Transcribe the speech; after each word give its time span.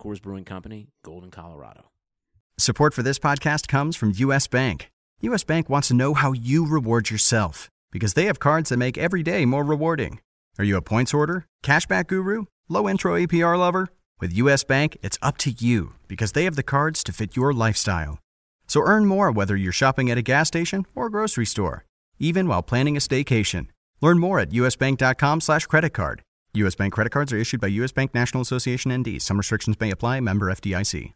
Coors 0.00 0.22
Brewing 0.22 0.44
Company, 0.44 0.88
Golden, 1.04 1.30
Colorado. 1.30 1.90
Support 2.58 2.94
for 2.94 3.02
this 3.02 3.18
podcast 3.18 3.68
comes 3.68 3.96
from 3.96 4.12
US 4.16 4.46
Bank. 4.46 4.90
US 5.20 5.44
Bank 5.44 5.68
wants 5.68 5.88
to 5.88 5.94
know 5.94 6.14
how 6.14 6.32
you 6.32 6.66
reward 6.66 7.10
yourself 7.10 7.68
because 7.90 8.14
they 8.14 8.24
have 8.26 8.38
cards 8.38 8.70
that 8.70 8.76
make 8.76 8.98
every 8.98 9.22
day 9.22 9.44
more 9.44 9.64
rewarding. 9.64 10.20
Are 10.58 10.64
you 10.64 10.76
a 10.76 10.82
points 10.82 11.14
order, 11.14 11.46
cashback 11.64 12.06
guru, 12.08 12.44
low 12.68 12.88
intro 12.88 13.14
APR 13.14 13.58
lover? 13.58 13.88
With 14.20 14.32
US 14.34 14.64
Bank, 14.64 14.96
it's 15.02 15.18
up 15.22 15.38
to 15.38 15.50
you 15.50 15.94
because 16.08 16.32
they 16.32 16.44
have 16.44 16.56
the 16.56 16.62
cards 16.62 17.04
to 17.04 17.12
fit 17.12 17.36
your 17.36 17.52
lifestyle. 17.52 18.18
So 18.66 18.82
earn 18.82 19.06
more 19.06 19.30
whether 19.30 19.56
you're 19.56 19.72
shopping 19.72 20.10
at 20.10 20.18
a 20.18 20.22
gas 20.22 20.48
station 20.48 20.84
or 20.94 21.10
grocery 21.10 21.46
store 21.46 21.84
even 22.18 22.48
while 22.48 22.62
planning 22.62 22.96
a 22.96 23.00
staycation. 23.00 23.68
Learn 24.00 24.18
more 24.18 24.40
at 24.40 24.50
usbank.com 24.50 25.40
slash 25.40 25.66
credit 25.66 25.90
card. 25.90 26.22
U.S. 26.54 26.74
Bank 26.74 26.92
credit 26.92 27.10
cards 27.10 27.32
are 27.32 27.36
issued 27.36 27.60
by 27.60 27.68
U.S. 27.68 27.92
Bank 27.92 28.14
National 28.14 28.42
Association 28.42 28.92
ND. 28.96 29.20
Some 29.20 29.36
restrictions 29.36 29.78
may 29.78 29.90
apply. 29.90 30.20
Member 30.20 30.46
FDIC. 30.46 31.12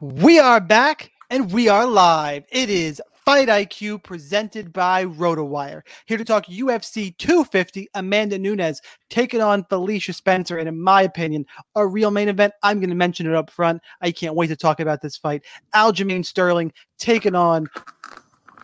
We 0.00 0.38
are 0.38 0.60
back 0.60 1.10
and 1.30 1.52
we 1.52 1.68
are 1.68 1.86
live. 1.86 2.44
It 2.50 2.70
is 2.70 3.00
Fight 3.24 3.48
IQ 3.48 4.02
presented 4.02 4.70
by 4.70 5.06
RotoWire. 5.06 5.80
Here 6.04 6.18
to 6.18 6.26
talk 6.26 6.44
UFC 6.44 7.16
250. 7.16 7.88
Amanda 7.94 8.38
Nunes 8.38 8.82
taking 9.08 9.40
on 9.40 9.64
Felicia 9.64 10.12
Spencer. 10.12 10.58
And 10.58 10.68
in 10.68 10.78
my 10.78 11.02
opinion, 11.02 11.46
a 11.74 11.86
real 11.86 12.10
main 12.10 12.28
event. 12.28 12.52
I'm 12.62 12.80
going 12.80 12.90
to 12.90 12.94
mention 12.94 13.26
it 13.26 13.34
up 13.34 13.48
front. 13.48 13.80
I 14.02 14.12
can't 14.12 14.34
wait 14.34 14.48
to 14.48 14.56
talk 14.56 14.78
about 14.78 15.00
this 15.00 15.16
fight. 15.16 15.42
Aljamain 15.74 16.22
Sterling 16.22 16.70
taking 16.98 17.34
on 17.34 17.66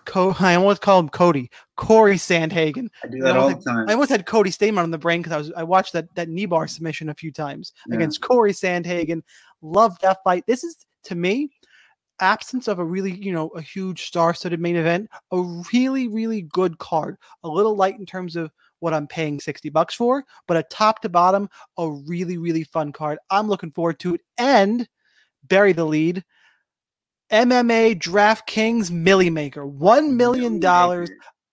Co- 0.05 0.35
I 0.41 0.55
almost 0.55 0.83
call 0.83 1.01
him 1.01 1.09
Cody. 1.09 1.51
Cory 1.77 2.17
Sandhagen. 2.17 2.89
I 3.05 3.09
do 3.09 3.21
that 3.21 3.37
I 3.37 3.39
all 3.39 3.49
the 3.49 3.63
time. 3.63 3.89
I 3.89 3.93
almost 3.93 4.11
had 4.11 4.27
Cody 4.27 4.51
Stamann 4.51 4.83
on 4.83 4.91
the 4.91 4.99
brain 4.99 5.23
because 5.23 5.33
I 5.33 5.39
was 5.39 5.53
I 5.57 5.63
watched 5.63 5.93
that 5.95 6.15
that 6.15 6.29
knee 6.29 6.47
bar 6.47 6.67
submission 6.67 7.09
a 7.09 7.15
few 7.15 7.33
times 7.33 7.73
yeah. 7.89 7.97
against 7.97 8.21
Cory 8.21 8.53
Sandhagen. 8.53 9.23
Love 9.63 9.99
that 10.01 10.19
fight. 10.25 10.45
This 10.47 10.65
is 10.65 10.77
to 11.05 11.15
me, 11.15 11.51
absence 12.21 12.69
of 12.69 12.79
a 12.79 12.85
really, 12.85 13.13
you 13.13 13.33
know, 13.33 13.49
a 13.49 13.61
huge 13.61 14.07
star-studded 14.07 14.61
main 14.61 14.77
event, 14.77 15.09
a 15.33 15.41
really, 15.73 16.09
really 16.09 16.43
good 16.43 16.79
card. 16.79 17.17
A 17.45 17.49
little 17.49 17.75
light 17.75 17.99
in 17.99 18.07
terms 18.07 18.37
of 18.37 18.51
what 18.81 18.95
I'm 18.95 19.07
paying 19.07 19.41
60 19.41 19.69
bucks 19.71 19.95
for, 19.95 20.25
but 20.47 20.57
a 20.57 20.63
top 20.65 21.03
to 21.03 21.09
bottom, 21.09 21.49
a 21.79 21.91
really, 21.91 22.39
really 22.39 22.65
fun 22.65 22.93
card. 22.93 23.19
I'm 23.31 23.49
looking 23.49 23.73
forward 23.73 23.99
to 24.01 24.15
it. 24.15 24.21
And 24.39 24.89
bury 25.49 25.73
the 25.73 25.85
lead. 25.85 26.25
MMA 27.33 27.97
DraftKings 27.97 28.91
Milly 28.91 29.31
Maker, 29.31 29.65
$1 29.65 30.15
million 30.15 30.61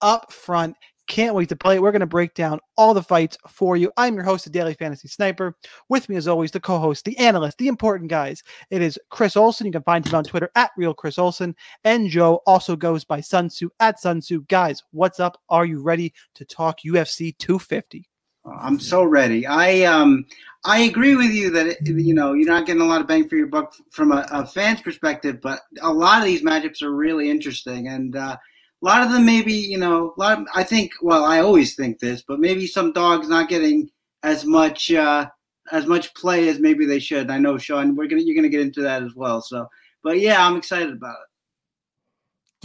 up 0.02 0.32
front. 0.34 0.76
Can't 1.08 1.36
wait 1.36 1.50
to 1.50 1.56
play 1.56 1.76
it. 1.76 1.82
We're 1.82 1.92
going 1.92 2.00
to 2.00 2.08
break 2.08 2.34
down 2.34 2.60
all 2.78 2.96
the 2.96 3.04
fights 3.04 3.38
for 3.48 3.78
you. 3.78 3.92
I'm 3.96 4.16
your 4.16 4.24
host, 4.24 4.44
the 4.44 4.50
Daily 4.50 4.74
Fantasy 4.74 5.08
Sniper. 5.08 5.56
With 5.88 6.10
me, 6.10 6.16
as 6.16 6.28
always, 6.28 6.50
the 6.50 6.60
co 6.60 6.80
host, 6.80 7.06
the 7.06 7.18
analyst, 7.20 7.60
the 7.60 7.68
important 7.68 8.10
guys. 8.10 8.42
It 8.72 8.82
is 8.82 9.00
Chris 9.12 9.38
Olson. 9.38 9.68
You 9.68 9.72
can 9.72 9.84
find 9.84 10.06
him 10.06 10.16
on 10.16 10.24
Twitter 10.24 10.50
at 10.56 10.72
Real 10.78 10.96
Chris 10.96 11.20
Olson. 11.20 11.56
And 11.84 12.10
Joe 12.10 12.42
also 12.48 12.76
goes 12.76 13.06
by 13.06 13.22
Sun 13.22 13.50
Tzu 13.50 13.70
at 13.80 14.00
Sun 14.00 14.22
Tzu. 14.22 14.46
Guys, 14.50 14.84
what's 14.92 15.20
up? 15.20 15.40
Are 15.48 15.66
you 15.66 15.82
ready 15.82 16.12
to 16.34 16.44
talk 16.44 16.80
UFC 16.86 17.38
250? 17.38 18.10
I'm 18.48 18.80
so 18.80 19.04
ready. 19.04 19.46
I 19.46 19.84
um 19.84 20.26
I 20.66 20.80
agree 20.80 21.16
with 21.16 21.32
you 21.32 21.50
that 21.52 21.78
you 21.86 22.14
know 22.14 22.34
you're 22.34 22.48
not 22.48 22.66
getting 22.66 22.82
a 22.82 22.86
lot 22.86 23.02
of 23.02 23.08
bang 23.08 23.28
for 23.28 23.36
your 23.36 23.48
buck 23.48 23.74
from 23.90 24.12
a, 24.12 24.28
a 24.32 24.46
fan's 24.46 24.82
perspective, 24.82 25.40
but 25.42 25.62
a 25.82 25.92
lot 25.92 26.20
of 26.20 26.26
these 26.26 26.44
matchups 26.44 26.82
are 26.82 26.92
really 26.92 27.30
interesting, 27.30 27.88
and 27.88 28.16
uh, 28.16 28.38
a 28.82 28.86
lot 28.86 29.04
of 29.04 29.12
them 29.12 29.26
maybe 29.26 29.54
you 29.54 29.78
know 29.78 30.14
a 30.18 30.20
lot. 30.20 30.40
Of, 30.40 30.48
I 30.56 30.64
think 30.64 30.92
well, 31.02 31.26
I 31.26 31.40
always 31.40 31.76
think 31.76 32.00
this, 32.00 32.24
but 32.28 32.40
maybe 32.40 32.68
some 32.68 32.92
dogs 32.94 33.30
not 33.30 33.50
getting 33.50 33.90
as 34.24 34.46
much 34.46 34.92
uh, 34.92 35.28
as 35.72 35.86
much 35.86 36.14
play 36.16 36.50
as 36.50 36.60
maybe 36.60 36.86
they 36.86 37.00
should. 37.00 37.30
I 37.30 37.38
know 37.38 37.58
Sean, 37.58 37.96
we're 37.96 38.08
gonna 38.08 38.22
you're 38.22 38.36
gonna 38.36 38.50
get 38.50 38.62
into 38.62 38.82
that 38.82 39.04
as 39.04 39.16
well. 39.16 39.42
So, 39.42 39.68
but 40.04 40.20
yeah, 40.20 40.46
I'm 40.46 40.58
excited 40.58 40.94
about 40.94 41.16
it. 41.16 41.37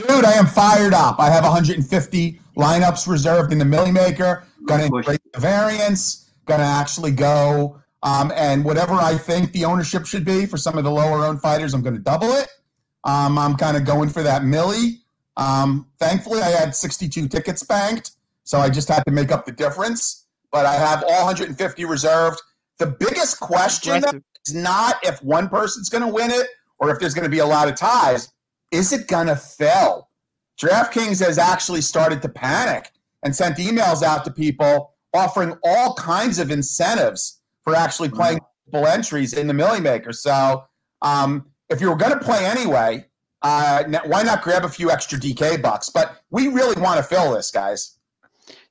Dude, 0.08 0.24
I 0.24 0.32
am 0.32 0.46
fired 0.46 0.94
up. 0.94 1.18
I 1.18 1.30
have 1.30 1.44
150 1.44 2.40
lineups 2.56 3.06
reserved 3.06 3.52
in 3.52 3.58
the 3.58 3.64
Milly 3.64 3.92
Maker. 3.92 4.44
To 5.02 5.02
break 5.02 5.20
the 5.32 5.40
variance. 5.40 6.30
To 6.48 6.54
actually 6.54 7.12
go 7.12 7.82
um, 8.02 8.32
and 8.34 8.64
whatever 8.64 8.94
I 8.94 9.16
think 9.16 9.52
the 9.52 9.64
ownership 9.64 10.06
should 10.06 10.24
be 10.24 10.44
for 10.46 10.56
some 10.56 10.76
of 10.76 10.84
the 10.84 10.90
lower 10.90 11.24
owned 11.24 11.40
fighters, 11.40 11.72
I'm 11.72 11.82
going 11.82 11.94
to 11.94 12.00
double 12.00 12.32
it. 12.32 12.48
Um, 13.04 13.38
I'm 13.38 13.56
kind 13.56 13.76
of 13.76 13.84
going 13.84 14.08
for 14.08 14.22
that 14.22 14.44
Milly. 14.44 14.98
Um, 15.36 15.86
thankfully, 15.98 16.40
I 16.40 16.48
had 16.48 16.74
62 16.74 17.28
tickets 17.28 17.62
banked, 17.62 18.12
so 18.44 18.58
I 18.58 18.70
just 18.70 18.88
had 18.88 19.04
to 19.04 19.12
make 19.12 19.30
up 19.30 19.46
the 19.46 19.52
difference. 19.52 20.26
But 20.50 20.66
I 20.66 20.74
have 20.74 21.04
all 21.04 21.26
150 21.26 21.84
reserved. 21.84 22.42
The 22.78 22.86
biggest 22.86 23.40
question 23.40 24.02
is 24.46 24.54
not 24.54 24.96
if 25.04 25.22
one 25.22 25.48
person's 25.48 25.88
going 25.88 26.04
to 26.04 26.12
win 26.12 26.30
it 26.30 26.48
or 26.78 26.90
if 26.90 26.98
there's 26.98 27.14
going 27.14 27.24
to 27.24 27.30
be 27.30 27.38
a 27.38 27.46
lot 27.46 27.68
of 27.68 27.76
ties 27.76 28.32
is 28.72 28.92
it 28.92 29.06
going 29.06 29.28
to 29.28 29.36
fail? 29.36 30.08
DraftKings 30.60 31.24
has 31.24 31.38
actually 31.38 31.80
started 31.82 32.22
to 32.22 32.28
panic 32.28 32.90
and 33.22 33.34
sent 33.34 33.58
emails 33.58 34.02
out 34.02 34.24
to 34.24 34.30
people 34.30 34.94
offering 35.14 35.56
all 35.62 35.94
kinds 35.94 36.38
of 36.38 36.50
incentives 36.50 37.40
for 37.62 37.76
actually 37.76 38.08
playing 38.08 38.40
wow. 38.72 38.84
entries 38.84 39.34
in 39.34 39.46
the 39.46 39.54
Milly 39.54 39.80
Maker. 39.80 40.12
So 40.12 40.64
um, 41.02 41.46
if 41.68 41.80
you 41.80 41.88
were 41.88 41.96
going 41.96 42.12
to 42.12 42.18
play 42.18 42.44
anyway, 42.44 43.06
uh, 43.42 43.84
why 44.06 44.22
not 44.22 44.42
grab 44.42 44.64
a 44.64 44.68
few 44.68 44.90
extra 44.90 45.18
DK 45.18 45.60
bucks? 45.60 45.90
But 45.90 46.22
we 46.30 46.48
really 46.48 46.80
want 46.80 46.96
to 46.98 47.02
fill 47.02 47.32
this, 47.32 47.50
guys. 47.50 47.98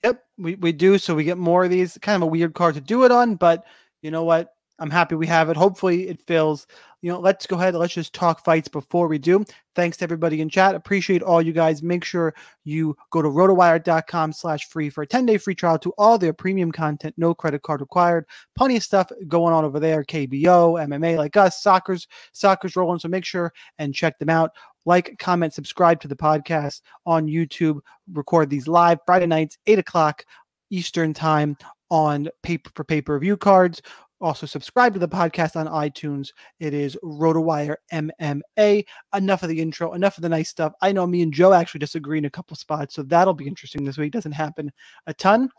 Yep, 0.03 0.23
we, 0.37 0.55
we 0.55 0.71
do. 0.71 0.97
So 0.97 1.13
we 1.13 1.23
get 1.23 1.37
more 1.37 1.63
of 1.65 1.69
these. 1.69 1.97
Kind 2.01 2.15
of 2.15 2.23
a 2.23 2.27
weird 2.27 2.53
card 2.53 2.75
to 2.75 2.81
do 2.81 3.03
it 3.03 3.11
on, 3.11 3.35
but 3.35 3.63
you 4.01 4.11
know 4.11 4.23
what? 4.23 4.53
I'm 4.81 4.89
happy 4.89 5.13
we 5.13 5.27
have 5.27 5.49
it. 5.49 5.55
Hopefully 5.55 6.09
it 6.09 6.19
fills. 6.19 6.65
You 7.03 7.11
know, 7.11 7.19
let's 7.19 7.45
go 7.45 7.55
ahead. 7.55 7.75
Let's 7.75 7.93
just 7.93 8.13
talk 8.13 8.43
fights 8.43 8.67
before 8.67 9.07
we 9.07 9.19
do. 9.19 9.45
Thanks 9.75 9.97
to 9.97 10.03
everybody 10.03 10.41
in 10.41 10.49
chat. 10.49 10.75
Appreciate 10.75 11.21
all 11.21 11.41
you 11.41 11.53
guys. 11.53 11.83
Make 11.83 12.03
sure 12.03 12.33
you 12.63 12.97
go 13.11 13.21
to 13.21 13.27
rotowire.com 13.27 14.33
slash 14.33 14.67
free 14.67 14.89
for 14.89 15.03
a 15.03 15.07
10-day 15.07 15.37
free 15.37 15.55
trial 15.55 15.79
to 15.79 15.93
all 15.97 16.17
their 16.17 16.33
premium 16.33 16.71
content. 16.71 17.13
No 17.17 17.33
credit 17.33 17.61
card 17.61 17.81
required. 17.81 18.25
Plenty 18.57 18.75
of 18.75 18.83
stuff 18.83 19.11
going 19.27 19.53
on 19.53 19.65
over 19.65 19.79
there. 19.79 20.03
KBO, 20.03 20.83
MMA 20.83 21.17
like 21.17 21.37
us, 21.37 21.61
soccer's 21.61 22.07
soccer's 22.33 22.75
rolling. 22.75 22.99
So 22.99 23.07
make 23.07 23.25
sure 23.25 23.53
and 23.77 23.93
check 23.93 24.17
them 24.17 24.29
out 24.29 24.51
like, 24.85 25.17
comment, 25.19 25.53
subscribe 25.53 26.01
to 26.01 26.07
the 26.07 26.15
podcast 26.15 26.81
on 27.05 27.27
YouTube. 27.27 27.79
Record 28.11 28.49
these 28.49 28.67
live 28.67 28.97
Friday 29.05 29.27
nights, 29.27 29.57
8 29.67 29.79
o'clock 29.79 30.25
Eastern 30.71 31.13
time 31.13 31.57
on 31.89 32.29
paper 32.41 32.71
for 32.73 32.83
pay 32.83 33.01
per 33.01 33.19
view 33.19 33.37
cards. 33.37 33.81
Also, 34.21 34.45
subscribe 34.45 34.93
to 34.93 34.99
the 34.99 35.07
podcast 35.07 35.55
on 35.55 35.65
iTunes. 35.67 36.29
It 36.59 36.75
is 36.75 36.95
RotoWire 37.03 37.75
MMA. 37.91 38.85
Enough 39.15 39.43
of 39.43 39.49
the 39.49 39.59
intro, 39.59 39.93
enough 39.93 40.17
of 40.17 40.21
the 40.21 40.29
nice 40.29 40.49
stuff. 40.49 40.73
I 40.81 40.91
know 40.91 41.07
me 41.07 41.23
and 41.23 41.33
Joe 41.33 41.53
actually 41.53 41.79
disagree 41.79 42.19
in 42.19 42.25
a 42.25 42.29
couple 42.29 42.55
spots, 42.55 42.93
so 42.93 43.01
that'll 43.01 43.33
be 43.33 43.47
interesting 43.47 43.83
this 43.83 43.97
week. 43.97 44.11
Doesn't 44.11 44.31
happen 44.31 44.71
a 45.07 45.13
ton, 45.15 45.49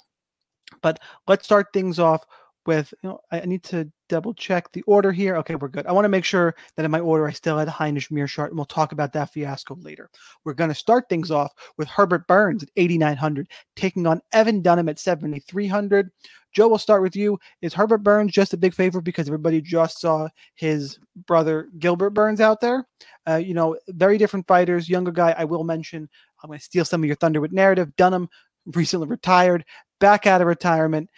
but 0.80 1.00
let's 1.26 1.44
start 1.44 1.66
things 1.72 1.98
off 1.98 2.24
with 2.66 2.92
you 3.02 3.08
know 3.08 3.20
I 3.30 3.40
need 3.40 3.62
to 3.64 3.90
double 4.08 4.34
check 4.34 4.70
the 4.72 4.82
order 4.82 5.10
here. 5.10 5.36
Okay, 5.36 5.54
we're 5.54 5.68
good. 5.68 5.86
I 5.86 5.92
want 5.92 6.04
to 6.04 6.10
make 6.10 6.24
sure 6.24 6.54
that 6.76 6.84
in 6.84 6.90
my 6.90 7.00
order 7.00 7.26
I 7.26 7.32
still 7.32 7.58
had 7.58 7.68
Heinisch 7.68 8.10
Meerschaert, 8.10 8.48
and 8.48 8.56
we'll 8.56 8.66
talk 8.66 8.92
about 8.92 9.12
that 9.14 9.32
fiasco 9.32 9.76
later. 9.80 10.10
We're 10.44 10.54
going 10.54 10.68
to 10.68 10.74
start 10.74 11.08
things 11.08 11.30
off 11.30 11.52
with 11.78 11.88
Herbert 11.88 12.26
Burns 12.26 12.62
at 12.62 12.68
8,900, 12.76 13.48
taking 13.74 14.06
on 14.06 14.20
Evan 14.32 14.60
Dunham 14.60 14.88
at 14.88 14.98
7,300. 14.98 16.10
Joe, 16.52 16.68
we'll 16.68 16.78
start 16.78 17.00
with 17.00 17.16
you. 17.16 17.38
Is 17.62 17.72
Herbert 17.72 18.02
Burns 18.02 18.32
just 18.32 18.52
a 18.52 18.58
big 18.58 18.74
favorite 18.74 19.04
because 19.04 19.26
everybody 19.26 19.62
just 19.62 20.00
saw 20.00 20.28
his 20.54 20.98
brother 21.26 21.68
Gilbert 21.78 22.10
Burns 22.10 22.42
out 22.42 22.60
there? 22.60 22.86
Uh, 23.26 23.36
you 23.36 23.54
know, 23.54 23.78
very 23.88 24.18
different 24.18 24.46
fighters. 24.46 24.88
Younger 24.88 25.12
guy, 25.12 25.34
I 25.36 25.44
will 25.44 25.64
mention. 25.64 26.08
I'm 26.42 26.48
going 26.48 26.58
to 26.58 26.64
steal 26.64 26.84
some 26.84 27.02
of 27.02 27.06
your 27.06 27.16
thunder 27.16 27.40
with 27.40 27.52
narrative. 27.52 27.96
Dunham 27.96 28.28
recently 28.74 29.06
retired, 29.06 29.64
back 29.98 30.26
out 30.26 30.42
of 30.42 30.46
retirement 30.46 31.08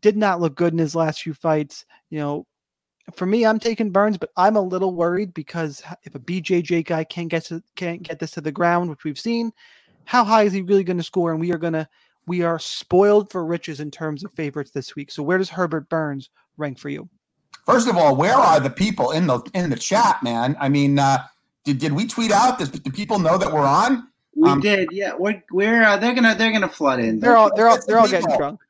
did 0.00 0.16
not 0.16 0.40
look 0.40 0.54
good 0.54 0.72
in 0.72 0.78
his 0.78 0.94
last 0.94 1.22
few 1.22 1.34
fights. 1.34 1.84
You 2.10 2.18
know, 2.18 2.46
for 3.14 3.26
me, 3.26 3.46
I'm 3.46 3.58
taking 3.58 3.90
Burns, 3.90 4.18
but 4.18 4.30
I'm 4.36 4.56
a 4.56 4.60
little 4.60 4.94
worried 4.94 5.34
because 5.34 5.82
if 6.04 6.14
a 6.14 6.18
BJJ 6.18 6.86
guy 6.86 7.04
can't 7.04 7.28
get 7.28 7.44
to, 7.46 7.62
can't 7.74 8.02
get 8.02 8.18
this 8.18 8.32
to 8.32 8.40
the 8.40 8.52
ground, 8.52 8.90
which 8.90 9.04
we've 9.04 9.18
seen, 9.18 9.52
how 10.04 10.24
high 10.24 10.42
is 10.42 10.52
he 10.52 10.62
really 10.62 10.84
going 10.84 10.98
to 10.98 11.02
score? 11.02 11.32
And 11.32 11.40
we 11.40 11.52
are 11.52 11.58
going 11.58 11.72
to 11.72 11.88
we 12.26 12.42
are 12.42 12.58
spoiled 12.58 13.30
for 13.30 13.44
riches 13.44 13.80
in 13.80 13.90
terms 13.90 14.24
of 14.24 14.32
favorites 14.32 14.72
this 14.72 14.96
week. 14.96 15.12
So 15.12 15.22
where 15.22 15.38
does 15.38 15.48
Herbert 15.48 15.88
Burns 15.88 16.30
rank 16.56 16.78
for 16.78 16.88
you? 16.88 17.08
First 17.64 17.88
of 17.88 17.96
all, 17.96 18.16
where 18.16 18.34
are 18.34 18.60
the 18.60 18.70
people 18.70 19.12
in 19.12 19.26
the 19.26 19.40
in 19.54 19.70
the 19.70 19.76
chat, 19.76 20.22
man? 20.22 20.56
I 20.60 20.68
mean, 20.68 20.98
uh, 20.98 21.18
did 21.64 21.78
did 21.78 21.92
we 21.92 22.06
tweet 22.06 22.30
out? 22.30 22.58
Does, 22.58 22.70
do 22.70 22.90
people 22.90 23.18
know 23.18 23.38
that 23.38 23.52
we're 23.52 23.66
on? 23.66 24.08
We 24.36 24.50
um, 24.50 24.60
did, 24.60 24.90
yeah. 24.92 25.14
We're 25.18 25.42
we're 25.50 25.82
uh, 25.82 25.96
they're 25.96 26.14
gonna 26.14 26.34
they're 26.34 26.52
gonna 26.52 26.68
flood 26.68 27.00
in. 27.00 27.18
They're 27.18 27.36
all 27.36 27.54
they're 27.56 27.68
all 27.68 27.78
they're 27.86 27.98
all 27.98 28.08
getting 28.08 28.36
drunk. 28.36 28.60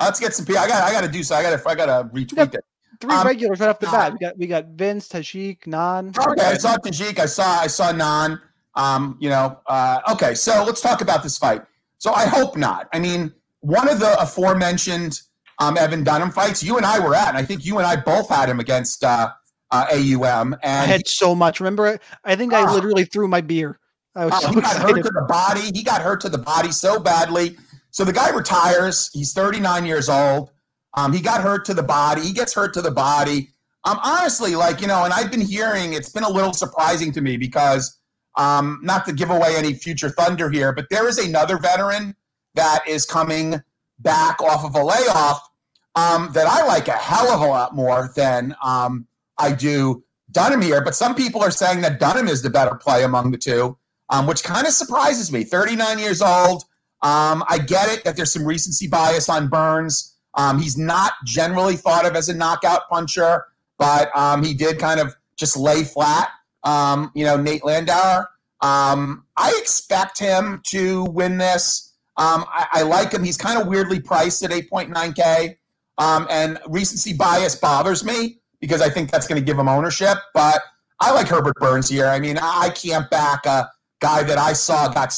Let's 0.00 0.18
get 0.18 0.34
some. 0.34 0.46
I 0.48 0.66
got 0.66 0.82
I 0.82 0.92
got 0.92 1.02
to 1.02 1.08
do 1.08 1.22
so. 1.22 1.34
I 1.34 1.42
got 1.42 1.60
to 1.60 1.68
I 1.68 1.74
got 1.74 1.86
to 1.86 2.08
retweet 2.14 2.54
it. 2.54 2.64
Three 3.00 3.14
um, 3.14 3.26
regulars 3.26 3.60
right 3.60 3.68
off 3.70 3.78
the 3.78 3.86
bat. 3.86 4.12
We 4.12 4.18
got 4.18 4.38
we 4.38 4.46
got 4.46 4.66
Vince, 4.68 5.08
Tajik, 5.08 5.66
Nan. 5.66 6.12
Okay, 6.16 6.44
I 6.44 6.54
saw 6.54 6.76
Tajik. 6.76 7.18
I 7.18 7.26
saw 7.26 7.60
I 7.60 7.66
saw 7.66 7.92
Nan. 7.92 8.40
Um, 8.74 9.16
you 9.20 9.28
know. 9.28 9.58
Uh, 9.66 10.00
okay, 10.12 10.34
so 10.34 10.64
let's 10.64 10.80
talk 10.80 11.00
about 11.00 11.22
this 11.22 11.38
fight. 11.38 11.62
So 11.98 12.12
I 12.12 12.26
hope 12.26 12.56
not. 12.56 12.88
I 12.92 12.98
mean, 12.98 13.32
one 13.60 13.88
of 13.88 14.00
the 14.00 14.20
aforementioned 14.20 15.20
um, 15.58 15.76
Evan 15.76 16.02
Dunham 16.02 16.30
fights 16.30 16.62
you 16.62 16.76
and 16.78 16.86
I 16.86 16.98
were 16.98 17.14
at, 17.14 17.28
and 17.28 17.36
I 17.36 17.44
think 17.44 17.64
you 17.64 17.78
and 17.78 17.86
I 17.86 17.96
both 17.96 18.28
had 18.28 18.48
him 18.48 18.60
against 18.60 19.04
uh, 19.04 19.30
uh, 19.70 19.86
AUM. 19.92 20.54
And 20.62 20.90
I 20.90 20.92
had 20.92 21.06
so 21.06 21.34
much. 21.34 21.60
Remember, 21.60 21.98
I 22.24 22.36
think 22.36 22.52
I 22.54 22.62
ah. 22.62 22.72
literally 22.72 23.04
threw 23.04 23.28
my 23.28 23.40
beer. 23.40 23.78
I 24.16 24.24
was 24.24 24.34
uh, 24.34 24.40
so 24.40 24.48
he 24.48 24.60
got 24.60 24.76
hurt 24.76 24.96
to 24.96 25.10
the 25.10 25.26
body. 25.28 25.70
He 25.74 25.82
got 25.82 26.02
hurt 26.02 26.20
to 26.22 26.28
the 26.28 26.38
body 26.38 26.72
so 26.72 26.98
badly 26.98 27.56
so 27.90 28.04
the 28.04 28.12
guy 28.12 28.30
retires. 28.30 29.10
He's 29.12 29.32
39 29.32 29.86
years 29.86 30.08
old. 30.08 30.50
Um, 30.96 31.12
he 31.12 31.20
got 31.20 31.40
hurt 31.40 31.64
to 31.66 31.74
the 31.74 31.82
body. 31.82 32.22
He 32.22 32.32
gets 32.32 32.54
hurt 32.54 32.74
to 32.74 32.82
the 32.82 32.90
body. 32.90 33.50
Um, 33.84 33.98
honestly, 34.02 34.56
like 34.56 34.80
you 34.80 34.86
know, 34.86 35.04
and 35.04 35.12
I've 35.12 35.30
been 35.30 35.40
hearing 35.40 35.94
it's 35.94 36.10
been 36.10 36.24
a 36.24 36.30
little 36.30 36.52
surprising 36.52 37.12
to 37.12 37.20
me 37.20 37.36
because 37.36 37.98
um, 38.36 38.80
not 38.82 39.06
to 39.06 39.12
give 39.12 39.30
away 39.30 39.54
any 39.56 39.74
future 39.74 40.10
thunder 40.10 40.50
here, 40.50 40.72
but 40.72 40.86
there 40.90 41.08
is 41.08 41.18
another 41.18 41.58
veteran 41.58 42.14
that 42.54 42.86
is 42.86 43.06
coming 43.06 43.62
back 43.98 44.40
off 44.42 44.64
of 44.64 44.74
a 44.74 44.82
layoff 44.82 45.48
um, 45.94 46.30
that 46.32 46.46
I 46.46 46.64
like 46.66 46.88
a 46.88 46.92
hell 46.92 47.30
of 47.30 47.40
a 47.40 47.46
lot 47.46 47.74
more 47.74 48.10
than 48.16 48.54
um, 48.62 49.06
I 49.38 49.52
do 49.52 50.04
Dunham 50.30 50.62
here. 50.62 50.82
But 50.82 50.94
some 50.94 51.14
people 51.14 51.42
are 51.42 51.50
saying 51.50 51.80
that 51.82 52.00
Dunham 52.00 52.28
is 52.28 52.42
the 52.42 52.50
better 52.50 52.74
play 52.74 53.04
among 53.04 53.30
the 53.30 53.38
two, 53.38 53.76
um, 54.08 54.26
which 54.26 54.44
kind 54.44 54.66
of 54.66 54.72
surprises 54.72 55.32
me. 55.32 55.44
39 55.44 55.98
years 55.98 56.22
old. 56.22 56.64
Um, 57.02 57.44
I 57.48 57.58
get 57.58 57.88
it 57.88 58.04
that 58.04 58.16
there's 58.16 58.32
some 58.32 58.44
recency 58.44 58.86
bias 58.86 59.28
on 59.28 59.48
Burns. 59.48 60.16
Um, 60.34 60.60
he's 60.60 60.76
not 60.76 61.12
generally 61.24 61.76
thought 61.76 62.06
of 62.06 62.14
as 62.14 62.28
a 62.28 62.34
knockout 62.34 62.88
puncher, 62.88 63.46
but 63.78 64.14
um, 64.16 64.44
he 64.44 64.54
did 64.54 64.78
kind 64.78 65.00
of 65.00 65.14
just 65.36 65.56
lay 65.56 65.84
flat. 65.84 66.30
Um, 66.62 67.10
you 67.14 67.24
know, 67.24 67.36
Nate 67.36 67.64
Landwehr. 67.64 68.26
Um, 68.60 69.24
I 69.36 69.56
expect 69.58 70.18
him 70.18 70.60
to 70.66 71.04
win 71.04 71.38
this. 71.38 71.94
Um, 72.18 72.44
I, 72.48 72.66
I, 72.72 72.82
like 72.82 73.12
him. 73.12 73.24
He's 73.24 73.38
kind 73.38 73.58
of 73.58 73.66
weirdly 73.66 73.98
priced 73.98 74.44
at 74.44 74.50
8.9K. 74.50 75.56
and 75.98 76.58
recency 76.68 77.14
bias 77.14 77.56
bothers 77.56 78.04
me 78.04 78.40
because 78.60 78.82
I 78.82 78.90
think 78.90 79.10
that's 79.10 79.26
going 79.26 79.40
to 79.40 79.44
give 79.44 79.58
him 79.58 79.68
ownership. 79.68 80.18
But 80.34 80.60
I 81.00 81.12
like 81.12 81.28
Herbert 81.28 81.56
Burns 81.56 81.88
here. 81.88 82.06
I 82.06 82.20
mean, 82.20 82.38
I 82.40 82.70
can't 82.70 83.08
back 83.10 83.46
a 83.46 83.70
guy 84.00 84.22
that 84.22 84.36
I 84.36 84.52
saw 84.52 84.88
got 84.88 85.14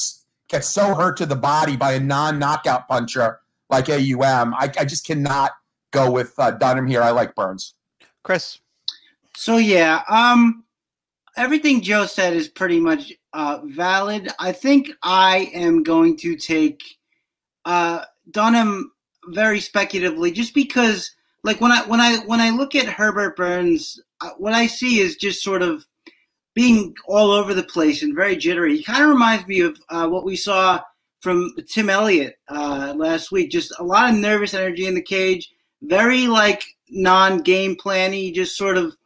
gets 0.52 0.68
so 0.68 0.94
hurt 0.94 1.16
to 1.16 1.26
the 1.26 1.34
body 1.34 1.76
by 1.76 1.92
a 1.92 2.00
non-knockout 2.00 2.86
puncher 2.86 3.40
like 3.70 3.88
AUM. 3.88 4.54
I, 4.54 4.70
I 4.78 4.84
just 4.84 5.06
cannot 5.06 5.52
go 5.90 6.10
with 6.10 6.34
uh, 6.38 6.52
Dunham 6.52 6.86
here. 6.86 7.02
I 7.02 7.10
like 7.10 7.34
Burns. 7.34 7.74
Chris. 8.22 8.60
So 9.34 9.56
yeah, 9.56 10.02
um, 10.08 10.64
everything 11.36 11.80
Joe 11.80 12.06
said 12.06 12.34
is 12.34 12.48
pretty 12.48 12.78
much 12.78 13.12
uh, 13.32 13.60
valid. 13.64 14.28
I 14.38 14.52
think 14.52 14.90
I 15.02 15.50
am 15.54 15.82
going 15.82 16.16
to 16.18 16.36
take 16.36 16.82
uh, 17.64 18.04
Dunham 18.30 18.92
very 19.28 19.58
speculatively, 19.60 20.32
just 20.32 20.54
because, 20.54 21.10
like 21.44 21.60
when 21.60 21.72
I 21.72 21.82
when 21.86 22.00
I 22.00 22.18
when 22.26 22.40
I 22.40 22.50
look 22.50 22.74
at 22.74 22.86
Herbert 22.86 23.36
Burns, 23.36 23.98
uh, 24.20 24.30
what 24.36 24.52
I 24.52 24.66
see 24.66 25.00
is 25.00 25.16
just 25.16 25.42
sort 25.42 25.62
of 25.62 25.86
being 26.54 26.94
all 27.06 27.30
over 27.30 27.54
the 27.54 27.62
place 27.62 28.02
and 28.02 28.14
very 28.14 28.36
jittery. 28.36 28.76
He 28.76 28.82
kind 28.82 29.02
of 29.02 29.10
reminds 29.10 29.46
me 29.46 29.60
of 29.60 29.78
uh, 29.88 30.08
what 30.08 30.24
we 30.24 30.36
saw 30.36 30.80
from 31.20 31.54
Tim 31.68 31.88
Elliott 31.88 32.36
uh, 32.48 32.94
last 32.96 33.32
week. 33.32 33.50
Just 33.50 33.72
a 33.78 33.84
lot 33.84 34.12
of 34.12 34.18
nervous 34.18 34.54
energy 34.54 34.86
in 34.86 34.94
the 34.94 35.02
cage, 35.02 35.50
very 35.82 36.26
like 36.26 36.64
non-game 36.90 37.76
planny, 37.76 38.34
just 38.34 38.56
sort 38.56 38.76
of 38.76 38.96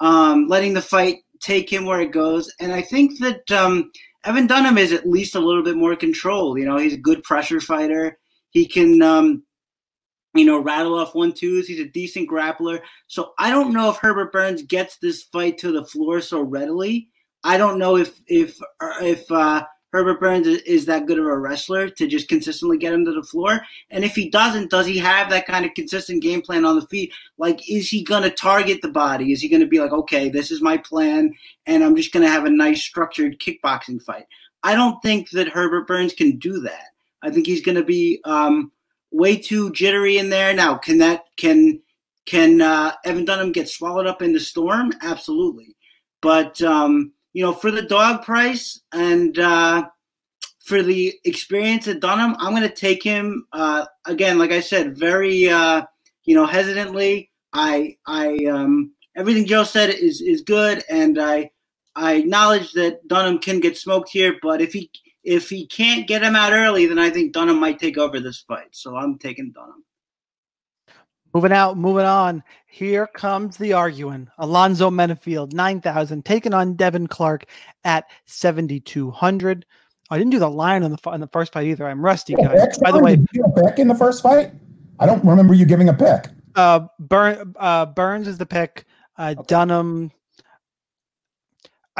um, 0.00 0.48
letting 0.48 0.74
the 0.74 0.82
fight 0.82 1.18
take 1.40 1.72
him 1.72 1.86
where 1.86 2.00
it 2.00 2.12
goes. 2.12 2.52
And 2.60 2.72
I 2.72 2.82
think 2.82 3.18
that 3.20 3.50
um, 3.50 3.90
Evan 4.24 4.46
Dunham 4.46 4.78
is 4.78 4.92
at 4.92 5.08
least 5.08 5.34
a 5.34 5.40
little 5.40 5.62
bit 5.62 5.76
more 5.76 5.96
controlled. 5.96 6.58
You 6.58 6.66
know, 6.66 6.76
he's 6.76 6.94
a 6.94 6.98
good 6.98 7.22
pressure 7.22 7.60
fighter. 7.60 8.18
He 8.50 8.66
can 8.66 9.00
um, 9.00 9.44
you 10.34 10.44
know, 10.44 10.58
rattle 10.58 10.98
off 10.98 11.14
one 11.14 11.32
twos. 11.32 11.66
He's 11.66 11.80
a 11.80 11.88
decent 11.88 12.28
grappler. 12.28 12.80
So 13.06 13.32
I 13.38 13.50
don't 13.50 13.72
know 13.72 13.90
if 13.90 13.96
Herbert 13.96 14.32
Burns 14.32 14.62
gets 14.62 14.96
this 14.96 15.24
fight 15.24 15.58
to 15.58 15.72
the 15.72 15.84
floor 15.84 16.20
so 16.20 16.40
readily. 16.40 17.08
I 17.42 17.56
don't 17.56 17.78
know 17.78 17.96
if 17.96 18.20
if 18.26 18.58
if 19.00 19.30
uh, 19.30 19.64
Herbert 19.92 20.20
Burns 20.20 20.46
is 20.46 20.86
that 20.86 21.06
good 21.06 21.18
of 21.18 21.26
a 21.26 21.36
wrestler 21.36 21.88
to 21.88 22.06
just 22.06 22.28
consistently 22.28 22.78
get 22.78 22.92
him 22.92 23.04
to 23.04 23.12
the 23.12 23.22
floor. 23.22 23.60
And 23.90 24.04
if 24.04 24.14
he 24.14 24.30
doesn't, 24.30 24.70
does 24.70 24.86
he 24.86 24.98
have 24.98 25.30
that 25.30 25.46
kind 25.46 25.64
of 25.64 25.74
consistent 25.74 26.22
game 26.22 26.42
plan 26.42 26.64
on 26.64 26.78
the 26.78 26.86
feet? 26.86 27.12
Like, 27.38 27.68
is 27.68 27.88
he 27.88 28.04
going 28.04 28.22
to 28.22 28.30
target 28.30 28.82
the 28.82 28.88
body? 28.88 29.32
Is 29.32 29.40
he 29.40 29.48
going 29.48 29.62
to 29.62 29.66
be 29.66 29.80
like, 29.80 29.92
okay, 29.92 30.28
this 30.28 30.50
is 30.50 30.62
my 30.62 30.76
plan, 30.76 31.34
and 31.66 31.82
I'm 31.82 31.96
just 31.96 32.12
going 32.12 32.24
to 32.24 32.32
have 32.32 32.44
a 32.44 32.50
nice 32.50 32.82
structured 32.82 33.40
kickboxing 33.40 34.00
fight? 34.00 34.26
I 34.62 34.74
don't 34.74 35.00
think 35.02 35.30
that 35.30 35.48
Herbert 35.48 35.88
Burns 35.88 36.12
can 36.12 36.38
do 36.38 36.60
that. 36.60 36.88
I 37.22 37.30
think 37.30 37.46
he's 37.46 37.62
going 37.62 37.76
to 37.76 37.84
be 37.84 38.20
um, 38.24 38.70
way 39.10 39.36
too 39.36 39.72
jittery 39.72 40.18
in 40.18 40.30
there. 40.30 40.54
Now, 40.54 40.76
can 40.76 40.98
that 40.98 41.24
can 41.36 41.80
can 42.26 42.60
uh, 42.60 42.92
Evan 43.04 43.24
Dunham 43.24 43.52
get 43.52 43.68
swallowed 43.68 44.06
up 44.06 44.22
in 44.22 44.32
the 44.32 44.40
storm? 44.40 44.92
Absolutely, 45.02 45.76
but 46.20 46.60
um, 46.62 47.12
you 47.32 47.42
know, 47.42 47.52
for 47.52 47.70
the 47.70 47.82
dog 47.82 48.24
price 48.24 48.80
and 48.92 49.38
uh, 49.38 49.86
for 50.60 50.82
the 50.82 51.14
experience 51.24 51.88
at 51.88 52.00
Dunham, 52.00 52.36
I'm 52.38 52.54
going 52.54 52.68
to 52.68 52.74
take 52.74 53.02
him 53.02 53.46
uh, 53.52 53.86
again. 54.06 54.38
Like 54.38 54.52
I 54.52 54.60
said, 54.60 54.96
very 54.96 55.48
uh, 55.48 55.82
you 56.24 56.34
know 56.34 56.46
hesitantly. 56.46 57.30
I 57.52 57.96
I 58.06 58.36
um, 58.44 58.92
everything 59.16 59.46
Joe 59.46 59.64
said 59.64 59.90
is 59.90 60.20
is 60.20 60.42
good, 60.42 60.84
and 60.88 61.20
I 61.20 61.50
I 61.96 62.14
acknowledge 62.14 62.72
that 62.72 63.06
Dunham 63.08 63.38
can 63.38 63.60
get 63.60 63.76
smoked 63.76 64.10
here, 64.10 64.36
but 64.42 64.60
if 64.60 64.72
he 64.72 64.90
if 65.22 65.50
he 65.50 65.66
can't 65.66 66.06
get 66.06 66.22
him 66.22 66.36
out 66.36 66.52
early, 66.52 66.86
then 66.86 66.98
I 66.98 67.10
think 67.10 67.32
Dunham 67.32 67.60
might 67.60 67.78
take 67.78 67.98
over 67.98 68.20
this 68.20 68.40
fight. 68.40 68.68
So 68.72 68.96
I'm 68.96 69.18
taking 69.18 69.52
Dunham. 69.52 69.84
Moving 71.32 71.52
out, 71.52 71.78
moving 71.78 72.06
on. 72.06 72.42
Here 72.66 73.06
comes 73.06 73.56
the 73.56 73.72
arguing. 73.72 74.28
Alonzo 74.38 74.90
Menifield, 74.90 75.52
9,000, 75.52 76.24
taking 76.24 76.52
on 76.52 76.74
Devin 76.74 77.06
Clark 77.06 77.44
at 77.84 78.06
7,200. 78.26 79.64
I 80.10 80.18
didn't 80.18 80.32
do 80.32 80.40
the 80.40 80.50
line 80.50 80.82
on 80.82 80.90
the 80.90 80.98
on 81.08 81.20
the 81.20 81.28
first 81.28 81.52
fight 81.52 81.68
either. 81.68 81.86
I'm 81.86 82.04
rusty, 82.04 82.34
guys. 82.34 82.76
By 82.78 82.90
the 82.90 82.98
way, 82.98 83.14
did 83.14 83.28
you 83.32 83.44
pick 83.56 83.78
in 83.78 83.86
the 83.86 83.94
first 83.94 84.24
fight? 84.24 84.52
I 84.98 85.06
don't 85.06 85.24
remember 85.24 85.54
you 85.54 85.64
giving 85.64 85.88
a 85.88 85.94
pick. 85.94 86.26
Uh, 86.56 86.88
Burn, 86.98 87.54
uh, 87.58 87.86
Burns 87.86 88.26
is 88.26 88.36
the 88.36 88.46
pick. 88.46 88.86
Uh, 89.16 89.34
okay. 89.38 89.44
Dunham. 89.46 90.10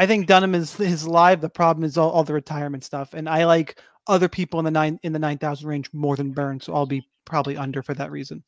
I 0.01 0.07
think 0.07 0.27
Dunham 0.27 0.55
is 0.55 0.81
is 0.81 1.07
live. 1.07 1.43
The 1.43 1.51
problem 1.51 1.85
is 1.85 1.99
all, 1.99 2.11
all 2.11 2.25
the 2.25 2.33
retirement 2.33 2.85
stuff, 2.85 3.13
and 3.13 3.29
I 3.29 3.45
like 3.45 3.79
other 4.07 4.31
people 4.31 4.59
in 4.59 4.65
the 4.65 4.71
nine 4.71 4.99
in 5.03 5.13
the 5.13 5.19
nine 5.19 5.37
thousand 5.37 5.69
range 5.69 5.91
more 5.93 6.17
than 6.17 6.33
Burns, 6.33 6.65
so 6.65 6.75
I'll 6.75 6.87
be 6.87 7.07
probably 7.27 7.59
under 7.59 7.83
for 7.83 7.93
that 7.93 8.11
reason. 8.11 8.43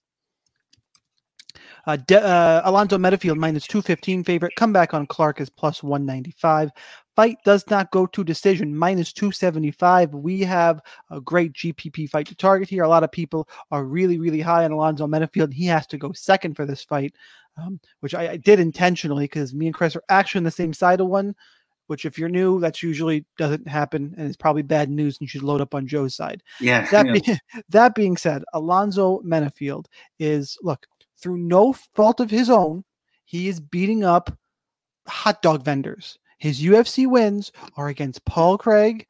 Uh, 1.87 1.97
De- 1.97 2.25
uh, 2.25 2.63
Alonzo 2.65 2.97
Menifield 2.97 3.37
minus 3.37 3.67
215 3.67 4.25
favorite. 4.25 4.55
Comeback 4.57 4.95
on 4.95 5.07
Clark 5.07 5.43
is 5.43 5.51
plus 5.51 5.83
195. 5.83 6.71
Fight 7.17 7.37
does 7.45 7.69
not 7.69 7.91
go 7.91 8.07
to 8.07 8.25
decision, 8.25 8.75
minus 8.75 9.13
275. 9.13 10.15
We 10.15 10.41
have 10.41 10.81
a 11.11 11.21
great 11.21 11.53
GPP 11.53 12.09
fight 12.09 12.27
to 12.29 12.35
target 12.35 12.71
here. 12.71 12.85
A 12.85 12.89
lot 12.89 13.05
of 13.05 13.13
people 13.13 13.47
are 13.71 13.85
really, 13.85 14.19
really 14.19 14.41
high 14.41 14.65
on 14.65 14.73
Alonzo 14.73 15.07
Menifield. 15.07 15.53
He 15.53 15.67
has 15.67 15.87
to 15.89 15.99
go 15.99 16.13
second 16.13 16.55
for 16.55 16.65
this 16.65 16.83
fight, 16.83 17.15
um, 17.57 17.81
which 18.01 18.15
I, 18.15 18.31
I, 18.31 18.37
did 18.37 18.61
intentionally 18.61 19.25
because 19.25 19.55
me 19.55 19.67
and 19.67 19.75
Chris 19.75 19.97
are 19.97 20.03
actually 20.09 20.41
on 20.41 20.45
the 20.45 20.51
same 20.51 20.73
side 20.73 21.01
of 21.01 21.09
one. 21.09 21.35
Which, 21.89 22.05
if 22.07 22.17
you're 22.17 22.29
new, 22.29 22.61
that's 22.61 22.83
usually 22.83 23.27
doesn't 23.37 23.69
happen, 23.69 24.15
and 24.17 24.27
it's 24.27 24.37
probably 24.37 24.63
bad 24.63 24.89
news. 24.89 25.17
And 25.19 25.23
you 25.23 25.29
should 25.29 25.43
load 25.43 25.61
up 25.61 25.75
on 25.75 25.87
Joe's 25.87 26.15
side. 26.15 26.43
Yeah. 26.61 26.89
That, 26.91 27.07
yeah. 27.07 27.13
Be, 27.13 27.63
that 27.69 27.95
being 27.95 28.17
said, 28.17 28.45
Alonzo 28.55 29.21
Menifield 29.27 29.87
is 30.19 30.57
look 30.63 30.87
through 31.21 31.39
no 31.39 31.73
fault 31.73 32.21
of 32.21 32.31
his 32.31 32.49
own. 32.49 32.85
He 33.25 33.49
is 33.49 33.61
beating 33.61 34.05
up 34.05 34.35
hot 35.07 35.43
dog 35.43 35.65
vendors 35.65 36.19
his 36.43 36.61
UFC 36.61 37.07
wins 37.07 37.53
are 37.77 37.87
against 37.87 38.25
Paul 38.25 38.59
Craig 38.59 39.07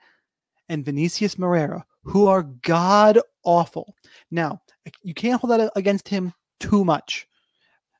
and 0.69 0.85
Vinicius 0.85 1.39
Moreira, 1.39 1.83
who 2.05 2.27
are 2.27 2.43
god 2.43 3.19
awful. 3.43 3.95
Now, 4.31 4.61
you 5.03 5.15
can't 5.15 5.41
hold 5.41 5.51
that 5.51 5.73
against 5.75 6.11
him 6.11 6.35
too 6.61 6.85
much. 6.85 7.27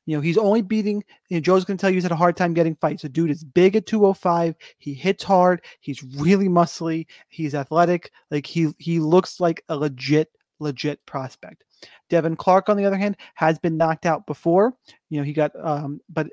You 0.05 0.17
know, 0.17 0.21
he's 0.21 0.37
only 0.37 0.61
beating, 0.61 1.03
you 1.29 1.37
know, 1.37 1.41
Joe's 1.41 1.65
going 1.65 1.77
to 1.77 1.81
tell 1.81 1.89
you 1.89 1.95
he's 1.95 2.03
had 2.03 2.11
a 2.11 2.15
hard 2.15 2.35
time 2.35 2.53
getting 2.53 2.75
fights. 2.75 3.03
The 3.03 3.09
dude 3.09 3.31
is 3.31 3.43
big 3.43 3.75
at 3.75 3.85
205. 3.85 4.55
He 4.77 4.93
hits 4.93 5.23
hard. 5.23 5.63
He's 5.79 6.03
really 6.03 6.49
muscly. 6.49 7.05
He's 7.29 7.55
athletic. 7.55 8.11
Like 8.29 8.45
he 8.45 8.73
he 8.79 8.99
looks 8.99 9.39
like 9.39 9.63
a 9.69 9.77
legit, 9.77 10.29
legit 10.59 11.05
prospect. 11.05 11.63
Devin 12.09 12.35
Clark, 12.35 12.69
on 12.69 12.77
the 12.77 12.85
other 12.85 12.97
hand, 12.97 13.17
has 13.35 13.59
been 13.59 13.77
knocked 13.77 14.05
out 14.05 14.25
before. 14.25 14.73
You 15.09 15.19
know, 15.19 15.23
he 15.23 15.33
got, 15.33 15.51
um, 15.61 15.99
but 16.09 16.27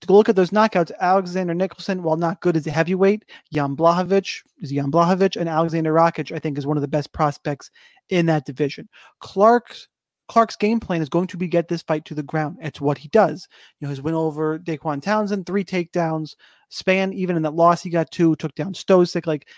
to 0.00 0.12
look 0.12 0.28
at 0.28 0.36
those 0.36 0.50
knockouts, 0.50 0.92
Alexander 1.00 1.54
Nicholson, 1.54 2.02
while 2.02 2.16
not 2.16 2.40
good 2.40 2.56
as 2.56 2.66
a 2.66 2.70
heavyweight, 2.70 3.24
Jan 3.52 3.76
Blachowicz 3.76 4.42
is 4.60 4.70
Jan 4.70 4.90
Blachowicz, 4.90 5.36
and 5.36 5.48
Alexander 5.48 5.92
Rakic, 5.92 6.34
I 6.34 6.38
think, 6.38 6.58
is 6.58 6.66
one 6.66 6.76
of 6.76 6.82
the 6.82 6.88
best 6.88 7.12
prospects 7.12 7.70
in 8.10 8.26
that 8.26 8.44
division. 8.44 8.88
Clark's 9.20 9.88
Clark's 10.28 10.56
game 10.56 10.80
plan 10.80 11.02
is 11.02 11.08
going 11.08 11.26
to 11.28 11.36
be 11.36 11.46
get 11.46 11.68
this 11.68 11.82
fight 11.82 12.04
to 12.06 12.14
the 12.14 12.22
ground. 12.22 12.56
It's 12.60 12.80
what 12.80 12.98
he 12.98 13.08
does. 13.08 13.46
You 13.78 13.86
know, 13.86 13.90
his 13.90 14.02
win 14.02 14.14
over 14.14 14.58
Dequan 14.58 15.02
Townsend, 15.02 15.46
three 15.46 15.64
takedowns, 15.64 16.34
span 16.70 17.12
even 17.12 17.36
in 17.36 17.42
that 17.42 17.54
loss 17.54 17.82
he 17.82 17.90
got 17.90 18.10
two, 18.10 18.34
took 18.36 18.54
down 18.54 18.72
Stosic. 18.72 19.26
Like, 19.26 19.48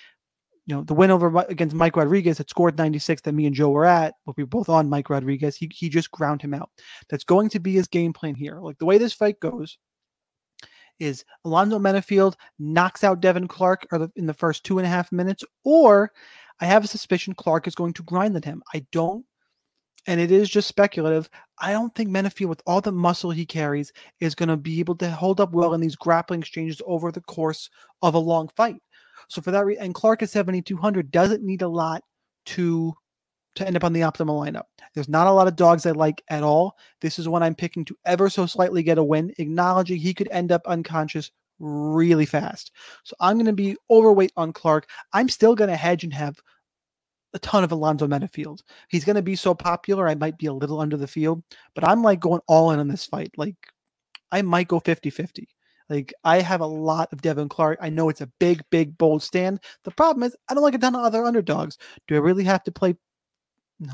you 0.67 0.75
know, 0.75 0.83
the 0.83 0.95
win 0.95 1.13
over 1.13 1.29
against 1.49 1.77
Mike 1.77 1.97
Rodriguez 1.97 2.39
that 2.39 2.51
scored 2.51 2.77
96 2.77 3.23
that 3.23 3.33
me 3.33 3.47
and 3.47 3.55
Joe 3.55 3.71
were 3.71 3.85
at, 3.85 4.15
but 4.25 4.37
we 4.37 4.43
were 4.43 4.49
both 4.49 4.69
on 4.69 4.89
Mike 4.91 5.09
Rodriguez. 5.09 5.57
He 5.57 5.71
he 5.73 5.89
just 5.89 6.11
ground 6.11 6.43
him 6.43 6.55
out. 6.55 6.71
That's 7.09 7.25
going 7.25 7.49
to 7.51 7.61
be 7.61 7.75
his 7.75 7.87
game 7.87 8.13
plan 8.13 8.35
here. 8.35 8.59
Like 8.61 8.79
the 8.79 8.87
way 8.87 8.99
this 8.99 9.13
fight 9.13 9.39
goes, 9.39 9.79
is 10.99 11.25
Alonzo 11.45 11.79
Menifield 11.79 12.35
knocks 12.59 13.05
out 13.05 13.21
Devin 13.21 13.49
Clark 13.49 13.87
in 14.17 14.27
the 14.27 14.35
first 14.35 14.65
two 14.65 14.79
and 14.79 14.87
a 14.87 14.91
half 14.91 15.13
minutes, 15.13 15.45
or 15.65 16.11
I 16.61 16.67
have 16.67 16.85
a 16.85 16.89
suspicion 16.89 17.35
Clark 17.35 17.67
is 17.67 17.75
going 17.75 17.93
to 17.95 18.03
grind 18.03 18.37
at 18.37 18.45
him. 18.45 18.63
I 18.75 18.87
don't, 18.93 19.25
and 20.07 20.21
it 20.21 20.31
is 20.31 20.49
just 20.49 20.69
speculative. 20.69 21.29
I 21.59 21.73
don't 21.73 21.95
think 21.95 22.11
Menifield, 22.11 22.49
with 22.49 22.63
all 22.67 22.81
the 22.81 22.93
muscle 22.93 23.31
he 23.31 23.47
carries, 23.47 23.93
is 24.21 24.35
going 24.35 24.49
to 24.49 24.57
be 24.57 24.81
able 24.81 24.97
to 24.97 25.11
hold 25.11 25.41
up 25.41 25.53
well 25.53 25.75
in 25.75 25.81
these 25.81 25.97
grappling 25.97 26.41
exchanges 26.41 26.81
over 26.87 27.11
the 27.11 27.23
course 27.23 27.69
of 28.03 28.15
a 28.15 28.19
long 28.19 28.49
fight. 28.57 28.83
So 29.29 29.41
for 29.41 29.51
that 29.51 29.65
reason, 29.65 29.85
and 29.85 29.95
Clark 29.95 30.23
at 30.23 30.31
7,200 30.31 31.11
doesn't 31.11 31.43
need 31.43 31.63
a 31.63 31.69
lot 31.69 32.03
to 32.47 32.95
to 33.57 33.67
end 33.67 33.75
up 33.75 33.85
on 33.85 33.93
the 33.93 34.03
optimal 34.03 34.39
lineup. 34.39 34.65
There's 34.95 35.09
not 35.09 35.27
a 35.27 35.33
lot 35.33 35.49
of 35.49 35.57
dogs 35.57 35.87
I 35.87 35.93
like 35.93 36.23
at 36.29 36.43
all. 36.43 36.77
This 37.01 37.19
is 37.19 37.27
one 37.27 37.43
I'm 37.43 37.55
picking 37.55 37.87
to 37.87 37.97
ever 38.05 38.29
so 38.29 38.45
slightly 38.47 38.83
get 38.83 38.99
a 38.99 39.03
win, 39.03 39.33
acknowledging 39.39 39.99
he 39.99 40.15
could 40.15 40.29
end 40.31 40.53
up 40.53 40.61
unconscious 40.67 41.31
really 41.59 42.27
fast. 42.27 42.71
So 43.05 43.17
I'm 43.19 43.37
going 43.37 43.47
to 43.47 43.53
be 43.55 43.77
overweight 43.91 44.33
on 44.37 44.53
Clark. 44.53 44.89
I'm 45.15 45.29
still 45.29 45.55
going 45.55 45.71
to 45.71 45.77
hedge 45.77 46.05
and 46.05 46.13
have 46.13 46.39
a 47.35 47.39
ton 47.39 47.65
of 47.65 47.73
Alonzo 47.73 48.07
Menifield. 48.07 48.61
He's 48.89 49.05
going 49.05 49.17
to 49.17 49.23
be 49.23 49.37
so 49.37 49.55
popular, 49.55 50.09
I 50.09 50.15
might 50.15 50.39
be 50.39 50.47
a 50.47 50.53
little 50.53 50.81
under 50.81 50.97
the 50.97 51.07
field, 51.07 51.43
but 51.75 51.87
I'm 51.87 52.03
like 52.03 52.21
going 52.21 52.41
all 52.49 52.71
in 52.71 52.79
on 52.79 52.89
this 52.89 53.07
fight. 53.07 53.33
Like, 53.37 53.57
I 54.33 54.43
might 54.43 54.69
go 54.69 54.81
50 54.81 55.11
50. 55.11 55.49
Like 55.89 56.13
I 56.25 56.41
have 56.41 56.61
a 56.61 56.67
lot 56.67 57.13
of 57.13 57.23
Devin 57.23 57.49
Clark. 57.49 57.79
I 57.81 57.91
know 57.91 58.09
it's 58.09 58.21
a 58.21 58.31
big, 58.41 58.63
big, 58.71 58.99
bold 58.99 59.23
stand. 59.23 59.61
The 59.85 59.93
problem 59.93 60.25
is 60.25 60.37
I 60.49 60.55
don't 60.55 60.63
like 60.63 60.75
a 60.75 60.79
ton 60.79 60.97
of 60.97 61.03
other 61.03 61.25
underdogs. 61.25 61.79
Do 62.09 62.17
I 62.17 62.19
really 62.19 62.45
have 62.45 62.65
to 62.65 62.73
play 62.73 62.97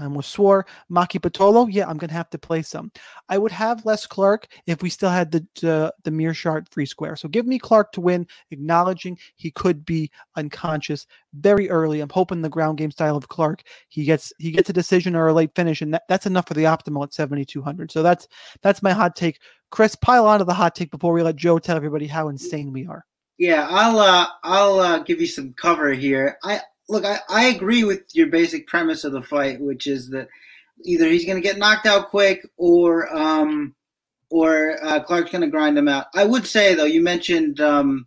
Almost 0.00 0.30
swore 0.30 0.64
Maki 0.90 1.20
Pitolo. 1.20 1.66
Yeah, 1.68 1.88
I'm 1.88 1.98
gonna 1.98 2.12
have 2.12 2.30
to 2.30 2.38
play 2.38 2.62
some. 2.62 2.92
I 3.28 3.36
would 3.36 3.50
have 3.50 3.84
less 3.84 4.06
Clark 4.06 4.46
if 4.66 4.80
we 4.80 4.88
still 4.88 5.10
had 5.10 5.32
the 5.32 5.44
the, 5.60 5.92
the 6.04 6.10
Meerschaert 6.10 6.68
free 6.70 6.86
square. 6.86 7.16
So 7.16 7.28
give 7.28 7.46
me 7.46 7.58
Clark 7.58 7.90
to 7.92 8.00
win, 8.00 8.26
acknowledging 8.52 9.18
he 9.34 9.50
could 9.50 9.84
be 9.84 10.10
unconscious 10.36 11.06
very 11.34 11.68
early. 11.68 12.00
I'm 12.00 12.08
hoping 12.08 12.42
the 12.42 12.48
ground 12.48 12.78
game 12.78 12.92
style 12.92 13.16
of 13.16 13.28
Clark 13.28 13.64
he 13.88 14.04
gets 14.04 14.32
he 14.38 14.52
gets 14.52 14.70
a 14.70 14.72
decision 14.72 15.16
or 15.16 15.26
a 15.28 15.34
late 15.34 15.54
finish, 15.54 15.82
and 15.82 15.94
that, 15.94 16.04
that's 16.08 16.26
enough 16.26 16.46
for 16.46 16.54
the 16.54 16.64
optimal 16.64 17.02
at 17.02 17.12
7200. 17.12 17.90
So 17.90 18.02
that's 18.02 18.28
that's 18.62 18.82
my 18.82 18.92
hot 18.92 19.16
take. 19.16 19.40
Chris, 19.70 19.96
pile 19.96 20.26
onto 20.26 20.44
the 20.44 20.54
hot 20.54 20.74
take 20.74 20.90
before 20.90 21.12
we 21.12 21.22
let 21.22 21.36
Joe 21.36 21.58
tell 21.58 21.76
everybody 21.76 22.06
how 22.06 22.28
insane 22.28 22.72
we 22.72 22.86
are. 22.86 23.04
Yeah, 23.38 23.66
I'll 23.68 23.98
uh, 23.98 24.26
I'll 24.44 24.78
uh, 24.78 24.98
give 25.00 25.20
you 25.20 25.26
some 25.26 25.54
cover 25.54 25.92
here. 25.92 26.38
I 26.44 26.60
look, 26.92 27.04
I, 27.06 27.18
I 27.28 27.44
agree 27.46 27.84
with 27.84 28.02
your 28.12 28.26
basic 28.26 28.66
premise 28.66 29.02
of 29.02 29.12
the 29.12 29.22
fight, 29.22 29.60
which 29.60 29.86
is 29.86 30.10
that 30.10 30.28
either 30.84 31.08
he's 31.08 31.24
going 31.24 31.40
to 31.40 31.48
get 31.48 31.58
knocked 31.58 31.86
out 31.86 32.10
quick 32.10 32.46
or 32.58 33.12
um, 33.16 33.74
or 34.30 34.76
uh, 34.84 35.00
Clark's 35.00 35.30
going 35.30 35.42
to 35.42 35.48
grind 35.48 35.76
him 35.76 35.88
out. 35.88 36.06
I 36.14 36.24
would 36.24 36.46
say 36.46 36.74
though, 36.74 36.84
you 36.84 37.02
mentioned 37.02 37.60
um, 37.60 38.06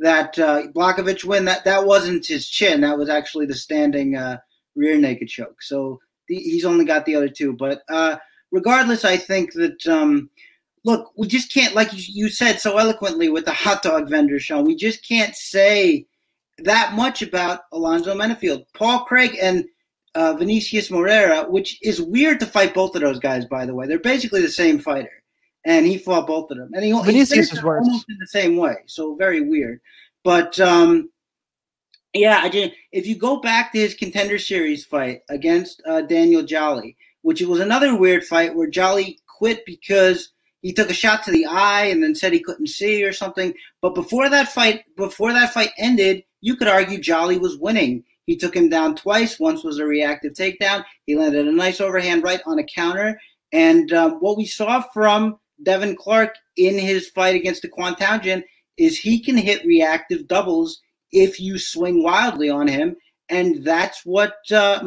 that 0.00 0.38
uh, 0.38 0.68
Blachowicz 0.68 1.24
win 1.24 1.46
that 1.46 1.64
that 1.64 1.86
wasn't 1.86 2.26
his 2.26 2.48
chin. 2.48 2.82
That 2.82 2.98
was 2.98 3.08
actually 3.08 3.46
the 3.46 3.54
standing 3.54 4.16
uh, 4.16 4.38
rear 4.76 4.98
naked 4.98 5.28
choke. 5.28 5.62
So 5.62 5.98
the, 6.28 6.36
he's 6.36 6.66
only 6.66 6.84
got 6.84 7.06
the 7.06 7.16
other 7.16 7.30
two. 7.30 7.54
But 7.54 7.82
uh, 7.88 8.16
regardless, 8.52 9.04
I 9.04 9.16
think 9.16 9.54
that. 9.54 9.86
Um, 9.86 10.30
look, 10.84 11.10
we 11.16 11.26
just 11.26 11.52
can't, 11.52 11.74
like 11.74 11.88
you 11.92 12.28
said 12.28 12.60
so 12.60 12.78
eloquently 12.78 13.28
with 13.28 13.44
the 13.44 13.52
hot 13.52 13.82
dog 13.82 14.08
vendor, 14.08 14.38
Sean. 14.38 14.64
We 14.64 14.76
just 14.76 15.04
can't 15.04 15.34
say 15.34 16.06
that 16.58 16.94
much 16.94 17.22
about 17.22 17.60
Alonzo 17.72 18.14
Menifield. 18.14 18.64
Paul 18.74 19.04
Craig 19.04 19.36
and 19.40 19.64
uh, 20.14 20.34
Vinicius 20.34 20.90
Moreira, 20.90 21.44
which 21.50 21.78
is 21.82 22.00
weird 22.00 22.40
to 22.40 22.46
fight 22.46 22.74
both 22.74 22.94
of 22.94 23.02
those 23.02 23.18
guys, 23.18 23.44
by 23.44 23.66
the 23.66 23.74
way. 23.74 23.86
They're 23.86 23.98
basically 23.98 24.40
the 24.40 24.48
same 24.48 24.78
fighter, 24.78 25.22
and 25.64 25.86
he 25.86 25.98
fought 25.98 26.26
both 26.26 26.50
of 26.50 26.56
them. 26.56 26.70
And 26.74 26.84
he, 26.84 26.92
Vinicius 26.92 27.52
is 27.52 27.62
worse. 27.62 27.86
almost 27.86 28.06
in 28.08 28.16
the 28.18 28.26
same 28.26 28.56
way, 28.56 28.76
so 28.86 29.14
very 29.14 29.42
weird. 29.42 29.80
But 30.24 30.58
um, 30.58 31.10
yeah, 32.14 32.40
I 32.42 32.48
just, 32.48 32.72
if 32.92 33.06
you 33.06 33.16
go 33.16 33.40
back 33.40 33.72
to 33.72 33.78
his 33.78 33.94
contender 33.94 34.38
series 34.38 34.84
fight 34.84 35.20
against 35.28 35.82
uh, 35.86 36.02
Daniel 36.02 36.42
Jolly, 36.42 36.96
which 37.22 37.42
was 37.42 37.60
another 37.60 37.94
weird 37.96 38.24
fight 38.24 38.54
where 38.54 38.70
Jolly 38.70 39.18
quit 39.26 39.64
because 39.66 40.30
he 40.62 40.72
took 40.72 40.90
a 40.90 40.94
shot 40.94 41.22
to 41.24 41.30
the 41.30 41.46
eye 41.46 41.84
and 41.84 42.02
then 42.02 42.14
said 42.14 42.32
he 42.32 42.40
couldn't 42.40 42.68
see 42.68 43.04
or 43.04 43.12
something. 43.12 43.52
But 43.82 43.94
before 43.94 44.28
that 44.30 44.48
fight, 44.48 44.84
before 44.96 45.32
that 45.32 45.52
fight 45.52 45.70
ended, 45.78 46.24
you 46.40 46.56
could 46.56 46.68
argue 46.68 46.98
Jolly 46.98 47.38
was 47.38 47.58
winning. 47.58 48.04
He 48.26 48.36
took 48.36 48.56
him 48.56 48.68
down 48.68 48.96
twice. 48.96 49.38
Once 49.38 49.62
was 49.62 49.78
a 49.78 49.84
reactive 49.84 50.32
takedown. 50.32 50.84
He 51.06 51.16
landed 51.16 51.46
a 51.46 51.52
nice 51.52 51.80
overhand 51.80 52.24
right 52.24 52.40
on 52.46 52.58
a 52.58 52.64
counter. 52.64 53.18
And 53.52 53.92
um, 53.92 54.12
what 54.14 54.36
we 54.36 54.44
saw 54.44 54.82
from 54.92 55.38
Devin 55.62 55.96
Clark 55.96 56.34
in 56.56 56.78
his 56.78 57.08
fight 57.10 57.36
against 57.36 57.62
the 57.62 57.68
Townsend 57.68 58.44
is 58.76 58.98
he 58.98 59.20
can 59.20 59.36
hit 59.36 59.64
reactive 59.64 60.26
doubles 60.26 60.80
if 61.12 61.40
you 61.40 61.58
swing 61.58 62.02
wildly 62.02 62.50
on 62.50 62.68
him. 62.68 62.96
And 63.28 63.64
that's 63.64 64.04
what 64.04 64.34
uh, 64.52 64.80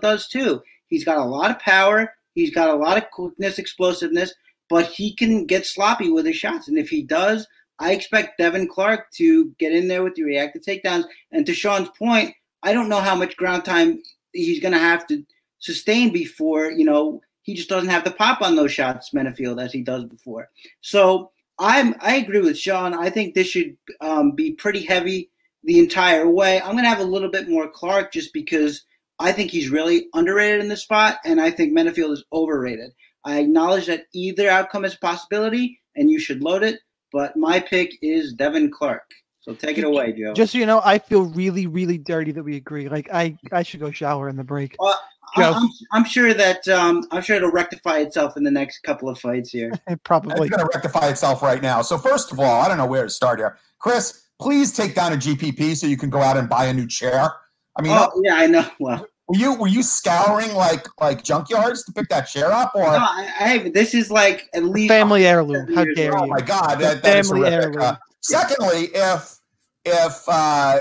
does 0.00 0.28
too. 0.28 0.62
He's 0.86 1.04
got 1.04 1.18
a 1.18 1.24
lot 1.24 1.50
of 1.50 1.58
power. 1.58 2.12
He's 2.34 2.54
got 2.54 2.70
a 2.70 2.74
lot 2.74 2.96
of 2.96 3.10
quickness, 3.10 3.58
explosiveness, 3.58 4.32
but 4.70 4.86
he 4.86 5.14
can 5.14 5.44
get 5.44 5.66
sloppy 5.66 6.10
with 6.10 6.24
his 6.26 6.36
shots. 6.36 6.68
And 6.68 6.78
if 6.78 6.88
he 6.88 7.02
does, 7.02 7.46
I 7.78 7.92
expect 7.92 8.38
Devin 8.38 8.68
Clark 8.68 9.10
to 9.12 9.54
get 9.58 9.72
in 9.72 9.88
there 9.88 10.02
with 10.02 10.14
the 10.14 10.24
reactive 10.24 10.62
takedowns. 10.62 11.04
And 11.32 11.46
to 11.46 11.54
Sean's 11.54 11.90
point, 11.98 12.34
I 12.62 12.72
don't 12.72 12.88
know 12.88 13.00
how 13.00 13.14
much 13.14 13.36
ground 13.36 13.64
time 13.64 14.02
he's 14.32 14.60
going 14.60 14.74
to 14.74 14.78
have 14.78 15.06
to 15.08 15.24
sustain 15.58 16.12
before, 16.12 16.70
you 16.70 16.84
know, 16.84 17.20
he 17.42 17.54
just 17.54 17.68
doesn't 17.68 17.88
have 17.88 18.04
the 18.04 18.10
pop 18.10 18.42
on 18.42 18.56
those 18.56 18.72
shots, 18.72 19.10
Menifield, 19.14 19.62
as 19.62 19.72
he 19.72 19.82
does 19.82 20.04
before. 20.04 20.50
So 20.80 21.30
I'm 21.58 21.94
I 22.00 22.16
agree 22.16 22.40
with 22.40 22.58
Sean. 22.58 22.94
I 22.94 23.10
think 23.10 23.34
this 23.34 23.48
should 23.48 23.76
um, 24.00 24.32
be 24.32 24.52
pretty 24.52 24.84
heavy 24.84 25.30
the 25.64 25.78
entire 25.78 26.28
way. 26.28 26.60
I'm 26.60 26.72
going 26.72 26.84
to 26.84 26.90
have 26.90 27.00
a 27.00 27.04
little 27.04 27.30
bit 27.30 27.48
more 27.48 27.68
Clark 27.68 28.12
just 28.12 28.32
because 28.32 28.84
I 29.18 29.32
think 29.32 29.50
he's 29.50 29.70
really 29.70 30.08
underrated 30.14 30.60
in 30.60 30.68
this 30.68 30.82
spot, 30.82 31.18
and 31.24 31.40
I 31.40 31.50
think 31.50 31.72
Menifield 31.72 32.12
is 32.12 32.24
overrated. 32.32 32.92
I 33.24 33.40
acknowledge 33.40 33.86
that 33.86 34.06
either 34.12 34.48
outcome 34.48 34.84
is 34.84 34.94
a 34.94 34.98
possibility, 34.98 35.80
and 35.96 36.10
you 36.10 36.20
should 36.20 36.42
load 36.42 36.62
it. 36.62 36.80
But 37.12 37.36
my 37.36 37.60
pick 37.60 37.96
is 38.02 38.34
Devin 38.34 38.70
Clark. 38.70 39.10
So 39.40 39.54
take 39.54 39.78
it 39.78 39.84
away, 39.84 40.12
Joe. 40.12 40.34
Just 40.34 40.52
so 40.52 40.58
you 40.58 40.66
know, 40.66 40.82
I 40.84 40.98
feel 40.98 41.22
really, 41.22 41.66
really 41.66 41.96
dirty 41.96 42.32
that 42.32 42.42
we 42.42 42.56
agree. 42.56 42.88
Like 42.88 43.08
I, 43.12 43.36
I 43.50 43.62
should 43.62 43.80
go 43.80 43.90
shower 43.90 44.28
in 44.28 44.36
the 44.36 44.44
break. 44.44 44.76
Well, 44.78 45.00
I'm, 45.36 45.68
I'm, 45.92 46.04
sure 46.04 46.34
that 46.34 46.66
um, 46.68 47.06
I'm 47.10 47.22
sure 47.22 47.36
it'll 47.36 47.50
rectify 47.50 47.98
itself 47.98 48.36
in 48.36 48.44
the 48.44 48.50
next 48.50 48.80
couple 48.80 49.08
of 49.08 49.18
fights 49.18 49.50
here. 49.50 49.72
It 49.88 50.02
probably 50.04 50.32
it's 50.32 50.50
going 50.50 50.66
to 50.66 50.70
rectify 50.74 51.08
itself 51.08 51.42
right 51.42 51.62
now. 51.62 51.82
So 51.82 51.96
first 51.96 52.32
of 52.32 52.40
all, 52.40 52.60
I 52.60 52.68
don't 52.68 52.78
know 52.78 52.86
where 52.86 53.04
to 53.04 53.10
start 53.10 53.38
here. 53.38 53.58
Chris, 53.78 54.26
please 54.40 54.72
take 54.72 54.94
down 54.94 55.12
a 55.12 55.16
GPP 55.16 55.76
so 55.76 55.86
you 55.86 55.96
can 55.96 56.10
go 56.10 56.20
out 56.20 56.36
and 56.36 56.48
buy 56.48 56.66
a 56.66 56.72
new 56.74 56.86
chair. 56.86 57.32
I 57.76 57.82
mean, 57.82 57.92
oh, 57.94 58.20
yeah, 58.22 58.34
I 58.34 58.46
know. 58.46 58.68
Well, 58.78 59.06
were 59.28 59.36
you 59.36 59.54
were 59.54 59.68
you 59.68 59.82
scouring 59.82 60.54
like 60.54 60.86
like 61.00 61.22
junkyards 61.22 61.84
to 61.84 61.92
pick 61.92 62.08
that 62.08 62.22
chair 62.22 62.50
up 62.50 62.72
or? 62.74 62.84
No, 62.84 62.98
I, 62.98 63.32
I 63.40 63.70
this 63.74 63.94
is 63.94 64.10
like 64.10 64.48
at 64.54 64.64
least 64.64 64.88
family 64.88 65.26
heirloom. 65.26 65.72
How 65.74 65.84
dare 65.84 65.96
you? 65.96 66.12
Oh 66.12 66.26
my 66.26 66.40
god, 66.40 66.76
that, 66.76 67.02
that 67.02 67.26
family 67.26 67.46
heirloom. 67.46 67.80
Uh, 67.80 67.96
secondly, 68.20 68.88
if 68.94 69.38
if 69.84 70.22
uh, 70.28 70.80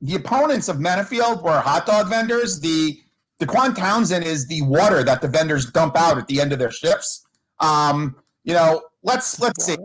the 0.00 0.14
opponents 0.14 0.68
of 0.68 0.76
Menifield 0.76 1.42
were 1.42 1.60
hot 1.60 1.86
dog 1.86 2.08
vendors, 2.08 2.60
the 2.60 3.00
Dequan 3.40 3.74
Townsend 3.74 4.24
is 4.24 4.46
the 4.46 4.62
water 4.62 5.02
that 5.02 5.20
the 5.20 5.28
vendors 5.28 5.70
dump 5.70 5.96
out 5.96 6.18
at 6.18 6.28
the 6.28 6.40
end 6.40 6.52
of 6.52 6.60
their 6.60 6.70
shifts. 6.70 7.26
Um, 7.58 8.14
you 8.44 8.54
know, 8.54 8.82
let's 9.02 9.40
let's 9.40 9.64
see. 9.64 9.76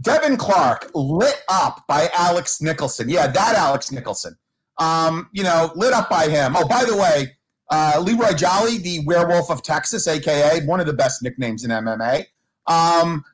Devin 0.00 0.38
Clark 0.38 0.90
lit 0.94 1.42
up 1.48 1.84
by 1.86 2.08
Alex 2.14 2.62
Nicholson. 2.62 3.10
Yeah, 3.10 3.26
that 3.26 3.54
Alex 3.56 3.92
Nicholson. 3.92 4.36
Um, 4.78 5.28
you 5.32 5.42
know, 5.42 5.70
lit 5.76 5.92
up 5.92 6.08
by 6.08 6.28
him. 6.28 6.56
Oh, 6.56 6.66
by 6.66 6.84
the 6.84 6.96
way, 6.96 7.36
uh, 7.72 7.98
Leroy 8.00 8.34
Jolly, 8.34 8.76
the 8.76 9.00
Werewolf 9.06 9.50
of 9.50 9.62
Texas, 9.62 10.06
aka 10.06 10.60
one 10.66 10.78
of 10.78 10.86
the 10.86 10.92
best 10.92 11.22
nicknames 11.22 11.64
in 11.64 11.70
MMA. 11.70 12.26
Um, 12.66 13.24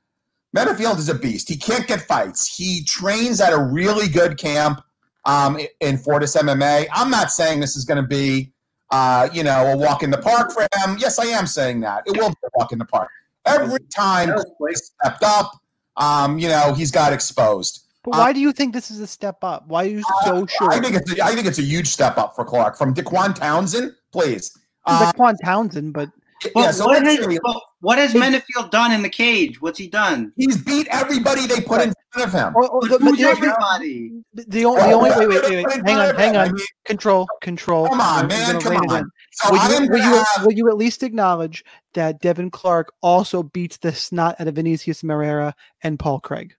Menifield 0.57 0.99
is 0.99 1.09
a 1.09 1.14
beast. 1.14 1.49
He 1.49 1.57
can't 1.57 1.88
get 1.88 2.02
fights. 2.02 2.57
He 2.57 2.85
trains 2.85 3.40
at 3.40 3.52
a 3.52 3.61
really 3.61 4.09
good 4.09 4.38
camp 4.38 4.80
um, 5.25 5.59
in 5.80 5.99
Fortis 5.99 6.37
MMA. 6.37 6.87
I'm 6.92 7.11
not 7.11 7.33
saying 7.33 7.59
this 7.59 7.76
is 7.76 7.85
going 7.85 8.00
to 8.00 8.07
be, 8.07 8.52
uh, 8.92 9.28
you 9.33 9.42
know, 9.42 9.73
a 9.73 9.76
walk 9.76 10.04
in 10.04 10.11
the 10.11 10.18
park 10.18 10.52
for 10.52 10.62
him. 10.62 10.97
Yes, 11.00 11.18
I 11.18 11.26
am 11.26 11.49
saying 11.49 11.80
that. 11.80 12.04
It 12.07 12.16
will 12.16 12.30
be 12.30 12.37
a 12.45 12.50
walk 12.54 12.71
in 12.71 12.78
the 12.78 12.87
park. 12.87 13.11
Every 13.45 13.80
time 13.92 14.28
he 14.28 14.75
stepped 14.75 15.25
up, 15.25 15.50
um, 15.97 16.38
you 16.38 16.49
know, 16.49 16.75
he's 16.75 16.92
got 16.92 17.12
exposed. 17.12 17.87
But 18.04 18.12
why 18.12 18.28
um, 18.28 18.35
do 18.35 18.40
you 18.40 18.52
think 18.52 18.73
this 18.73 18.92
is 18.92 19.00
a 19.00 19.07
step 19.07 19.42
up? 19.42 19.66
Why 19.66 19.85
are 19.85 19.88
you 19.88 20.02
so 20.25 20.45
uh, 20.45 20.47
sure? 20.47 20.71
I 20.71 20.80
think 20.80 20.95
it's 20.95 21.12
a, 21.12 21.25
I 21.25 21.35
think 21.35 21.49
it's 21.49 21.59
a 21.59 21.62
huge 21.62 21.88
step 21.88 22.16
up 22.16 22.37
for 22.37 22.45
Clark 22.45 22.78
from 22.78 22.95
Dequan 22.95 23.35
Townsend. 23.35 23.95
Please, 24.12 24.57
uh, 24.87 25.12
Dequan 25.12 25.37
Townsend, 25.43 25.93
but 25.93 26.11
yeah, 26.55 26.71
so 26.71 26.87
what, 26.87 27.03
has, 27.03 27.41
what 27.81 27.99
has 27.99 28.15
Menifield 28.15 28.71
done 28.71 28.93
in 28.93 29.03
the 29.03 29.09
cage? 29.09 29.61
What's 29.61 29.79
he 29.79 29.88
done? 29.88 30.33
He's 30.37 30.57
beat 30.57 30.87
everybody 30.91 31.47
they 31.47 31.61
put 31.61 31.81
in 31.81 31.93
front 32.12 32.29
of 32.29 32.33
him. 32.33 32.55
Or, 32.55 32.69
or 32.69 32.83
the, 32.83 32.99
Who's 32.99 33.21
everybody? 33.21 34.23
The, 34.35 34.45
the, 34.47 34.65
only, 34.65 34.83
the 34.83 34.93
only 34.93 35.11
wait, 35.11 35.29
wait, 35.29 35.43
wait, 35.43 35.67
wait. 35.67 35.87
hang 35.87 35.99
on, 35.99 36.15
hang 36.15 36.37
on. 36.37 36.57
Control, 36.85 37.27
control. 37.43 37.88
Come 37.88 38.00
on, 38.00 38.29
man, 38.29 38.61
come 38.61 38.77
on. 38.77 39.11
So 39.33 39.53
will, 39.53 39.83
you, 39.83 39.91
will, 39.91 39.99
you, 39.99 40.25
will 40.45 40.53
you 40.53 40.69
at 40.69 40.77
least 40.77 41.03
acknowledge 41.03 41.65
that 41.95 42.21
Devin 42.21 42.50
Clark 42.50 42.93
also 43.03 43.43
beats 43.43 43.77
the 43.79 43.93
snot 43.93 44.37
out 44.38 44.47
of 44.47 44.55
Vinicius 44.55 45.03
Moreira 45.03 45.55
and 45.83 45.99
Paul 45.99 46.21
Craig? 46.21 46.55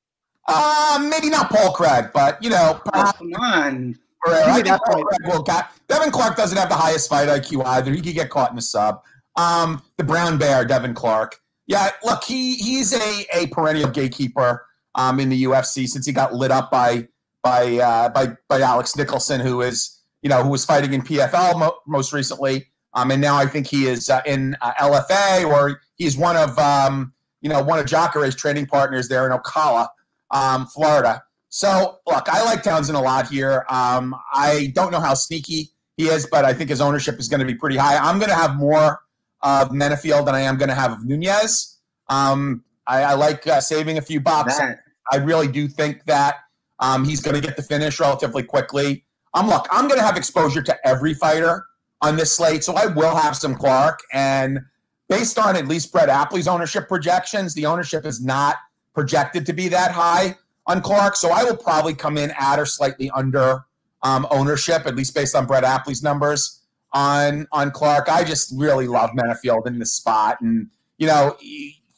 Uh, 0.47 1.07
maybe 1.09 1.29
not 1.29 1.49
Paul 1.49 1.71
Craig, 1.71 2.09
but 2.13 2.41
you 2.43 2.49
know, 2.49 2.81
oh, 2.93 3.11
come 3.15 3.33
on. 3.35 3.95
Moreira. 4.25 4.51
I 4.51 4.61
think 4.61 4.81
Paul 4.85 5.03
Craig 5.03 5.33
will 5.33 5.43
get. 5.43 5.69
Devin 5.87 6.11
Clark 6.11 6.35
doesn't 6.35 6.57
have 6.57 6.69
the 6.69 6.75
highest 6.75 7.09
fight 7.09 7.27
IQ 7.27 7.65
either. 7.65 7.91
He 7.91 8.01
could 8.01 8.15
get 8.15 8.29
caught 8.29 8.51
in 8.51 8.57
a 8.57 8.61
sub. 8.61 9.01
Um, 9.35 9.81
the 9.97 10.03
Brown 10.03 10.37
Bear, 10.37 10.65
Devin 10.65 10.93
Clark. 10.93 11.37
Yeah, 11.67 11.91
look, 12.03 12.23
he 12.23 12.55
he's 12.55 12.93
a, 12.93 13.25
a 13.33 13.47
perennial 13.47 13.89
gatekeeper 13.89 14.65
um, 14.95 15.19
in 15.19 15.29
the 15.29 15.43
UFC 15.43 15.87
since 15.87 16.05
he 16.05 16.11
got 16.11 16.33
lit 16.33 16.51
up 16.51 16.71
by 16.71 17.07
by 17.43 17.77
uh, 17.77 18.09
by 18.09 18.35
by 18.47 18.61
Alex 18.61 18.95
Nicholson, 18.95 19.39
who 19.39 19.61
is 19.61 20.01
you 20.21 20.29
know 20.29 20.43
who 20.43 20.49
was 20.49 20.65
fighting 20.65 20.93
in 20.93 21.01
PFL 21.01 21.59
mo- 21.59 21.77
most 21.87 22.11
recently, 22.11 22.67
um, 22.93 23.11
and 23.11 23.21
now 23.21 23.37
I 23.37 23.45
think 23.45 23.67
he 23.67 23.87
is 23.87 24.09
uh, 24.09 24.21
in 24.25 24.57
uh, 24.61 24.73
LFA 24.73 25.47
or 25.47 25.79
he's 25.95 26.17
one 26.17 26.35
of 26.35 26.57
um, 26.57 27.13
you 27.41 27.49
know 27.49 27.61
one 27.63 27.79
of 27.79 27.85
Jacare's 27.85 28.35
training 28.35 28.65
partners 28.65 29.07
there 29.07 29.25
in 29.25 29.37
Ocala, 29.37 29.89
um, 30.31 30.65
Florida. 30.67 31.23
So 31.49 31.97
look, 32.07 32.29
I 32.29 32.43
like 32.45 32.63
Townsend 32.63 32.97
a 32.97 33.01
lot 33.01 33.27
here. 33.27 33.65
Um, 33.69 34.15
I 34.33 34.71
don't 34.75 34.91
know 34.91 34.99
how 34.99 35.15
sneaky 35.15 35.71
he 35.97 36.07
is, 36.07 36.27
but 36.31 36.45
I 36.45 36.53
think 36.53 36.69
his 36.69 36.79
ownership 36.79 37.19
is 37.19 37.27
going 37.27 37.39
to 37.41 37.45
be 37.45 37.55
pretty 37.55 37.75
high. 37.75 37.97
I'm 37.97 38.19
going 38.19 38.29
to 38.29 38.35
have 38.35 38.55
more 38.55 39.01
of 39.41 39.69
Menifield 39.69 40.25
than 40.25 40.35
I 40.35 40.41
am 40.41 40.57
going 40.57 40.69
to 40.69 40.75
have 40.75 40.91
of 40.91 41.05
Nunez. 41.05 41.77
Um, 42.07 42.63
I, 42.87 43.03
I, 43.03 43.13
like 43.13 43.45
uh, 43.47 43.61
saving 43.61 43.97
a 43.97 44.01
few 44.01 44.19
bucks. 44.19 44.59
I 45.11 45.17
really 45.17 45.47
do 45.47 45.67
think 45.67 46.05
that 46.05 46.35
um, 46.79 47.03
he's 47.03 47.21
going 47.21 47.35
to 47.35 47.41
get 47.41 47.55
the 47.55 47.63
finish 47.63 47.99
relatively 47.99 48.43
quickly. 48.43 49.05
Um, 49.33 49.47
look, 49.47 49.67
I'm 49.71 49.87
going 49.87 49.99
to 49.99 50.05
have 50.05 50.17
exposure 50.17 50.61
to 50.63 50.87
every 50.87 51.13
fighter 51.13 51.65
on 52.01 52.15
this 52.15 52.31
slate, 52.31 52.63
so 52.63 52.75
I 52.75 52.87
will 52.87 53.15
have 53.15 53.35
some 53.35 53.55
Clark. 53.55 53.99
And 54.13 54.59
based 55.07 55.37
on 55.37 55.55
at 55.55 55.67
least 55.67 55.91
Brett 55.91 56.09
Apley's 56.09 56.47
ownership 56.47 56.87
projections, 56.87 57.53
the 57.53 57.65
ownership 57.65 58.05
is 58.05 58.23
not 58.23 58.55
projected 58.93 59.45
to 59.45 59.53
be 59.53 59.67
that 59.69 59.91
high 59.91 60.35
on 60.69 60.81
Clark. 60.81 61.15
So 61.15 61.31
I 61.31 61.43
will 61.43 61.57
probably 61.57 61.93
come 61.93 62.17
in 62.17 62.31
at 62.39 62.59
or 62.59 62.65
slightly 62.65 63.09
under 63.09 63.65
um, 64.03 64.27
ownership, 64.31 64.85
at 64.85 64.95
least 64.95 65.13
based 65.13 65.35
on 65.35 65.45
Brett 65.45 65.63
Apley's 65.63 66.03
numbers 66.03 66.61
on 66.93 67.47
on 67.51 67.71
Clark. 67.71 68.07
I 68.07 68.23
just 68.23 68.53
really 68.55 68.87
love 68.87 69.09
Menifield 69.11 69.67
in 69.67 69.79
this 69.79 69.91
spot, 69.91 70.39
and 70.41 70.67
you 70.97 71.07
know, 71.07 71.35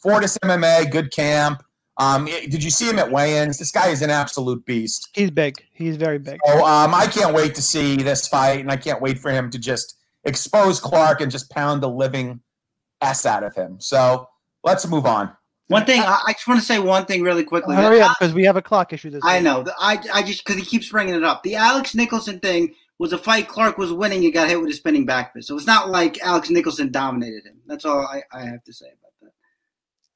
Fortis 0.01 0.37
MMA, 0.39 0.89
good 0.89 1.11
camp. 1.11 1.63
Um, 1.97 2.25
did 2.25 2.63
you 2.63 2.71
see 2.71 2.89
him 2.89 2.97
at 2.97 3.11
weigh-ins? 3.11 3.59
This 3.59 3.71
guy 3.71 3.89
is 3.89 4.01
an 4.01 4.09
absolute 4.09 4.65
beast. 4.65 5.09
He's 5.13 5.29
big. 5.29 5.63
He's 5.73 5.97
very 5.97 6.17
big. 6.17 6.39
So 6.45 6.65
um, 6.65 6.95
I 6.95 7.05
can't 7.05 7.35
wait 7.35 7.53
to 7.55 7.61
see 7.61 7.97
this 7.97 8.27
fight, 8.27 8.61
and 8.61 8.71
I 8.71 8.77
can't 8.77 9.01
wait 9.01 9.19
for 9.19 9.29
him 9.29 9.51
to 9.51 9.59
just 9.59 9.97
expose 10.23 10.79
Clark 10.79 11.21
and 11.21 11.31
just 11.31 11.51
pound 11.51 11.83
the 11.83 11.89
living 11.89 12.39
s 13.01 13.25
out 13.25 13.43
of 13.43 13.53
him. 13.53 13.79
So 13.79 14.29
let's 14.63 14.87
move 14.87 15.05
on. 15.05 15.31
One 15.71 15.85
thing 15.85 16.01
I, 16.01 16.33
just 16.33 16.47
want 16.47 16.59
to 16.59 16.65
say 16.65 16.79
one 16.79 17.05
thing 17.05 17.23
really 17.23 17.43
quickly. 17.43 17.75
Hurry 17.75 18.01
up 18.01 18.17
because 18.19 18.33
we 18.33 18.43
have 18.43 18.57
a 18.57 18.61
clock 18.61 18.93
issue. 18.93 19.09
This 19.09 19.21
I 19.23 19.39
know. 19.39 19.65
I 19.79 20.03
I 20.13 20.21
just 20.21 20.45
because 20.45 20.59
he 20.59 20.65
keeps 20.65 20.89
bringing 20.89 21.15
it 21.15 21.23
up. 21.23 21.43
The 21.43 21.55
Alex 21.55 21.95
Nicholson 21.95 22.39
thing 22.39 22.75
was 23.01 23.13
a 23.13 23.17
fight 23.17 23.47
Clark 23.47 23.79
was 23.79 23.91
winning 23.91 24.21
He 24.21 24.29
got 24.29 24.47
hit 24.47 24.61
with 24.61 24.69
a 24.69 24.73
spinning 24.73 25.07
back 25.07 25.33
fist. 25.33 25.47
So 25.47 25.57
it's 25.57 25.65
not 25.65 25.89
like 25.89 26.21
Alex 26.21 26.51
Nicholson 26.51 26.91
dominated 26.91 27.47
him. 27.47 27.59
That's 27.65 27.83
all 27.83 28.01
I, 28.01 28.21
I 28.31 28.43
have 28.45 28.63
to 28.65 28.73
say 28.73 28.85
about 28.85 29.13
that. 29.23 29.31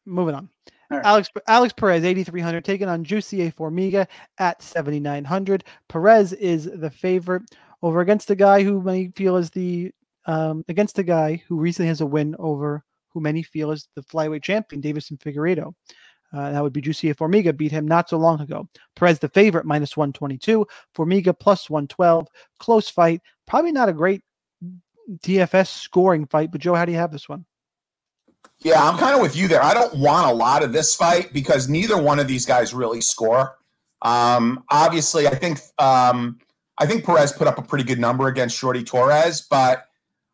Moving 0.05 0.35
on. 0.35 0.49
Right. 0.91 1.03
Alex 1.03 1.29
Alex 1.47 1.73
Perez, 1.73 2.03
8,300, 2.03 2.63
taking 2.63 2.87
on 2.87 3.03
Jussier 3.03 3.51
Formiga 3.51 4.07
at 4.37 4.61
7,900. 4.61 5.63
Perez 5.89 6.33
is 6.33 6.69
the 6.71 6.91
favorite 6.91 7.41
over 7.81 8.01
against 8.01 8.27
the 8.27 8.35
guy 8.35 8.61
who 8.61 8.81
many 8.81 9.11
feel 9.15 9.35
is 9.37 9.49
the 9.49 9.91
um, 10.27 10.63
against 10.67 10.95
the 10.95 11.03
guy 11.03 11.41
who 11.47 11.57
recently 11.57 11.87
has 11.87 12.01
a 12.01 12.05
win 12.05 12.35
over 12.37 12.83
who 13.15 13.21
many 13.21 13.41
feel 13.41 13.71
is 13.71 13.87
the 13.95 14.03
flyweight 14.03 14.43
champion, 14.43 14.81
Deiveson 14.81 15.17
Figueiredo. 15.17 15.73
Uh, 16.33 16.51
that 16.51 16.61
would 16.61 16.73
be 16.73 16.81
Juicy 16.81 17.09
if 17.09 17.17
Formiga 17.17 17.55
beat 17.55 17.71
him 17.71 17.87
not 17.87 18.09
so 18.09 18.17
long 18.17 18.41
ago. 18.41 18.67
Perez 18.95 19.19
the 19.19 19.29
favorite 19.29 19.65
minus 19.65 19.95
122, 19.95 20.67
Formiga 20.95 21.37
plus 21.37 21.69
112. 21.69 22.27
Close 22.59 22.89
fight. 22.89 23.21
Probably 23.47 23.71
not 23.71 23.89
a 23.89 23.93
great 23.93 24.21
DFS 25.23 25.67
scoring 25.67 26.25
fight, 26.25 26.51
but 26.51 26.59
Joe, 26.59 26.75
how 26.75 26.83
do 26.83 26.91
you 26.91 26.97
have 26.97 27.11
this 27.11 27.29
one? 27.29 27.45
Yeah, 28.59 28.83
I'm 28.83 28.97
kind 28.97 29.15
of 29.15 29.21
with 29.21 29.35
you 29.35 29.47
there. 29.47 29.63
I 29.63 29.73
don't 29.73 29.95
want 29.95 30.29
a 30.29 30.33
lot 30.33 30.61
of 30.61 30.73
this 30.73 30.95
fight 30.95 31.31
because 31.31 31.69
neither 31.69 32.01
one 32.01 32.19
of 32.19 32.27
these 32.27 32.45
guys 32.45 32.73
really 32.73 33.01
score. 33.01 33.57
Um, 34.01 34.63
obviously, 34.69 35.27
I 35.27 35.35
think 35.35 35.59
um, 35.79 36.39
I 36.77 36.85
think 36.85 37.05
Perez 37.05 37.31
put 37.31 37.47
up 37.47 37.57
a 37.57 37.61
pretty 37.61 37.85
good 37.85 37.99
number 37.99 38.27
against 38.27 38.57
Shorty 38.57 38.83
Torres, 38.83 39.41
but 39.49 39.85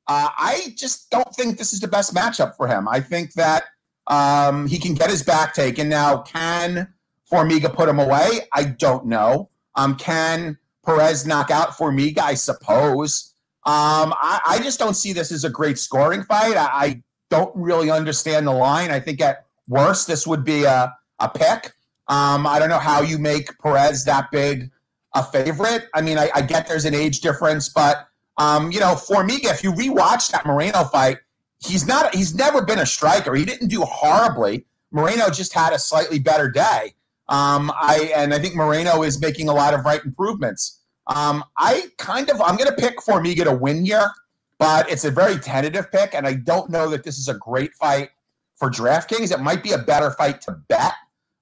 uh, 0.08 0.30
I 0.38 0.74
just 0.76 1.10
don't 1.10 1.34
think 1.36 1.58
this 1.58 1.74
is 1.74 1.80
the 1.80 1.88
best 1.88 2.14
matchup 2.14 2.56
for 2.56 2.68
him. 2.68 2.88
I 2.88 3.00
think 3.00 3.34
that 3.34 3.66
um, 4.08 4.68
he 4.68 4.80
can 4.80 4.94
get 4.94 5.10
his 5.10 5.24
back 5.24 5.54
taken. 5.54 5.90
Now, 5.90 6.22
can 6.22 6.94
Formiga 7.32 7.74
put 7.74 7.88
him 7.88 8.00
away? 8.00 8.42
I 8.54 8.64
don't 8.66 9.06
know. 9.06 9.50
Um, 9.76 9.96
can 9.96 10.58
Perez 10.86 11.26
knock 11.26 11.52
out 11.52 11.70
Formiga? 11.70 12.20
I 12.20 12.34
suppose. 12.34 13.34
Um, 13.64 14.14
I, 14.18 14.42
I, 14.46 14.60
just 14.64 14.80
don't 14.80 14.96
see 14.96 15.14
this 15.14 15.32
as 15.32 15.44
a 15.44 15.50
great 15.50 15.78
scoring 15.78 16.24
fight. 16.24 16.58
I, 16.58 16.70
I, 16.74 17.04
don't 17.30 17.56
really 17.56 17.90
understand 17.92 18.46
the 18.46 18.52
line. 18.52 18.92
I 18.92 19.00
think 19.00 19.22
at 19.22 19.46
worst, 19.68 20.08
this 20.08 20.28
would 20.28 20.44
be 20.44 20.66
a, 20.66 20.94
a 21.20 21.30
pick. 21.30 21.72
Um, 22.08 22.46
I 22.46 22.60
don't 22.60 22.70
know 22.70 22.80
how 22.80 23.02
you 23.02 23.18
make 23.18 23.58
Perez 23.60 24.04
that 24.06 24.30
big 24.32 24.70
a 25.16 25.24
favorite. 25.24 25.88
I 25.94 26.02
mean, 26.02 26.18
I, 26.18 26.30
I 26.36 26.42
get 26.42 26.68
there's 26.68 26.86
an 26.86 26.94
age 26.94 27.22
difference, 27.22 27.70
but 27.70 28.08
um, 28.42 28.72
you 28.72 28.80
know, 28.80 28.96
Formiga, 28.96 29.52
if 29.52 29.64
you 29.64 29.72
rewatch 29.72 30.32
that 30.32 30.48
Moreno 30.48 30.84
fight, 30.86 31.20
he's 31.64 31.86
not. 31.86 32.16
He's 32.16 32.34
never 32.34 32.66
been 32.66 32.80
a 32.80 32.86
striker. 32.88 33.36
He 33.36 33.46
didn't 33.46 33.68
do 33.68 33.82
horribly. 33.82 34.66
Moreno 34.92 35.30
just 35.30 35.54
had 35.54 35.74
a 35.74 35.80
slightly 35.80 36.18
better 36.18 36.50
day. 36.50 36.96
Um, 37.30 37.72
I 37.76 38.12
and 38.16 38.34
I 38.34 38.40
think 38.40 38.56
Moreno 38.56 39.04
is 39.04 39.22
making 39.22 39.48
a 39.48 39.54
lot 39.54 39.76
of 39.76 39.86
right 39.86 40.04
improvements. 40.04 40.80
Um, 41.06 41.44
I 41.58 41.86
kind 42.00 42.32
of 42.32 42.42
I'm 42.42 42.56
going 42.58 42.70
to 42.70 42.76
pick 42.76 42.98
Formiga 42.98 43.44
to 43.44 43.54
win 43.54 43.86
here, 43.86 44.10
but 44.58 44.90
it's 44.90 45.06
a 45.06 45.12
very 45.12 45.38
tentative 45.38 45.92
pick, 45.92 46.16
and 46.16 46.26
I 46.26 46.34
don't 46.34 46.72
know 46.72 46.90
that 46.90 47.04
this 47.04 47.20
is 47.20 47.28
a 47.28 47.36
great 47.36 47.76
fight 47.76 48.10
for 48.56 48.72
DraftKings. 48.72 49.32
It 49.32 49.40
might 49.40 49.62
be 49.62 49.74
a 49.74 49.78
better 49.78 50.12
fight 50.12 50.42
to 50.42 50.54
bet 50.68 50.94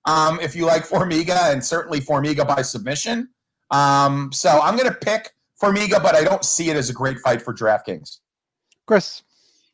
um, 0.03 0.37
if 0.41 0.53
you 0.53 0.65
like 0.65 0.83
Formiga, 0.83 1.53
and 1.53 1.63
certainly 1.63 2.01
Formiga 2.01 2.45
by 2.45 2.61
submission. 2.61 3.29
Um, 3.71 4.31
so 4.33 4.59
I'm 4.61 4.75
going 4.75 4.89
to 4.89 4.97
pick 4.97 5.31
Formiga, 5.61 6.01
but 6.01 6.15
I 6.15 6.23
don't 6.23 6.45
see 6.45 6.69
it 6.69 6.77
as 6.77 6.89
a 6.89 6.93
great 6.93 7.19
fight 7.19 7.41
for 7.41 7.53
DraftKings. 7.53 8.19
Chris. 8.85 9.23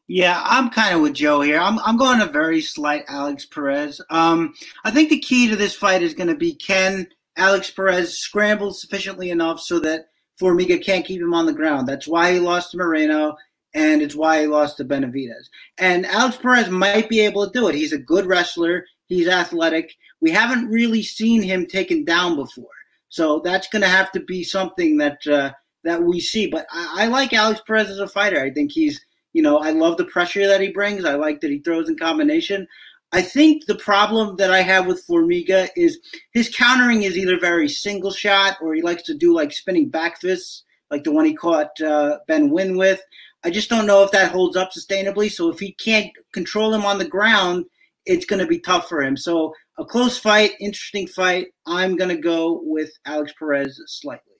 Yeah, 0.07 0.41
I'm 0.45 0.69
kind 0.69 0.95
of 0.95 1.01
with 1.01 1.13
Joe 1.13 1.41
here. 1.41 1.59
I'm 1.59 1.79
I'm 1.79 1.97
going 1.97 2.21
a 2.21 2.27
very 2.27 2.61
slight 2.61 3.05
Alex 3.07 3.45
Perez. 3.45 3.99
Um, 4.09 4.53
I 4.83 4.91
think 4.91 5.09
the 5.09 5.19
key 5.19 5.47
to 5.49 5.55
this 5.55 5.73
fight 5.75 6.03
is 6.03 6.13
going 6.13 6.27
to 6.27 6.35
be 6.35 6.53
can 6.53 7.07
Alex 7.37 7.71
Perez 7.71 8.17
scramble 8.17 8.71
sufficiently 8.71 9.31
enough 9.31 9.59
so 9.59 9.79
that 9.79 10.09
Formiga 10.39 10.83
can't 10.83 11.05
keep 11.05 11.21
him 11.21 11.33
on 11.33 11.45
the 11.45 11.53
ground. 11.53 11.87
That's 11.87 12.07
why 12.07 12.33
he 12.33 12.39
lost 12.39 12.71
to 12.71 12.77
Moreno, 12.77 13.35
and 13.73 14.01
it's 14.01 14.15
why 14.15 14.41
he 14.41 14.47
lost 14.47 14.77
to 14.77 14.83
Benavides. 14.83 15.49
And 15.79 16.05
Alex 16.05 16.37
Perez 16.37 16.69
might 16.69 17.09
be 17.09 17.21
able 17.21 17.45
to 17.45 17.51
do 17.51 17.67
it. 17.67 17.75
He's 17.75 17.93
a 17.93 17.97
good 17.97 18.27
wrestler. 18.27 18.85
He's 19.07 19.27
athletic. 19.27 19.95
We 20.21 20.29
haven't 20.29 20.69
really 20.69 21.01
seen 21.01 21.41
him 21.41 21.65
taken 21.65 22.05
down 22.05 22.35
before, 22.35 22.67
so 23.09 23.39
that's 23.39 23.69
going 23.69 23.81
to 23.81 23.87
have 23.87 24.11
to 24.11 24.19
be 24.19 24.43
something 24.43 24.97
that 24.97 25.25
uh, 25.25 25.51
that 25.85 26.03
we 26.03 26.19
see. 26.19 26.47
But 26.47 26.67
I, 26.71 27.03
I 27.03 27.07
like 27.07 27.31
Alex 27.31 27.61
Perez 27.65 27.89
as 27.89 27.99
a 27.99 28.07
fighter. 28.07 28.41
I 28.41 28.51
think 28.51 28.71
he's 28.71 28.99
you 29.35 29.41
know, 29.41 29.57
I 29.57 29.71
love 29.71 29.97
the 29.97 30.05
pressure 30.05 30.47
that 30.47 30.61
he 30.61 30.69
brings. 30.69 31.03
I 31.03 31.15
like 31.15 31.41
that 31.41 31.51
he 31.51 31.59
throws 31.59 31.89
in 31.89 31.97
combination. 31.97 32.65
I 33.11 33.21
think 33.21 33.65
the 33.65 33.75
problem 33.75 34.37
that 34.37 34.49
I 34.49 34.61
have 34.61 34.87
with 34.87 35.05
Formiga 35.05 35.67
is 35.75 35.99
his 36.31 36.47
countering 36.47 37.03
is 37.03 37.17
either 37.17 37.37
very 37.37 37.67
single 37.67 38.11
shot 38.11 38.55
or 38.61 38.73
he 38.73 38.81
likes 38.81 39.03
to 39.03 39.13
do 39.13 39.35
like 39.35 39.51
spinning 39.51 39.89
back 39.89 40.21
fists, 40.21 40.63
like 40.89 41.03
the 41.03 41.11
one 41.11 41.25
he 41.25 41.33
caught 41.33 41.79
uh, 41.81 42.19
Ben 42.29 42.49
Nguyen 42.49 42.77
with. 42.77 43.01
I 43.43 43.49
just 43.49 43.69
don't 43.69 43.85
know 43.85 44.03
if 44.03 44.11
that 44.11 44.31
holds 44.31 44.55
up 44.55 44.71
sustainably. 44.71 45.29
So 45.29 45.49
if 45.49 45.59
he 45.59 45.73
can't 45.73 46.11
control 46.31 46.73
him 46.73 46.85
on 46.85 46.97
the 46.97 47.05
ground, 47.05 47.65
it's 48.05 48.25
going 48.25 48.39
to 48.39 48.47
be 48.47 48.59
tough 48.59 48.87
for 48.87 49.03
him. 49.03 49.17
So 49.17 49.53
a 49.77 49.83
close 49.83 50.17
fight, 50.17 50.53
interesting 50.61 51.07
fight. 51.07 51.47
I'm 51.67 51.97
going 51.97 52.15
to 52.15 52.21
go 52.21 52.61
with 52.63 52.91
Alex 53.05 53.33
Perez 53.37 53.81
slightly. 53.87 54.34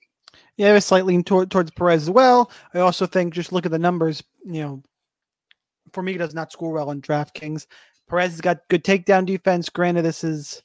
Yeah, 0.56 0.74
I 0.74 0.78
slightly 0.78 1.14
lean 1.14 1.24
toward, 1.24 1.50
towards 1.50 1.70
Perez 1.70 2.02
as 2.02 2.10
well. 2.10 2.50
I 2.72 2.80
also 2.80 3.06
think 3.06 3.34
just 3.34 3.52
look 3.52 3.66
at 3.66 3.72
the 3.72 3.78
numbers. 3.78 4.22
You 4.44 4.62
know, 4.62 4.82
for 5.92 6.02
Formiga 6.02 6.18
does 6.18 6.34
not 6.34 6.52
score 6.52 6.72
well 6.72 6.90
on 6.90 7.02
DraftKings. 7.02 7.66
Perez 8.08 8.32
has 8.32 8.40
got 8.40 8.68
good 8.68 8.84
takedown 8.84 9.26
defense. 9.26 9.68
Granted, 9.68 10.02
this 10.02 10.24
is 10.24 10.62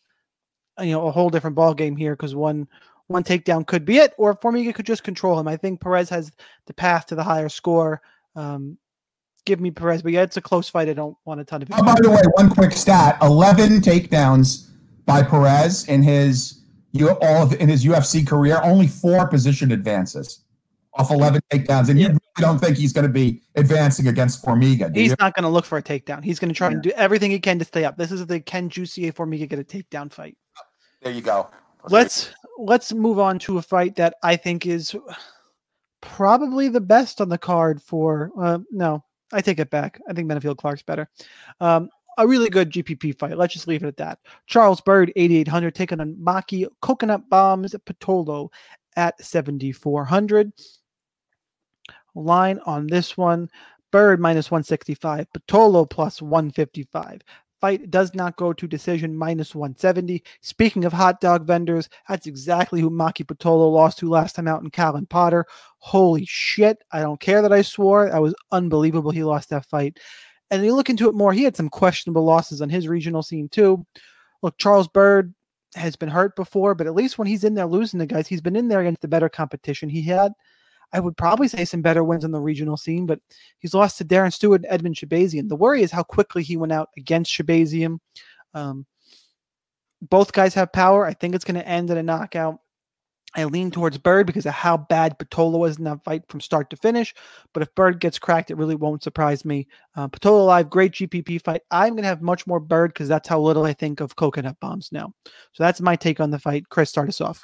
you 0.80 0.92
know 0.92 1.08
a 1.08 1.12
whole 1.12 1.30
different 1.30 1.56
ball 1.56 1.74
game 1.74 1.96
here 1.96 2.16
because 2.16 2.36
one 2.36 2.68
one 3.08 3.24
takedown 3.24 3.68
could 3.68 3.86
be 3.86 3.98
it, 3.98 4.14
or 4.18 4.36
Formiga 4.36 4.74
could 4.74 4.86
just 4.86 5.04
control 5.04 5.40
him. 5.40 5.48
I 5.48 5.58
think 5.58 5.82
Perez 5.82 6.10
has 6.10 6.32
the 6.66 6.74
path 6.74 7.08
to 7.08 7.16
the 7.16 7.24
higher 7.24 7.50
score. 7.50 8.02
Um, 8.36 8.78
give 9.46 9.60
me 9.60 9.72
Perez, 9.72 10.02
but 10.02 10.14
yeah, 10.14 10.22
it's 10.22 10.38
a 10.38 10.42
close 10.42 10.70
fight. 10.70 10.88
I 10.88 10.94
don't 10.94 11.18
want 11.26 11.42
a 11.42 11.44
ton 11.44 11.62
of. 11.62 11.70
Oh, 11.74 11.84
by 11.84 11.96
the 12.00 12.10
way, 12.10 12.22
one 12.36 12.50
quick 12.50 12.72
stat: 12.72 13.18
eleven 13.22 13.82
takedowns 13.82 14.70
by 15.06 15.24
Perez 15.24 15.88
in 15.88 16.02
his 16.02 16.61
you 16.92 17.10
all 17.22 17.44
of 17.44 17.54
in 17.54 17.70
his 17.70 17.86
UFC 17.86 18.28
career, 18.28 18.62
only 18.64 18.88
four 18.88 19.28
position 19.28 19.72
advances 19.72 20.44
off 20.94 21.12
11 21.12 21.42
takedowns. 21.52 21.90
And 21.90 22.00
yeah. 22.00 22.08
you 22.08 22.14
really 22.14 22.20
don't 22.40 22.60
think 22.60 22.78
he's 22.78 22.94
going 22.94 23.08
to 23.08 23.14
be 23.14 23.42
advancing 23.56 24.08
against 24.08 24.44
Formiga. 24.44 24.94
He's 24.96 25.12
you? 25.12 25.16
not 25.20 25.34
going 25.36 25.44
to 25.44 25.50
look 25.50 25.66
for 25.66 25.78
a 25.78 25.84
takedown. 25.84 26.24
He's 26.24 26.40
going 26.40 26.50
to 26.50 26.56
try 26.56 26.68
yeah. 26.68 26.74
and 26.74 26.84
do 26.84 26.92
everything 26.92 27.32
he 27.32 27.40
can 27.40 27.60
to 27.60 27.66
stay 27.66 27.86
up. 27.86 27.98
This 27.98 28.12
is 28.12 28.26
the 28.28 28.40
Ken 28.40 28.70
Jussier 28.70 29.14
Formiga 29.14 29.48
get 29.48 29.60
a 29.60 29.64
takedown 29.64 30.12
fight. 30.12 30.38
There 31.02 31.14
you 31.14 31.22
go. 31.22 31.50
Let's 31.90 32.30
let's 32.60 32.94
move 32.94 33.18
on 33.18 33.40
to 33.40 33.58
a 33.58 33.62
fight 33.62 33.96
that 33.96 34.16
I 34.22 34.36
think 34.36 34.68
is 34.68 34.96
probably 36.02 36.68
the 36.68 36.82
best 36.82 37.22
on 37.22 37.30
the 37.30 37.40
card 37.40 37.82
for 37.82 38.32
uh, 38.40 38.60
no, 38.70 39.04
I 39.34 39.42
take 39.42 39.60
it 39.60 39.72
back. 39.72 40.00
I 40.08 40.14
think 40.14 40.30
Menifield 40.30 40.58
Clark's 40.58 40.84
better. 40.84 41.10
Um, 41.60 41.90
a 42.22 42.28
really 42.28 42.50
good 42.50 42.72
GPP 42.72 43.18
fight. 43.18 43.38
Let's 43.38 43.54
just 43.54 43.68
leave 43.68 43.84
it 43.84 43.88
at 43.88 43.98
that. 43.98 44.20
Charles 44.46 44.80
Byrd, 44.82 45.12
8,800, 45.16 45.74
taking 45.74 46.00
on 46.00 46.16
Maki 46.16 46.68
Coconut 46.82 47.30
Bombs 47.30 47.76
Pitolo 47.86 48.50
at 48.96 49.24
7,400. 49.24 50.52
Line 52.14 52.60
on 52.66 52.88
this 52.88 53.18
one 53.18 53.50
Byrd 53.92 54.20
minus 54.20 54.52
165, 54.52 55.28
Pitolo 55.34 55.90
plus 55.90 56.22
155. 56.22 57.22
Fight 57.60 57.92
does 57.92 58.16
not 58.16 58.38
go 58.38 58.54
to 58.54 58.68
decision 58.68 59.16
minus 59.16 59.54
170. 59.54 60.24
Speaking 60.42 60.84
of 60.86 60.94
hot 60.94 61.22
dog 61.22 61.46
vendors, 61.46 61.90
that's 62.10 62.26
exactly 62.26 62.82
who 62.82 62.90
Maki 62.90 63.24
Pitolo 63.24 63.72
lost 63.72 64.00
to 64.00 64.10
last 64.10 64.36
time 64.36 64.48
out 64.48 64.64
in 64.64 64.72
Callan 64.72 65.06
Potter. 65.06 65.46
Holy 65.78 66.26
shit. 66.26 66.78
I 66.92 67.02
don't 67.02 67.20
care 67.20 67.42
that 67.42 67.54
I 67.54 67.62
swore. 67.62 68.10
That 68.10 68.22
was 68.22 68.34
unbelievable. 68.52 69.12
He 69.12 69.24
lost 69.24 69.50
that 69.50 69.68
fight. 69.68 70.00
And 70.52 70.64
you 70.66 70.76
look 70.76 70.90
into 70.90 71.08
it 71.08 71.16
more, 71.16 71.32
he 71.34 71.44
had 71.44 71.56
some 71.56 71.70
questionable 71.70 72.26
losses 72.26 72.62
on 72.62 72.70
his 72.70 72.88
regional 72.88 73.24
scene 73.24 73.50
too. 73.50 73.86
Look, 74.42 74.58
Charles 74.58 74.88
Byrd 74.90 75.34
has 75.76 75.96
been 75.96 76.10
hurt 76.10 76.36
before, 76.36 76.76
but 76.76 76.88
at 76.88 76.94
least 76.94 77.18
when 77.18 77.28
he's 77.28 77.46
in 77.46 77.54
there 77.54 77.66
losing 77.66 78.00
the 78.00 78.06
guys, 78.06 78.28
he's 78.28 78.42
been 78.42 78.58
in 78.58 78.68
there 78.68 78.82
against 78.82 79.02
the 79.02 79.08
better 79.08 79.30
competition. 79.30 79.88
He 79.88 80.02
had, 80.02 80.34
I 80.92 81.00
would 81.00 81.16
probably 81.16 81.48
say, 81.48 81.64
some 81.64 81.82
better 81.82 82.04
wins 82.04 82.26
on 82.26 82.32
the 82.32 82.40
regional 82.40 82.76
scene, 82.76 83.06
but 83.06 83.22
he's 83.60 83.74
lost 83.74 83.98
to 84.00 84.06
Darren 84.06 84.34
Stewart 84.34 84.66
and 84.66 84.82
Edmen 84.82 84.94
Shahbazyan. 84.94 85.48
The 85.48 85.56
worry 85.56 85.84
is 85.84 85.92
how 85.92 86.04
quickly 86.04 86.44
he 86.44 86.58
went 86.58 86.74
out 86.74 86.90
against 86.98 87.32
Shahbazyan. 87.32 88.00
Um, 88.54 88.86
both 90.02 90.34
guys 90.34 90.54
have 90.56 90.74
power. 90.74 91.06
I 91.06 91.14
think 91.14 91.36
it's 91.36 91.46
going 91.46 91.60
to 91.60 91.68
end 91.68 91.90
in 91.92 91.98
a 91.98 92.04
knockout. 92.04 92.60
I 93.36 93.46
lean 93.46 93.72
towards 93.72 93.98
Byrd 93.98 94.28
because 94.28 94.46
of 94.46 94.54
how 94.54 94.78
bad 94.78 95.18
Pitolo 95.18 95.60
was 95.60 95.78
in 95.78 95.86
that 95.86 96.04
fight 96.04 96.24
from 96.28 96.42
start 96.42 96.70
to 96.70 96.76
finish. 96.76 97.14
But 97.54 97.64
if 97.64 97.74
Byrd 97.76 98.00
gets 98.00 98.20
cracked, 98.20 98.52
it 98.52 98.58
really 98.58 98.76
won't 98.76 99.04
surprise 99.04 99.46
me. 99.46 99.68
Uh, 99.96 100.08
Pitolo 100.10 100.46
live, 100.46 100.70
great 100.70 100.94
GPP 100.94 101.42
fight. 101.42 101.62
I'm 101.72 101.94
going 101.94 102.04
to 102.04 102.10
have 102.10 102.22
much 102.22 102.46
more 102.46 102.60
Byrd 102.60 102.94
because 102.94 103.08
that's 103.08 103.30
how 103.30 103.40
little 103.40 103.64
I 103.64 103.74
think 103.74 104.02
of 104.02 104.16
coconut 104.16 104.58
bombs 104.60 104.90
now. 104.92 105.14
So 105.54 105.64
that's 105.64 105.82
my 105.82 105.96
take 105.96 106.20
on 106.20 106.32
the 106.32 106.40
fight. 106.40 106.68
Chris, 106.70 106.90
start 106.90 107.10
us 107.10 107.22
off. 107.22 107.42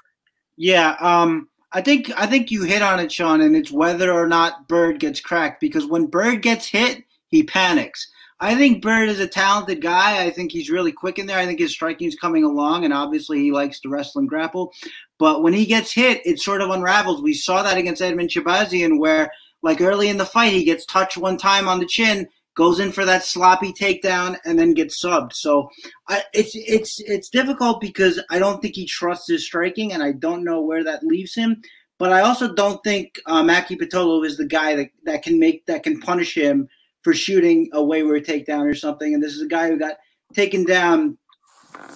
Yeah, 0.58 0.96
um, 1.00 1.48
I 1.72 1.82
think 1.82 2.12
I 2.18 2.26
think 2.26 2.50
you 2.50 2.64
hit 2.64 2.82
on 2.82 3.00
it, 3.00 3.12
Sean, 3.12 3.42
and 3.42 3.56
it's 3.56 3.72
whether 3.72 4.12
or 4.12 4.28
not 4.28 4.68
Byrd 4.68 5.00
gets 5.00 5.22
cracked 5.22 5.62
because 5.62 5.86
when 5.86 6.08
Byrd 6.08 6.42
gets 6.42 6.68
hit, 6.68 7.04
he 7.28 7.44
panics. 7.44 8.10
I 8.40 8.56
think 8.56 8.84
Byrd 8.84 9.10
is 9.10 9.20
a 9.20 9.28
talented 9.28 9.82
guy. 9.82 10.24
I 10.24 10.30
think 10.30 10.52
he's 10.52 10.70
really 10.70 10.92
quick 10.92 11.18
in 11.18 11.26
there. 11.26 11.40
I 11.40 11.46
think 11.46 11.60
his 11.60 11.72
striking 11.72 12.08
is 12.08 12.16
coming 12.16 12.44
along, 12.44 12.86
and 12.86 12.94
obviously 12.94 13.40
he 13.40 13.52
likes 13.52 13.80
to 13.80 13.90
wrestle 13.90 14.20
and 14.20 14.30
grapple. 14.30 14.72
But 15.18 15.42
when 15.42 15.54
he 15.54 15.66
gets 15.66 15.92
hit, 15.92 16.22
it 16.26 16.40
sort 16.40 16.62
of 16.62 16.70
unravels. 16.70 17.22
We 17.22 17.34
saw 17.34 17.64
that 17.64 17.78
against 17.78 18.02
Edmen 18.02 18.30
Shahbazyan, 18.30 19.00
where 19.00 19.32
like 19.64 19.82
early 19.82 20.10
in 20.10 20.18
the 20.18 20.26
fight, 20.26 20.54
he 20.54 20.64
gets 20.64 20.86
touched 20.86 21.18
one 21.18 21.38
time 21.38 21.68
on 21.68 21.80
the 21.80 21.88
chin, 21.88 22.28
goes 22.56 22.80
in 22.80 22.92
for 22.92 23.06
that 23.06 23.24
sloppy 23.24 23.74
takedown, 23.74 24.38
and 24.46 24.60
then 24.60 24.76
gets 24.76 25.04
subbed. 25.04 25.34
So 25.34 25.70
I, 26.08 26.22
it's 26.34 26.52
it's 26.54 27.00
it's 27.02 27.30
difficult 27.30 27.82
because 27.82 28.22
I 28.30 28.38
don't 28.38 28.62
think 28.62 28.76
he 28.76 28.86
trusts 28.86 29.30
his 29.30 29.46
striking, 29.46 29.94
and 29.94 30.04
I 30.04 30.12
don't 30.12 30.44
know 30.44 30.62
where 30.62 30.84
that 30.84 31.04
leaves 31.04 31.34
him. 31.34 31.62
But 31.98 32.14
I 32.14 32.22
also 32.22 32.54
don't 32.54 32.84
think 32.84 33.20
uh, 33.26 33.42
Maki 33.42 33.76
Pitolo 33.76 34.24
is 34.24 34.38
the 34.38 34.46
guy 34.46 34.76
that, 34.76 34.90
that 35.06 35.24
can 35.24 35.40
make 35.40 35.66
that 35.66 35.82
can 35.82 36.00
punish 36.00 36.36
him 36.36 36.70
for 37.08 37.14
shooting 37.14 37.70
a 37.72 37.82
wayward 37.82 38.26
takedown 38.26 38.70
or 38.70 38.76
something. 38.76 39.14
And 39.14 39.24
this 39.24 39.34
is 39.34 39.42
a 39.42 39.48
guy 39.48 39.70
who 39.70 39.80
got 39.80 39.96
taken 40.34 40.66
down 40.66 41.18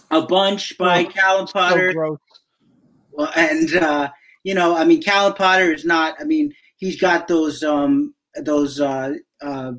a 0.09 0.21
bunch 0.21 0.77
by 0.77 1.03
oh, 1.03 1.09
Callan 1.09 1.47
Potter. 1.47 1.91
So 1.91 2.17
well, 3.11 3.29
and 3.35 3.75
uh, 3.75 4.09
you 4.45 4.53
know, 4.53 4.73
I 4.73 4.85
mean, 4.85 5.01
Callan 5.01 5.33
Potter 5.33 5.73
is 5.73 5.83
not. 5.83 6.15
I 6.17 6.23
mean, 6.23 6.53
he's 6.77 6.97
got 6.97 7.27
those 7.27 7.61
um, 7.61 8.15
those. 8.35 8.79
Uh, 8.79 9.15
uh, 9.41 9.73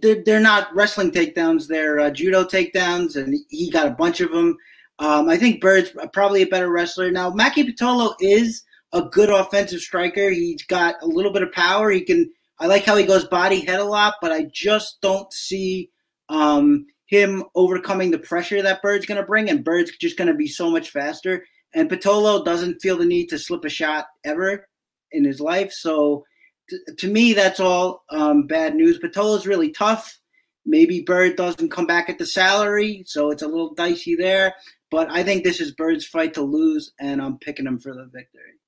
they're, 0.00 0.22
they're 0.22 0.38
not 0.38 0.72
wrestling 0.76 1.10
takedowns; 1.10 1.66
they're 1.66 1.98
uh, 1.98 2.10
judo 2.10 2.44
takedowns, 2.44 3.16
and 3.16 3.34
he 3.48 3.68
got 3.68 3.88
a 3.88 3.96
bunch 3.98 4.20
of 4.20 4.30
them. 4.30 4.56
Um, 5.00 5.28
I 5.28 5.38
think 5.38 5.60
Byrd's 5.60 5.90
probably 6.12 6.42
a 6.42 6.46
better 6.46 6.70
wrestler 6.70 7.10
now. 7.10 7.32
Maki 7.32 7.68
Pitolo 7.68 8.14
is 8.20 8.62
a 8.92 9.02
good 9.02 9.30
offensive 9.30 9.80
striker. 9.80 10.30
He's 10.30 10.62
got 10.62 11.02
a 11.02 11.06
little 11.06 11.32
bit 11.32 11.42
of 11.42 11.50
power. 11.50 11.90
He 11.90 12.02
can 12.02 12.30
I 12.60 12.66
like 12.66 12.84
how 12.84 12.96
he 12.96 13.04
goes 13.04 13.24
body 13.24 13.64
head 13.64 13.80
a 13.80 13.84
lot, 13.84 14.14
but 14.20 14.32
I 14.32 14.44
just 14.52 15.00
don't 15.00 15.32
see 15.32 15.90
um, 16.28 16.86
him 17.06 17.42
overcoming 17.54 18.10
the 18.10 18.18
pressure 18.18 18.60
that 18.62 18.82
Byrd's 18.82 19.06
going 19.06 19.20
to 19.20 19.26
bring, 19.26 19.48
and 19.48 19.64
Byrd's 19.64 19.96
just 19.96 20.18
going 20.18 20.28
to 20.28 20.34
be 20.34 20.46
so 20.46 20.70
much 20.70 20.90
faster. 20.90 21.44
And 21.74 21.90
Pitolo 21.90 22.44
doesn't 22.44 22.80
feel 22.80 22.98
the 22.98 23.06
need 23.06 23.28
to 23.28 23.38
slip 23.38 23.64
a 23.64 23.70
shot 23.70 24.06
ever 24.24 24.66
in 25.12 25.24
his 25.24 25.40
life. 25.40 25.72
So 25.72 26.24
t- 26.68 26.78
to 26.98 27.08
me, 27.08 27.32
that's 27.32 27.60
all 27.60 28.04
um, 28.10 28.46
bad 28.46 28.74
news. 28.74 28.98
Pitolo's 28.98 29.46
really 29.46 29.70
tough. 29.70 30.18
Maybe 30.66 31.00
Byrd 31.00 31.36
doesn't 31.36 31.70
come 31.70 31.86
back 31.86 32.10
at 32.10 32.18
the 32.18 32.26
salary, 32.26 33.04
so 33.06 33.30
it's 33.30 33.42
a 33.42 33.48
little 33.48 33.74
dicey 33.74 34.14
there. 34.16 34.54
But 34.90 35.10
I 35.10 35.22
think 35.22 35.44
this 35.44 35.60
is 35.60 35.72
Byrd's 35.72 36.06
fight 36.06 36.34
to 36.34 36.42
lose, 36.42 36.92
and 37.00 37.22
I'm 37.22 37.38
picking 37.38 37.66
him 37.66 37.78
for 37.78 37.94
the 37.94 38.04
victory. 38.04 38.58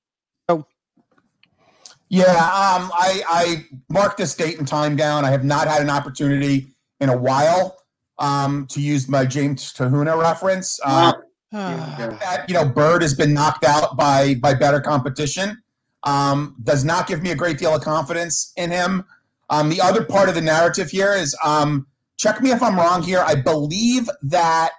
Yeah, 2.13 2.25
um, 2.25 2.91
I, 2.93 3.23
I 3.27 3.65
marked 3.89 4.19
this 4.19 4.35
date 4.35 4.59
and 4.59 4.67
time 4.67 4.95
down. 4.95 5.25
I 5.25 5.31
have 5.31 5.43
not 5.43 5.67
had 5.67 5.81
an 5.81 5.89
opportunity 5.89 6.67
in 6.99 7.09
a 7.09 7.17
while 7.17 7.75
um, 8.19 8.67
to 8.67 8.79
use 8.79 9.09
my 9.09 9.25
James 9.25 9.73
Te 9.73 9.85
Huna 9.85 10.21
reference. 10.21 10.79
Uh, 10.85 11.13
that 11.51 12.45
you 12.47 12.53
know, 12.53 12.65
Byrd 12.65 13.01
has 13.01 13.15
been 13.15 13.33
knocked 13.33 13.65
out 13.65 13.97
by 13.97 14.35
by 14.35 14.53
better 14.53 14.79
competition. 14.79 15.59
Um, 16.03 16.55
does 16.61 16.85
not 16.85 17.07
give 17.07 17.23
me 17.23 17.31
a 17.31 17.35
great 17.35 17.57
deal 17.57 17.73
of 17.73 17.81
confidence 17.81 18.53
in 18.57 18.69
him. 18.69 19.05
Um, 19.49 19.69
the 19.69 19.81
other 19.81 20.05
part 20.05 20.29
of 20.29 20.35
the 20.35 20.41
narrative 20.41 20.91
here 20.91 21.13
is 21.13 21.35
um, 21.43 21.87
check 22.17 22.43
me 22.43 22.51
if 22.51 22.61
I'm 22.61 22.75
wrong 22.75 23.01
here. 23.01 23.23
I 23.25 23.33
believe 23.33 24.07
that 24.21 24.73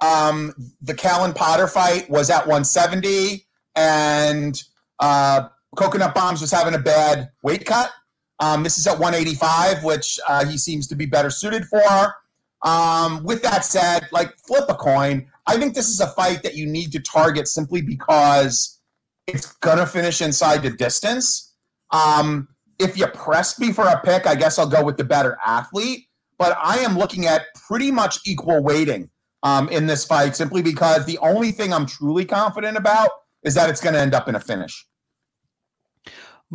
um, 0.00 0.54
the 0.80 0.94
Callan 0.94 1.34
Potter 1.34 1.66
fight 1.66 2.08
was 2.08 2.30
at 2.30 2.46
170, 2.46 3.46
and 3.76 4.58
uh, 5.00 5.48
Coconut 5.76 6.14
Bombs 6.14 6.40
was 6.40 6.50
having 6.50 6.74
a 6.74 6.78
bad 6.78 7.30
weight 7.42 7.64
cut. 7.64 7.90
Um, 8.38 8.62
this 8.62 8.78
is 8.78 8.86
at 8.86 8.98
185, 8.98 9.84
which 9.84 10.18
uh, 10.28 10.44
he 10.44 10.58
seems 10.58 10.86
to 10.88 10.96
be 10.96 11.06
better 11.06 11.30
suited 11.30 11.64
for. 11.64 12.14
Um, 12.62 13.24
with 13.24 13.42
that 13.42 13.64
said, 13.64 14.08
like 14.12 14.34
flip 14.46 14.64
a 14.68 14.74
coin. 14.74 15.26
I 15.46 15.56
think 15.56 15.74
this 15.74 15.88
is 15.88 16.00
a 16.00 16.08
fight 16.08 16.42
that 16.42 16.54
you 16.54 16.66
need 16.66 16.92
to 16.92 17.00
target 17.00 17.48
simply 17.48 17.82
because 17.82 18.80
it's 19.26 19.52
gonna 19.58 19.86
finish 19.86 20.20
inside 20.20 20.62
the 20.62 20.70
distance. 20.70 21.54
Um, 21.90 22.48
if 22.78 22.98
you 22.98 23.06
press 23.08 23.58
me 23.58 23.72
for 23.72 23.86
a 23.86 24.00
pick, 24.00 24.26
I 24.26 24.34
guess 24.34 24.58
I'll 24.58 24.68
go 24.68 24.84
with 24.84 24.96
the 24.96 25.04
better 25.04 25.38
athlete. 25.44 26.06
But 26.38 26.56
I 26.60 26.78
am 26.78 26.98
looking 26.98 27.26
at 27.26 27.46
pretty 27.68 27.90
much 27.90 28.18
equal 28.26 28.62
weighting 28.62 29.10
um, 29.42 29.68
in 29.68 29.86
this 29.86 30.04
fight 30.04 30.34
simply 30.34 30.62
because 30.62 31.06
the 31.06 31.18
only 31.18 31.52
thing 31.52 31.72
I'm 31.72 31.86
truly 31.86 32.24
confident 32.24 32.76
about 32.76 33.10
is 33.44 33.54
that 33.54 33.70
it's 33.70 33.80
going 33.80 33.94
to 33.94 34.00
end 34.00 34.14
up 34.14 34.28
in 34.28 34.34
a 34.34 34.40
finish. 34.40 34.86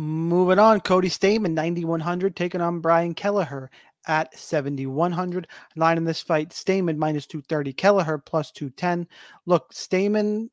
Moving 0.00 0.60
on, 0.60 0.80
Cody 0.80 1.08
Stamann, 1.08 1.54
9,100, 1.54 2.36
taking 2.36 2.60
on 2.60 2.78
Brian 2.78 3.14
Kelleher 3.14 3.68
at 4.06 4.32
7,100. 4.38 5.48
Line 5.74 5.96
in 5.96 6.04
this 6.04 6.22
fight, 6.22 6.50
Stamann 6.50 6.96
minus 6.96 7.26
230, 7.26 7.72
Kelleher 7.72 8.16
plus 8.16 8.52
210. 8.52 9.08
Look, 9.46 9.74
Stamann, 9.74 10.50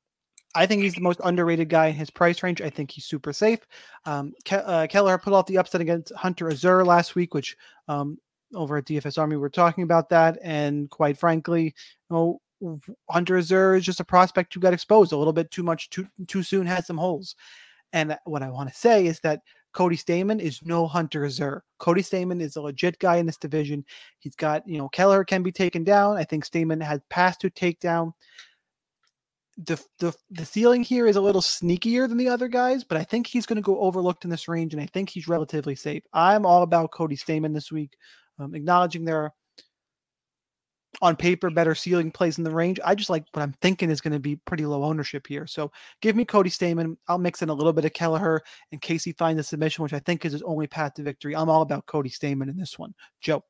I 0.55 0.65
think 0.65 0.81
he's 0.81 0.95
the 0.95 1.01
most 1.01 1.21
underrated 1.23 1.69
guy 1.69 1.87
in 1.87 1.93
his 1.93 2.09
price 2.09 2.41
range. 2.41 2.59
I 2.59 2.71
think 2.71 2.89
he's 2.89 3.05
super 3.05 3.31
safe. 3.33 3.59
Um, 4.05 4.33
Ke- 4.45 4.63
uh, 4.65 4.87
Kelleher 4.87 5.19
put 5.19 5.33
off 5.33 5.45
the 5.45 5.59
upset 5.59 5.81
against 5.81 6.11
Hunter 6.15 6.49
Azure 6.49 6.83
last 6.83 7.13
week, 7.13 7.35
which 7.35 7.55
um, 7.87 8.17
over 8.55 8.77
at 8.77 8.85
DFS 8.85 9.19
Army, 9.19 9.35
we 9.35 9.41
we're 9.43 9.49
talking 9.49 9.83
about 9.83 10.09
that. 10.09 10.39
And 10.41 10.89
quite 10.89 11.19
frankly, 11.19 11.65
you 11.65 11.71
know, 12.09 12.39
Hunter 13.11 13.37
Azure 13.37 13.75
is 13.75 13.85
just 13.85 13.99
a 13.99 14.05
prospect 14.05 14.55
who 14.55 14.59
got 14.59 14.73
exposed 14.73 15.11
a 15.11 15.17
little 15.17 15.33
bit 15.33 15.51
too 15.51 15.61
much 15.61 15.91
too 15.91 16.07
too 16.27 16.41
soon, 16.41 16.65
had 16.65 16.83
some 16.83 16.97
holes. 16.97 17.35
And 17.95 18.15
what 18.25 18.43
I 18.43 18.49
want 18.49 18.69
to 18.69 18.75
say 18.75 19.07
is 19.07 19.21
that 19.21 19.39
Cody 19.73 19.95
Stamann 19.95 20.41
is 20.41 20.59
no 20.63 20.85
Hunter 20.85 21.25
Azure. 21.25 21.63
Cody 21.79 22.01
Stamann 22.01 22.41
is 22.41 22.57
a 22.57 22.61
legit 22.61 22.99
guy 22.99 23.15
in 23.15 23.25
this 23.25 23.37
division. 23.37 23.85
He's 24.19 24.35
got, 24.35 24.67
you 24.67 24.77
know, 24.77 24.89
Kelleher 24.89 25.23
can 25.23 25.43
be 25.43 25.51
taken 25.53 25.85
down. 25.85 26.17
I 26.17 26.25
think 26.25 26.45
Stamann 26.45 26.83
has 26.83 26.99
passed 27.09 27.39
to 27.41 27.49
takedown. 27.49 28.11
The, 29.57 29.81
the 29.99 30.13
the 30.29 30.45
ceiling 30.45 30.83
here 30.83 31.07
is 31.07 31.15
a 31.15 31.21
little 31.21 31.41
sneakier 31.41 32.09
than 32.09 32.17
the 32.17 32.27
other 32.27 32.49
guys, 32.49 32.83
but 32.83 32.97
I 32.97 33.05
think 33.05 33.25
he's 33.25 33.45
going 33.45 33.55
to 33.55 33.61
go 33.61 33.79
overlooked 33.79 34.25
in 34.25 34.29
this 34.29 34.49
range, 34.49 34.73
and 34.73 34.81
I 34.81 34.87
think 34.87 35.09
he's 35.09 35.29
relatively 35.29 35.75
safe. 35.75 36.03
I'm 36.11 36.45
all 36.45 36.63
about 36.63 36.91
Cody 36.91 37.15
Stamann 37.15 37.53
this 37.53 37.71
week, 37.71 37.93
um, 38.37 38.53
acknowledging 38.53 39.05
there 39.05 39.31
on 41.01 41.15
paper 41.15 41.49
better 41.49 41.75
ceiling 41.75 42.11
plays 42.11 42.37
in 42.37 42.43
the 42.43 42.51
range. 42.51 42.79
I 42.83 42.95
just 42.95 43.09
like 43.09 43.25
what 43.33 43.43
I'm 43.43 43.53
thinking 43.61 43.89
is 43.89 44.01
going 44.01 44.13
to 44.13 44.19
be 44.19 44.35
pretty 44.37 44.65
low 44.65 44.83
ownership 44.83 45.27
here. 45.27 45.47
So 45.47 45.71
give 46.01 46.15
me 46.15 46.25
Cody 46.25 46.49
Stamann. 46.49 46.97
I'll 47.07 47.17
mix 47.17 47.41
in 47.41 47.49
a 47.49 47.53
little 47.53 47.73
bit 47.73 47.85
of 47.85 47.93
Kelleher 47.93 48.41
in 48.71 48.79
case 48.79 49.03
he 49.03 49.13
finds 49.13 49.47
submission, 49.47 49.83
which 49.83 49.93
I 49.93 49.99
think 49.99 50.25
is 50.25 50.33
his 50.33 50.41
only 50.43 50.67
path 50.67 50.93
to 50.95 51.03
victory. 51.03 51.35
I'm 51.35 51.49
all 51.49 51.61
about 51.61 51.85
Cody 51.85 52.09
Stamann 52.09 52.49
in 52.49 52.57
this 52.57 52.79
one. 52.79 52.93
Joe. 53.21 53.43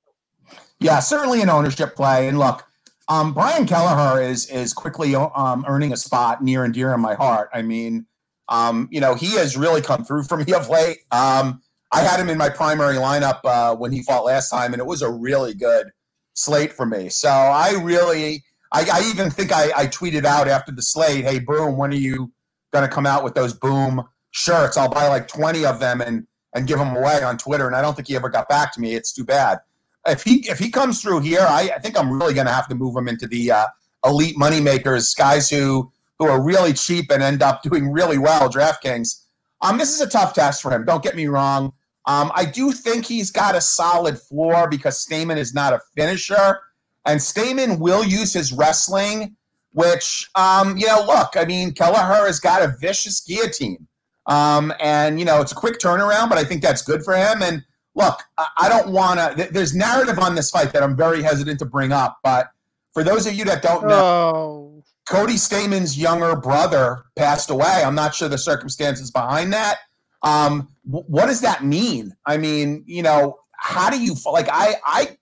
Yeah, 0.80 1.00
certainly 1.00 1.42
an 1.42 1.50
ownership 1.50 1.96
play. 1.96 2.28
And 2.28 2.38
look, 2.38 2.68
um, 3.08 3.34
Brian 3.34 3.66
Kelleher 3.66 4.22
is 4.22 4.50
is 4.50 4.74
quickly 4.74 5.16
um, 5.16 5.66
earning 5.68 5.94
a 5.94 5.98
spot 5.98 6.44
near 6.44 6.64
and 6.64 6.74
dear 6.74 6.94
in 6.94 7.02
my 7.02 7.14
heart. 7.16 7.50
I 7.54 7.62
mean, 7.62 8.06
um, 8.50 8.88
you 8.92 9.00
know, 9.00 9.16
he 9.16 9.36
has 9.36 9.58
really 9.58 9.82
come 9.82 10.04
through 10.04 10.24
for 10.24 10.38
me 10.46 10.54
of 10.54 10.70
late. 10.70 11.00
Um, 11.12 11.62
I 11.92 12.02
had 12.02 12.20
him 12.20 12.30
in 12.30 12.38
my 12.38 12.50
primary 12.50 12.96
lineup 12.96 13.40
uh, 13.44 13.76
when 13.76 13.92
he 13.92 14.04
fought 14.04 14.26
last 14.26 14.50
time, 14.50 14.74
and 14.74 14.82
it 14.82 14.86
was 14.86 15.02
a 15.02 15.10
really 15.10 15.54
good 15.54 15.92
slate 16.36 16.72
for 16.72 16.86
me. 16.86 17.10
So 17.10 17.30
I 17.30 17.72
really, 17.82 18.44
I, 18.72 18.88
I 18.92 19.10
even 19.10 19.32
think 19.32 19.52
I, 19.52 19.72
I, 19.76 19.88
tweeted 19.88 20.26
out 20.26 20.48
after 20.48 20.72
the 20.72 20.84
slate, 20.84 21.26
"Hey, 21.26 21.40
Boom, 21.40 21.78
when 21.78 21.92
are 21.92 21.96
you 21.96 22.32
going 22.72 22.88
to 22.88 22.94
come 22.94 23.06
out 23.06 23.24
with 23.24 23.34
those 23.34 23.54
Boom 23.54 24.04
shirts? 24.32 24.78
I'll 24.78 24.90
buy 24.90 25.08
like 25.08 25.28
twenty 25.28 25.66
of 25.66 25.80
them 25.80 26.02
and 26.02 26.28
and 26.54 26.68
give 26.68 26.78
them 26.78 26.96
away 26.96 27.24
on 27.24 27.38
Twitter." 27.38 27.66
And 27.66 27.76
I 27.76 27.82
don't 27.82 27.96
think 27.96 28.08
he 28.08 28.16
ever 28.16 28.30
got 28.30 28.48
back 28.48 28.74
to 28.74 28.82
me. 28.82 28.94
It's 28.94 29.12
too 29.12 29.26
bad. 29.26 29.60
If 30.06 30.24
he 30.24 30.48
if 30.50 30.60
he 30.60 30.70
comes 30.70 31.02
through 31.02 31.22
here, 31.22 31.42
I, 31.42 31.72
I 31.76 31.80
think 31.80 31.98
I'm 31.98 32.12
really 32.12 32.34
going 32.34 32.48
to 32.48 32.54
have 32.54 32.68
to 32.68 32.76
move 32.76 32.96
him 32.96 33.08
into 33.08 33.28
the 33.28 33.52
uh, 33.52 33.66
elite 34.06 34.38
money 34.38 34.62
makers, 34.62 35.16
guys 35.16 35.50
who 35.50 35.92
who 36.20 36.28
are 36.28 36.42
really 36.42 36.74
cheap 36.74 37.12
and 37.12 37.24
end 37.24 37.42
up 37.42 37.64
doing 37.64 37.92
really 37.92 38.18
well. 38.18 38.50
DraftKings. 38.50 39.22
Um, 39.62 39.78
this 39.78 39.94
is 39.94 40.02
a 40.02 40.08
tough 40.08 40.34
test 40.34 40.62
for 40.62 40.72
him. 40.72 40.86
Don't 40.86 41.04
get 41.04 41.16
me 41.16 41.28
wrong. 41.28 41.74
Um, 42.08 42.32
I 42.36 42.46
do 42.46 42.72
think 42.72 43.06
he's 43.06 43.32
got 43.32 43.56
a 43.56 43.62
solid 43.62 44.20
floor 44.20 44.70
because 44.70 45.04
Stamann 45.04 45.38
is 45.38 45.54
not 45.54 45.74
a 45.74 45.80
finisher, 45.96 46.60
and 47.06 47.20
Stamann 47.20 47.80
will 47.80 48.04
use 48.04 48.34
his 48.34 48.54
wrestling. 48.54 49.36
Which, 49.74 50.30
um, 50.36 50.78
you 50.78 50.88
know, 50.88 51.04
look, 51.06 51.32
I 51.36 51.44
mean, 51.44 51.74
Kelleher 51.74 52.26
has 52.28 52.40
got 52.40 52.62
a 52.62 52.74
vicious 52.80 53.20
guillotine, 53.20 53.88
um, 54.26 54.72
and 54.80 55.20
you 55.20 55.26
know, 55.26 55.42
it's 55.42 55.52
a 55.52 55.56
quick 55.56 55.80
turnaround, 55.80 56.30
but 56.30 56.38
I 56.38 56.46
think 56.46 56.62
that's 56.62 56.82
good 56.82 57.04
for 57.04 57.14
him. 57.14 57.42
And 57.42 57.62
look, 57.94 58.22
I, 58.38 58.48
I 58.58 58.70
don't 58.70 58.94
want 58.94 59.20
to. 59.20 59.36
Th- 59.36 59.50
there's 59.50 59.76
narrative 59.76 60.18
on 60.18 60.34
this 60.34 60.50
fight 60.50 60.72
that 60.72 60.82
I'm 60.82 60.96
very 60.96 61.22
hesitant 61.22 61.60
to 61.60 61.66
bring 61.66 61.92
up, 61.92 62.20
but 62.24 62.48
for 62.94 63.04
those 63.04 63.28
of 63.28 63.34
you 63.34 63.44
that 63.46 63.62
don't 63.62 63.86
know, 63.86 63.96
oh. 63.96 64.84
Cody 65.10 65.34
Stamann's 65.34 65.98
younger 65.98 66.38
brother 66.38 67.04
passed 67.18 67.50
away. 67.50 67.84
I'm 67.86 67.96
not 67.96 68.16
sure 68.16 68.30
the 68.30 68.38
circumstances 68.38 69.12
behind 69.12 69.52
that. 69.52 69.80
Um, 70.26 70.68
what 70.84 71.28
does 71.28 71.42
that 71.42 71.64
mean? 71.64 72.16
I 72.26 72.38
mean, 72.38 72.84
you 72.86 73.04
know, 73.04 73.40
how 73.54 73.90
do 73.90 74.02
you 74.02 74.16
like? 74.26 74.50
I, 74.52 74.76
I, 74.86 75.18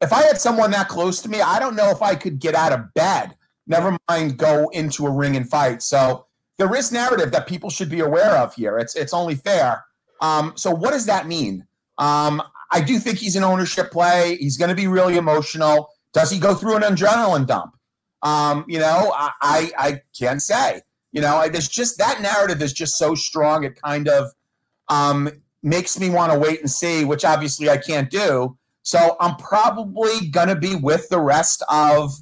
if 0.00 0.12
I 0.12 0.22
had 0.22 0.40
someone 0.40 0.70
that 0.70 0.88
close 0.88 1.20
to 1.22 1.28
me, 1.28 1.40
I 1.42 1.58
don't 1.58 1.76
know 1.76 1.90
if 1.90 2.02
I 2.02 2.14
could 2.14 2.38
get 2.38 2.54
out 2.54 2.72
of 2.72 2.94
bed. 2.94 3.36
Never 3.66 3.96
mind 4.08 4.38
go 4.38 4.68
into 4.70 5.06
a 5.06 5.10
ring 5.10 5.36
and 5.36 5.48
fight. 5.48 5.82
So 5.82 6.26
there 6.56 6.74
is 6.74 6.90
narrative 6.90 7.32
that 7.32 7.46
people 7.46 7.68
should 7.68 7.90
be 7.90 8.00
aware 8.00 8.36
of 8.36 8.54
here. 8.54 8.78
It's 8.78 8.96
it's 8.96 9.12
only 9.12 9.34
fair. 9.34 9.84
Um, 10.20 10.52
so 10.56 10.70
what 10.70 10.92
does 10.92 11.06
that 11.06 11.26
mean? 11.26 11.66
Um, 11.98 12.42
I 12.70 12.80
do 12.80 12.98
think 12.98 13.18
he's 13.18 13.36
an 13.36 13.44
ownership 13.44 13.90
play. 13.90 14.36
He's 14.36 14.56
going 14.56 14.70
to 14.70 14.74
be 14.74 14.86
really 14.86 15.16
emotional. 15.16 15.90
Does 16.12 16.30
he 16.30 16.38
go 16.38 16.54
through 16.54 16.76
an 16.76 16.82
adrenaline 16.82 17.46
dump? 17.46 17.76
Um, 18.22 18.64
you 18.68 18.78
know, 18.78 19.12
I, 19.14 19.30
I, 19.40 19.72
I 19.78 20.02
can't 20.18 20.42
say. 20.42 20.82
You 21.12 21.20
know, 21.22 21.36
I, 21.36 21.48
there's 21.48 21.68
just 21.68 21.98
that 21.98 22.20
narrative 22.20 22.60
is 22.62 22.72
just 22.72 22.98
so 22.98 23.14
strong. 23.14 23.64
It 23.64 23.80
kind 23.80 24.08
of 24.08 24.32
um, 24.88 25.30
makes 25.62 25.98
me 25.98 26.10
want 26.10 26.32
to 26.32 26.38
wait 26.38 26.60
and 26.60 26.70
see, 26.70 27.04
which 27.04 27.24
obviously 27.24 27.70
I 27.70 27.78
can't 27.78 28.10
do. 28.10 28.56
So 28.82 29.16
I'm 29.20 29.36
probably 29.36 30.28
going 30.28 30.48
to 30.48 30.56
be 30.56 30.74
with 30.74 31.08
the 31.08 31.20
rest 31.20 31.62
of 31.68 32.12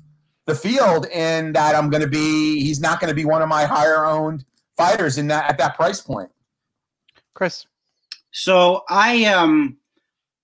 the 0.47 0.55
field 0.55 1.07
in 1.07 1.53
that 1.53 1.75
I'm 1.75 1.91
going 1.91 2.03
to 2.03 2.09
be, 2.09 2.61
he's 2.61 2.81
not 2.81 3.01
going 3.01 3.09
to 3.09 3.15
be 3.15 3.25
one 3.25 3.43
of 3.43 3.49
my 3.49 3.65
higher 3.65 4.05
owned 4.05 4.45
fighters 4.77 5.19
in 5.19 5.27
that 5.29 5.51
at 5.51 5.59
that 5.59 5.75
price 5.77 6.01
point. 6.01 6.31
Chris. 7.35 7.67
So 8.31 8.85
I, 8.89 9.25
um, 9.25 9.77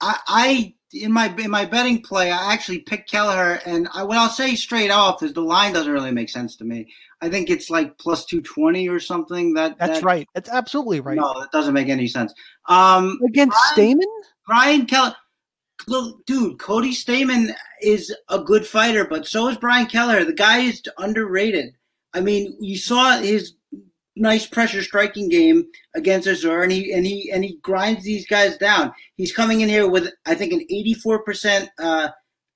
I, 0.00 0.18
I 0.26 0.74
in 0.94 1.12
my 1.12 1.34
in 1.38 1.50
my 1.50 1.64
betting 1.64 2.02
play, 2.02 2.30
I 2.30 2.52
actually 2.52 2.80
picked 2.80 3.10
Kelleher, 3.10 3.60
and 3.64 3.88
I, 3.94 4.02
what 4.02 4.18
I'll 4.18 4.28
say 4.28 4.54
straight 4.54 4.90
off 4.90 5.22
is 5.22 5.32
the 5.32 5.40
line 5.40 5.72
doesn't 5.72 5.90
really 5.90 6.10
make 6.10 6.28
sense 6.28 6.56
to 6.56 6.64
me. 6.64 6.92
I 7.22 7.28
think 7.28 7.48
it's 7.50 7.70
like 7.70 7.96
plus 7.98 8.24
two 8.24 8.42
twenty 8.42 8.88
or 8.88 9.00
something. 9.00 9.54
That 9.54 9.78
that's 9.78 10.00
that, 10.00 10.04
right. 10.04 10.28
That's 10.34 10.50
absolutely 10.50 11.00
right. 11.00 11.16
No, 11.16 11.40
that 11.40 11.52
doesn't 11.52 11.72
make 11.72 11.88
any 11.88 12.08
sense. 12.08 12.34
Um, 12.68 13.18
Against 13.26 13.56
Brian, 13.74 13.98
Stamann, 13.98 14.24
Brian 14.46 14.86
Kelleher. 14.86 15.14
Look, 15.88 16.24
dude, 16.26 16.60
Cody 16.60 16.92
Stamann 16.92 17.54
is 17.80 18.14
a 18.28 18.38
good 18.40 18.66
fighter, 18.66 19.04
but 19.04 19.26
so 19.26 19.48
is 19.48 19.56
Brian 19.56 19.86
Kelleher. 19.86 20.24
The 20.24 20.32
guy 20.32 20.58
is 20.58 20.82
underrated. 20.98 21.74
I 22.12 22.20
mean, 22.20 22.56
you 22.60 22.76
saw 22.76 23.18
his 23.18 23.54
nice 24.14 24.46
pressure 24.46 24.82
striking 24.82 25.28
game 25.28 25.64
against 25.94 26.28
Azure, 26.28 26.62
and 26.62 26.72
he 26.72 26.92
and 26.92 27.06
he 27.06 27.30
and 27.32 27.44
he 27.44 27.58
grinds 27.62 28.04
these 28.04 28.26
guys 28.26 28.56
down. 28.58 28.92
He's 29.16 29.32
coming 29.32 29.60
in 29.60 29.68
here 29.68 29.88
with 29.88 30.12
I 30.26 30.34
think 30.34 30.52
an 30.52 30.66
84% 30.70 31.68
uh, 31.78 32.08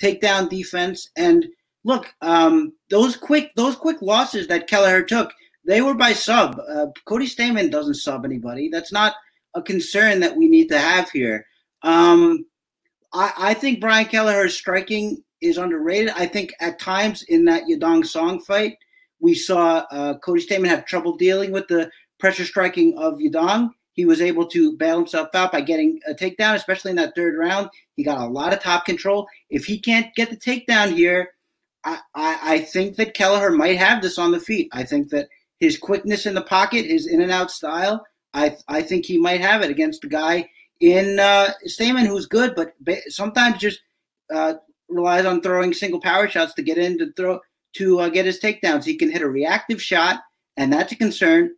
takedown 0.03 0.49
defense. 0.49 1.11
And 1.17 1.47
look, 1.87 2.13
um, 2.21 2.73
those 2.91 3.17
quick 3.17 3.53
those 3.57 3.77
quick 3.77 4.03
losses 4.03 4.49
that 4.49 4.67
Kelleher 4.67 5.03
took, 5.03 5.33
they 5.65 5.81
were 5.81 5.95
by 5.95 6.13
sub. 6.13 6.61
Uh, 6.69 6.87
Cody 7.07 7.27
Stamann 7.27 7.71
doesn't 7.71 7.95
sub 7.95 8.25
anybody. 8.25 8.69
That's 8.69 8.93
not 8.93 9.15
a 9.55 9.63
concern 9.63 10.21
that 10.21 10.37
we 10.37 10.49
need 10.49 10.69
to 10.69 10.79
have 10.79 11.09
here. 11.11 11.47
Um, 11.83 12.45
I, 13.15 13.33
I 13.39 13.55
think 13.55 13.81
Brian 13.81 14.07
Kelleher's 14.07 14.57
striking 14.57 15.23
is 15.41 15.59
underrated. 15.59 16.13
I 16.17 16.27
think 16.27 16.53
at 16.61 16.81
times 16.81 17.23
in 17.29 17.45
that 17.45 17.65
Yadong 17.71 18.05
Song 18.05 18.41
fight 18.41 18.77
we 19.21 19.35
saw 19.35 19.85
uh, 19.91 20.19
Cody 20.19 20.45
Stamann 20.45 20.69
have 20.69 20.87
trouble 20.87 21.17
dealing 21.17 21.53
with 21.53 21.69
the 21.69 21.91
pressure 22.19 22.45
striking 22.45 22.99
of 22.99 23.19
Yadong. 23.19 23.71
he 23.93 24.05
was 24.05 24.21
able 24.21 24.47
to 24.47 24.77
bail 24.77 24.99
himself 24.99 25.29
out 25.35 25.53
by 25.53 25.61
getting 25.61 26.01
a 26.09 26.15
takedown, 26.15 26.55
especially 26.55 26.91
in 26.91 26.97
that 26.97 27.15
third 27.15 27.39
round. 27.39 27.71
He 27.95 28.03
got 28.03 28.19
a 28.19 28.27
lot 28.27 28.53
of 28.53 28.61
top 28.61 28.85
control. 28.85 29.27
If 29.51 29.65
he 29.65 29.79
can't 29.79 30.15
get 30.17 30.31
the 30.31 30.37
takedown 30.37 30.93
here, 30.93 31.31
I, 31.87 32.01
I, 32.15 32.59
think 32.59 32.97
that 32.97 33.15
Kelleher 33.15 33.53
might 33.53 33.79
have 33.79 34.03
this 34.03 34.19
on 34.19 34.33
the 34.33 34.41
feet. 34.41 34.69
I 34.73 34.83
think 34.83 35.11
that 35.11 35.29
his 35.61 35.79
quickness 35.79 36.27
in 36.27 36.35
the 36.35 36.43
pocket, 36.43 36.85
his 36.85 37.07
in 37.07 37.21
and 37.21 37.31
out 37.31 37.51
style, 37.51 38.05
I 38.35 38.57
I 38.67 38.83
think 38.83 39.07
he 39.07 39.19
might 39.19 39.41
have 39.41 39.63
it 39.63 39.71
against 39.71 40.03
the 40.03 40.09
guy 40.09 40.49
in 40.81 41.19
uh, 41.19 41.53
Stamann 41.67 42.07
who's 42.07 42.27
good, 42.27 42.55
but 42.55 42.75
sometimes 43.09 43.59
just 43.59 43.81
uh, 44.35 44.55
relies 44.89 45.25
on 45.25 45.41
throwing 45.41 45.73
single 45.73 46.01
power 46.01 46.29
shots 46.29 46.55
to 46.55 46.63
get 46.63 46.79
in 46.79 46.99
to 46.99 47.13
throw 47.13 47.41
to 47.77 48.01
uh, 48.01 48.09
get 48.09 48.27
his 48.27 48.41
takedowns. 48.41 48.85
He 48.85 48.97
can 48.97 49.11
hit 49.11 49.23
a 49.23 49.29
reactive 49.29 49.81
shot, 49.81 50.21
and 50.57 50.73
that's 50.73 50.93
a 50.93 50.97
concern. 50.97 51.55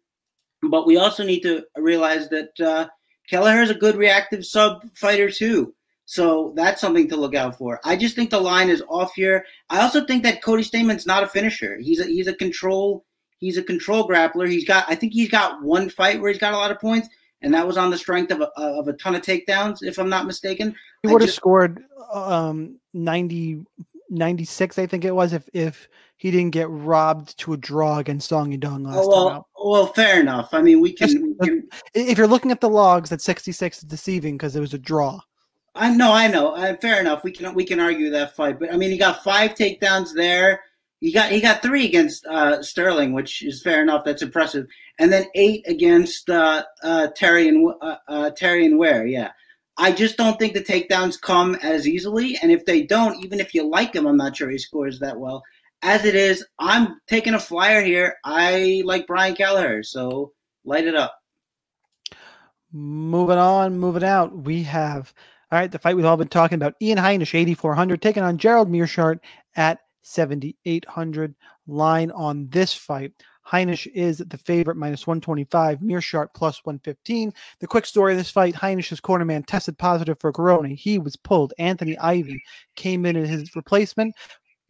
But 0.63 0.87
we 0.87 0.97
also 0.97 1.25
need 1.25 1.41
to 1.41 1.65
realize 1.77 2.29
that 2.29 2.61
uh, 2.61 2.89
Kelleher 3.31 3.63
is 3.63 3.71
a 3.71 3.75
good 3.75 3.97
reactive 3.97 4.45
sub 4.45 4.83
fighter 4.95 5.31
too. 5.31 5.75
So 6.11 6.55
that's 6.57 6.81
something 6.81 7.07
to 7.11 7.17
look 7.17 7.35
out 7.35 7.59
for. 7.59 7.81
I 7.85 7.95
just 7.95 8.17
think 8.17 8.31
the 8.31 8.41
line 8.41 8.71
is 8.71 8.83
off 8.89 9.13
here. 9.15 9.45
I 9.69 9.83
also 9.83 10.07
think 10.07 10.23
that 10.23 10.43
Cody 10.43 10.63
Stamann's 10.63 11.05
not 11.05 11.23
a 11.23 11.27
finisher. 11.27 11.77
He's 11.79 12.01
a 12.01 12.05
he's 12.07 12.27
a 12.27 12.33
control 12.33 13.05
he's 13.37 13.59
a 13.59 13.63
control 13.63 14.09
grappler. 14.09 14.49
He's 14.49 14.65
got 14.65 14.87
I 14.89 14.95
think 14.95 15.13
he's 15.13 15.29
got 15.29 15.63
one 15.63 15.91
fight 15.91 16.19
where 16.19 16.31
he's 16.31 16.41
got 16.41 16.55
a 16.55 16.57
lot 16.57 16.71
of 16.71 16.81
points, 16.81 17.11
and 17.43 17.53
that 17.53 17.67
was 17.67 17.77
on 17.77 17.91
the 17.91 17.99
strength 17.99 18.33
of 18.33 18.41
a 18.41 18.49
of 18.57 18.89
a 18.89 18.95
ton 18.95 19.17
of 19.17 19.21
takedowns, 19.21 19.83
if 19.83 19.99
I'm 19.99 20.09
not 20.09 20.25
mistaken. 20.25 20.75
He 21.03 21.13
would 21.13 21.21
have 21.21 21.31
scored 21.31 21.85
um 22.11 22.79
90 22.95 23.67
96, 24.09 24.79
I 24.79 24.87
think 24.87 25.05
it 25.05 25.15
was, 25.15 25.35
if 25.35 25.47
if 25.53 25.91
he 26.17 26.31
didn't 26.31 26.53
get 26.53 26.71
robbed 26.71 27.39
to 27.41 27.53
a 27.53 27.59
draw 27.59 27.99
against 27.99 28.31
Song 28.31 28.51
Yadong 28.51 28.87
last 28.87 28.97
oh, 28.97 29.09
well, 29.09 29.29
time 29.29 29.37
out. 29.37 29.47
Well, 29.63 29.87
fair 29.89 30.21
enough. 30.21 30.55
I 30.55 30.63
mean, 30.63 30.81
we 30.81 30.95
can, 30.95 31.37
we 31.39 31.47
can. 31.47 31.69
If 31.93 32.17
you're 32.17 32.27
looking 32.27 32.51
at 32.51 32.63
the 32.63 32.71
logs, 32.71 33.11
that 33.11 33.21
66 33.21 33.77
is 33.77 33.85
deceiving 33.85 34.39
because 34.39 34.57
it 34.57 34.61
was 34.61 34.73
a 34.73 34.79
draw. 34.79 35.21
I 35.75 35.95
know, 35.95 36.13
I 36.13 36.27
know. 36.29 36.55
Uh, 36.55 36.77
fair 36.77 37.01
enough. 37.01 37.23
We 37.23 37.33
can 37.33 37.55
we 37.55 37.65
can 37.65 37.81
argue 37.81 38.11
that 38.11 38.35
fight, 38.35 38.59
but 38.59 38.73
I 38.73 38.77
mean, 38.77 38.91
he 38.91 38.99
got 38.99 39.23
five 39.23 39.55
takedowns 39.55 40.15
there. 40.15 40.61
He 41.01 41.13
got 41.13 41.31
he 41.31 41.41
got 41.41 41.63
three 41.63 41.87
against 41.87 42.27
uh, 42.27 42.63
Sterling, 42.63 43.13
which 43.13 43.43
is 43.43 43.63
fair 43.63 43.83
enough. 43.83 44.05
That's 44.05 44.23
impressive, 44.23 44.67
and 44.99 45.13
then 45.13 45.27
eight 45.35 45.65
against 45.69 46.29
uh, 46.29 46.65
uh 46.83 47.09
Terry 47.15 47.49
and 47.49 47.73
uh, 47.81 47.97
uh, 48.09 48.31
Terrion 48.31 48.79
Ware. 48.79 49.07
Yeah, 49.07 49.31
I 49.77 49.93
just 49.93 50.17
don't 50.17 50.39
think 50.39 50.55
the 50.55 50.65
takedowns 50.65 51.21
come 51.21 51.55
as 51.57 51.87
easily, 51.87 52.37
and 52.43 52.51
if 52.51 52.65
they 52.65 52.83
don't, 52.83 53.23
even 53.25 53.39
if 53.39 53.55
you 53.55 53.63
like 53.63 53.95
him, 53.95 54.07
I'm 54.07 54.17
not 54.17 54.37
sure 54.37 54.51
he 54.51 54.59
scores 54.59 54.99
that 54.99 55.19
well. 55.19 55.45
As 55.83 56.05
it 56.05 56.17
is, 56.17 56.45
I'm 56.59 57.01
taking 57.07 57.35
a 57.35 57.39
flyer 57.39 57.81
here. 57.81 58.17
I 58.25 58.83
like 58.85 59.07
Brian 59.07 59.37
Kelleher, 59.37 59.85
so 59.85 60.33
light 60.65 60.89
it 60.89 60.97
up. 60.97 61.15
Moving 62.73 63.39
on, 63.39 63.79
moving 63.79 64.03
out, 64.03 64.37
we 64.37 64.65
have 64.65 65.15
all 65.51 65.59
right, 65.59 65.71
the 65.71 65.79
fight 65.79 65.97
we've 65.97 66.05
all 66.05 66.17
been 66.17 66.29
talking 66.29 66.57
about. 66.57 66.75
Ian 66.83 66.99
Heinisch, 66.99 67.35
8,400, 67.35 68.03
taking 68.03 68.23
on 68.23 68.37
Gerald 68.37 68.71
Meerschaert 68.71 69.21
at 69.57 69.81
7,800. 70.03 71.35
Line 71.67 72.11
on 72.11 72.49
this 72.51 72.75
fight. 72.75 73.13
Heinisch 73.47 73.87
is 73.95 74.19
the 74.19 74.39
favorite, 74.39 74.77
minus 74.77 75.07
125. 75.07 75.81
Meerschaert 75.81 76.29
plus 76.35 76.61
115. 76.65 77.33
The 77.61 77.67
quick 77.67 77.87
story 77.87 78.13
of 78.13 78.19
this 78.19 78.31
fight 78.31 78.55
Heinisch's 78.55 79.01
cornerman 79.01 79.47
tested 79.47 79.79
positive 79.79 80.19
for 80.21 80.33
corona. 80.33 80.69
He 80.69 80.99
was 80.99 81.17
pulled. 81.17 81.55
Anthony 81.59 81.97
Ivy 81.99 82.43
came 82.77 83.07
in 83.07 83.17
as 83.17 83.29
his 83.29 83.57
replacement. 83.57 84.15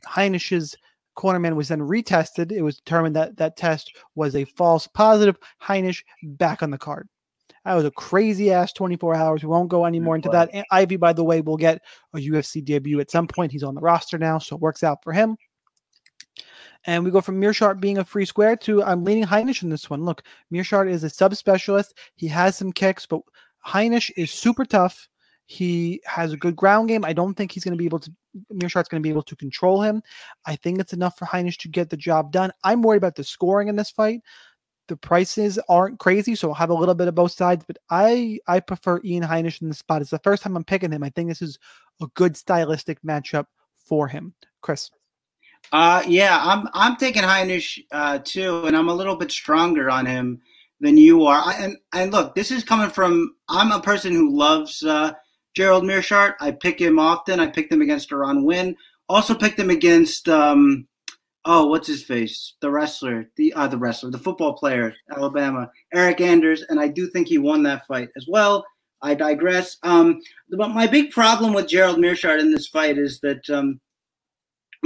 Heinisch's 0.06 0.76
cornerman 1.16 1.56
was 1.56 1.68
then 1.68 1.80
retested. 1.80 2.52
It 2.52 2.62
was 2.62 2.76
determined 2.76 3.16
that 3.16 3.36
that 3.36 3.56
test 3.56 3.96
was 4.14 4.36
a 4.36 4.44
false 4.44 4.86
positive. 4.86 5.38
Heinisch 5.60 6.04
back 6.22 6.62
on 6.62 6.70
the 6.70 6.78
card. 6.78 7.08
That 7.68 7.74
was 7.74 7.84
a 7.84 7.90
crazy 7.90 8.50
ass 8.50 8.72
24 8.72 9.14
hours. 9.14 9.42
We 9.42 9.50
won't 9.50 9.68
go 9.68 9.84
any 9.84 10.00
more 10.00 10.16
into 10.16 10.30
that. 10.30 10.48
Ivy, 10.70 10.96
by 10.96 11.12
the 11.12 11.22
way, 11.22 11.42
will 11.42 11.58
get 11.58 11.82
a 12.14 12.18
UFC 12.18 12.64
debut 12.64 12.98
at 12.98 13.10
some 13.10 13.28
point. 13.28 13.52
He's 13.52 13.62
on 13.62 13.74
the 13.74 13.82
roster 13.82 14.16
now, 14.16 14.38
so 14.38 14.56
it 14.56 14.62
works 14.62 14.82
out 14.82 15.04
for 15.04 15.12
him. 15.12 15.36
And 16.86 17.04
we 17.04 17.10
go 17.10 17.20
from 17.20 17.38
Meerschaert 17.38 17.78
being 17.78 17.98
a 17.98 18.04
free 18.06 18.24
square 18.24 18.56
to 18.56 18.82
I'm 18.82 19.04
leaning 19.04 19.26
Heinisch 19.26 19.62
in 19.62 19.68
this 19.68 19.90
one. 19.90 20.02
Look, 20.02 20.22
Meerschaert 20.50 20.88
is 20.90 21.04
a 21.04 21.08
subspecialist. 21.08 21.90
He 22.14 22.26
has 22.28 22.56
some 22.56 22.72
kicks, 22.72 23.04
but 23.04 23.20
Heinisch 23.66 24.10
is 24.16 24.30
super 24.30 24.64
tough. 24.64 25.06
He 25.44 26.00
has 26.06 26.32
a 26.32 26.38
good 26.38 26.56
ground 26.56 26.88
game. 26.88 27.04
I 27.04 27.12
don't 27.12 27.34
think 27.34 27.52
he's 27.52 27.64
going 27.64 27.76
to 27.76 27.78
be 27.78 27.84
able 27.84 27.98
to. 27.98 28.10
Meerschaert's 28.50 28.88
going 28.88 29.02
to 29.02 29.06
be 29.06 29.10
able 29.10 29.24
to 29.24 29.36
control 29.36 29.82
him. 29.82 30.02
I 30.46 30.56
think 30.56 30.80
it's 30.80 30.94
enough 30.94 31.18
for 31.18 31.26
Heinisch 31.26 31.58
to 31.58 31.68
get 31.68 31.90
the 31.90 31.98
job 31.98 32.32
done. 32.32 32.50
I'm 32.64 32.80
worried 32.80 32.96
about 32.96 33.16
the 33.16 33.24
scoring 33.24 33.68
in 33.68 33.76
this 33.76 33.90
fight 33.90 34.22
the 34.88 34.96
prices 34.96 35.58
aren't 35.68 35.98
crazy, 35.98 36.34
so 36.34 36.48
I'll 36.48 36.54
have 36.54 36.70
a 36.70 36.74
little 36.74 36.94
bit 36.94 37.08
of 37.08 37.14
both 37.14 37.32
sides. 37.32 37.64
But 37.66 37.78
I 37.90 38.38
I 38.46 38.60
prefer 38.60 39.00
Ian 39.04 39.22
Heinisch 39.22 39.62
in 39.62 39.68
the 39.68 39.74
spot. 39.74 40.02
It's 40.02 40.10
the 40.10 40.18
first 40.18 40.42
time 40.42 40.56
I'm 40.56 40.64
picking 40.64 40.92
him. 40.92 41.04
I 41.04 41.10
think 41.10 41.28
this 41.28 41.42
is 41.42 41.58
a 42.02 42.06
good 42.14 42.36
stylistic 42.36 43.00
matchup 43.02 43.46
for 43.76 44.08
him. 44.08 44.34
Chris. 44.60 44.90
Uh 45.72 46.02
yeah, 46.06 46.40
I'm 46.42 46.68
I'm 46.72 46.96
taking 46.96 47.22
Heinisch 47.22 47.78
uh, 47.92 48.18
too, 48.24 48.66
and 48.66 48.76
I'm 48.76 48.88
a 48.88 48.94
little 48.94 49.16
bit 49.16 49.30
stronger 49.30 49.90
on 49.90 50.06
him 50.06 50.40
than 50.80 50.96
you 50.96 51.24
are. 51.24 51.42
I, 51.44 51.54
and 51.60 51.76
and 51.92 52.12
look, 52.12 52.34
this 52.34 52.50
is 52.50 52.64
coming 52.64 52.90
from 52.90 53.34
I'm 53.48 53.72
a 53.72 53.80
person 53.80 54.12
who 54.12 54.36
loves 54.36 54.82
uh, 54.82 55.12
Gerald 55.54 55.84
Meerschaert. 55.84 56.34
I 56.40 56.52
pick 56.52 56.80
him 56.80 56.98
often. 56.98 57.40
I 57.40 57.48
picked 57.48 57.72
him 57.72 57.82
against 57.82 58.10
Deron 58.10 58.44
Winn. 58.44 58.76
Also 59.08 59.34
picked 59.34 59.58
him 59.58 59.70
against 59.70 60.28
um, 60.28 60.86
oh, 61.44 61.66
what's 61.66 61.88
his 61.88 62.04
face? 62.04 62.54
The 62.60 62.70
wrestler, 62.70 63.30
the 63.36 63.52
uh, 63.54 63.68
the 63.68 63.78
wrestler, 63.78 64.10
the 64.10 64.18
football 64.18 64.54
player, 64.54 64.94
Alabama, 65.10 65.70
Eric 65.92 66.20
Anders, 66.20 66.62
and 66.68 66.78
I 66.78 66.88
do 66.88 67.06
think 67.06 67.28
he 67.28 67.38
won 67.38 67.62
that 67.64 67.86
fight 67.86 68.08
as 68.16 68.26
well. 68.28 68.64
I 69.02 69.14
digress. 69.14 69.76
Um, 69.82 70.20
but 70.50 70.70
my 70.70 70.86
big 70.86 71.10
problem 71.10 71.52
with 71.52 71.68
Gerald 71.68 71.98
Meerschaert 71.98 72.40
in 72.40 72.50
this 72.50 72.68
fight 72.68 72.98
is 72.98 73.20
that 73.20 73.48
um, 73.48 73.80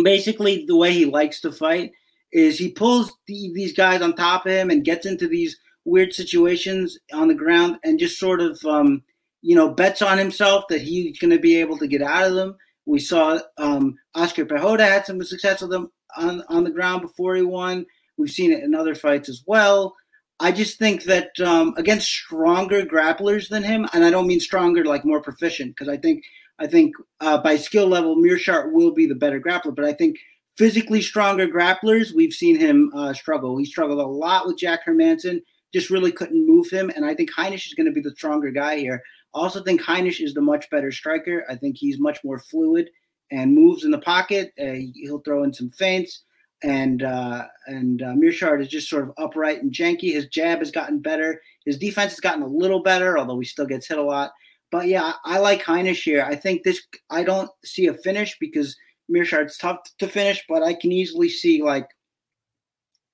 basically 0.02 0.64
the 0.66 0.76
way 0.76 0.92
he 0.92 1.04
likes 1.04 1.40
to 1.40 1.52
fight 1.52 1.92
is 2.32 2.58
he 2.58 2.70
pulls 2.70 3.12
the, 3.26 3.52
these 3.54 3.72
guys 3.72 4.02
on 4.02 4.14
top 4.14 4.46
of 4.46 4.52
him 4.52 4.70
and 4.70 4.84
gets 4.84 5.06
into 5.06 5.28
these 5.28 5.58
weird 5.84 6.12
situations 6.12 6.98
on 7.12 7.28
the 7.28 7.34
ground 7.34 7.78
and 7.84 7.98
just 7.98 8.18
sort 8.18 8.40
of 8.40 8.62
um, 8.64 9.02
you 9.40 9.54
know 9.54 9.68
bets 9.70 10.02
on 10.02 10.18
himself 10.18 10.64
that 10.68 10.80
he's 10.80 11.18
going 11.18 11.30
to 11.30 11.38
be 11.38 11.56
able 11.56 11.76
to 11.78 11.86
get 11.86 12.02
out 12.02 12.26
of 12.26 12.34
them. 12.34 12.56
We 12.84 12.98
saw 12.98 13.38
um, 13.58 13.96
Oscar 14.14 14.44
Pereira 14.44 14.84
had 14.84 15.06
some 15.06 15.22
success 15.22 15.62
with 15.62 15.72
him 15.72 15.90
on, 16.16 16.42
on 16.48 16.64
the 16.64 16.70
ground 16.70 17.02
before 17.02 17.34
he 17.34 17.42
won. 17.42 17.86
We've 18.16 18.30
seen 18.30 18.52
it 18.52 18.62
in 18.62 18.74
other 18.74 18.94
fights 18.94 19.28
as 19.28 19.42
well. 19.46 19.94
I 20.40 20.50
just 20.50 20.78
think 20.78 21.04
that 21.04 21.38
um, 21.40 21.74
against 21.76 22.08
stronger 22.08 22.82
grapplers 22.82 23.48
than 23.48 23.62
him, 23.62 23.88
and 23.92 24.04
I 24.04 24.10
don't 24.10 24.26
mean 24.26 24.40
stronger 24.40 24.84
like 24.84 25.04
more 25.04 25.22
proficient, 25.22 25.76
because 25.76 25.88
I 25.88 25.96
think 25.96 26.24
I 26.58 26.66
think 26.66 26.94
uh, 27.20 27.38
by 27.38 27.56
skill 27.56 27.86
level, 27.88 28.16
Meerschaert 28.16 28.72
will 28.72 28.92
be 28.92 29.06
the 29.06 29.14
better 29.14 29.40
grappler. 29.40 29.74
But 29.74 29.84
I 29.84 29.92
think 29.92 30.18
physically 30.56 31.00
stronger 31.00 31.46
grapplers, 31.46 32.14
we've 32.14 32.32
seen 32.32 32.58
him 32.58 32.90
uh, 32.94 33.12
struggle. 33.14 33.56
He 33.56 33.64
struggled 33.64 34.00
a 34.00 34.06
lot 34.06 34.46
with 34.46 34.58
Jack 34.58 34.84
Hermansson, 34.84 35.42
just 35.72 35.90
really 35.90 36.12
couldn't 36.12 36.46
move 36.46 36.68
him. 36.70 36.90
And 36.94 37.04
I 37.04 37.14
think 37.14 37.30
Heinisch 37.32 37.66
is 37.66 37.74
going 37.74 37.86
to 37.86 37.92
be 37.92 38.00
the 38.02 38.14
stronger 38.16 38.50
guy 38.50 38.78
here. 38.78 39.02
I 39.34 39.38
also 39.38 39.62
think 39.62 39.80
Heinisch 39.80 40.20
is 40.20 40.34
the 40.34 40.42
much 40.42 40.68
better 40.70 40.92
striker. 40.92 41.44
I 41.48 41.56
think 41.56 41.76
he's 41.78 41.98
much 41.98 42.18
more 42.22 42.38
fluid 42.38 42.90
and 43.32 43.54
moves 43.54 43.84
in 43.84 43.90
the 43.90 43.98
pocket. 43.98 44.52
Uh, 44.60 44.78
he'll 44.94 45.20
throw 45.20 45.42
in 45.42 45.52
some 45.52 45.70
feints, 45.70 46.22
and 46.62 47.02
uh, 47.02 47.46
and 47.66 48.02
uh, 48.02 48.14
Meerschaert 48.14 48.60
is 48.60 48.68
just 48.68 48.88
sort 48.88 49.02
of 49.02 49.12
upright 49.16 49.62
and 49.62 49.72
janky. 49.72 50.12
His 50.12 50.26
jab 50.26 50.60
has 50.60 50.70
gotten 50.70 51.00
better. 51.00 51.40
His 51.64 51.78
defense 51.78 52.12
has 52.12 52.20
gotten 52.20 52.42
a 52.42 52.46
little 52.46 52.82
better, 52.82 53.18
although 53.18 53.40
he 53.40 53.46
still 53.46 53.66
gets 53.66 53.88
hit 53.88 53.98
a 53.98 54.02
lot. 54.02 54.30
But 54.70 54.86
yeah, 54.86 55.14
I, 55.24 55.36
I 55.36 55.38
like 55.38 55.62
Heinisch 55.62 56.04
here. 56.04 56.24
I 56.24 56.36
think 56.36 56.62
this. 56.62 56.82
I 57.10 57.24
don't 57.24 57.50
see 57.64 57.86
a 57.88 57.94
finish 57.94 58.36
because 58.38 58.76
Meerschaert's 59.08 59.58
tough 59.58 59.78
to 59.98 60.08
finish, 60.08 60.44
but 60.48 60.62
I 60.62 60.74
can 60.74 60.92
easily 60.92 61.28
see 61.28 61.62
like, 61.62 61.88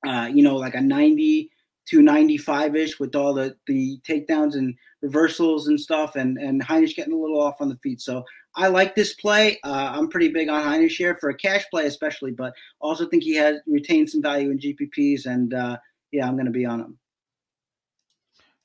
uh, 0.07 0.29
you 0.33 0.43
know, 0.43 0.57
like 0.57 0.75
a 0.75 0.81
ninety 0.81 1.51
to 1.91 2.03
ninety-five 2.03 2.77
ish 2.77 3.01
with 3.01 3.15
all 3.15 3.35
the 3.35 3.57
the 3.67 3.99
takedowns 4.07 4.55
and 4.55 4.75
reversals 5.01 5.69
and 5.69 5.81
stuff, 5.81 6.17
and 6.17 6.39
and 6.39 6.63
Heinisch 6.63 6.97
getting 6.97 7.15
a 7.15 7.19
little 7.19 7.41
off 7.41 7.61
on 7.61 7.69
the 7.69 7.77
feet. 7.77 8.01
So 8.01 8.25
I 8.59 8.67
like 8.67 8.97
this 8.97 9.15
play. 9.15 9.61
Uh, 9.63 9.93
I'm 9.95 10.09
pretty 10.09 10.29
big 10.29 10.49
on 10.49 10.65
Heinisch 10.65 10.97
here 10.97 11.17
for 11.21 11.31
a 11.31 11.35
cash 11.35 11.65
play, 11.71 11.87
especially, 11.87 12.33
but 12.33 12.53
also 12.81 13.07
think 13.07 13.23
he 13.23 13.37
has 13.37 13.59
retained 13.69 14.11
some 14.11 14.21
value 14.21 14.51
in 14.51 14.59
GPPs, 14.59 15.27
and 15.27 15.55
uh, 15.55 15.79
yeah, 16.11 16.27
I'm 16.27 16.35
going 16.35 16.47
to 16.47 16.53
be 16.53 16.67
on 16.67 16.81
him. 16.81 16.99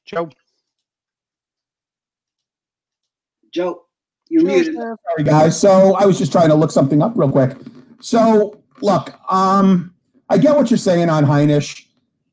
Joe. 0.06 0.29
Joe, 3.53 3.86
you're 4.29 4.43
muted. 4.43 4.73
Sorry, 4.73 5.23
guys. 5.23 5.62
So 5.62 5.93
I 5.93 6.08
was 6.08 6.17
just 6.17 6.32
trying 6.32 6.49
to 6.49 6.56
look 6.56 6.71
something 6.71 7.03
up 7.03 7.13
real 7.15 7.32
quick. 7.32 7.56
So 8.02 8.63
look, 8.81 9.13
um, 9.31 9.94
I 10.27 10.39
get 10.39 10.56
what 10.56 10.71
you're 10.71 10.79
saying 10.79 11.12
on 11.12 11.23
Heinisch. 11.23 11.85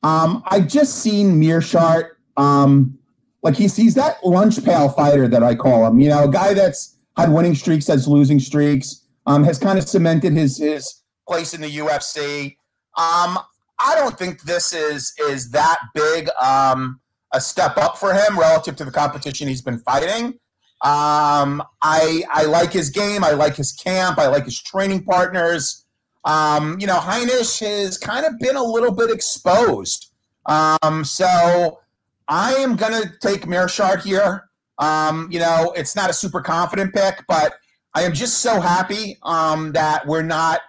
Um, 0.03 0.43
I 0.47 0.61
just 0.61 1.03
seen 1.03 1.39
Meerschaert. 1.39 2.13
Um, 2.39 2.99
like 3.43 3.55
he's 3.55 3.77
he's 3.77 3.95
that 3.97 4.25
lunch 4.25 4.65
pail 4.65 4.89
fighter 4.89 5.29
that 5.29 5.43
I 5.43 5.55
call 5.55 5.87
him. 5.87 6.01
You 6.01 6.09
know, 6.09 6.25
a 6.25 6.31
guy 6.31 6.55
that's 6.55 6.97
had 7.17 7.33
winning 7.33 7.55
streaks 7.55 7.89
as 7.89 8.07
losing 8.09 8.41
streaks. 8.41 9.07
Um, 9.27 9.45
has 9.45 9.59
kind 9.59 9.79
of 9.79 9.87
cemented 9.89 10.33
his 10.33 10.59
his 10.59 11.03
place 11.29 11.55
in 11.55 11.61
the 11.61 11.77
UFC. 11.77 12.57
Um, 12.97 13.39
I 13.79 13.95
don't 13.95 14.19
think 14.19 14.43
this 14.43 14.73
is 14.73 15.13
is 15.29 15.51
that 15.51 15.79
big 15.95 16.29
um, 16.41 17.01
a 17.33 17.41
step 17.41 17.77
up 17.77 17.99
for 17.99 18.13
him 18.13 18.39
relative 18.39 18.77
to 18.77 18.85
the 18.85 18.91
competition 18.91 19.47
he's 19.47 19.63
been 19.63 19.79
fighting. 19.81 20.39
Um, 20.83 21.63
I 21.83 22.23
I 22.31 22.45
like 22.45 22.73
his 22.73 22.91
game. 22.91 23.23
I 23.23 23.33
like 23.33 23.57
his 23.57 23.73
camp. 23.73 24.19
I 24.19 24.27
like 24.27 24.47
his 24.47 24.61
training 24.61 25.05
partners. 25.05 25.85
Um, 26.25 26.79
you 26.81 26.87
know, 26.87 26.99
Heinisch 26.99 27.61
has 27.61 27.97
kind 27.99 28.27
of 28.27 28.39
been 28.39 28.57
a 28.57 28.63
little 28.63 28.93
bit 28.93 29.11
exposed. 29.11 30.13
Um, 30.47 31.05
so 31.05 31.81
I 32.29 32.55
am 32.55 32.77
going 32.77 32.93
to 32.93 33.11
take 33.21 33.43
Meerschaert 33.43 34.03
here. 34.03 34.50
Um, 34.81 35.29
you 35.31 35.39
know, 35.39 35.73
it's 35.77 35.95
not 35.95 36.11
a 36.11 36.13
super 36.13 36.41
confident 36.41 36.95
pick, 36.95 37.25
but 37.29 37.55
I 37.95 38.03
am 38.03 38.13
just 38.13 38.39
so 38.39 38.61
happy 38.61 39.19
um, 39.23 39.73
that 39.73 40.07
we're 40.07 40.23
not 40.23 40.61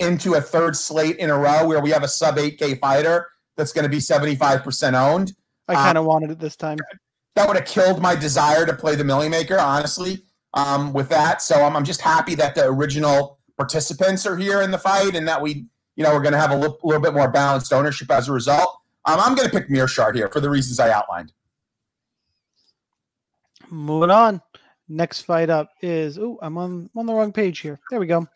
into 0.00 0.34
a 0.34 0.40
third 0.40 0.76
slate 0.76 1.16
in 1.16 1.30
a 1.30 1.38
row 1.38 1.66
where 1.66 1.80
we 1.80 1.90
have 1.90 2.02
a 2.02 2.08
sub 2.08 2.36
8K 2.36 2.80
fighter 2.80 3.28
that's 3.56 3.72
going 3.72 3.84
to 3.84 3.88
be 3.88 3.98
75% 3.98 4.94
owned. 4.94 5.32
I 5.68 5.74
kind 5.74 5.96
of 5.96 6.02
um, 6.02 6.08
wanted 6.08 6.30
it 6.32 6.40
this 6.40 6.56
time. 6.56 6.78
That 7.36 7.46
would 7.46 7.56
have 7.56 7.66
killed 7.66 8.02
my 8.02 8.16
desire 8.16 8.66
to 8.66 8.74
play 8.74 8.96
the 8.96 9.04
Milly 9.04 9.28
Maker, 9.28 9.58
honestly, 9.58 10.22
um, 10.54 10.92
with 10.92 11.08
that. 11.10 11.40
So 11.40 11.62
I'm, 11.62 11.76
I'm 11.76 11.84
just 11.84 12.00
happy 12.00 12.34
that 12.34 12.54
the 12.54 12.66
original 12.66 13.38
participants 13.56 14.26
are 14.26 14.36
here 14.36 14.60
in 14.62 14.70
the 14.70 14.78
fight 14.78 15.14
and 15.14 15.28
that 15.28 15.40
we, 15.40 15.66
you 15.94 16.02
know, 16.02 16.12
we're 16.12 16.22
going 16.22 16.32
to 16.32 16.40
have 16.40 16.50
a 16.50 16.56
little, 16.56 16.78
little 16.82 17.00
bit 17.00 17.14
more 17.14 17.30
balanced 17.30 17.72
ownership 17.72 18.10
as 18.10 18.28
a 18.28 18.32
result. 18.32 18.76
Um, 19.04 19.20
I'm 19.20 19.34
going 19.34 19.48
to 19.48 19.56
pick 19.56 19.68
Meerschaert 19.68 20.14
here 20.14 20.28
for 20.28 20.40
the 20.40 20.50
reasons 20.50 20.80
I 20.80 20.90
outlined. 20.90 21.32
Moving 23.72 24.10
on. 24.10 24.42
Next 24.90 25.22
fight 25.22 25.48
up 25.48 25.70
is 25.80 26.18
oh, 26.18 26.38
I'm 26.42 26.58
on 26.58 26.90
on 26.94 27.06
the 27.06 27.14
wrong 27.14 27.32
page 27.32 27.60
here. 27.60 27.80
There 27.90 27.98
we 27.98 28.06
go. 28.06 28.26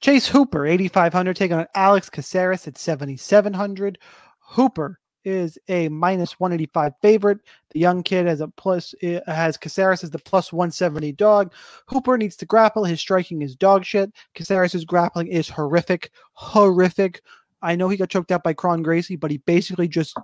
Chase 0.00 0.26
Hooper, 0.26 0.66
8,500, 0.66 1.36
taking 1.36 1.58
on 1.58 1.66
Alex 1.74 2.08
Caceres 2.08 2.66
at 2.66 2.78
7,700. 2.78 3.98
Hooper 4.38 4.98
is 5.24 5.58
a 5.68 5.90
minus 5.90 6.40
185 6.40 6.94
favorite. 7.02 7.40
The 7.72 7.80
young 7.80 8.02
kid 8.02 8.26
has 8.26 8.40
a 8.40 8.48
plus 8.48 8.94
eh, 9.02 9.20
has 9.26 9.58
Caceres 9.58 10.02
as 10.02 10.10
the 10.10 10.18
plus 10.18 10.50
170 10.50 11.12
dog. 11.12 11.52
Hooper 11.86 12.16
needs 12.16 12.36
to 12.36 12.46
grapple. 12.46 12.84
His 12.84 13.00
striking 13.00 13.42
is 13.42 13.54
dog 13.54 13.84
shit. 13.84 14.10
Caceres' 14.34 14.86
grappling 14.86 15.28
is 15.28 15.46
horrific, 15.46 16.10
horrific. 16.32 17.20
I 17.60 17.76
know 17.76 17.90
he 17.90 17.98
got 17.98 18.08
choked 18.08 18.32
out 18.32 18.42
by 18.42 18.54
Kron 18.54 18.82
Gracie, 18.82 19.16
but 19.16 19.30
he 19.30 19.36
basically 19.36 19.88
just 19.88 20.16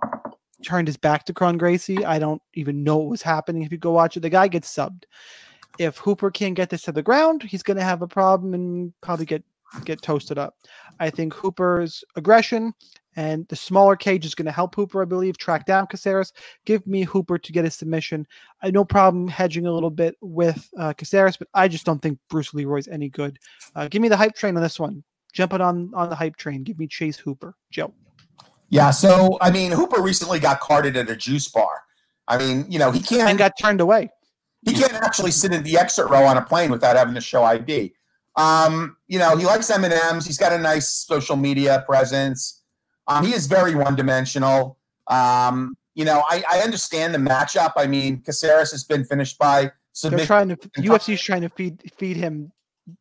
turned 0.63 0.87
his 0.87 0.97
back 0.97 1.25
to 1.25 1.33
Kron 1.33 1.57
Gracie. 1.57 2.03
I 2.05 2.19
don't 2.19 2.41
even 2.53 2.83
know 2.83 2.97
what 2.97 3.09
was 3.09 3.21
happening. 3.21 3.63
If 3.63 3.71
you 3.71 3.77
go 3.77 3.91
watch 3.91 4.17
it, 4.17 4.21
the 4.21 4.29
guy 4.29 4.47
gets 4.47 4.73
subbed. 4.73 5.03
If 5.79 5.97
Hooper 5.97 6.31
can't 6.31 6.55
get 6.55 6.69
this 6.69 6.83
to 6.83 6.91
the 6.91 7.03
ground, 7.03 7.43
he's 7.43 7.63
going 7.63 7.77
to 7.77 7.83
have 7.83 8.01
a 8.01 8.07
problem 8.07 8.53
and 8.53 8.93
probably 9.01 9.25
get 9.25 9.43
get 9.83 10.01
toasted 10.01 10.37
up. 10.37 10.55
I 10.99 11.09
think 11.09 11.33
Hooper's 11.33 12.03
aggression 12.15 12.73
and 13.17 13.47
the 13.47 13.55
smaller 13.55 13.95
cage 13.95 14.25
is 14.25 14.35
going 14.35 14.45
to 14.45 14.51
help 14.51 14.75
Hooper, 14.75 15.01
I 15.01 15.05
believe, 15.05 15.37
track 15.37 15.65
down 15.65 15.87
Caceres. 15.87 16.31
Give 16.65 16.85
me 16.85 17.03
Hooper 17.03 17.37
to 17.37 17.51
get 17.51 17.65
a 17.65 17.71
submission. 17.71 18.27
I 18.61 18.71
no 18.71 18.85
problem 18.85 19.27
hedging 19.27 19.65
a 19.65 19.73
little 19.73 19.89
bit 19.89 20.15
with 20.21 20.69
uh, 20.77 20.93
Caceres, 20.93 21.35
but 21.35 21.47
I 21.53 21.67
just 21.67 21.85
don't 21.85 22.01
think 22.01 22.19
Bruce 22.29 22.53
Leroy's 22.53 22.87
any 22.87 23.09
good. 23.09 23.39
Uh, 23.75 23.87
give 23.87 24.01
me 24.01 24.07
the 24.07 24.17
hype 24.17 24.35
train 24.35 24.55
on 24.55 24.63
this 24.63 24.79
one. 24.79 25.03
Jumping 25.33 25.61
on 25.61 25.91
on 25.93 26.09
the 26.09 26.15
hype 26.15 26.37
train. 26.37 26.63
Give 26.63 26.79
me 26.79 26.87
Chase 26.87 27.17
Hooper. 27.17 27.55
Joe. 27.71 27.93
Yeah, 28.69 28.91
so 28.91 29.37
I 29.41 29.51
mean, 29.51 29.71
Hooper 29.71 30.01
recently 30.01 30.39
got 30.39 30.59
carded 30.59 30.97
at 30.97 31.09
a 31.09 31.15
juice 31.15 31.47
bar. 31.47 31.83
I 32.27 32.37
mean, 32.37 32.65
you 32.69 32.79
know, 32.79 32.91
he 32.91 32.99
can't 32.99 33.29
and 33.29 33.37
got 33.37 33.53
turned 33.59 33.79
away. 33.79 34.09
He 34.65 34.73
can't 34.73 34.93
actually 34.93 35.31
sit 35.31 35.53
in 35.53 35.63
the 35.63 35.77
exit 35.77 36.07
row 36.07 36.25
on 36.25 36.35
a 36.35 36.41
plane 36.41 36.71
without 36.71 36.97
having 36.97 37.13
to 37.15 37.21
show 37.21 37.43
ID. 37.43 37.93
Um, 38.35 38.97
you 39.07 39.17
know, 39.17 39.37
he 39.37 39.45
likes 39.45 39.69
M 39.69 39.85
and 39.85 39.93
M's. 39.93 40.25
He's 40.25 40.37
got 40.37 40.51
a 40.51 40.57
nice 40.57 40.89
social 40.89 41.37
media 41.37 41.83
presence. 41.87 42.61
Um, 43.07 43.25
he 43.25 43.33
is 43.33 43.47
very 43.47 43.75
one 43.75 43.95
dimensional. 43.95 44.77
Um, 45.07 45.77
you 45.95 46.03
know, 46.03 46.23
I, 46.29 46.43
I 46.51 46.59
understand 46.59 47.13
the 47.13 47.19
matchup. 47.19 47.73
I 47.77 47.87
mean, 47.87 48.21
Caceres 48.21 48.71
has 48.71 48.83
been 48.83 49.05
finished 49.05 49.37
by 49.37 49.71
submission. 49.93 50.17
They're 50.17 50.27
trying 50.27 50.49
to 50.49 50.55
UFC's 50.81 51.21
trying 51.21 51.41
to 51.41 51.49
feed 51.49 51.91
feed 51.97 52.17
him 52.17 52.51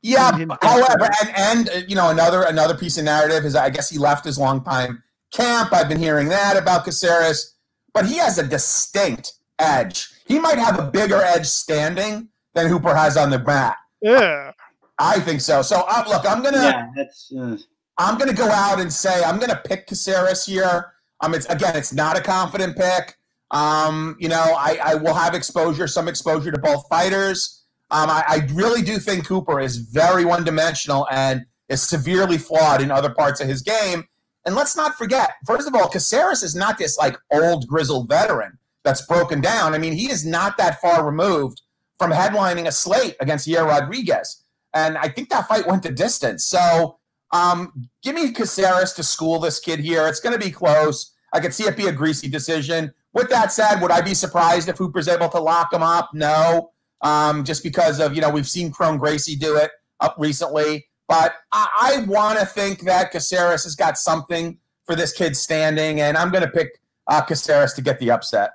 yeah. 0.02 0.32
However, 0.62 1.08
and, 1.36 1.68
and 1.68 1.88
you 1.88 1.94
know 1.94 2.10
another 2.10 2.42
another 2.42 2.76
piece 2.76 2.98
of 2.98 3.04
narrative 3.04 3.44
is 3.44 3.54
I 3.54 3.70
guess 3.70 3.88
he 3.88 3.98
left 3.98 4.24
his 4.24 4.38
long 4.38 4.64
time 4.64 5.02
camp. 5.32 5.72
I've 5.72 5.88
been 5.88 5.98
hearing 5.98 6.28
that 6.28 6.56
about 6.56 6.84
Caceres, 6.84 7.54
but 7.92 8.06
he 8.06 8.18
has 8.18 8.38
a 8.38 8.46
distinct 8.46 9.34
edge. 9.58 10.08
He 10.26 10.38
might 10.38 10.58
have 10.58 10.78
a 10.78 10.90
bigger 10.90 11.20
edge 11.22 11.46
standing 11.46 12.28
than 12.54 12.68
Hooper 12.68 12.94
has 12.94 13.16
on 13.16 13.30
the 13.30 13.38
mat. 13.38 13.76
Yeah, 14.00 14.52
I 14.98 15.20
think 15.20 15.40
so. 15.40 15.62
So 15.62 15.84
uh, 15.88 16.04
look, 16.08 16.28
I'm 16.28 16.42
gonna. 16.42 16.58
Yeah, 16.58 16.86
that's. 16.96 17.32
Uh... 17.36 17.56
I'm 17.98 18.18
gonna 18.18 18.34
go 18.34 18.50
out 18.50 18.80
and 18.80 18.92
say 18.92 19.24
I'm 19.24 19.38
gonna 19.38 19.60
pick 19.64 19.86
Caceres 19.86 20.44
here. 20.44 20.92
Um, 21.20 21.34
it's 21.34 21.46
again, 21.46 21.76
it's 21.76 21.92
not 21.92 22.18
a 22.18 22.20
confident 22.20 22.76
pick. 22.76 23.16
Um, 23.50 24.16
you 24.18 24.28
know, 24.28 24.54
I, 24.56 24.78
I 24.84 24.94
will 24.96 25.14
have 25.14 25.34
exposure, 25.34 25.86
some 25.86 26.08
exposure 26.08 26.50
to 26.50 26.58
both 26.58 26.86
fighters. 26.88 27.64
Um, 27.90 28.10
I, 28.10 28.24
I 28.26 28.48
really 28.52 28.82
do 28.82 28.98
think 28.98 29.26
Cooper 29.26 29.60
is 29.60 29.76
very 29.76 30.24
one 30.24 30.44
dimensional 30.44 31.06
and 31.10 31.46
is 31.68 31.82
severely 31.82 32.38
flawed 32.38 32.82
in 32.82 32.90
other 32.90 33.10
parts 33.10 33.40
of 33.40 33.48
his 33.48 33.62
game. 33.62 34.04
And 34.46 34.54
let's 34.54 34.76
not 34.76 34.96
forget, 34.96 35.32
first 35.44 35.66
of 35.66 35.74
all, 35.74 35.88
Caceres 35.88 36.42
is 36.42 36.54
not 36.54 36.78
this 36.78 36.96
like 36.96 37.18
old 37.32 37.66
grizzled 37.66 38.08
veteran 38.08 38.58
that's 38.84 39.04
broken 39.04 39.40
down. 39.40 39.74
I 39.74 39.78
mean, 39.78 39.92
he 39.92 40.10
is 40.10 40.24
not 40.24 40.56
that 40.56 40.80
far 40.80 41.04
removed 41.04 41.62
from 41.98 42.12
headlining 42.12 42.66
a 42.66 42.72
slate 42.72 43.16
against 43.20 43.48
Yair 43.48 43.66
Rodriguez. 43.66 44.44
And 44.72 44.96
I 44.96 45.08
think 45.08 45.30
that 45.30 45.48
fight 45.48 45.66
went 45.66 45.82
to 45.82 45.90
distance. 45.90 46.44
So 46.44 46.98
um, 47.32 47.88
give 48.02 48.14
me 48.14 48.30
Caceres 48.30 48.92
to 48.94 49.02
school 49.02 49.40
this 49.40 49.58
kid 49.58 49.80
here. 49.80 50.06
It's 50.06 50.20
going 50.20 50.38
to 50.38 50.44
be 50.44 50.52
close. 50.52 51.12
I 51.32 51.40
could 51.40 51.52
see 51.52 51.64
it 51.64 51.76
be 51.76 51.86
a 51.86 51.92
greasy 51.92 52.28
decision. 52.28 52.92
With 53.12 53.28
that 53.30 53.50
said, 53.50 53.80
would 53.80 53.90
I 53.90 54.00
be 54.00 54.14
surprised 54.14 54.68
if 54.68 54.76
Hooper's 54.76 55.08
able 55.08 55.28
to 55.30 55.40
lock 55.40 55.72
him 55.72 55.82
up? 55.82 56.10
No, 56.14 56.70
um, 57.00 57.44
just 57.44 57.62
because 57.62 57.98
of, 57.98 58.14
you 58.14 58.20
know, 58.20 58.30
we've 58.30 58.48
seen 58.48 58.70
Kron 58.70 58.98
Gracie 58.98 59.36
do 59.36 59.56
it 59.56 59.70
up 60.00 60.14
recently. 60.18 60.86
But 61.08 61.34
I, 61.52 61.68
I 61.98 62.04
want 62.06 62.38
to 62.38 62.46
think 62.46 62.80
that 62.82 63.12
Caceres 63.12 63.64
has 63.64 63.76
got 63.76 63.98
something 63.98 64.58
for 64.84 64.94
this 64.94 65.12
kid 65.12 65.36
standing, 65.36 66.00
and 66.00 66.16
I'm 66.16 66.30
going 66.30 66.44
to 66.44 66.50
pick 66.50 66.80
uh, 67.06 67.22
Caceres 67.22 67.74
to 67.74 67.82
get 67.82 67.98
the 67.98 68.10
upset. 68.10 68.50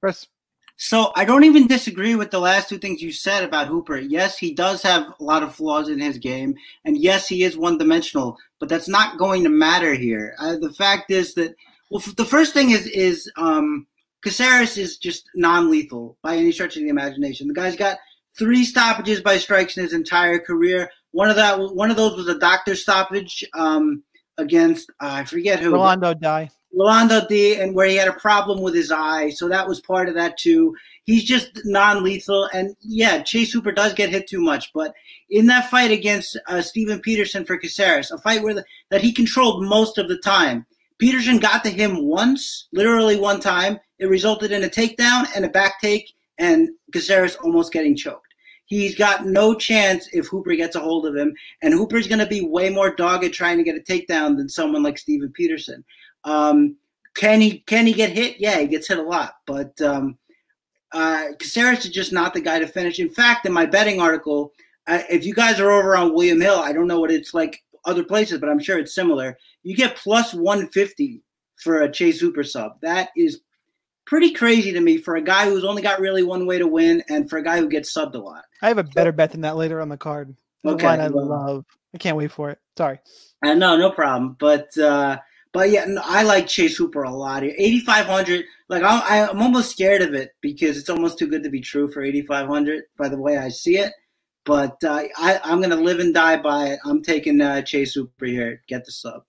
Chris. 0.00 0.26
So 0.82 1.12
I 1.14 1.26
don't 1.26 1.44
even 1.44 1.66
disagree 1.66 2.14
with 2.14 2.30
the 2.30 2.38
last 2.38 2.70
two 2.70 2.78
things 2.78 3.02
you 3.02 3.12
said 3.12 3.44
about 3.44 3.66
Hooper. 3.66 3.98
Yes, 3.98 4.38
he 4.38 4.54
does 4.54 4.82
have 4.82 5.12
a 5.20 5.22
lot 5.22 5.42
of 5.42 5.54
flaws 5.54 5.90
in 5.90 6.00
his 6.00 6.16
game, 6.16 6.54
and 6.86 6.96
yes, 6.96 7.28
he 7.28 7.42
is 7.42 7.54
one-dimensional. 7.54 8.38
But 8.58 8.70
that's 8.70 8.88
not 8.88 9.18
going 9.18 9.42
to 9.44 9.50
matter 9.50 9.92
here. 9.92 10.34
Uh, 10.38 10.56
the 10.56 10.72
fact 10.72 11.10
is 11.10 11.34
that 11.34 11.54
well, 11.90 12.02
the 12.16 12.24
first 12.24 12.54
thing 12.54 12.70
is 12.70 12.86
is 12.86 13.30
um, 13.36 13.86
Caceres 14.22 14.78
is 14.78 14.96
just 14.96 15.28
non-lethal 15.34 16.16
by 16.22 16.36
any 16.36 16.50
stretch 16.50 16.76
of 16.76 16.82
the 16.82 16.88
imagination. 16.88 17.48
The 17.48 17.54
guy's 17.54 17.76
got 17.76 17.98
three 18.38 18.64
stoppages 18.64 19.20
by 19.20 19.36
strikes 19.36 19.76
in 19.76 19.82
his 19.82 19.92
entire 19.92 20.38
career. 20.38 20.90
One 21.12 21.30
of 21.30 21.36
that, 21.36 21.58
one 21.58 21.90
of 21.90 21.96
those 21.96 22.16
was 22.16 22.28
a 22.28 22.38
doctor 22.38 22.74
stoppage 22.74 23.44
um, 23.54 24.02
against 24.38 24.90
uh, 25.00 25.08
I 25.10 25.24
forget 25.24 25.60
who. 25.60 25.72
Rolando 25.72 26.14
Dy. 26.14 26.50
Rolando 26.72 27.26
Dy, 27.26 27.56
and 27.56 27.74
where 27.74 27.88
he 27.88 27.96
had 27.96 28.06
a 28.06 28.12
problem 28.12 28.60
with 28.60 28.74
his 28.74 28.92
eye, 28.92 29.30
so 29.30 29.48
that 29.48 29.66
was 29.66 29.80
part 29.80 30.08
of 30.08 30.14
that 30.14 30.38
too. 30.38 30.74
He's 31.04 31.24
just 31.24 31.50
non-lethal, 31.64 32.48
and 32.52 32.76
yeah, 32.80 33.22
Chase 33.22 33.52
Hooper 33.52 33.72
does 33.72 33.92
get 33.92 34.10
hit 34.10 34.28
too 34.28 34.40
much. 34.40 34.72
But 34.72 34.94
in 35.30 35.46
that 35.46 35.68
fight 35.68 35.90
against 35.90 36.38
uh, 36.46 36.62
Steven 36.62 37.00
Peterson 37.00 37.44
for 37.44 37.58
Caceres, 37.58 38.12
a 38.12 38.18
fight 38.18 38.42
where 38.42 38.54
the, 38.54 38.64
that 38.90 39.00
he 39.00 39.12
controlled 39.12 39.64
most 39.64 39.98
of 39.98 40.08
the 40.08 40.18
time, 40.18 40.64
Peterson 40.98 41.38
got 41.38 41.64
to 41.64 41.70
him 41.70 42.04
once, 42.06 42.68
literally 42.72 43.16
one 43.16 43.40
time. 43.40 43.80
It 43.98 44.06
resulted 44.06 44.52
in 44.52 44.62
a 44.62 44.68
takedown 44.68 45.26
and 45.34 45.44
a 45.44 45.48
back 45.48 45.80
take, 45.80 46.12
and 46.38 46.68
Caceres 46.92 47.34
almost 47.36 47.72
getting 47.72 47.96
choked. 47.96 48.29
He's 48.70 48.94
got 48.94 49.26
no 49.26 49.52
chance 49.52 50.08
if 50.12 50.28
Hooper 50.28 50.54
gets 50.54 50.76
a 50.76 50.80
hold 50.80 51.04
of 51.04 51.16
him, 51.16 51.34
and 51.60 51.74
Hooper's 51.74 52.06
going 52.06 52.20
to 52.20 52.26
be 52.26 52.46
way 52.46 52.70
more 52.70 52.94
dogged 52.94 53.32
trying 53.32 53.58
to 53.58 53.64
get 53.64 53.74
a 53.74 53.80
takedown 53.80 54.36
than 54.36 54.48
someone 54.48 54.84
like 54.84 54.96
Steven 54.96 55.32
Peterson. 55.32 55.84
Um, 56.22 56.76
can 57.16 57.40
he 57.40 57.58
can 57.66 57.84
he 57.84 57.92
get 57.92 58.10
hit? 58.10 58.36
Yeah, 58.38 58.60
he 58.60 58.68
gets 58.68 58.86
hit 58.86 58.98
a 58.98 59.02
lot, 59.02 59.34
but 59.44 59.78
um, 59.82 60.16
uh, 60.92 61.24
Caceres 61.40 61.84
is 61.84 61.90
just 61.90 62.12
not 62.12 62.32
the 62.32 62.40
guy 62.40 62.60
to 62.60 62.66
finish. 62.68 63.00
In 63.00 63.10
fact, 63.10 63.44
in 63.44 63.52
my 63.52 63.66
betting 63.66 64.00
article, 64.00 64.52
uh, 64.86 65.02
if 65.10 65.26
you 65.26 65.34
guys 65.34 65.58
are 65.58 65.72
over 65.72 65.96
on 65.96 66.14
William 66.14 66.40
Hill, 66.40 66.60
I 66.60 66.72
don't 66.72 66.86
know 66.86 67.00
what 67.00 67.10
it's 67.10 67.34
like 67.34 67.60
other 67.86 68.04
places, 68.04 68.38
but 68.38 68.48
I'm 68.48 68.60
sure 68.60 68.78
it's 68.78 68.94
similar. 68.94 69.36
You 69.64 69.74
get 69.74 69.96
plus 69.96 70.32
150 70.32 71.24
for 71.56 71.82
a 71.82 71.90
Chase 71.90 72.20
Hooper 72.20 72.44
sub. 72.44 72.80
That 72.82 73.08
is 73.16 73.40
pretty 74.10 74.32
crazy 74.32 74.72
to 74.72 74.80
me 74.80 74.98
for 74.98 75.14
a 75.14 75.22
guy 75.22 75.48
who's 75.48 75.64
only 75.64 75.80
got 75.80 76.00
really 76.00 76.24
one 76.24 76.44
way 76.44 76.58
to 76.58 76.66
win 76.66 77.00
and 77.08 77.30
for 77.30 77.38
a 77.38 77.42
guy 77.44 77.58
who 77.58 77.68
gets 77.68 77.94
subbed 77.94 78.14
a 78.14 78.18
lot. 78.18 78.44
I 78.60 78.66
have 78.66 78.78
a 78.78 78.82
better 78.82 79.12
bet 79.12 79.30
than 79.30 79.42
that 79.42 79.56
later 79.56 79.80
on 79.80 79.88
the 79.88 79.96
card. 79.96 80.34
The 80.64 80.70
okay, 80.70 80.88
I 80.88 81.06
love. 81.06 81.64
I 81.94 81.98
can't 81.98 82.16
wait 82.16 82.32
for 82.32 82.50
it. 82.50 82.58
Sorry. 82.76 82.98
Uh, 83.44 83.54
no, 83.54 83.76
no 83.76 83.92
problem. 83.92 84.36
But 84.38 84.76
uh, 84.76 85.18
but 85.52 85.70
yeah, 85.70 85.84
no, 85.86 86.02
I 86.04 86.24
like 86.24 86.48
Chase 86.48 86.76
Hooper 86.76 87.04
a 87.04 87.10
lot 87.10 87.44
here. 87.44 87.54
Eighty 87.56 87.78
five 87.78 88.06
hundred. 88.06 88.44
Like 88.68 88.82
I, 88.82 89.28
I'm 89.28 89.40
almost 89.40 89.70
scared 89.70 90.02
of 90.02 90.12
it 90.12 90.32
because 90.40 90.76
it's 90.76 90.90
almost 90.90 91.16
too 91.16 91.28
good 91.28 91.44
to 91.44 91.50
be 91.50 91.60
true 91.60 91.90
for 91.90 92.02
eighty 92.02 92.22
five 92.22 92.48
hundred. 92.48 92.84
By 92.98 93.08
the 93.08 93.18
way 93.18 93.38
I 93.38 93.48
see 93.48 93.78
it. 93.78 93.92
But 94.44 94.82
uh, 94.82 95.04
I, 95.16 95.40
I'm 95.44 95.58
going 95.58 95.70
to 95.70 95.76
live 95.76 96.00
and 96.00 96.14
die 96.14 96.38
by 96.38 96.68
it. 96.70 96.80
I'm 96.84 97.02
taking 97.02 97.40
uh, 97.40 97.62
Chase 97.62 97.94
Hooper 97.94 98.26
here. 98.26 98.62
Get 98.66 98.84
the 98.84 98.90
sub. 98.90 99.22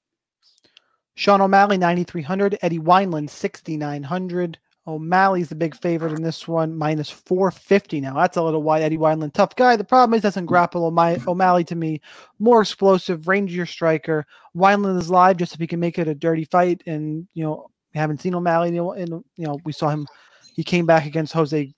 Sean 1.16 1.42
O'Malley, 1.42 1.78
9,300. 1.78 2.58
Eddie 2.62 2.80
Wineland, 2.80 3.30
6,900. 3.30 4.58
Oh, 4.88 4.96
O'Malley's 4.96 5.50
the 5.50 5.56
big 5.56 5.76
favorite 5.76 6.14
in 6.14 6.24
this 6.24 6.48
one, 6.48 6.76
minus 6.76 7.10
450 7.10 8.02
now. 8.02 8.16
That's 8.16 8.38
a 8.38 8.42
little 8.42 8.64
wide. 8.64 8.82
Eddie 8.82 8.98
Wineland, 8.98 9.34
tough 9.34 9.56
guy. 9.56 9.76
The 9.76 9.84
problem 9.84 10.16
is 10.16 10.24
doesn't 10.24 10.48
grapple 10.48 10.86
O'Malley 10.86 11.64
to 11.66 11.76
me. 11.76 12.02
More 12.40 12.62
explosive, 12.62 13.22
rangier 13.22 13.68
striker. 13.68 14.26
Wineland 14.56 15.00
is 15.00 15.12
live 15.12 15.38
just 15.38 15.54
if 15.54 15.60
he 15.60 15.68
can 15.68 15.80
make 15.80 16.00
it 16.00 16.08
a 16.08 16.16
dirty 16.16 16.46
fight. 16.46 16.82
And, 16.88 17.28
you 17.36 17.44
know, 17.44 17.70
we 17.94 18.00
haven't 18.00 18.22
seen 18.22 18.34
O'Malley 18.34 18.70
in 18.70 18.76
you 18.76 19.24
know, 19.38 19.60
we 19.66 19.72
saw 19.72 19.90
him. 19.90 20.08
He 20.56 20.64
came 20.64 20.86
back 20.86 21.06
against 21.06 21.34
Jose 21.34 21.74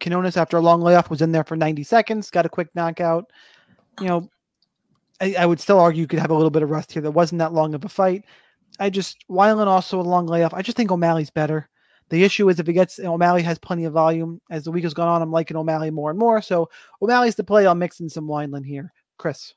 Quiñonez 0.00 0.36
after 0.36 0.56
a 0.56 0.60
long 0.60 0.80
layoff, 0.80 1.10
was 1.10 1.22
in 1.22 1.32
there 1.32 1.44
for 1.44 1.56
90 1.56 1.82
seconds, 1.84 2.30
got 2.30 2.46
a 2.46 2.50
quick 2.50 2.68
knockout. 2.74 3.30
You 4.00 4.08
know, 4.08 4.30
I, 5.20 5.36
I 5.38 5.46
would 5.46 5.60
still 5.60 5.78
argue 5.78 6.02
you 6.02 6.06
could 6.06 6.18
have 6.18 6.30
a 6.30 6.34
little 6.34 6.50
bit 6.50 6.62
of 6.62 6.70
rust 6.70 6.92
here. 6.92 7.02
That 7.02 7.12
wasn't 7.12 7.38
that 7.38 7.52
long 7.52 7.74
of 7.74 7.84
a 7.84 7.88
fight. 7.88 8.24
I 8.78 8.90
just 8.90 9.24
Wineland 9.30 9.68
also 9.68 10.00
a 10.00 10.02
long 10.02 10.26
layoff. 10.26 10.52
I 10.52 10.62
just 10.62 10.76
think 10.76 10.90
O'Malley's 10.90 11.30
better. 11.30 11.68
The 12.08 12.22
issue 12.22 12.48
is 12.48 12.60
if 12.60 12.66
he 12.66 12.72
gets 12.72 12.98
O'Malley 12.98 13.42
has 13.42 13.58
plenty 13.58 13.84
of 13.84 13.92
volume. 13.92 14.40
As 14.50 14.64
the 14.64 14.70
week 14.70 14.84
has 14.84 14.94
gone 14.94 15.08
on, 15.08 15.22
I'm 15.22 15.32
liking 15.32 15.56
O'Malley 15.56 15.90
more 15.90 16.10
and 16.10 16.18
more. 16.18 16.40
So 16.40 16.68
O'Malley's 17.02 17.34
the 17.34 17.44
play. 17.44 17.66
I'll 17.66 17.74
mix 17.74 18.00
in 18.00 18.08
some 18.08 18.26
Wineland 18.26 18.66
here. 18.66 18.92
Chris. 19.18 19.54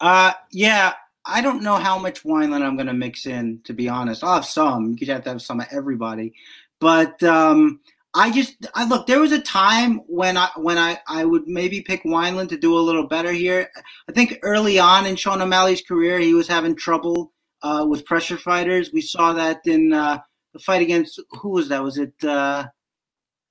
Uh 0.00 0.32
yeah, 0.52 0.94
I 1.24 1.40
don't 1.40 1.62
know 1.62 1.76
how 1.76 1.98
much 1.98 2.22
Wineland 2.22 2.62
I'm 2.62 2.76
gonna 2.76 2.94
mix 2.94 3.26
in, 3.26 3.60
to 3.64 3.72
be 3.72 3.88
honest. 3.88 4.24
I'll 4.24 4.34
have 4.34 4.46
some. 4.46 4.96
You 4.98 5.06
have 5.12 5.24
to 5.24 5.30
have 5.30 5.42
some 5.42 5.60
of 5.60 5.66
everybody. 5.70 6.34
But 6.80 7.22
um 7.22 7.80
I 8.16 8.30
just 8.30 8.66
I 8.74 8.86
look. 8.86 9.06
There 9.06 9.20
was 9.20 9.32
a 9.32 9.40
time 9.40 9.98
when 10.06 10.38
I 10.38 10.48
when 10.56 10.78
I 10.78 10.98
I 11.06 11.26
would 11.26 11.46
maybe 11.46 11.82
pick 11.82 12.02
Wineland 12.04 12.48
to 12.48 12.56
do 12.56 12.76
a 12.76 12.80
little 12.80 13.06
better 13.06 13.30
here. 13.30 13.70
I 14.08 14.12
think 14.12 14.38
early 14.42 14.78
on 14.78 15.04
in 15.04 15.16
Sean 15.16 15.42
O'Malley's 15.42 15.82
career, 15.82 16.18
he 16.18 16.32
was 16.32 16.48
having 16.48 16.74
trouble 16.74 17.34
uh, 17.62 17.84
with 17.86 18.06
pressure 18.06 18.38
fighters. 18.38 18.90
We 18.90 19.02
saw 19.02 19.34
that 19.34 19.60
in 19.66 19.92
uh, 19.92 20.20
the 20.56 20.62
fight 20.62 20.82
against 20.82 21.20
who 21.30 21.50
was 21.50 21.68
that? 21.68 21.82
Was 21.82 21.98
it? 21.98 22.14
Uh, 22.24 22.66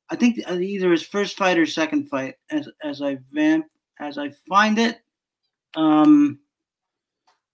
I 0.10 0.16
think 0.16 0.40
either 0.50 0.92
his 0.92 1.04
first 1.04 1.38
fight 1.38 1.58
or 1.58 1.66
second 1.66 2.10
fight. 2.10 2.36
As 2.50 2.68
as 2.84 3.02
I 3.02 3.18
vamp 3.32 3.68
as 4.00 4.18
I 4.18 4.32
find 4.50 4.80
it, 4.80 5.00
um, 5.76 6.40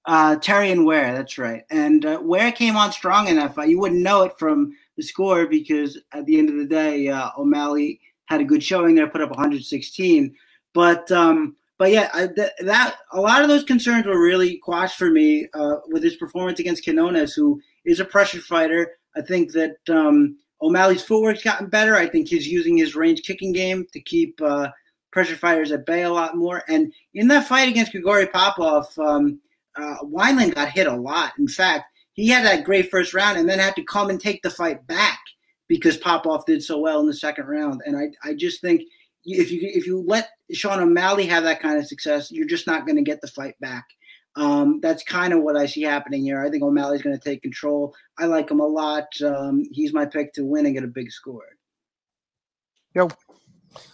uh, 0.05 0.37
Terrion 0.37 0.85
Ware. 0.85 1.13
That's 1.13 1.37
right. 1.37 1.63
And 1.69 2.05
uh, 2.05 2.19
Ware 2.23 2.51
came 2.51 2.77
on 2.77 2.91
strong 2.91 3.27
in 3.27 3.35
that 3.35 3.55
fight. 3.55 3.69
You 3.69 3.79
wouldn't 3.79 4.01
know 4.01 4.23
it 4.23 4.39
from 4.39 4.73
the 4.95 5.03
score 5.03 5.47
because 5.47 5.99
at 6.13 6.25
the 6.25 6.39
end 6.39 6.49
of 6.49 6.55
the 6.55 6.65
day, 6.65 7.09
uh, 7.09 7.29
O'Malley 7.37 7.99
had 8.25 8.41
a 8.41 8.45
good 8.45 8.63
showing 8.63 8.95
there, 8.95 9.09
put 9.09 9.21
up 9.21 9.29
116. 9.29 10.33
But 10.73 11.11
um, 11.11 11.57
but 11.77 11.91
yeah, 11.91 12.09
I, 12.13 12.27
th- 12.27 12.51
that 12.61 12.95
a 13.11 13.19
lot 13.19 13.41
of 13.41 13.49
those 13.49 13.63
concerns 13.63 14.05
were 14.05 14.21
really 14.21 14.57
quashed 14.57 14.97
for 14.97 15.09
me 15.09 15.47
uh, 15.53 15.77
with 15.87 16.03
his 16.03 16.15
performance 16.15 16.59
against 16.59 16.85
Quiñonez, 16.85 17.35
who 17.35 17.59
is 17.83 17.99
a 17.99 18.05
pressure 18.05 18.39
fighter. 18.39 18.93
I 19.15 19.21
think 19.21 19.51
that 19.53 19.77
um, 19.89 20.37
O'Malley's 20.61 21.03
footwork's 21.03 21.43
gotten 21.43 21.67
better. 21.67 21.95
I 21.95 22.07
think 22.07 22.27
he's 22.27 22.47
using 22.47 22.77
his 22.77 22.95
range 22.95 23.23
kicking 23.23 23.51
game 23.51 23.85
to 23.93 24.01
keep 24.01 24.39
uh, 24.41 24.69
pressure 25.11 25.35
fighters 25.35 25.71
at 25.71 25.85
bay 25.85 26.03
a 26.03 26.09
lot 26.09 26.37
more. 26.37 26.63
And 26.67 26.93
in 27.13 27.27
that 27.29 27.47
fight 27.47 27.69
against 27.69 27.91
Grigori 27.91 28.27
Popov, 28.27 28.87
um, 28.97 29.39
uh, 29.75 29.97
Wineland 30.03 30.55
got 30.55 30.69
hit 30.69 30.87
a 30.87 30.95
lot. 30.95 31.33
In 31.39 31.47
fact, 31.47 31.85
he 32.13 32.27
had 32.27 32.45
that 32.45 32.63
great 32.63 32.91
first 32.91 33.13
round 33.13 33.37
and 33.37 33.47
then 33.47 33.59
had 33.59 33.75
to 33.75 33.83
come 33.83 34.09
and 34.09 34.19
take 34.19 34.41
the 34.41 34.49
fight 34.49 34.85
back 34.87 35.19
because 35.67 35.97
Popov 35.97 36.45
did 36.45 36.61
so 36.61 36.79
well 36.79 36.99
in 36.99 37.07
the 37.07 37.13
second 37.13 37.45
round. 37.47 37.81
And 37.85 37.97
I, 37.97 38.09
I 38.23 38.33
just 38.33 38.61
think 38.61 38.83
if 39.23 39.51
you 39.51 39.59
if 39.63 39.85
you 39.85 40.03
let 40.05 40.29
Sean 40.51 40.79
O'Malley 40.79 41.25
have 41.27 41.43
that 41.43 41.61
kind 41.61 41.77
of 41.77 41.87
success, 41.87 42.31
you're 42.31 42.47
just 42.47 42.67
not 42.67 42.85
going 42.85 42.97
to 42.97 43.03
get 43.03 43.21
the 43.21 43.27
fight 43.27 43.55
back. 43.61 43.85
Um, 44.35 44.79
that's 44.81 45.03
kind 45.03 45.33
of 45.33 45.41
what 45.41 45.57
I 45.57 45.65
see 45.65 45.81
happening 45.81 46.23
here. 46.23 46.41
I 46.41 46.49
think 46.49 46.63
O'Malley's 46.63 47.01
going 47.01 47.17
to 47.17 47.23
take 47.23 47.41
control. 47.41 47.93
I 48.17 48.25
like 48.25 48.49
him 48.49 48.59
a 48.59 48.65
lot. 48.65 49.07
Um, 49.21 49.63
he's 49.71 49.93
my 49.93 50.05
pick 50.05 50.33
to 50.33 50.45
win 50.45 50.65
and 50.65 50.73
get 50.73 50.83
a 50.83 50.87
big 50.87 51.11
score. 51.11 51.43
Yo. 52.93 53.09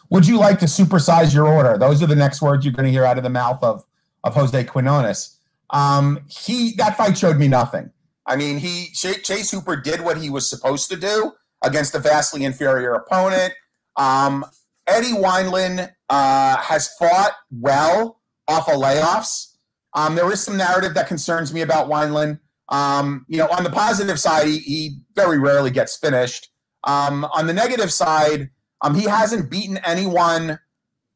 Would 0.10 0.28
you 0.28 0.38
like 0.38 0.60
to 0.60 0.66
supersize 0.66 1.34
your 1.34 1.48
order? 1.48 1.78
Those 1.78 2.02
are 2.02 2.08
the 2.08 2.16
next 2.16 2.42
words 2.42 2.66
you're 2.66 2.74
going 2.74 2.86
to 2.86 2.92
hear 2.92 3.04
out 3.04 3.18
of 3.18 3.24
the 3.24 3.30
mouth 3.30 3.62
of 3.62 3.86
of 4.24 4.34
Jose 4.34 4.64
Quiñonez. 4.64 5.36
Um, 5.70 6.22
he 6.28 6.74
that 6.78 6.98
fight 6.98 7.18
showed 7.18 7.38
me 7.38 7.48
nothing. 7.48 7.92
I 8.26 8.36
mean, 8.36 8.58
he 8.58 8.90
Chase 8.94 9.52
Hooper 9.52 9.76
did 9.76 10.02
what 10.02 10.18
he 10.18 10.30
was 10.30 10.50
supposed 10.50 10.90
to 10.90 10.98
do 10.98 11.34
against 11.64 11.96
a 11.96 12.00
vastly 12.00 12.44
inferior 12.44 12.94
opponent. 12.94 13.54
Um, 13.96 14.46
Eddie 14.86 15.14
Wineland 15.14 15.92
uh, 16.10 16.58
has 16.58 16.94
fought 16.96 17.34
well 17.52 18.22
off 18.48 18.70
of 18.70 18.76
layoffs. 18.76 19.56
Um, 19.94 20.16
there 20.16 20.32
is 20.32 20.42
some 20.42 20.58
narrative 20.58 20.94
that 20.94 21.08
concerns 21.08 21.54
me 21.54 21.62
about 21.62 21.90
Wineland. 21.90 22.40
Um, 22.70 23.26
you 23.28 23.38
know, 23.38 23.48
on 23.48 23.64
the 23.64 23.70
positive 23.70 24.20
side, 24.20 24.48
he, 24.48 24.60
he 24.60 25.00
very 25.16 25.40
rarely 25.40 25.72
gets 25.72 25.98
finished. 25.98 26.50
Um, 26.84 27.26
on 27.26 27.48
the 27.48 27.54
negative 27.54 27.92
side, 27.92 28.50
um, 28.82 28.96
he 28.96 29.06
hasn't 29.06 29.50
beaten 29.50 29.78
anyone 29.80 30.60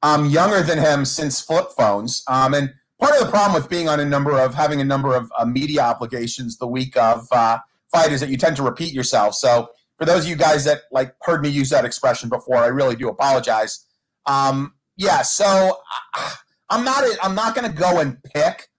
um, 0.04 0.26
younger 0.26 0.62
than 0.62 0.78
him 0.78 1.06
since 1.06 1.42
flip 1.42 1.68
phones. 1.78 2.24
Um, 2.28 2.54
and 2.54 2.74
part 3.00 3.14
of 3.14 3.26
the 3.26 3.30
problem 3.30 3.54
with 3.54 3.70
being 3.70 3.88
on 3.88 4.00
a 4.00 4.06
number 4.06 4.40
of 4.40 4.56
having 4.56 4.82
a 4.82 4.86
number 4.86 5.16
of 5.16 5.32
uh, 5.38 5.46
media 5.46 5.82
obligations 5.82 6.58
the 6.58 6.68
week 6.68 6.98
of 6.98 7.28
uh, 7.32 7.60
fight 7.92 8.12
is 8.12 8.22
that 8.22 8.30
you 8.30 8.38
tend 8.38 8.56
to 8.56 8.64
repeat 8.64 8.94
yourself. 8.94 9.36
So 9.36 9.70
for 9.98 10.06
those 10.06 10.24
of 10.24 10.30
you 10.30 10.36
guys 10.36 10.64
that 10.66 10.84
like 10.92 11.16
heard 11.22 11.42
me 11.42 11.50
use 11.50 11.70
that 11.70 11.86
expression 11.86 12.30
before, 12.30 12.58
I 12.58 12.68
really 12.68 12.96
do 12.96 13.10
apologize. 13.10 13.86
Um, 14.26 14.74
yeah, 14.98 15.22
so 15.22 15.78
uh, 16.18 16.32
I'm 16.72 16.86
not 16.86 17.04
I'm 17.22 17.36
not 17.36 17.54
going 17.54 17.70
to 17.70 17.78
go 17.78 18.00
and 18.00 18.18
pick 18.24 18.70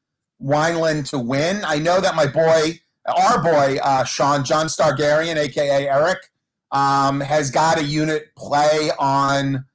Wineland 0.42 1.08
to 1.10 1.18
win. 1.18 1.62
I 1.64 1.78
know 1.78 2.00
that 2.00 2.14
my 2.14 2.26
boy, 2.26 2.80
our 3.06 3.42
boy, 3.42 3.78
uh, 3.82 4.04
Sean 4.04 4.44
John 4.44 4.66
Stargarian, 4.66 5.36
aka 5.36 5.88
Eric, 5.88 6.18
um, 6.72 7.20
has 7.20 7.50
got 7.50 7.78
a 7.78 7.84
unit 7.84 8.34
play 8.34 8.90
on 8.98 9.66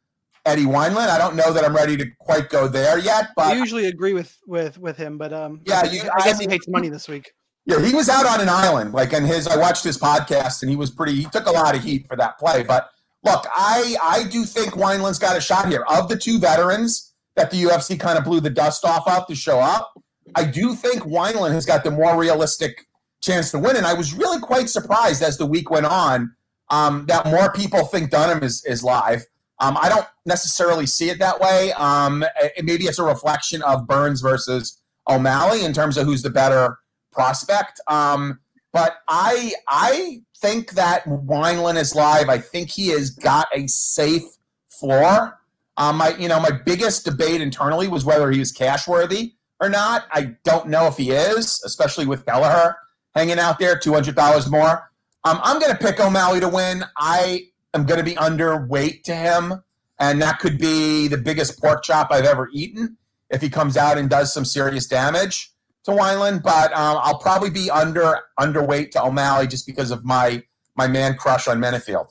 Eddie 0.45 0.65
Wineland. 0.65 1.09
I 1.09 1.19
don't 1.19 1.35
know 1.35 1.53
that 1.53 1.63
I'm 1.63 1.75
ready 1.75 1.95
to 1.95 2.07
quite 2.19 2.49
go 2.49 2.67
there 2.67 2.97
yet, 2.97 3.29
but 3.35 3.45
I 3.45 3.53
usually 3.53 3.85
agree 3.85 4.13
with 4.13 4.35
with 4.47 4.79
with 4.79 4.97
him. 4.97 5.19
But 5.19 5.31
um, 5.31 5.61
yeah, 5.65 5.85
you, 5.85 6.01
I 6.01 6.23
guess 6.23 6.39
I, 6.39 6.43
he 6.43 6.49
hates 6.49 6.67
money 6.67 6.89
this 6.89 7.07
week. 7.07 7.31
Yeah, 7.67 7.85
he 7.85 7.93
was 7.93 8.09
out 8.09 8.25
on 8.25 8.41
an 8.41 8.49
island. 8.49 8.93
Like, 8.93 9.13
and 9.13 9.27
his 9.27 9.47
I 9.47 9.57
watched 9.57 9.83
his 9.83 9.97
podcast, 9.99 10.63
and 10.63 10.71
he 10.71 10.75
was 10.75 10.89
pretty. 10.89 11.13
He 11.13 11.25
took 11.25 11.45
a 11.45 11.51
lot 11.51 11.75
of 11.75 11.83
heat 11.83 12.07
for 12.07 12.15
that 12.15 12.39
play. 12.39 12.63
But 12.63 12.89
look, 13.23 13.45
I 13.53 13.95
I 14.01 14.23
do 14.23 14.43
think 14.43 14.73
Wineland's 14.73 15.19
got 15.19 15.37
a 15.37 15.41
shot 15.41 15.67
here. 15.67 15.85
Of 15.87 16.09
the 16.09 16.17
two 16.17 16.39
veterans 16.39 17.06
that 17.37 17.51
the 17.51 17.63
UFC 17.63 17.97
kind 17.97 18.17
of 18.17 18.25
blew 18.25 18.41
the 18.41 18.49
dust 18.49 18.83
off 18.83 19.07
of 19.07 19.25
to 19.27 19.35
show 19.35 19.59
up, 19.59 19.93
I 20.35 20.43
do 20.43 20.75
think 20.75 21.03
Wineland 21.03 21.53
has 21.53 21.65
got 21.65 21.83
the 21.83 21.91
more 21.91 22.19
realistic 22.19 22.85
chance 23.21 23.51
to 23.51 23.59
win. 23.59 23.77
And 23.77 23.85
I 23.85 23.93
was 23.93 24.13
really 24.13 24.39
quite 24.39 24.69
surprised 24.69 25.23
as 25.23 25.37
the 25.37 25.45
week 25.45 25.69
went 25.69 25.85
on 25.85 26.35
um, 26.69 27.05
that 27.07 27.25
more 27.27 27.53
people 27.53 27.85
think 27.85 28.11
Dunham 28.11 28.43
is 28.43 28.65
is 28.65 28.83
live. 28.83 29.25
Um, 29.59 29.77
I 29.79 29.89
don't 29.89 30.05
necessarily 30.25 30.85
see 30.85 31.09
it 31.09 31.19
that 31.19 31.39
way. 31.39 31.71
Um, 31.73 32.23
it, 32.41 32.65
maybe 32.65 32.85
it's 32.85 32.99
a 32.99 33.03
reflection 33.03 33.61
of 33.63 33.87
Burns 33.87 34.21
versus 34.21 34.81
O'Malley 35.09 35.63
in 35.63 35.73
terms 35.73 35.97
of 35.97 36.05
who's 36.05 36.21
the 36.21 36.29
better 36.29 36.77
prospect. 37.11 37.79
Um, 37.87 38.39
but 38.73 38.97
I 39.07 39.53
I 39.67 40.21
think 40.39 40.71
that 40.71 41.05
Wineland 41.05 41.77
is 41.77 41.95
live. 41.95 42.29
I 42.29 42.39
think 42.39 42.69
he 42.69 42.89
has 42.89 43.09
got 43.11 43.47
a 43.53 43.67
safe 43.67 44.23
floor. 44.69 45.39
Um, 45.77 45.97
my 45.97 46.15
you 46.17 46.27
know 46.27 46.39
my 46.39 46.51
biggest 46.51 47.05
debate 47.05 47.41
internally 47.41 47.87
was 47.87 48.03
whether 48.03 48.31
he 48.31 48.39
was 48.39 48.51
cash 48.51 48.87
worthy 48.87 49.33
or 49.59 49.69
not. 49.69 50.05
I 50.11 50.35
don't 50.43 50.67
know 50.67 50.87
if 50.87 50.97
he 50.97 51.11
is, 51.11 51.61
especially 51.65 52.05
with 52.05 52.25
Kelleher 52.25 52.75
hanging 53.15 53.39
out 53.39 53.59
there, 53.59 53.77
two 53.77 53.93
hundred 53.93 54.15
dollars 54.15 54.49
more. 54.49 54.91
Um, 55.23 55.39
I'm 55.43 55.59
going 55.59 55.71
to 55.71 55.77
pick 55.77 55.99
O'Malley 55.99 56.39
to 56.39 56.47
win. 56.47 56.83
I 56.97 57.47
am 57.73 57.85
going 57.85 57.99
to 57.99 58.03
be 58.03 58.15
underweight 58.15 59.03
to 59.03 59.15
him, 59.15 59.63
and 59.99 60.21
that 60.21 60.39
could 60.39 60.57
be 60.57 61.07
the 61.07 61.17
biggest 61.17 61.59
pork 61.59 61.83
chop 61.83 62.09
I've 62.11 62.25
ever 62.25 62.49
eaten 62.53 62.97
if 63.29 63.41
he 63.41 63.49
comes 63.49 63.75
out 63.75 63.97
and 63.97 64.09
does 64.09 64.33
some 64.33 64.45
serious 64.45 64.87
damage 64.87 65.51
to 65.83 65.91
Wineland. 65.91 66.43
But 66.43 66.71
um, 66.73 66.99
I'll 67.01 67.19
probably 67.19 67.49
be 67.49 67.69
under 67.69 68.19
underweight 68.39 68.91
to 68.91 69.03
O'Malley 69.03 69.47
just 69.47 69.65
because 69.65 69.91
of 69.91 70.05
my 70.05 70.43
my 70.75 70.87
man 70.87 71.15
crush 71.17 71.47
on 71.47 71.59
Menifield. 71.59 72.09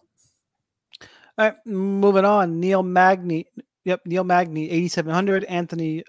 All 1.38 1.46
right, 1.46 1.56
moving 1.66 2.24
on. 2.24 2.60
Neil 2.60 2.82
Magny. 2.82 3.46
Yep, 3.84 4.02
Neil 4.06 4.24
Magny, 4.24 4.70
8,700. 4.70 5.44
Anthony 5.44 6.02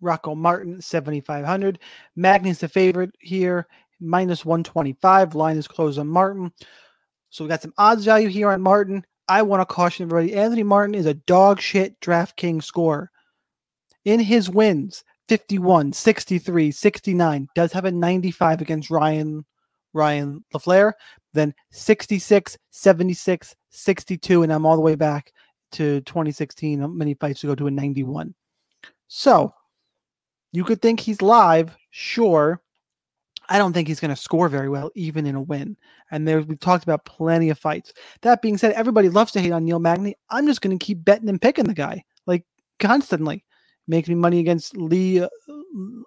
Rocco 0.00 0.34
Martin, 0.34 0.80
7,500. 0.80 1.78
Magny's 2.16 2.58
the 2.58 2.68
favorite 2.68 3.14
here, 3.20 3.66
minus 4.00 4.44
125. 4.44 5.34
Line 5.34 5.56
is 5.56 5.68
closed 5.68 5.98
on 5.98 6.08
Martin. 6.08 6.52
So 7.30 7.44
we 7.44 7.48
got 7.48 7.62
some 7.62 7.74
odds 7.78 8.04
value 8.04 8.28
here 8.28 8.50
on 8.50 8.60
Martin. 8.60 9.04
I 9.28 9.42
want 9.42 9.60
to 9.60 9.74
caution 9.74 10.04
everybody 10.04 10.34
Anthony 10.34 10.62
Martin 10.62 10.94
is 10.94 11.06
a 11.06 11.14
dog 11.14 11.60
shit 11.60 11.98
DraftKings 12.00 12.64
scorer. 12.64 13.10
In 14.04 14.20
his 14.20 14.50
wins, 14.50 15.02
51, 15.28 15.92
63, 15.92 16.70
69, 16.70 17.48
does 17.54 17.72
have 17.72 17.86
a 17.86 17.90
95 17.90 18.60
against 18.60 18.90
Ryan 18.90 19.44
Ryan 19.94 20.44
LaFlare, 20.52 20.92
then 21.32 21.54
66, 21.70 22.58
76, 22.70 23.54
62, 23.74 24.42
and 24.42 24.52
I'm 24.52 24.66
all 24.66 24.76
the 24.76 24.82
way 24.82 24.94
back 24.94 25.32
to 25.72 26.00
2016. 26.02 26.96
Many 26.96 27.14
fights 27.14 27.40
to 27.40 27.48
go 27.48 27.54
to 27.54 27.66
a 27.66 27.70
91. 27.70 28.34
So 29.08 29.52
you 30.52 30.64
could 30.64 30.80
think 30.80 31.00
he's 31.00 31.20
live, 31.20 31.76
sure. 31.90 32.60
I 33.48 33.58
don't 33.58 33.72
think 33.72 33.88
he's 33.88 34.00
going 34.00 34.14
to 34.14 34.20
score 34.20 34.48
very 34.48 34.68
well, 34.68 34.90
even 34.94 35.26
in 35.26 35.34
a 35.34 35.42
win. 35.42 35.76
And 36.10 36.26
there, 36.26 36.40
we've 36.40 36.58
talked 36.60 36.84
about 36.84 37.04
plenty 37.04 37.50
of 37.50 37.58
fights. 37.58 37.92
That 38.22 38.40
being 38.40 38.56
said, 38.56 38.72
everybody 38.72 39.08
loves 39.08 39.32
to 39.32 39.40
hate 39.40 39.52
on 39.52 39.64
Neil 39.64 39.78
Magny. 39.78 40.14
I'm 40.30 40.46
just 40.46 40.62
going 40.62 40.78
to 40.78 40.84
keep 40.84 41.04
betting 41.04 41.28
and 41.28 41.42
picking 41.42 41.66
the 41.66 41.74
guy 41.74 42.04
like 42.26 42.44
constantly, 42.78 43.44
making 43.86 44.18
money 44.18 44.38
against 44.40 44.76
Lee, 44.76 45.20
uh, 45.20 45.28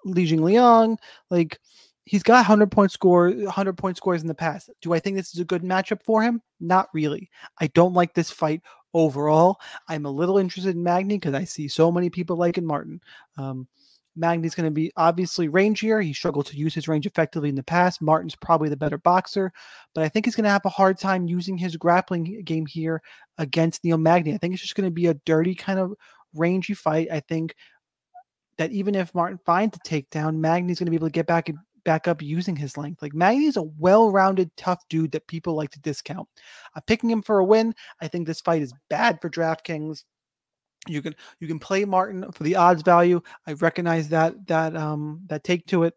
Li 0.06 0.28
Jingliang. 0.28 0.98
Like 1.30 1.60
he's 2.08 2.24
got 2.24 2.38
100 2.38 2.72
point 2.72 2.92
score, 2.92 3.30
100 3.30 3.78
point 3.78 3.98
scores 3.98 4.22
in 4.22 4.28
the 4.28 4.34
past. 4.34 4.70
Do 4.82 4.94
I 4.94 5.00
think 5.00 5.16
this 5.16 5.34
is 5.34 5.42
a 5.42 5.46
good 5.46 5.62
matchup 5.62 6.02
for 6.04 6.24
him? 6.24 6.42
Not 6.60 6.88
really. 6.94 7.30
I 7.60 7.68
don't 7.68 7.94
like 7.94 8.14
this 8.14 8.32
fight 8.32 8.62
overall. 8.94 9.58
I'm 9.88 10.06
a 10.06 10.12
little 10.12 10.38
interested 10.38 10.76
in 10.76 10.84
Magny 10.84 11.16
because 11.18 11.34
I 11.34 11.44
see 11.44 11.68
so 11.68 11.92
many 11.92 12.10
people 12.10 12.38
liking 12.38 12.66
Martin. 12.66 13.02
Um, 13.38 13.68
Magny's 14.16 14.56
going 14.56 14.66
to 14.66 14.72
be 14.72 14.92
obviously 14.96 15.48
rangier. 15.50 16.04
He 16.04 16.14
struggled 16.14 16.48
to 16.48 16.58
use 16.58 16.74
his 16.74 16.88
range 16.88 17.06
effectively 17.06 17.50
in 17.50 17.56
the 17.56 17.62
past. 17.62 18.02
Martin's 18.02 18.36
probably 18.36 18.70
the 18.70 18.78
better 18.78 18.98
boxer, 18.98 19.52
but 19.94 20.04
I 20.04 20.10
think 20.10 20.26
he's 20.26 20.36
going 20.36 20.46
to 20.46 20.50
have 20.50 20.66
a 20.66 20.70
hard 20.70 20.98
time 20.98 21.28
using 21.28 21.58
his 21.58 21.76
grappling 21.76 22.42
game 22.44 22.66
here 22.66 23.02
against 23.38 23.84
Neil 23.84 23.98
Magny. 23.98 24.34
I 24.34 24.38
think 24.38 24.54
it's 24.54 24.64
just 24.64 24.76
going 24.76 24.90
to 24.90 24.92
be 24.92 25.08
a 25.08 25.14
dirty 25.26 25.54
kind 25.54 25.78
of 25.78 25.94
rangy 26.34 26.74
fight. 26.74 27.10
I 27.12 27.20
think 27.20 27.54
that 28.58 28.72
even 28.72 28.96
if 28.96 29.14
Martin 29.14 29.40
finds 29.46 29.78
a 29.78 29.80
takedown, 29.82 30.38
Magny's 30.38 30.80
going 30.80 30.88
to 30.88 30.92
be 30.92 30.98
able 30.98 31.08
to 31.08 31.12
get 31.12 31.28
back 31.28 31.50
and 31.50 31.60
back 31.88 32.06
up 32.06 32.22
using 32.22 32.58
his 32.58 32.76
length. 32.76 33.02
Like 33.02 33.14
Magny's 33.14 33.56
a 33.56 33.64
well-rounded, 33.64 34.52
tough 34.58 34.86
dude 34.90 35.14
that 35.14 35.26
people 35.26 35.56
like 35.56 35.70
to 35.72 35.80
discount. 35.80 36.28
I'm 36.76 36.82
picking 36.82 37.10
him 37.10 37.22
for 37.22 37.40
a 37.40 37.46
win. 37.46 37.74
I 38.02 38.10
think 38.10 38.28
this 38.28 38.42
fight 38.42 38.62
is 38.62 38.74
bad 38.90 39.20
for 39.22 39.30
DraftKings. 39.30 40.04
You 40.86 41.02
can 41.02 41.16
you 41.40 41.48
can 41.48 41.60
play 41.60 41.86
Martin 41.86 42.30
for 42.34 42.44
the 42.44 42.58
odds 42.58 42.82
value. 42.82 43.22
I 43.48 43.54
recognize 43.54 44.10
that 44.10 44.46
that 44.48 44.76
um 44.76 45.22
that 45.28 45.46
take 45.46 45.66
to 45.68 45.84
it. 45.84 45.94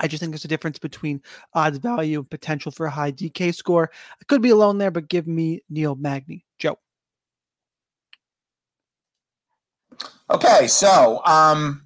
I 0.00 0.08
just 0.08 0.20
think 0.20 0.32
there's 0.32 0.44
a 0.44 0.48
difference 0.48 0.80
between 0.80 1.22
odds 1.54 1.78
value 1.78 2.18
and 2.18 2.28
potential 2.28 2.72
for 2.72 2.86
a 2.86 2.90
high 2.90 3.12
DK 3.12 3.54
score. 3.54 3.92
I 4.20 4.24
could 4.26 4.42
be 4.42 4.50
alone 4.50 4.78
there, 4.78 4.90
but 4.90 5.08
give 5.08 5.28
me 5.28 5.62
Neil 5.70 5.94
Magny. 5.94 6.44
Joe. 6.58 6.76
Okay, 10.28 10.66
so 10.66 11.24
um 11.24 11.83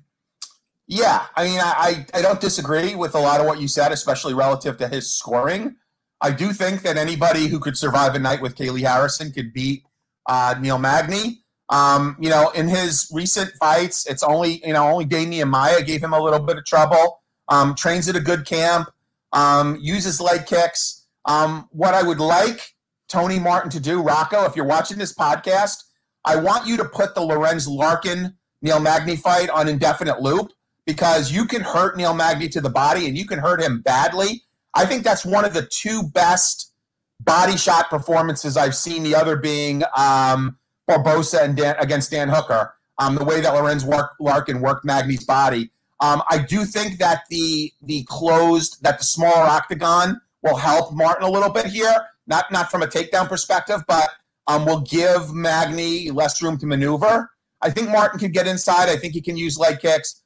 yeah, 0.89 1.27
I 1.37 1.45
mean 1.45 1.61
I, 1.61 2.07
I 2.15 2.23
don't 2.23 2.41
disagree 2.41 2.95
with 2.95 3.15
a 3.15 3.19
lot 3.19 3.41
of 3.41 3.47
what 3.47 3.61
you 3.61 3.69
said, 3.69 3.93
especially 3.93 4.33
relative 4.33 4.79
to 4.79 4.89
his 4.89 5.13
scoring. 5.13 5.77
I 6.21 6.31
do 6.33 6.53
think 6.53 6.81
that 6.83 6.97
anybody 6.97 7.47
who 7.47 7.61
could 7.61 7.77
survive 7.77 8.15
a 8.15 8.19
night 8.19 8.41
with 8.41 8.57
Kayla 8.57 8.81
Harrison 8.81 9.31
could 9.31 9.53
beat 9.53 9.85
uh, 10.27 10.55
Neil 10.59 10.79
Magny. 10.79 11.45
Um, 11.69 12.17
you 12.19 12.31
know, 12.31 12.49
in 12.51 12.69
his 12.69 13.11
recent 13.13 13.53
fights, 13.61 14.07
it's 14.07 14.23
only 14.23 14.67
you 14.67 14.73
know 14.73 14.89
only 14.89 15.05
Damian 15.05 15.51
Maia 15.51 15.83
gave 15.83 16.03
him 16.03 16.15
a 16.15 16.21
little 16.21 16.41
bit 16.41 16.57
of 16.57 16.65
trouble. 16.65 17.21
Um, 17.51 17.75
trains 17.75 18.09
at 18.09 18.17
a 18.17 18.21
good 18.21 18.47
camp, 18.47 18.89
um, 19.33 19.77
uses 19.81 20.23
leg 20.23 20.47
kicks. 20.47 21.07
Um, 21.27 21.69
what 21.71 21.93
I 21.93 22.03
would 22.03 22.21
like 22.21 22.75
Tony 23.09 23.39
Martin 23.39 23.71
to 23.73 23.81
do, 23.81 24.01
Rocco, 24.01 24.45
if 24.47 24.57
you're 24.57 24.65
watching 24.65 24.97
this 24.97 25.15
podcast, 25.15 25.85
I 26.25 26.37
want 26.37 26.67
you 26.67 26.79
to 26.79 26.85
put 26.87 27.15
the 27.15 27.21
Lorenz 27.21 27.69
Larkin 27.69 28.35
Neil 28.63 28.81
Magny 28.81 29.17
fight 29.17 29.51
on 29.51 29.69
indefinite 29.69 30.21
loop 30.23 30.53
because 30.89 31.31
you 31.31 31.45
can 31.45 31.61
hurt 31.61 31.99
Neil 31.99 32.15
Magny 32.15 32.49
to 32.49 32.63
the 32.63 32.71
body 32.71 33.07
and 33.07 33.17
you 33.17 33.27
can 33.27 33.39
hurt 33.39 33.61
him 33.61 33.83
badly. 33.83 34.45
I 34.73 34.87
think 34.87 35.05
that's 35.05 35.23
one 35.23 35.45
of 35.45 35.53
the 35.53 35.69
two 35.71 36.03
best 36.03 36.73
body 37.21 37.59
shot 37.59 37.91
performances 37.91 38.57
I've 38.57 38.75
seen. 38.75 39.03
The 39.03 39.15
other 39.15 39.37
being 39.37 39.83
um, 39.95 40.57
Barbosa 40.89 41.43
and 41.45 41.55
Dan, 41.55 41.77
against 41.79 42.11
Dan 42.11 42.31
Hooker. 42.31 42.75
Um, 42.99 43.17
the 43.17 43.25
way 43.25 43.43
that 43.43 43.53
Lorenz 43.53 43.85
work, 43.85 44.13
Larkin 44.19 44.63
worked 44.63 44.87
Magny's 44.87 45.25
body. 45.25 45.71
Um, 46.01 46.23
I 46.31 46.39
do 46.39 46.65
think 46.65 46.99
that 46.99 47.25
the 47.29 47.71
the 47.83 48.05
closed 48.09 48.83
that 48.83 48.99
the 48.99 49.05
smaller 49.05 49.47
octagon 49.47 50.21
will 50.43 50.57
help 50.57 50.95
Martin 50.95 51.29
a 51.29 51.31
little 51.31 51.51
bit 51.51 51.67
here. 51.67 51.95
Not 52.27 52.51
not 52.51 52.71
from 52.71 52.83
a 52.83 52.87
takedown 52.87 53.29
perspective, 53.29 53.83
but 53.87 54.09
um, 54.47 54.65
will 54.65 54.81
give 54.81 55.35
Magny 55.35 56.11
less 56.11 56.41
room 56.41 56.57
to 56.59 56.67
maneuver. 56.67 57.31
I 57.61 57.71
think 57.71 57.91
Martin 57.91 58.19
can 58.19 58.33
get 58.33 58.47
inside. 58.47 58.89
I 58.89 58.97
think 58.97 59.13
he 59.13 59.21
can 59.21 59.37
use 59.37 59.59
leg 59.59 59.81
kicks. 59.81 60.23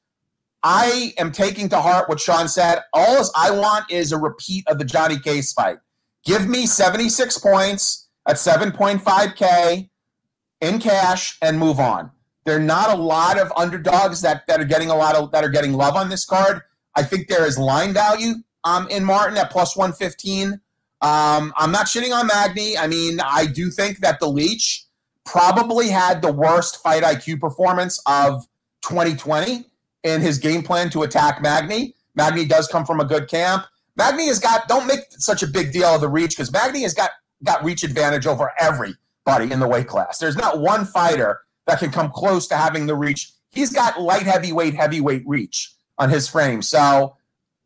I 0.63 1.13
am 1.19 1.33
taking 1.33 1.69
to 1.71 1.81
heart 1.81 2.09
what 2.09 2.21
Sean 2.21 2.49
said. 2.49 2.81
All 2.93 3.29
I 3.37 3.51
want 3.51 3.91
is 3.91 4.13
a 4.13 4.19
repeat 4.19 4.65
of 4.69 4.79
the 4.79 4.85
Johnny 4.85 5.19
Case 5.19 5.53
fight. 5.53 5.79
Give 6.25 6.49
me 6.49 6.67
76 6.67 7.39
points 7.39 8.09
at 8.29 8.37
7.5K 8.37 9.91
in 10.61 10.79
cash 10.79 11.37
and 11.43 11.59
move 11.59 11.81
on. 11.81 12.11
There 12.45 12.57
are 12.57 12.61
not 12.61 12.97
a 12.97 13.01
lot 13.01 13.39
of 13.39 13.53
underdogs 13.57 14.21
that, 14.23 14.47
that 14.47 14.61
are 14.61 14.65
getting 14.65 14.91
a 14.91 14.97
lot 14.97 15.15
of 15.15 15.31
that 15.33 15.45
are 15.45 15.49
getting 15.49 15.73
love 15.73 15.95
on 15.95 16.09
this 16.09 16.25
card. 16.25 16.63
I 16.95 17.03
think 17.03 17.29
there 17.29 17.47
is 17.47 17.59
line 17.59 17.93
value 17.93 18.35
um, 18.65 18.89
in 18.89 19.05
Martin 19.05 19.37
at 19.39 19.51
plus 19.51 19.77
115. 19.77 20.61
Um, 21.01 21.53
I'm 21.57 21.73
not 21.73 21.87
shitting 21.87 22.15
on 22.15 22.29
Magny. 22.29 22.77
I 22.79 22.87
mean, 22.87 23.21
I 23.21 23.47
do 23.47 23.71
think 23.71 23.99
that 23.99 24.21
the 24.21 24.29
Leech 24.29 24.85
probably 25.25 25.89
had 25.89 26.23
the 26.23 26.33
worst 26.33 26.83
fight 26.83 27.03
IQ 27.03 27.41
performance 27.41 28.01
of 28.07 28.45
2020 28.83 29.67
in 30.05 30.21
his 30.21 30.39
game 30.39 30.63
plan 30.63 30.91
to 30.91 31.03
attack 31.03 31.41
Magny. 31.43 31.95
Magny 32.15 32.45
does 32.45 32.69
come 32.69 32.85
from 32.85 33.01
a 33.01 33.05
good 33.05 33.29
camp. 33.29 33.65
Magny 33.97 34.29
has 34.29 34.39
got, 34.39 34.69
don't 34.69 34.87
make 34.87 35.01
such 35.11 35.43
a 35.43 35.47
big 35.47 35.73
deal 35.73 35.89
of 35.89 36.01
the 36.01 36.09
reach 36.09 36.31
because 36.31 36.53
Magny 36.53 36.83
has 36.83 36.95
got, 36.95 37.11
got 37.45 37.65
reach 37.65 37.83
advantage 37.83 38.27
over 38.27 38.53
everybody 38.59 39.53
in 39.53 39.61
the 39.61 39.69
weight 39.69 39.87
class. 39.87 40.19
There's 40.19 40.37
not 40.37 40.61
one 40.61 40.85
fighter 40.85 41.41
that 41.67 41.79
can 41.79 41.91
come 41.91 42.11
close 42.11 42.47
to 42.49 42.57
having 42.57 42.87
the 42.87 42.97
reach. 42.97 43.33
He's 43.51 43.73
got 43.73 44.01
light 44.01 44.23
heavyweight, 44.23 44.75
heavyweight 44.75 45.25
reach 45.27 45.75
on 45.99 46.11
his 46.11 46.29
frame. 46.29 46.63
So, 46.63 47.17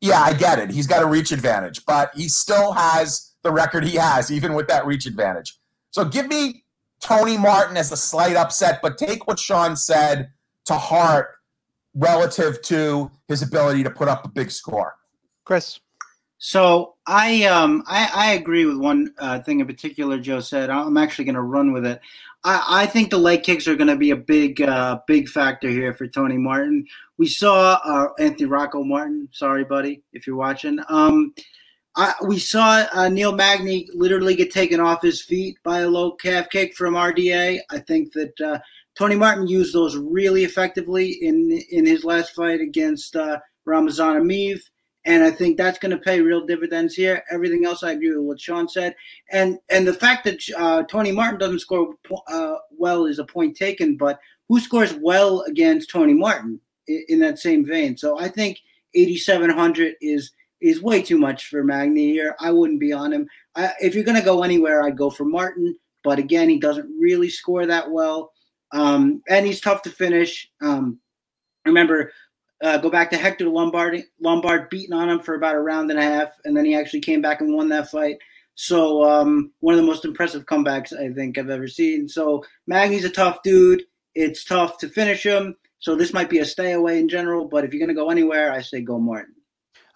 yeah, 0.01 0.21
I 0.21 0.35
get 0.35 0.59
it. 0.59 0.71
He's 0.71 0.87
got 0.87 1.03
a 1.03 1.07
reach 1.07 1.33
advantage, 1.33 1.85
but 1.87 2.11
he 2.15 2.29
still 2.29 2.73
has 2.73 3.33
the 3.43 3.53
record 3.53 3.85
he 3.85 3.97
has, 3.97 4.31
even 4.31 4.55
with 4.55 4.69
that 4.69 4.85
reach 4.85 5.07
advantage. 5.07 5.59
So, 5.91 6.05
give 6.05 6.27
me 6.27 6.65
Tony 7.01 7.39
Martin 7.39 7.77
as 7.77 7.93
a 7.93 7.97
slight 7.97 8.37
upset, 8.37 8.81
but 8.83 8.99
take 8.99 9.27
what 9.27 9.39
Sean 9.39 9.77
said 9.77 10.33
to 10.67 10.75
heart 10.75 11.36
relative 11.97 12.63
to 12.63 13.11
his 13.27 13.43
ability 13.43 13.83
to 13.83 13.91
put 13.91 14.07
up 14.07 14.25
a 14.25 14.29
big 14.29 14.51
score. 14.51 14.97
Chris. 15.45 15.81
So 16.39 16.95
I 17.07 17.45
um 17.45 17.83
I, 17.87 18.11
I 18.15 18.33
agree 18.35 18.67
with 18.67 18.77
one 18.77 19.15
uh, 19.19 19.41
thing 19.41 19.61
in 19.61 19.67
particular 19.67 20.19
Joe 20.19 20.41
said. 20.41 20.69
I'm 20.69 20.99
actually 20.99 21.25
going 21.25 21.37
to 21.37 21.43
run 21.43 21.73
with 21.73 21.87
it. 21.87 22.01
I, 22.45 22.83
I 22.83 22.87
think 22.87 23.11
the 23.11 23.19
leg 23.19 23.43
kicks 23.43 23.67
are 23.67 23.75
going 23.75 23.89
to 23.89 23.97
be 23.97 24.11
a 24.11 24.17
big 24.17 24.61
uh, 24.61 25.01
big 25.07 25.29
factor 25.29 25.69
here 25.69 25.95
for 25.95 26.07
Tony 26.07 26.37
Martin. 26.37 26.87
We 27.17 27.27
saw 27.27 27.81
uh, 27.83 28.09
Anthony 28.19 28.45
Rocco 28.45 28.85
Martin. 28.85 29.29
Sorry, 29.33 29.65
buddy, 29.65 30.03
if 30.13 30.27
you're 30.27 30.37
watching. 30.37 30.79
Um, 30.89 31.35
I, 31.97 32.13
we 32.27 32.39
saw 32.39 32.85
uh, 32.93 33.09
Neil 33.09 33.33
Magny 33.33 33.89
literally 33.95 34.37
get 34.37 34.53
taken 34.53 34.81
off 34.81 35.01
his 35.01 35.23
feet 35.23 35.57
by 35.65 35.81
a 35.81 35.89
low 35.89 36.13
calf 36.13 36.51
kick 36.51 36.77
from 36.77 36.93
RDA. 36.93 37.61
I 37.71 37.79
think 37.79 38.13
that 38.13 38.39
uh, 38.41 38.59
Tony 38.97 39.17
Martin 39.17 39.47
used 39.47 39.75
those 39.75 39.97
really 39.97 40.45
effectively 40.45 41.11
in 41.23 41.63
in 41.71 41.87
his 41.87 42.05
last 42.05 42.35
fight 42.35 42.61
against 42.61 43.17
uh, 43.17 43.39
Ramazan 43.65 44.23
Emeev 44.23 44.61
and 45.07 45.23
I 45.23 45.31
think 45.31 45.57
that's 45.57 45.79
going 45.79 45.93
to 45.93 45.99
pay 45.99 46.21
real 46.21 46.45
dividends 46.45 46.95
here. 46.95 47.23
Everything 47.31 47.65
else, 47.65 47.85
I 47.85 47.93
agree 47.93 48.11
with 48.11 48.27
what 48.27 48.41
Sean 48.41 48.69
said, 48.69 48.95
and 49.31 49.59
and 49.71 49.87
the 49.87 49.95
fact 49.95 50.25
that 50.25 50.41
uh, 50.59 50.83
Tony 50.83 51.13
Martin 51.13 51.39
doesn't 51.39 51.61
score 51.61 51.95
uh, 52.29 52.57
well 52.77 53.07
is 53.07 53.21
a 53.21 53.25
point 53.25 53.57
taken. 53.57 53.97
But 53.97 54.19
who 54.49 54.61
scores 54.61 54.95
well 54.95 55.43
against 55.43 55.91
Tony 55.91 56.13
Martin 56.13 56.61
in, 56.89 57.05
in 57.09 57.19
that 57.21 57.39
same 57.39 57.65
vein? 57.65 57.97
So 57.97 58.19
I 58.19 58.29
think 58.29 58.59
8,700 58.95 59.95
is 60.01 60.33
is 60.61 60.83
way 60.83 61.03
too 61.03 61.19
much 61.19 61.49
for 61.49 61.63
Magny 61.63 62.11
here. 62.11 62.35
I 62.41 62.51
wouldn't 62.51 62.81
be 62.81 62.93
on 62.93 63.13
him. 63.13 63.29
I, 63.55 63.73
if 63.81 63.95
you're 63.95 64.05
going 64.05 64.19
to 64.19 64.25
go 64.25 64.43
anywhere, 64.43 64.83
I'd 64.83 64.99
go 64.99 65.11
for 65.11 65.25
Martin. 65.25 65.77
But 66.03 66.19
again, 66.19 66.49
he 66.49 66.59
doesn't 66.59 66.91
really 67.01 67.29
score 67.29 67.67
that 67.67 67.91
well, 67.91 68.33
um, 68.77 69.23
and 69.29 69.47
he's 69.47 69.61
tough 69.61 69.83
to 69.83 69.91
finish. 69.91 70.51
Um, 70.61 71.01
remember 71.65 72.13
uh, 72.63 72.79
go 72.79 72.91
back 72.91 73.11
to 73.11 73.17
Hector 73.17 73.49
Lombard, 73.49 74.03
Lombard 74.21 74.71
beating 74.71 74.95
on 74.95 75.11
him 75.11 75.21
for 75.21 75.35
about 75.35 75.55
a 75.55 75.61
round 75.61 75.91
and 75.91 75.99
a 75.99 76.03
half, 76.03 76.31
and 76.45 76.57
then 76.57 76.65
he 76.65 76.75
actually 76.75 77.01
came 77.01 77.21
back 77.21 77.41
and 77.41 77.55
won 77.55 77.69
that 77.71 77.91
fight. 77.91 78.17
So 78.55 79.05
um, 79.05 79.53
one 79.61 79.75
of 79.75 79.81
the 79.81 79.87
most 79.87 80.05
impressive 80.05 80.47
comebacks 80.47 80.99
I 80.99 81.13
think 81.13 81.37
I've 81.37 81.51
ever 81.51 81.69
seen. 81.69 82.09
So 82.09 82.43
Magny's 82.67 83.05
a 83.05 83.11
tough 83.11 83.43
dude. 83.43 83.83
It's 84.15 84.45
tough 84.45 84.79
to 84.79 84.89
finish 84.89 85.25
him. 85.25 85.57
So 85.79 85.95
this 85.95 86.15
might 86.15 86.31
be 86.31 86.39
a 86.39 86.45
stay 86.45 86.73
away 86.73 86.99
in 86.99 87.09
general. 87.09 87.45
But 87.45 87.65
if 87.65 87.73
you're 87.75 87.87
going 87.87 87.95
to 87.95 88.03
go 88.03 88.11
anywhere, 88.11 88.51
I 88.51 88.63
say 88.63 88.81
go 88.81 88.99
Martin. 88.99 89.35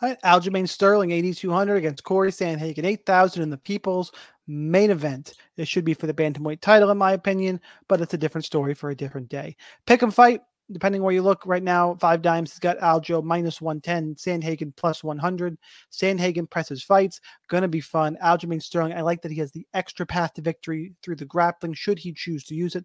Aljamain 0.03 0.69
Sterling, 0.69 1.11
8,200 1.11 1.77
against 1.77 2.05
Cory 2.05 2.31
Sandhagen, 2.31 2.85
8,000 2.85 3.43
in 3.43 3.51
the 3.51 3.59
People's 3.59 4.13
main 4.51 4.91
event. 4.91 5.35
It 5.57 5.69
should 5.69 5.85
be 5.85 5.95
for 5.95 6.07
the 6.07 6.15
Bantamweight 6.15 6.61
title, 6.61 6.91
in 6.91 6.99
my 6.99 7.13
opinion, 7.13 7.61
but 7.89 8.01
it's 8.01 8.15
a 8.15 8.19
different 8.19 8.45
story 8.45 8.75
for 8.75 8.91
a 8.91 8.97
different 8.97 9.29
day. 9.29 9.57
Pick 9.87 10.03
'em 10.03 10.11
fight 10.11 10.43
depending 10.73 11.03
where 11.03 11.13
you 11.13 11.23
look 11.23 11.45
right 11.47 11.63
now, 11.63 11.95
5Dimes 11.95 12.51
has 12.51 12.59
got 12.59 12.79
Aljo 12.79 13.23
minus 13.23 13.61
110, 13.61 14.15
Sandhagen 14.15 14.75
plus 14.77 15.03
100. 15.03 15.59
Sandhagen 15.91 16.49
presses 16.49 16.83
fights, 16.83 17.21
gonna 17.49 17.69
be 17.69 17.81
fun. 17.81 18.17
Aljamain 18.23 18.63
Sterling, 18.63 18.93
I 18.93 19.01
like 19.01 19.23
that 19.23 19.33
he 19.33 19.39
has 19.39 19.53
the 19.53 19.67
extra 19.75 20.07
path 20.07 20.35
to 20.35 20.43
victory 20.43 20.95
through 21.03 21.17
the 21.17 21.25
grappling, 21.25 21.75
should 21.75 21.99
he 21.99 22.13
choose 22.13 22.45
to 22.45 22.55
use 22.55 22.77
it. 22.77 22.85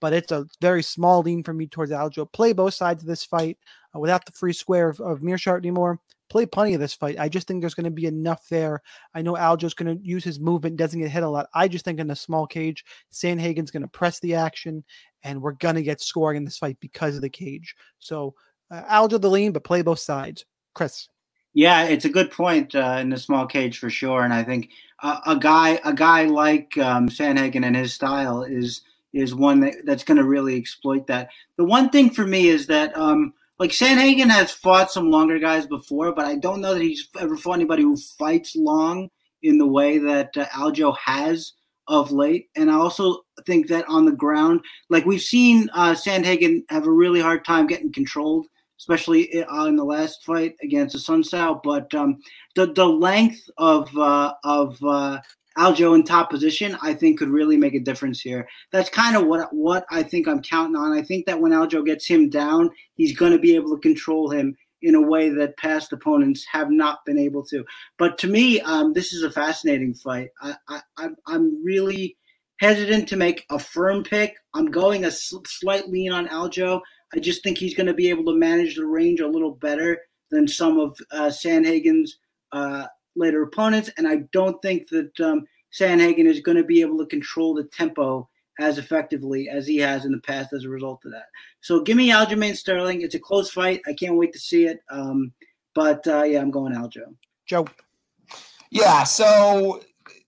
But 0.00 0.12
it's 0.12 0.32
a 0.32 0.46
very 0.60 0.82
small 0.82 1.22
lean 1.22 1.42
for 1.42 1.54
me 1.54 1.66
towards 1.66 1.92
Aljo. 1.92 2.30
Play 2.30 2.52
both 2.52 2.74
sides 2.74 3.02
of 3.02 3.08
this 3.08 3.24
fight. 3.24 3.58
Uh, 3.96 3.98
without 3.98 4.24
the 4.24 4.32
free 4.32 4.52
square 4.52 4.88
of, 4.88 5.00
of 5.00 5.20
Meerschaert 5.20 5.58
anymore. 5.58 5.98
Play 6.28 6.44
plenty 6.44 6.74
of 6.74 6.80
this 6.80 6.92
fight. 6.94 7.20
I 7.20 7.28
just 7.28 7.46
think 7.46 7.60
there's 7.60 7.74
going 7.74 7.84
to 7.84 7.90
be 7.90 8.06
enough 8.06 8.48
there. 8.48 8.82
I 9.14 9.22
know 9.22 9.34
Aljo's 9.34 9.74
going 9.74 9.96
to 9.96 10.04
use 10.04 10.24
his 10.24 10.40
movement, 10.40 10.76
doesn't 10.76 11.00
get 11.00 11.10
hit 11.10 11.22
a 11.22 11.28
lot. 11.28 11.48
I 11.54 11.68
just 11.68 11.84
think 11.84 12.00
in 12.00 12.08
the 12.08 12.16
small 12.16 12.48
cage, 12.48 12.84
Sandhagen's 13.12 13.70
going 13.70 13.82
to 13.82 13.88
press 13.88 14.18
the 14.18 14.34
action, 14.34 14.82
and 15.22 15.40
we're 15.40 15.52
going 15.52 15.76
to 15.76 15.82
get 15.82 16.00
scoring 16.00 16.36
in 16.36 16.44
this 16.44 16.58
fight 16.58 16.78
because 16.80 17.14
of 17.14 17.22
the 17.22 17.28
cage. 17.28 17.76
So 18.00 18.34
uh, 18.72 18.82
Aljo 18.82 19.20
the 19.20 19.30
lean, 19.30 19.52
but 19.52 19.62
play 19.62 19.82
both 19.82 20.00
sides. 20.00 20.44
Chris. 20.74 21.08
Yeah, 21.54 21.84
it's 21.84 22.04
a 22.04 22.10
good 22.10 22.30
point 22.30 22.74
uh, 22.74 22.98
in 23.00 23.08
the 23.08 23.16
small 23.16 23.46
cage 23.46 23.78
for 23.78 23.88
sure, 23.88 24.24
and 24.24 24.34
I 24.34 24.42
think 24.42 24.68
uh, 25.02 25.20
a 25.26 25.36
guy 25.36 25.80
a 25.84 25.94
guy 25.94 26.24
like 26.24 26.76
um, 26.76 27.08
Sandhagen 27.08 27.64
and 27.64 27.74
his 27.74 27.94
style 27.94 28.42
is 28.42 28.82
is 29.14 29.34
one 29.34 29.60
that, 29.60 29.74
that's 29.86 30.04
going 30.04 30.18
to 30.18 30.24
really 30.24 30.56
exploit 30.56 31.06
that. 31.06 31.30
The 31.56 31.64
one 31.64 31.88
thing 31.88 32.10
for 32.10 32.26
me 32.26 32.48
is 32.48 32.66
that 32.66 32.94
um, 32.94 33.32
like 33.58 33.70
Sandhagen 33.70 34.30
has 34.30 34.50
fought 34.50 34.90
some 34.90 35.10
longer 35.10 35.38
guys 35.38 35.66
before, 35.66 36.12
but 36.12 36.26
I 36.26 36.36
don't 36.36 36.60
know 36.60 36.74
that 36.74 36.82
he's 36.82 37.08
ever 37.18 37.36
fought 37.36 37.54
anybody 37.54 37.82
who 37.82 37.96
fights 38.18 38.54
long 38.56 39.08
in 39.42 39.58
the 39.58 39.66
way 39.66 39.98
that 39.98 40.36
uh, 40.36 40.46
Aljo 40.46 40.96
has 40.98 41.52
of 41.88 42.10
late. 42.10 42.48
And 42.56 42.70
I 42.70 42.74
also 42.74 43.20
think 43.46 43.68
that 43.68 43.88
on 43.88 44.04
the 44.04 44.12
ground, 44.12 44.60
like 44.90 45.06
we've 45.06 45.20
seen 45.20 45.70
uh, 45.72 45.94
Sandhagen 45.94 46.62
have 46.68 46.86
a 46.86 46.92
really 46.92 47.20
hard 47.20 47.44
time 47.44 47.66
getting 47.66 47.92
controlled 47.92 48.46
especially 48.78 49.42
uh, 49.42 49.64
in 49.64 49.76
the 49.76 49.84
last 49.84 50.24
fight 50.24 50.54
against 50.62 50.96
Assunção. 50.96 51.60
But 51.62 51.92
um, 51.94 52.18
the 52.54 52.72
the 52.72 52.86
length 52.86 53.40
of 53.58 53.96
uh, 53.96 54.34
of 54.44 54.78
uh, 54.84 55.20
Aljo 55.58 55.94
in 55.94 56.04
top 56.04 56.30
position, 56.30 56.76
I 56.82 56.94
think, 56.94 57.18
could 57.18 57.30
really 57.30 57.56
make 57.56 57.74
a 57.74 57.80
difference 57.80 58.20
here. 58.20 58.46
That's 58.72 58.90
kind 58.90 59.16
of 59.16 59.26
what 59.26 59.52
what 59.52 59.86
I 59.90 60.02
think 60.02 60.28
I'm 60.28 60.42
counting 60.42 60.76
on. 60.76 60.92
I 60.92 61.02
think 61.02 61.26
that 61.26 61.40
when 61.40 61.52
Aljo 61.52 61.84
gets 61.84 62.06
him 62.06 62.28
down, 62.28 62.70
he's 62.94 63.16
going 63.16 63.32
to 63.32 63.38
be 63.38 63.54
able 63.54 63.74
to 63.74 63.80
control 63.80 64.30
him 64.30 64.56
in 64.82 64.94
a 64.94 65.00
way 65.00 65.30
that 65.30 65.56
past 65.56 65.92
opponents 65.92 66.44
have 66.52 66.70
not 66.70 67.04
been 67.06 67.18
able 67.18 67.42
to. 67.44 67.64
But 67.98 68.18
to 68.18 68.28
me, 68.28 68.60
um, 68.60 68.92
this 68.92 69.12
is 69.12 69.22
a 69.22 69.30
fascinating 69.30 69.94
fight. 69.94 70.28
I, 70.40 70.54
I, 70.98 71.08
I'm 71.26 71.64
really 71.64 72.16
hesitant 72.60 73.08
to 73.08 73.16
make 73.16 73.46
a 73.50 73.58
firm 73.58 74.02
pick. 74.02 74.36
I'm 74.54 74.70
going 74.70 75.04
a 75.04 75.10
slight 75.10 75.88
lean 75.88 76.12
on 76.12 76.28
Aljo. 76.28 76.80
I 77.14 77.18
just 77.18 77.42
think 77.42 77.58
he's 77.58 77.74
going 77.74 77.86
to 77.86 77.94
be 77.94 78.10
able 78.10 78.24
to 78.32 78.38
manage 78.38 78.76
the 78.76 78.86
range 78.86 79.20
a 79.20 79.28
little 79.28 79.52
better 79.52 79.98
than 80.30 80.46
some 80.48 80.78
of 80.78 80.98
uh, 81.10 81.28
Sandhagen's 81.28 82.18
uh, 82.52 82.86
later 83.16 83.42
opponents, 83.42 83.90
and 83.96 84.06
I 84.06 84.22
don't 84.32 84.60
think 84.62 84.88
that 84.90 85.18
um, 85.20 85.46
Sandhagen 85.72 86.26
is 86.26 86.40
going 86.40 86.56
to 86.56 86.64
be 86.64 86.80
able 86.80 86.98
to 86.98 87.06
control 87.06 87.54
the 87.54 87.64
tempo 87.64 88.28
as 88.58 88.78
effectively 88.78 89.48
as 89.48 89.66
he 89.66 89.76
has 89.78 90.04
in 90.04 90.12
the 90.12 90.20
past 90.20 90.52
as 90.52 90.64
a 90.64 90.68
result 90.68 91.04
of 91.04 91.12
that. 91.12 91.26
So 91.60 91.82
give 91.82 91.96
me 91.96 92.10
Aljamain 92.10 92.56
Sterling. 92.56 93.02
It's 93.02 93.14
a 93.14 93.18
close 93.18 93.50
fight. 93.50 93.82
I 93.86 93.92
can't 93.92 94.16
wait 94.16 94.32
to 94.32 94.38
see 94.38 94.66
it. 94.66 94.80
Um, 94.90 95.32
but 95.74 96.06
uh, 96.06 96.22
yeah, 96.22 96.40
I'm 96.40 96.50
going 96.50 96.72
Aljo. 96.72 97.14
Joe. 97.46 97.66
Yeah. 98.70 99.04
So 99.04 99.82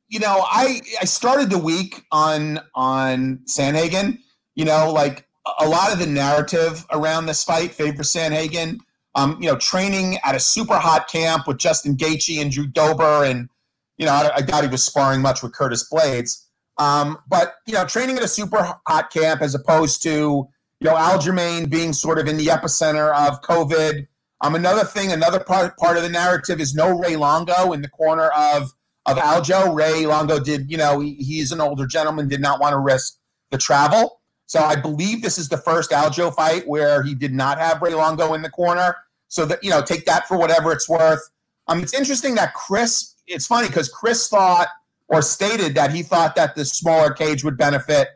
you 0.09 0.19
know, 0.19 0.45
I 0.47 0.81
I 1.01 1.05
started 1.05 1.51
the 1.51 1.59
week 1.59 2.05
on 2.13 2.61
on 2.75 3.41
Sandhagen. 3.47 4.19
You 4.55 4.65
know, 4.65 4.93
like 4.93 5.27
a 5.59 5.69
lot 5.69 5.93
of 5.93 5.99
the 5.99 6.07
narrative 6.07 6.85
around 6.91 7.27
this 7.27 7.45
fight 7.45 7.73
favors 7.73 8.13
Sandhagen. 8.13 8.79
Um, 9.15 9.39
you 9.41 9.49
know, 9.49 9.57
training 9.57 10.19
at 10.25 10.35
a 10.35 10.41
super 10.41 10.77
hot 10.77 11.09
camp 11.09 11.47
with 11.47 11.59
Justin 11.59 11.97
Gaethje 11.97 12.41
and 12.41 12.51
Drew 12.51 12.67
Dober, 12.67 13.25
and 13.25 13.49
you 13.97 14.07
know, 14.07 14.13
I, 14.13 14.37
I 14.37 14.41
doubt 14.43 14.65
he 14.65 14.71
was 14.71 14.85
sparring 14.85 15.23
much 15.23 15.43
with 15.43 15.53
Curtis 15.53 15.89
Blaydes. 15.91 16.45
Um, 16.79 17.19
but 17.29 17.55
you 17.67 17.75
know, 17.75 17.85
training 17.85 18.17
at 18.17 18.23
a 18.23 18.29
super 18.29 18.77
hot 18.87 19.11
camp 19.11 19.43
as 19.43 19.55
opposed 19.55 20.03
to 20.03 20.49
you 20.81 20.85
know 20.85 20.95
Aljamain 20.95 21.69
being 21.69 21.93
sort 21.93 22.19
of 22.19 22.29
in 22.29 22.37
the 22.37 22.47
epicenter 22.47 23.13
of 23.15 23.43
COVID. 23.43 24.07
Um, 24.41 24.55
another 24.55 24.85
thing, 24.85 25.11
another 25.11 25.41
part 25.41 25.77
part 25.79 25.97
of 25.97 26.03
the 26.05 26.09
narrative 26.09 26.61
is 26.61 26.75
no 26.75 26.97
Ray 26.97 27.17
Longo 27.17 27.73
in 27.73 27.83
the 27.83 27.89
corner 27.89 28.29
of 28.29 28.73
of 29.09 29.17
Aljo. 29.17 29.75
Ray 29.75 30.07
Longo 30.07 30.39
did, 30.39 30.71
you 30.71 30.77
know, 30.77 31.01
he, 31.01 31.15
he's 31.15 31.51
an 31.51 31.61
older 31.61 31.87
gentleman, 31.87 32.29
did 32.29 32.41
not 32.41 32.61
want 32.61 32.75
to 32.75 32.79
risk 32.79 33.19
the 33.51 33.59
travel. 33.59 34.18
So 34.49 34.61
I 34.61 34.77
believe 34.77 35.21
this 35.21 35.37
is 35.37 35.51
the 35.51 35.59
first 35.59 35.91
Aljo 35.91 36.35
fight 36.35 36.67
where 36.67 37.03
he 37.03 37.15
did 37.15 37.35
not 37.35 37.59
have 37.59 37.83
Ray 37.83 37.93
Longo 37.93 38.33
in 38.33 38.41
the 38.41 38.49
corner. 38.51 38.97
So 39.29 39.45
that 39.45 39.63
you 39.63 39.69
know, 39.69 39.83
take 39.83 40.07
that 40.07 40.27
for 40.27 40.39
whatever 40.39 40.73
it's 40.73 40.89
worth. 40.89 41.21
Um, 41.69 41.81
it's 41.81 41.93
interesting 41.93 42.35
that 42.37 42.55
Chris. 42.55 43.15
It's 43.27 43.47
funny 43.47 43.69
because 43.69 43.91
Chris 43.91 44.27
thought 44.27 44.69
or 45.09 45.21
stated 45.21 45.75
that 45.75 45.93
he 45.93 46.03
thought 46.03 46.35
that 46.37 46.55
the 46.55 46.65
smaller 46.65 47.13
cage 47.13 47.45
would 47.45 47.59
benefit 47.59 48.09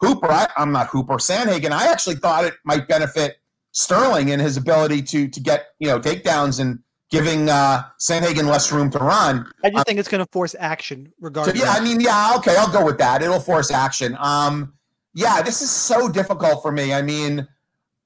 Hooper. 0.00 0.26
I, 0.26 0.48
am 0.56 0.72
not 0.72 0.88
Hooper 0.88 1.14
Sandhagen. 1.14 1.70
I 1.70 1.86
actually 1.86 2.16
thought 2.16 2.44
it 2.44 2.54
might 2.64 2.88
benefit 2.88 3.36
Sterling 3.70 4.30
in 4.30 4.40
his 4.40 4.56
ability 4.56 5.02
to 5.02 5.28
to 5.28 5.40
get 5.40 5.68
you 5.78 5.86
know 5.86 6.00
takedowns 6.00 6.58
and 6.58 6.80
giving 7.08 7.48
uh, 7.48 7.84
Sandhagen 8.00 8.48
less 8.48 8.72
room 8.72 8.90
to 8.90 8.98
run. 8.98 9.48
I 9.62 9.70
just 9.70 9.78
um, 9.78 9.84
think 9.84 10.00
it's 10.00 10.08
going 10.08 10.24
to 10.24 10.30
force 10.32 10.56
action, 10.58 11.12
regardless. 11.20 11.56
So 11.56 11.64
yeah, 11.64 11.72
I 11.72 11.80
mean, 11.80 12.00
yeah, 12.00 12.34
okay, 12.38 12.56
I'll 12.56 12.72
go 12.72 12.84
with 12.84 12.98
that. 12.98 13.22
It'll 13.22 13.38
force 13.38 13.70
action. 13.70 14.16
Um, 14.18 14.74
yeah, 15.18 15.42
this 15.42 15.62
is 15.62 15.70
so 15.70 16.08
difficult 16.08 16.62
for 16.62 16.70
me. 16.70 16.94
I 16.94 17.02
mean, 17.02 17.48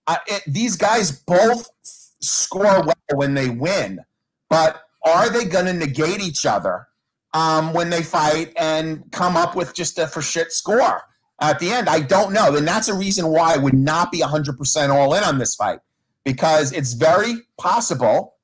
uh, 0.06 0.16
it, 0.26 0.42
these 0.46 0.76
guys 0.76 1.12
both 1.12 1.68
score 1.82 2.82
well 2.82 2.94
when 3.12 3.34
they 3.34 3.50
win, 3.50 4.00
but 4.48 4.80
are 5.04 5.28
they 5.28 5.44
going 5.44 5.66
to 5.66 5.74
negate 5.74 6.22
each 6.22 6.46
other 6.46 6.88
um, 7.34 7.74
when 7.74 7.90
they 7.90 8.02
fight 8.02 8.54
and 8.56 9.04
come 9.12 9.36
up 9.36 9.54
with 9.54 9.74
just 9.74 9.98
a 9.98 10.06
for 10.06 10.22
shit 10.22 10.52
score 10.52 11.02
at 11.38 11.58
the 11.58 11.70
end? 11.70 11.86
I 11.86 12.00
don't 12.00 12.32
know. 12.32 12.56
And 12.56 12.66
that's 12.66 12.88
a 12.88 12.94
reason 12.94 13.28
why 13.28 13.52
I 13.52 13.56
would 13.58 13.74
not 13.74 14.10
be 14.10 14.20
100% 14.20 14.88
all 14.88 15.12
in 15.12 15.22
on 15.22 15.36
this 15.36 15.54
fight 15.54 15.80
because 16.24 16.72
it's 16.72 16.94
very 16.94 17.34
possible 17.58 18.36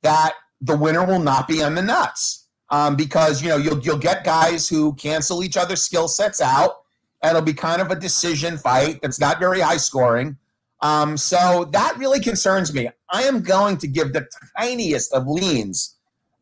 that 0.00 0.32
the 0.62 0.78
winner 0.78 1.04
will 1.04 1.20
not 1.20 1.46
be 1.46 1.62
on 1.62 1.74
the 1.74 1.82
nuts. 1.82 2.46
Um, 2.70 2.96
because 2.96 3.42
you 3.42 3.50
know 3.50 3.58
you'll 3.58 3.78
you'll 3.80 3.98
get 3.98 4.24
guys 4.24 4.66
who 4.66 4.94
cancel 4.94 5.44
each 5.44 5.58
other's 5.58 5.82
skill 5.82 6.08
sets 6.08 6.40
out 6.40 6.83
It'll 7.24 7.42
be 7.42 7.54
kind 7.54 7.80
of 7.80 7.90
a 7.90 7.96
decision 7.96 8.58
fight 8.58 9.00
that's 9.02 9.18
not 9.18 9.38
very 9.38 9.60
high 9.60 9.78
scoring. 9.78 10.36
Um, 10.80 11.16
so 11.16 11.68
that 11.72 11.96
really 11.96 12.20
concerns 12.20 12.74
me. 12.74 12.90
I 13.10 13.22
am 13.22 13.42
going 13.42 13.78
to 13.78 13.86
give 13.86 14.12
the 14.12 14.28
tiniest 14.58 15.12
of 15.12 15.26
leans 15.26 15.96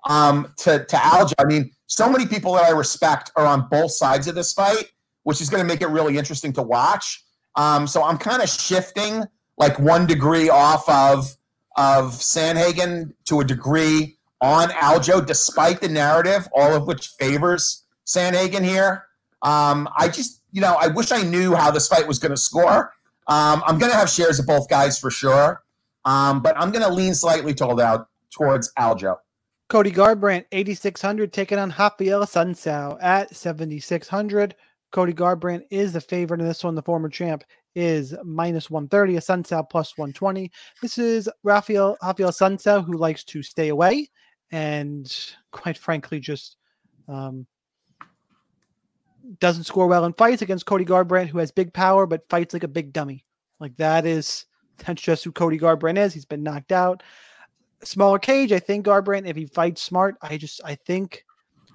um, 0.08 0.52
to, 0.58 0.84
to 0.84 0.96
Aljo. 0.96 1.34
I 1.38 1.44
mean, 1.44 1.70
so 1.86 2.10
many 2.10 2.26
people 2.26 2.54
that 2.54 2.64
I 2.64 2.70
respect 2.70 3.30
are 3.36 3.46
on 3.46 3.68
both 3.70 3.92
sides 3.92 4.26
of 4.26 4.34
this 4.34 4.52
fight, 4.52 4.90
which 5.22 5.40
is 5.40 5.48
going 5.48 5.62
to 5.62 5.66
make 5.66 5.80
it 5.80 5.88
really 5.88 6.18
interesting 6.18 6.52
to 6.54 6.62
watch. 6.62 7.22
Um, 7.54 7.86
so 7.86 8.02
I'm 8.02 8.18
kind 8.18 8.42
of 8.42 8.48
shifting 8.48 9.24
like 9.58 9.78
one 9.78 10.06
degree 10.06 10.48
off 10.48 10.88
of 10.88 11.36
of 11.76 12.12
Sandhagen 12.12 13.14
to 13.24 13.40
a 13.40 13.44
degree 13.44 14.18
on 14.40 14.68
Aljo, 14.70 15.24
despite 15.24 15.80
the 15.80 15.88
narrative, 15.88 16.48
all 16.52 16.74
of 16.74 16.86
which 16.86 17.08
favors 17.18 17.84
Sandhagen 18.06 18.64
here. 18.64 19.04
Um, 19.42 19.88
I 19.96 20.08
just 20.08 20.42
you 20.52 20.60
know, 20.60 20.76
I 20.78 20.88
wish 20.88 21.10
I 21.10 21.22
knew 21.22 21.54
how 21.54 21.70
this 21.70 21.88
fight 21.88 22.06
was 22.06 22.18
going 22.18 22.30
to 22.30 22.36
score. 22.36 22.92
Um, 23.26 23.62
I'm 23.66 23.78
going 23.78 23.90
to 23.90 23.96
have 23.96 24.10
shares 24.10 24.38
of 24.38 24.46
both 24.46 24.68
guys 24.68 24.98
for 24.98 25.10
sure, 25.10 25.62
um, 26.04 26.42
but 26.42 26.54
I'm 26.58 26.70
going 26.70 26.84
to 26.84 26.92
lean 26.92 27.14
slightly 27.14 27.54
told 27.54 27.80
out 27.80 28.08
towards 28.30 28.72
Aljo. 28.74 29.16
Cody 29.68 29.90
Garbrandt, 29.90 30.44
8,600, 30.52 31.32
taking 31.32 31.58
on 31.58 31.70
Raphael 31.78 32.20
Assunção 32.20 32.98
at 33.00 33.34
7,600. 33.34 34.54
Cody 34.90 35.14
Garbrandt 35.14 35.62
is 35.70 35.94
the 35.94 36.00
favorite 36.00 36.40
in 36.40 36.46
this 36.46 36.62
one. 36.62 36.74
The 36.74 36.82
former 36.82 37.08
champ 37.08 37.42
is 37.74 38.14
minus 38.22 38.70
130, 38.70 39.14
Assunção 39.14 39.70
plus 39.70 39.96
120. 39.96 40.50
This 40.82 40.98
is 40.98 41.30
Rafael, 41.42 41.96
Raphael 42.02 42.28
Assunção, 42.28 42.84
who 42.84 42.98
likes 42.98 43.24
to 43.24 43.42
stay 43.42 43.68
away 43.68 44.10
and, 44.50 45.10
quite 45.52 45.78
frankly, 45.78 46.20
just 46.20 46.56
um, 47.08 47.46
doesn't 49.38 49.64
score 49.64 49.86
well 49.86 50.04
in 50.04 50.12
fights 50.14 50.42
against 50.42 50.66
Cody 50.66 50.84
Garbrandt, 50.84 51.28
who 51.28 51.38
has 51.38 51.50
big 51.50 51.72
power 51.72 52.06
but 52.06 52.28
fights 52.28 52.52
like 52.54 52.64
a 52.64 52.68
big 52.68 52.92
dummy. 52.92 53.24
Like 53.60 53.76
that 53.76 54.06
is 54.06 54.46
that's 54.78 55.02
just 55.02 55.24
who 55.24 55.32
Cody 55.32 55.58
Garbrandt 55.58 55.98
is. 55.98 56.14
He's 56.14 56.24
been 56.24 56.42
knocked 56.42 56.72
out. 56.72 57.02
Smaller 57.84 58.18
cage, 58.18 58.52
I 58.52 58.60
think 58.60 58.86
Garbrandt, 58.86 59.26
if 59.26 59.36
he 59.36 59.46
fights 59.46 59.82
smart, 59.82 60.16
I 60.22 60.36
just 60.36 60.60
I 60.64 60.74
think 60.74 61.24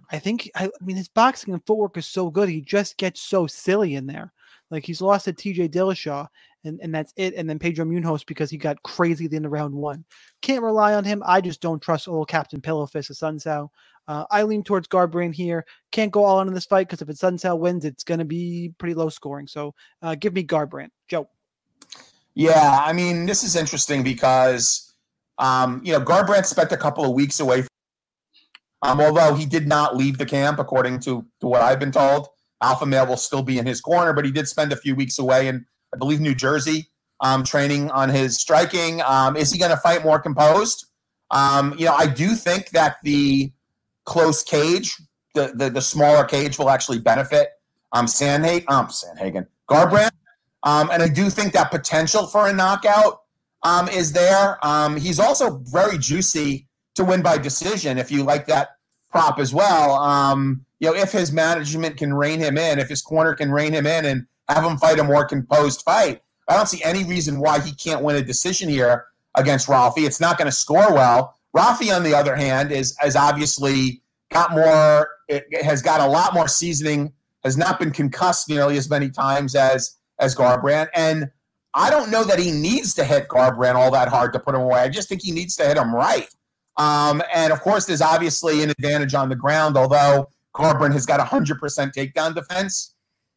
I 0.10 0.20
think 0.20 0.50
I, 0.56 0.66
I 0.66 0.86
mean 0.86 0.96
his 0.96 1.10
boxing 1.10 1.54
and 1.54 1.66
footwork 1.66 1.98
is 1.98 2.08
so 2.08 2.30
good. 2.30 2.50
He 2.50 2.62
just 2.62 2.98
gets 2.98 3.22
so 3.22 3.48
silly 3.48 3.96
in 3.96 4.08
there. 4.08 4.32
Like 4.70 4.86
he's 4.86 5.02
lost 5.02 5.26
to 5.26 5.34
TJ 5.34 5.70
Dillashaw, 5.70 6.28
and, 6.66 6.80
and 6.82 6.94
that's 6.94 7.14
it. 7.16 7.36
And 7.36 7.50
then 7.50 7.60
Pedro 7.60 7.86
Munhoz 7.86 8.26
because 8.26 8.50
he 8.50 8.58
got 8.58 8.82
crazy 8.84 9.26
at 9.26 9.32
the 9.32 9.38
of 9.38 9.52
round 9.52 9.74
one. 9.74 10.04
Can't 10.42 10.64
rely 10.64 10.94
on 10.94 11.04
him. 11.04 11.24
I 11.26 11.42
just 11.42 11.62
don't 11.62 11.82
trust 11.82 12.08
old 12.08 12.28
Captain 12.28 12.62
Pillowfist 12.62 13.12
Assunção. 13.12 13.70
Uh, 14.08 14.26
I 14.32 14.44
lean 14.44 14.64
towards 14.64 14.88
Garbrandt 14.88 15.36
here. 15.36 15.66
Can't 15.92 16.12
go 16.12 16.24
all 16.24 16.40
in 16.42 16.54
this 16.54 16.66
fight 16.66 16.88
because 16.88 17.02
if 17.02 17.10
it's 17.10 17.22
Assunção 17.22 17.60
wins, 17.60 17.86
it's 17.86 18.04
going 18.04 18.20
to 18.20 18.26
be 18.26 18.74
pretty 18.78 18.94
low 18.94 19.10
scoring. 19.10 19.48
So 19.48 19.74
uh, 20.02 20.16
give 20.16 20.34
me 20.34 20.44
Garbrandt. 20.44 20.90
Joe. 21.10 21.28
Yeah, 22.36 22.80
I 22.84 22.94
mean, 22.94 23.26
this 23.26 23.44
is 23.44 23.56
interesting 23.56 24.04
because, 24.04 24.94
um, 25.40 25.82
you 25.84 25.94
know, 25.94 26.00
Garbrandt 26.00 26.46
spent 26.46 26.72
a 26.72 26.78
couple 26.78 27.04
of 27.04 27.12
weeks 27.12 27.40
away. 27.40 27.64
From, 27.64 27.70
um, 28.84 29.02
although 29.02 29.34
he 29.34 29.46
did 29.46 29.68
not 29.68 29.98
leave 29.98 30.18
the 30.20 30.26
camp, 30.26 30.60
according 30.60 31.00
to, 31.00 31.26
to 31.42 31.48
what 31.48 31.62
I've 31.62 31.80
been 31.80 31.92
told. 31.92 32.28
Alpha 32.62 32.86
Male 32.86 33.06
will 33.06 33.18
still 33.18 33.44
be 33.44 33.58
in 33.60 33.66
his 33.66 33.82
corner, 33.82 34.14
but 34.14 34.26
he 34.26 34.32
did 34.32 34.48
spend 34.48 34.72
a 34.72 34.76
few 34.76 34.96
weeks 34.96 35.20
away 35.20 35.48
in, 35.48 35.66
I 35.94 35.98
believe, 35.98 36.20
New 36.20 36.36
Jersey 36.36 36.90
um, 37.22 37.44
training 37.44 37.92
on 37.92 38.10
his 38.10 38.40
striking. 38.40 39.02
Um, 39.02 39.36
is 39.36 39.52
he 39.52 39.60
going 39.60 39.72
to 39.72 39.78
fight 39.78 40.04
more 40.04 40.20
composed? 40.20 40.86
Um, 41.32 41.76
you 41.78 41.86
know, 41.86 41.94
I 41.94 42.08
do 42.08 42.36
think 42.36 42.70
that 42.70 42.98
the 43.04 43.52
close 44.08 44.42
cage, 44.42 44.96
the 45.36 45.52
the, 45.54 45.70
the 45.70 45.82
smaller 45.82 46.24
cage, 46.24 46.58
will 46.58 46.70
actually 46.70 47.00
benefit 47.00 47.50
um, 47.92 48.08
Sandhagen, 48.08 48.64
um, 48.70 48.88
Sandhagen, 48.88 49.46
Garbrandt, 49.70 50.12
um, 50.64 50.90
and 50.92 51.04
I 51.04 51.10
do 51.10 51.30
think 51.30 51.54
that 51.54 51.70
potential 51.70 52.26
for 52.26 52.48
a 52.48 52.54
knockout 52.54 53.22
um, 53.64 53.88
is 53.90 54.14
there. 54.14 54.58
Um, 54.66 54.98
he's 54.98 55.20
also 55.20 55.58
very 55.66 55.98
juicy 55.98 56.68
to 56.96 57.06
win 57.06 57.22
by 57.22 57.38
decision 57.38 57.98
if 57.98 58.12
you 58.12 58.24
like 58.24 58.48
that 58.48 58.70
prop 59.12 59.40
as 59.40 59.54
well. 59.54 59.94
Um, 59.96 60.66
you 60.80 60.90
know, 60.90 60.96
if 60.96 61.12
his 61.12 61.32
management 61.32 61.98
can 61.98 62.14
rein 62.14 62.40
him 62.40 62.58
in, 62.58 62.80
if 62.80 62.90
his 62.90 63.02
corner 63.02 63.34
can 63.34 63.52
rein 63.52 63.74
him 63.74 63.86
in 63.86 64.06
and 64.06 64.26
have 64.50 64.64
him 64.64 64.78
fight 64.78 65.00
a 65.00 65.04
more 65.04 65.26
composed 65.26 65.82
fight, 65.82 66.22
I 66.48 66.56
don't 66.56 66.68
see 66.68 66.84
any 66.84 67.04
reason 67.04 67.40
why 67.40 67.60
he 67.60 67.74
can't 67.74 68.04
win 68.04 68.16
a 68.16 68.22
decision 68.22 68.70
here 68.70 69.06
against 69.36 69.68
Rafi. 69.68 70.06
It's 70.06 70.20
not 70.20 70.38
going 70.38 70.48
to 70.48 70.52
score 70.52 70.94
well. 70.94 71.37
Rafi, 71.56 71.96
on 71.96 72.04
the 72.04 72.14
other 72.14 72.36
hand, 72.36 72.72
is 72.72 72.96
has 73.00 73.16
obviously 73.16 74.02
got 74.32 74.52
more. 74.52 75.10
Has 75.62 75.82
got 75.82 76.02
a 76.02 76.08
lot 76.08 76.34
more 76.34 76.48
seasoning. 76.48 77.14
Has 77.44 77.58
not 77.58 77.80
been 77.80 77.92
concussed 77.92 78.50
nearly 78.50 78.78
as 78.78 78.90
many 78.90 79.10
times 79.10 79.56
as 79.56 79.98
as 80.20 80.36
Garbrandt, 80.36 80.90
and 80.94 81.30
I 81.74 81.90
don't 81.90 82.10
know 82.10 82.24
that 82.24 82.40
he 82.40 82.52
needs 82.52 82.94
to 82.96 83.04
hit 83.04 83.28
Garbrandt 83.28 83.76
all 83.76 83.92
that 83.92 84.08
hard 84.08 84.34
to 84.34 84.40
put 84.40 84.56
him 84.56 84.62
away. 84.62 84.80
I 84.80 84.90
just 84.90 85.10
think 85.10 85.22
he 85.22 85.32
needs 85.32 85.56
to 85.58 85.66
hit 85.66 85.78
him 85.78 85.94
right. 85.94 86.28
Um, 86.78 87.22
and 87.34 87.52
of 87.52 87.62
course, 87.62 87.86
there's 87.86 88.02
obviously 88.02 88.64
an 88.64 88.70
advantage 88.70 89.14
on 89.14 89.30
the 89.30 89.36
ground, 89.36 89.78
although 89.78 90.30
Garbrandt 90.56 90.94
has 90.94 91.06
got 91.06 91.20
100% 91.20 91.60
takedown 91.94 92.36
defense 92.36 92.96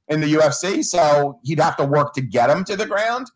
in 0.09 0.21
the 0.21 0.35
UFC, 0.35 0.85
so 0.85 1.39
he'd 1.45 1.61
have 1.61 1.77
to 1.77 1.85
work 1.85 2.15
to 2.15 2.21
get 2.21 2.51
him 2.51 2.65
to 2.65 2.77
the 2.77 2.87
ground. 2.87 3.29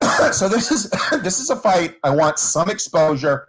so 0.32 0.48
this 0.48 0.70
is 0.70 0.90
this 1.22 1.38
is 1.38 1.50
a 1.50 1.56
fight. 1.56 1.96
I 2.02 2.10
want 2.10 2.38
some 2.38 2.70
exposure 2.70 3.46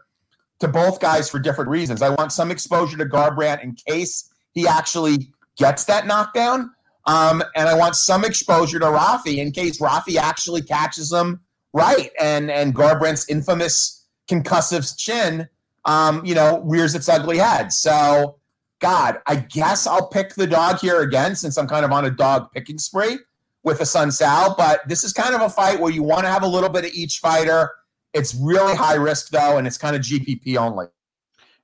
to 0.60 0.68
both 0.68 0.99
guys 0.99 1.30
for 1.30 1.39
different 1.39 1.70
reasons. 1.70 2.01
I 2.01 2.10
want 2.10 2.32
some 2.32 2.51
exposure 2.51 2.97
to 2.97 3.06
Garbrandt 3.06 3.64
in 3.64 3.76
case 3.76 4.32
he 4.53 4.68
actually 4.68 5.32
gets 5.58 5.86
that 5.86 6.08
knockdown. 6.08 6.72
Um, 7.06 7.43
and 7.56 7.70
I 7.70 7.76
want 7.76 7.95
some 7.95 8.26
exposure 8.26 8.80
to 8.80 8.86
Rafi 8.86 9.38
in 9.38 9.51
case 9.51 9.80
Rafi 9.80 10.18
actually 10.18 10.62
catches 10.62 11.12
him 11.12 11.41
right 11.74 12.10
and 12.20 12.49
and 12.49 12.74
Garbrandt's 12.74 13.30
infamous 13.30 14.06
concussive 14.28 14.97
chin, 14.97 15.47
um, 15.86 16.26
you 16.26 16.34
know, 16.34 16.62
rears 16.62 16.95
its 16.95 17.08
ugly 17.08 17.38
head. 17.38 17.72
So, 17.72 18.39
God, 18.80 19.20
I 19.28 19.36
guess 19.36 19.86
I'll 19.86 20.08
pick 20.08 20.36
the 20.36 20.47
dog 20.47 20.80
here 20.80 21.01
again 21.01 21.36
since 21.36 21.58
I'm 21.58 21.68
kind 21.68 21.86
of 21.86 21.91
on 21.91 22.06
a 22.06 22.10
dog 22.10 22.51
picking 22.51 22.78
spree 22.78 23.20
with 23.64 23.80
Assunção. 23.80 24.58
But 24.58 24.88
this 24.88 25.03
is 25.03 25.14
kind 25.14 25.36
of 25.36 25.41
a 25.41 25.49
fight 25.49 25.80
where 25.80 25.91
you 25.91 26.03
want 26.03 26.24
to 26.26 26.30
have 26.30 26.43
a 26.43 26.47
little 26.47 26.70
bit 26.70 26.86
of 26.86 26.91
each 26.93 27.20
fighter. 27.20 27.72
It's 28.16 28.34
really 28.34 28.76
high 28.76 28.95
risk 28.95 29.30
though, 29.30 29.57
and 29.57 29.68
it's 29.68 29.78
kind 29.78 29.95
of 29.95 30.01
GPP 30.01 30.55
only. 30.57 30.88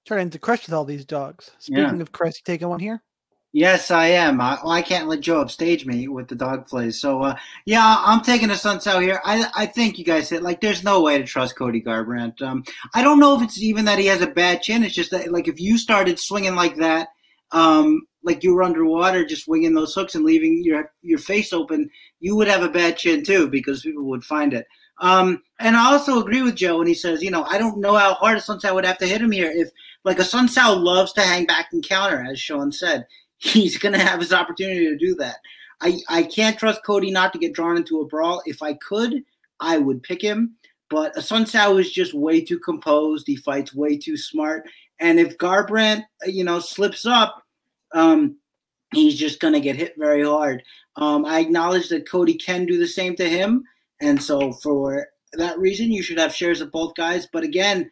Turning 0.06 0.24
into 0.24 0.40
Crush 0.40 0.68
with 0.68 0.74
all 0.74 0.86
these 0.86 1.06
dogs. 1.06 1.52
Speaking 1.60 1.84
yeah. 1.84 2.02
of 2.02 2.12
Crush, 2.12 2.36
you 2.36 2.42
taking 2.44 2.68
one 2.68 2.80
here? 2.80 3.02
Yes, 3.54 3.92
I 3.92 4.08
am. 4.08 4.40
I, 4.40 4.58
I 4.66 4.82
can't 4.82 5.08
let 5.08 5.20
Joe 5.20 5.42
upstage 5.42 5.86
me 5.86 6.08
with 6.08 6.28
the 6.30 6.36
dog 6.36 6.68
plays. 6.68 7.02
So, 7.02 7.22
uh, 7.22 7.36
yeah, 7.66 7.98
I'm 8.00 8.22
taking 8.22 8.48
Assunção 8.48 9.02
here. 9.02 9.20
I, 9.26 9.46
I 9.56 9.66
think 9.66 9.98
you 9.98 10.06
guys 10.06 10.30
said, 10.30 10.42
like, 10.42 10.62
there's 10.62 10.86
no 10.86 11.02
way 11.02 11.18
to 11.18 11.26
trust 11.26 11.58
Cody 11.58 11.82
Garbrandt. 11.82 12.42
Um, 12.42 12.64
I 12.94 13.04
don't 13.04 13.20
know 13.20 13.36
if 13.36 13.44
it's 13.44 13.62
even 13.62 13.84
that 13.86 14.00
he 14.00 14.06
has 14.06 14.22
a 14.22 14.28
bad 14.28 14.62
chin. 14.62 14.84
It's 14.86 14.96
just 14.96 15.12
that, 15.12 15.34
like, 15.34 15.50
if 15.50 15.60
you 15.60 15.78
started 15.78 16.18
swinging 16.18 16.56
like 16.56 16.78
that, 16.78 17.10
um, 17.52 18.02
like 18.24 18.44
you 18.44 18.54
were 18.54 18.64
underwater, 18.64 19.26
just 19.26 19.48
winging 19.48 19.74
those 19.74 19.94
hooks 19.94 20.16
and 20.16 20.24
leaving 20.24 20.64
your 20.64 20.92
your 21.02 21.20
face 21.20 21.54
open, 21.54 21.90
you 22.20 22.36
would 22.36 22.48
have 22.48 22.64
a 22.64 22.70
bad 22.70 22.98
chin 22.98 23.24
too 23.24 23.50
because 23.50 23.82
people 23.82 24.06
would 24.06 24.24
find 24.24 24.54
it. 24.54 24.66
Um, 25.02 25.42
and 25.60 25.76
I 25.76 25.92
also 25.92 26.20
agree 26.20 26.44
with 26.44 26.56
Joe 26.56 26.78
when 26.78 26.88
he 26.88 26.94
says, 26.94 27.24
you 27.24 27.32
know, 27.32 27.44
I 27.44 27.58
don't 27.58 27.80
know 27.80 27.96
how 27.96 28.14
hard 28.14 28.38
Assunção 28.38 28.76
would 28.76 28.86
have 28.86 29.00
to 29.00 29.08
hit 29.08 29.22
him 29.22 29.32
here. 29.32 29.52
If 29.52 29.70
like 30.06 30.18
Assunção 30.18 30.82
loves 30.82 31.12
to 31.14 31.22
hang 31.22 31.46
back 31.46 31.70
and 31.74 31.84
counter, 31.84 32.24
as 32.30 32.40
Sean 32.40 32.72
said 32.72 33.06
he's 33.38 33.78
going 33.78 33.94
to 33.94 34.00
have 34.00 34.20
his 34.20 34.32
opportunity 34.32 34.86
to 34.86 34.98
do 34.98 35.16
that. 35.16 35.38
I, 35.82 35.98
I 36.08 36.24
can't 36.24 36.58
trust 36.58 36.86
Cody 36.86 37.10
not 37.10 37.34
to 37.34 37.40
get 37.40 37.54
drawn 37.54 37.76
into 37.76 38.02
a 38.02 38.06
brawl. 38.06 38.44
If 38.46 38.62
I 38.62 38.76
could, 38.76 39.24
I 39.60 39.80
would 39.80 40.04
pick 40.04 40.22
him. 40.22 40.56
But 40.92 41.16
Assunção 41.16 41.80
is 41.80 41.92
just 41.92 42.14
way 42.14 42.42
too 42.42 42.60
composed. 42.60 43.26
He 43.26 43.36
fights 43.36 43.74
way 43.74 43.98
too 43.98 44.18
smart. 44.18 44.68
And 45.00 45.20
if 45.20 45.38
Garbrandt, 45.38 46.04
you 46.28 46.44
know, 46.44 46.60
slips 46.60 47.08
up, 47.08 47.42
um, 47.94 48.38
he's 48.94 49.16
just 49.16 49.40
going 49.40 49.54
to 49.54 49.60
get 49.60 49.76
hit 49.76 49.96
very 49.98 50.24
hard. 50.24 50.62
Um, 50.98 51.26
I 51.26 51.40
acknowledge 51.40 51.90
that 51.90 52.08
Cody 52.08 52.36
can 52.36 52.66
do 52.66 52.78
the 52.78 52.88
same 52.88 53.16
to 53.16 53.28
him. 53.28 53.64
And 54.02 54.22
so 54.22 54.52
for 54.52 55.08
that 55.34 55.58
reason, 55.60 55.92
you 55.92 56.04
should 56.04 56.20
have 56.20 56.36
shares 56.36 56.60
of 56.60 56.72
both 56.72 56.96
guys. 56.96 57.28
But 57.32 57.44
again, 57.44 57.90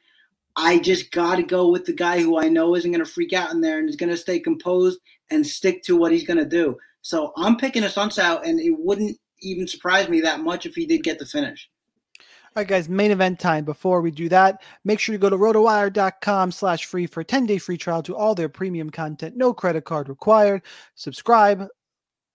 I 0.55 0.79
just 0.79 1.11
got 1.11 1.37
to 1.37 1.43
go 1.43 1.69
with 1.69 1.85
the 1.85 1.93
guy 1.93 2.19
who 2.19 2.37
I 2.39 2.49
know 2.49 2.75
isn't 2.75 2.91
going 2.91 3.03
to 3.03 3.09
freak 3.09 3.31
out 3.31 3.51
in 3.51 3.61
there 3.61 3.79
and 3.79 3.87
is 3.87 3.95
going 3.95 4.09
to 4.09 4.17
stay 4.17 4.39
composed 4.39 4.99
and 5.29 5.45
stick 5.45 5.83
to 5.83 5.95
what 5.95 6.11
he's 6.11 6.25
going 6.25 6.39
to 6.39 6.45
do. 6.45 6.77
So 7.01 7.31
I'm 7.37 7.55
picking 7.55 7.83
Assunção, 7.83 8.41
and 8.43 8.59
it 8.59 8.75
wouldn't 8.77 9.17
even 9.41 9.67
surprise 9.67 10.09
me 10.09 10.19
that 10.21 10.41
much 10.41 10.65
if 10.65 10.75
he 10.75 10.85
did 10.85 11.03
get 11.03 11.19
the 11.19 11.25
finish. 11.25 11.69
All 12.17 12.61
right, 12.61 12.67
guys, 12.67 12.89
main 12.89 13.11
event 13.11 13.39
time. 13.39 13.63
Before 13.63 14.01
we 14.01 14.09
do 14.09 14.27
that, 14.29 14.63
make 14.83 14.99
sure 14.99 15.13
you 15.13 15.19
go 15.19 15.29
to 15.29 15.37
rotowire.com 15.37 16.51
slash 16.51 16.85
free 16.85 17.05
for 17.05 17.21
a 17.21 17.25
10-day 17.25 17.59
free 17.59 17.77
trial 17.77 18.01
to 18.03 18.15
all 18.15 18.33
their 18.33 18.49
premium 18.49 18.89
content. 18.89 19.37
No 19.37 19.53
credit 19.53 19.85
card 19.85 20.09
required. 20.09 20.63
Subscribe, 20.95 21.67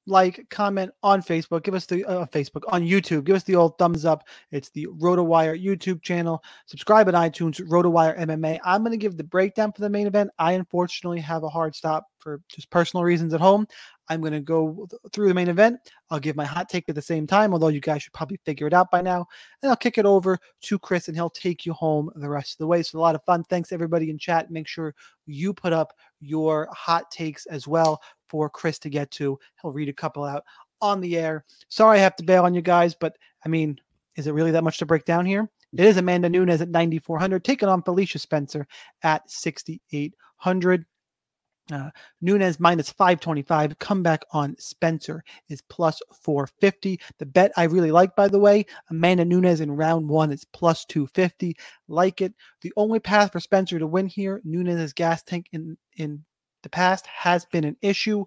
like, 0.06 0.46
comment 0.50 0.90
on 1.02 1.22
Facebook. 1.22 1.62
Give 1.62 1.74
us 1.74 1.86
the 1.86 2.04
uh, 2.04 2.26
Facebook 2.26 2.62
on 2.68 2.82
YouTube. 2.82 3.24
Give 3.24 3.36
us 3.36 3.44
the 3.44 3.56
old 3.56 3.78
thumbs 3.78 4.04
up. 4.04 4.24
It's 4.50 4.70
the 4.70 4.86
RotoWire 4.86 5.62
YouTube 5.62 6.02
channel. 6.02 6.42
Subscribe 6.66 7.08
on 7.08 7.14
iTunes. 7.14 7.60
RotoWire 7.60 8.18
MMA. 8.18 8.58
I'm 8.64 8.82
going 8.82 8.92
to 8.92 8.98
give 8.98 9.16
the 9.16 9.24
breakdown 9.24 9.72
for 9.72 9.80
the 9.80 9.88
main 9.88 10.06
event. 10.06 10.30
I 10.38 10.52
unfortunately 10.52 11.20
have 11.20 11.42
a 11.42 11.48
hard 11.48 11.74
stop 11.74 12.06
for 12.18 12.40
just 12.48 12.70
personal 12.70 13.04
reasons 13.04 13.34
at 13.34 13.40
home. 13.40 13.66
I'm 14.08 14.20
going 14.20 14.32
to 14.32 14.40
go 14.40 14.86
through 15.12 15.28
the 15.28 15.34
main 15.34 15.48
event. 15.48 15.78
I'll 16.10 16.20
give 16.20 16.36
my 16.36 16.44
hot 16.44 16.68
take 16.68 16.88
at 16.88 16.94
the 16.94 17.02
same 17.02 17.26
time, 17.26 17.52
although 17.52 17.68
you 17.68 17.80
guys 17.80 18.02
should 18.02 18.12
probably 18.12 18.38
figure 18.44 18.66
it 18.66 18.74
out 18.74 18.90
by 18.90 19.00
now. 19.00 19.26
And 19.62 19.70
I'll 19.70 19.76
kick 19.76 19.96
it 19.96 20.04
over 20.04 20.38
to 20.62 20.78
Chris, 20.78 21.08
and 21.08 21.16
he'll 21.16 21.30
take 21.30 21.64
you 21.64 21.72
home 21.72 22.10
the 22.16 22.28
rest 22.28 22.54
of 22.54 22.58
the 22.58 22.66
way. 22.66 22.82
So, 22.82 22.98
a 22.98 23.00
lot 23.00 23.14
of 23.14 23.24
fun. 23.24 23.44
Thanks, 23.44 23.72
everybody 23.72 24.10
in 24.10 24.18
chat. 24.18 24.50
Make 24.50 24.68
sure 24.68 24.94
you 25.26 25.54
put 25.54 25.72
up 25.72 25.94
your 26.20 26.68
hot 26.72 27.10
takes 27.10 27.46
as 27.46 27.66
well 27.66 28.00
for 28.28 28.48
Chris 28.48 28.78
to 28.80 28.90
get 28.90 29.10
to. 29.12 29.38
He'll 29.60 29.72
read 29.72 29.88
a 29.88 29.92
couple 29.92 30.24
out 30.24 30.44
on 30.80 31.00
the 31.00 31.16
air. 31.16 31.44
Sorry 31.68 31.98
I 31.98 32.02
have 32.02 32.16
to 32.16 32.24
bail 32.24 32.44
on 32.44 32.54
you 32.54 32.62
guys, 32.62 32.94
but 32.94 33.16
I 33.44 33.48
mean, 33.48 33.78
is 34.16 34.26
it 34.26 34.32
really 34.32 34.50
that 34.52 34.64
much 34.64 34.78
to 34.78 34.86
break 34.86 35.04
down 35.04 35.26
here? 35.26 35.48
It 35.76 35.84
is 35.84 35.96
Amanda 35.96 36.28
Nunes 36.28 36.60
at 36.60 36.68
9,400, 36.68 37.44
taking 37.44 37.68
on 37.68 37.82
Felicia 37.82 38.18
Spencer 38.18 38.66
at 39.02 39.28
6,800. 39.28 40.86
Uh, 41.72 41.88
Nunes 42.20 42.60
minus 42.60 42.90
525. 42.90 43.78
Comeback 43.78 44.22
on 44.32 44.54
Spencer 44.58 45.24
is 45.48 45.62
plus 45.62 45.98
450. 46.22 47.00
The 47.18 47.26
bet 47.26 47.52
I 47.56 47.64
really 47.64 47.90
like, 47.90 48.14
by 48.14 48.28
the 48.28 48.38
way, 48.38 48.66
Amanda 48.90 49.24
Nunes 49.24 49.62
in 49.62 49.72
round 49.72 50.06
one 50.06 50.30
is 50.30 50.44
plus 50.44 50.84
250. 50.84 51.56
Like 51.88 52.20
it. 52.20 52.34
The 52.60 52.72
only 52.76 53.00
path 53.00 53.32
for 53.32 53.40
Spencer 53.40 53.78
to 53.78 53.86
win 53.86 54.06
here, 54.06 54.42
Nunes' 54.44 54.92
gas 54.92 55.22
tank 55.22 55.46
in, 55.52 55.78
in 55.96 56.22
the 56.64 56.68
past 56.68 57.06
has 57.06 57.44
been 57.44 57.64
an 57.64 57.76
issue. 57.80 58.24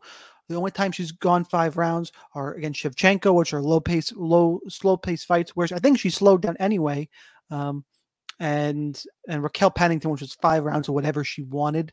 The 0.47 0.55
only 0.55 0.71
time 0.71 0.93
she's 0.93 1.11
gone 1.11 1.43
five 1.43 1.75
rounds 1.75 2.13
are 2.33 2.53
against 2.53 2.81
Shevchenko, 2.81 3.33
which 3.33 3.53
are 3.53 3.61
low 3.61 3.81
pace, 3.81 4.13
low, 4.15 4.61
slow 4.69 4.95
pace 4.95 5.25
fights, 5.25 5.55
where 5.55 5.67
I 5.73 5.79
think 5.79 5.99
she 5.99 6.09
slowed 6.09 6.41
down 6.41 6.55
anyway. 6.57 7.09
Um, 7.51 7.83
and 8.39 9.03
and 9.27 9.43
Raquel 9.43 9.71
Pennington, 9.71 10.11
which 10.11 10.21
was 10.21 10.35
five 10.35 10.63
rounds 10.63 10.87
or 10.87 10.93
whatever 10.93 11.23
she 11.23 11.43
wanted. 11.43 11.91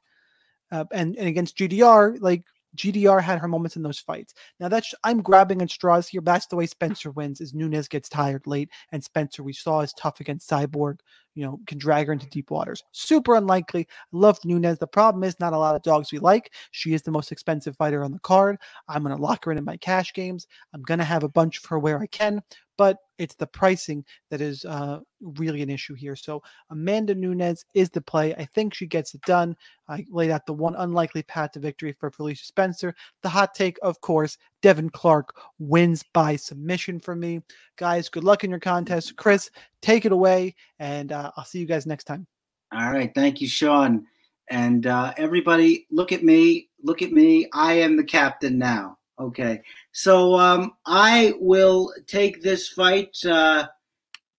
Uh, 0.70 0.84
and 0.92 1.16
and 1.16 1.26
against 1.26 1.56
GDR, 1.56 2.18
like 2.20 2.44
GDR 2.76 3.22
had 3.22 3.38
her 3.38 3.48
moments 3.48 3.76
in 3.76 3.82
those 3.82 3.98
fights. 3.98 4.34
Now 4.60 4.68
that's 4.68 4.94
I'm 5.04 5.22
grabbing 5.22 5.62
at 5.62 5.70
straws 5.70 6.08
here. 6.08 6.20
That's 6.20 6.46
the 6.46 6.56
way 6.56 6.66
Spencer 6.66 7.10
wins. 7.10 7.40
Is 7.40 7.54
Nunes 7.54 7.88
gets 7.88 8.08
tired 8.08 8.46
late, 8.46 8.70
and 8.92 9.02
Spencer 9.02 9.42
we 9.42 9.52
saw 9.52 9.80
is 9.80 9.92
tough 9.94 10.20
against 10.20 10.48
Cyborg. 10.48 10.98
You 11.34 11.44
know, 11.44 11.60
can 11.66 11.78
drag 11.78 12.06
her 12.06 12.12
into 12.12 12.28
deep 12.28 12.50
waters. 12.50 12.82
Super 12.92 13.34
unlikely. 13.34 13.88
Love 14.12 14.38
Nunes. 14.44 14.78
The 14.78 14.86
problem 14.86 15.24
is 15.24 15.38
not 15.40 15.52
a 15.52 15.58
lot 15.58 15.74
of 15.74 15.82
dogs 15.82 16.12
we 16.12 16.18
like. 16.18 16.52
She 16.70 16.94
is 16.94 17.02
the 17.02 17.10
most 17.10 17.32
expensive 17.32 17.76
fighter 17.76 18.04
on 18.04 18.12
the 18.12 18.20
card. 18.20 18.58
I'm 18.88 19.02
gonna 19.02 19.16
lock 19.16 19.44
her 19.44 19.52
in 19.52 19.58
in 19.58 19.64
my 19.64 19.76
cash 19.76 20.12
games. 20.12 20.46
I'm 20.72 20.82
gonna 20.82 21.04
have 21.04 21.24
a 21.24 21.28
bunch 21.28 21.58
of 21.58 21.64
her 21.66 21.78
where 21.78 21.98
I 21.98 22.06
can, 22.06 22.42
but 22.76 22.98
it's 23.18 23.36
the 23.36 23.46
pricing 23.46 24.04
that 24.30 24.40
is 24.40 24.64
uh, 24.64 24.98
really 25.20 25.62
an 25.62 25.70
issue 25.70 25.94
here. 25.94 26.16
So 26.16 26.42
Amanda 26.70 27.14
Nunes 27.14 27.64
is 27.74 27.90
the 27.90 28.00
play. 28.00 28.34
I 28.34 28.44
think 28.46 28.74
she 28.74 28.86
gets 28.86 29.14
it 29.14 29.20
done. 29.22 29.56
I 29.88 30.04
laid 30.10 30.30
out 30.30 30.46
the 30.46 30.52
one 30.52 30.74
unlikely 30.76 31.22
path 31.22 31.52
to 31.52 31.60
victory 31.60 31.92
for 31.92 32.10
Felicia 32.10 32.44
Spencer. 32.44 32.94
The 33.22 33.28
hot 33.28 33.54
take, 33.54 33.78
of 33.82 34.00
course, 34.00 34.36
Devin 34.62 34.90
Clark 34.90 35.34
wins 35.58 36.02
by 36.12 36.36
submission 36.36 36.98
for 36.98 37.14
me. 37.14 37.40
Guys, 37.76 38.08
good 38.08 38.24
luck 38.24 38.44
in 38.44 38.50
your 38.50 38.60
contest. 38.60 39.16
Chris, 39.16 39.50
take 39.84 40.04
it 40.04 40.12
away, 40.12 40.54
and 40.78 41.12
uh, 41.12 41.30
I'll 41.36 41.44
see 41.44 41.58
you 41.60 41.66
guys 41.66 41.86
next 41.86 42.04
time. 42.04 42.26
All 42.72 42.90
right. 42.90 43.12
Thank 43.14 43.40
you, 43.40 43.48
Sean. 43.48 44.06
And 44.50 44.86
uh, 44.86 45.14
everybody, 45.16 45.86
look 45.90 46.12
at 46.12 46.24
me. 46.24 46.68
Look 46.82 47.02
at 47.02 47.12
me. 47.12 47.48
I 47.52 47.74
am 47.74 47.96
the 47.96 48.04
captain 48.04 48.58
now. 48.58 48.98
Okay. 49.18 49.62
So 49.92 50.34
um, 50.34 50.72
I 50.86 51.34
will 51.38 51.92
take 52.06 52.42
this 52.42 52.68
fight. 52.68 53.16
Uh, 53.24 53.66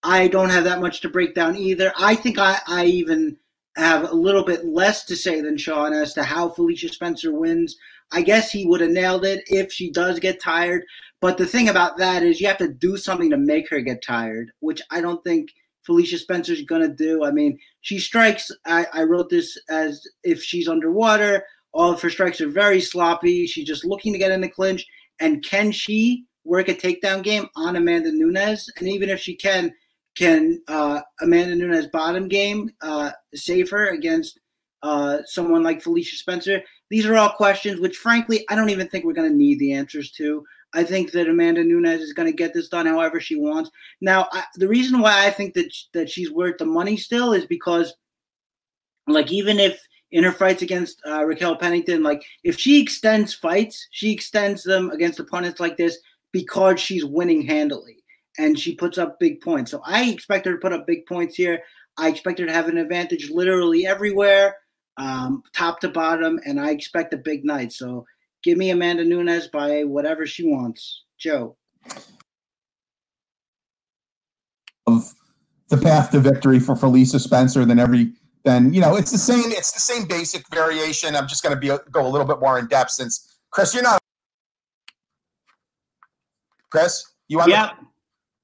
I 0.02 0.28
don't 0.28 0.50
have 0.50 0.64
that 0.64 0.80
much 0.80 1.00
to 1.02 1.08
break 1.08 1.34
down 1.34 1.56
either. 1.56 1.92
I 1.96 2.14
think 2.14 2.38
I, 2.38 2.58
I 2.66 2.86
even 2.86 3.36
have 3.76 4.10
a 4.10 4.14
little 4.14 4.44
bit 4.44 4.64
less 4.64 5.04
to 5.04 5.16
say 5.16 5.40
than 5.40 5.56
Sean 5.56 5.92
as 5.92 6.12
to 6.14 6.22
how 6.22 6.48
Felicia 6.48 6.88
Spencer 6.88 7.32
wins. 7.32 7.76
I 8.12 8.22
guess 8.22 8.50
he 8.50 8.66
would 8.66 8.80
have 8.80 8.90
nailed 8.90 9.24
it 9.24 9.42
if 9.46 9.72
she 9.72 9.90
does 9.90 10.20
get 10.20 10.40
tired. 10.40 10.84
But 11.24 11.38
the 11.38 11.46
thing 11.46 11.70
about 11.70 11.96
that 11.96 12.22
is 12.22 12.38
you 12.38 12.48
have 12.48 12.58
to 12.58 12.68
do 12.68 12.98
something 12.98 13.30
to 13.30 13.38
make 13.38 13.70
her 13.70 13.80
get 13.80 14.04
tired, 14.04 14.50
which 14.60 14.82
I 14.90 15.00
don't 15.00 15.24
think 15.24 15.48
Felicia 15.80 16.18
Spencer's 16.18 16.62
to 16.62 16.88
do. 16.88 17.24
I 17.24 17.30
mean, 17.30 17.58
she 17.80 17.98
strikes, 17.98 18.50
I, 18.66 18.86
I 18.92 19.04
wrote 19.04 19.30
this 19.30 19.58
as 19.70 20.06
if 20.22 20.42
she's 20.42 20.68
underwater. 20.68 21.46
All 21.72 21.90
of 21.90 22.02
her 22.02 22.10
strikes 22.10 22.42
are 22.42 22.50
very 22.50 22.78
sloppy. 22.78 23.46
She's 23.46 23.66
just 23.66 23.86
looking 23.86 24.12
to 24.12 24.18
get 24.18 24.32
in 24.32 24.42
the 24.42 24.50
clinch. 24.50 24.86
And 25.18 25.42
can 25.42 25.72
she 25.72 26.26
work 26.44 26.68
a 26.68 26.74
takedown 26.74 27.22
game 27.22 27.48
on 27.56 27.76
Amanda 27.76 28.12
Nunes? 28.12 28.68
And 28.78 28.86
even 28.86 29.08
if 29.08 29.18
she 29.18 29.34
can, 29.34 29.72
can 30.18 30.60
uh, 30.68 31.00
Amanda 31.22 31.54
Nunes 31.56 31.86
bottom 31.86 32.28
game 32.28 32.70
uh, 32.82 33.12
save 33.34 33.70
her 33.70 33.94
against 33.94 34.40
uh, 34.82 35.20
someone 35.24 35.62
like 35.62 35.80
Felicia 35.80 36.16
Spencer? 36.16 36.60
These 36.90 37.06
are 37.06 37.16
all 37.16 37.30
questions 37.30 37.80
which, 37.80 37.96
frankly, 37.96 38.44
I 38.50 38.54
don't 38.54 38.68
even 38.68 38.88
think 38.88 39.06
we're 39.06 39.14
going 39.14 39.30
to 39.30 39.34
need 39.34 39.58
the 39.58 39.72
answers 39.72 40.10
to. 40.18 40.44
I 40.74 40.84
think 40.84 41.12
that 41.12 41.28
Amanda 41.28 41.62
Nunes 41.62 42.00
is 42.00 42.12
going 42.12 42.30
to 42.30 42.36
get 42.36 42.52
this 42.52 42.68
done 42.68 42.86
however 42.86 43.20
she 43.20 43.36
wants. 43.36 43.70
Now, 44.00 44.26
I, 44.32 44.44
the 44.56 44.68
reason 44.68 45.00
why 45.00 45.26
I 45.26 45.30
think 45.30 45.54
that 45.54 45.72
that 45.92 46.10
she's 46.10 46.30
worth 46.30 46.58
the 46.58 46.66
money 46.66 46.96
still 46.96 47.32
is 47.32 47.46
because, 47.46 47.94
like, 49.06 49.32
even 49.32 49.58
if 49.60 49.80
in 50.10 50.24
her 50.24 50.32
fights 50.32 50.62
against 50.62 51.00
uh, 51.06 51.24
Raquel 51.24 51.56
Pennington, 51.56 52.02
like, 52.02 52.22
if 52.42 52.58
she 52.58 52.80
extends 52.80 53.32
fights, 53.32 53.86
she 53.90 54.12
extends 54.12 54.62
them 54.62 54.90
against 54.90 55.20
opponents 55.20 55.60
like 55.60 55.76
this 55.76 55.98
because 56.32 56.80
she's 56.80 57.04
winning 57.04 57.42
handily 57.42 58.02
and 58.38 58.58
she 58.58 58.74
puts 58.74 58.98
up 58.98 59.18
big 59.20 59.40
points. 59.40 59.70
So 59.70 59.80
I 59.84 60.04
expect 60.04 60.46
her 60.46 60.52
to 60.52 60.58
put 60.58 60.72
up 60.72 60.86
big 60.86 61.06
points 61.06 61.36
here. 61.36 61.62
I 61.96 62.08
expect 62.08 62.40
her 62.40 62.46
to 62.46 62.52
have 62.52 62.68
an 62.68 62.78
advantage 62.78 63.30
literally 63.30 63.86
everywhere, 63.86 64.56
um, 64.96 65.44
top 65.54 65.80
to 65.80 65.88
bottom, 65.88 66.40
and 66.44 66.60
I 66.60 66.70
expect 66.70 67.14
a 67.14 67.18
big 67.18 67.44
night. 67.44 67.72
So 67.72 68.04
give 68.44 68.58
me 68.58 68.70
Amanda 68.70 69.04
Nunes 69.04 69.48
by 69.48 69.82
whatever 69.82 70.26
she 70.26 70.46
wants. 70.46 71.04
Joe. 71.18 71.56
Of 74.86 75.14
the 75.68 75.78
path 75.78 76.10
to 76.10 76.20
victory 76.20 76.60
for 76.60 76.76
Felicia 76.76 77.18
Spencer 77.18 77.64
than 77.64 77.78
every 77.78 78.12
then 78.44 78.74
you 78.74 78.80
know 78.80 78.94
it's 78.94 79.10
the 79.10 79.18
same 79.18 79.44
it's 79.46 79.72
the 79.72 79.80
same 79.80 80.06
basic 80.06 80.46
variation. 80.50 81.16
I'm 81.16 81.26
just 81.26 81.42
going 81.42 81.54
to 81.54 81.60
be 81.60 81.68
go 81.90 82.06
a 82.06 82.08
little 82.08 82.26
bit 82.26 82.38
more 82.40 82.58
in 82.58 82.66
depth 82.66 82.90
since 82.90 83.38
Chris, 83.50 83.72
you're 83.72 83.82
not 83.82 83.98
Chris, 86.70 87.04
you 87.28 87.38
want? 87.38 87.50
Yeah. 87.50 87.70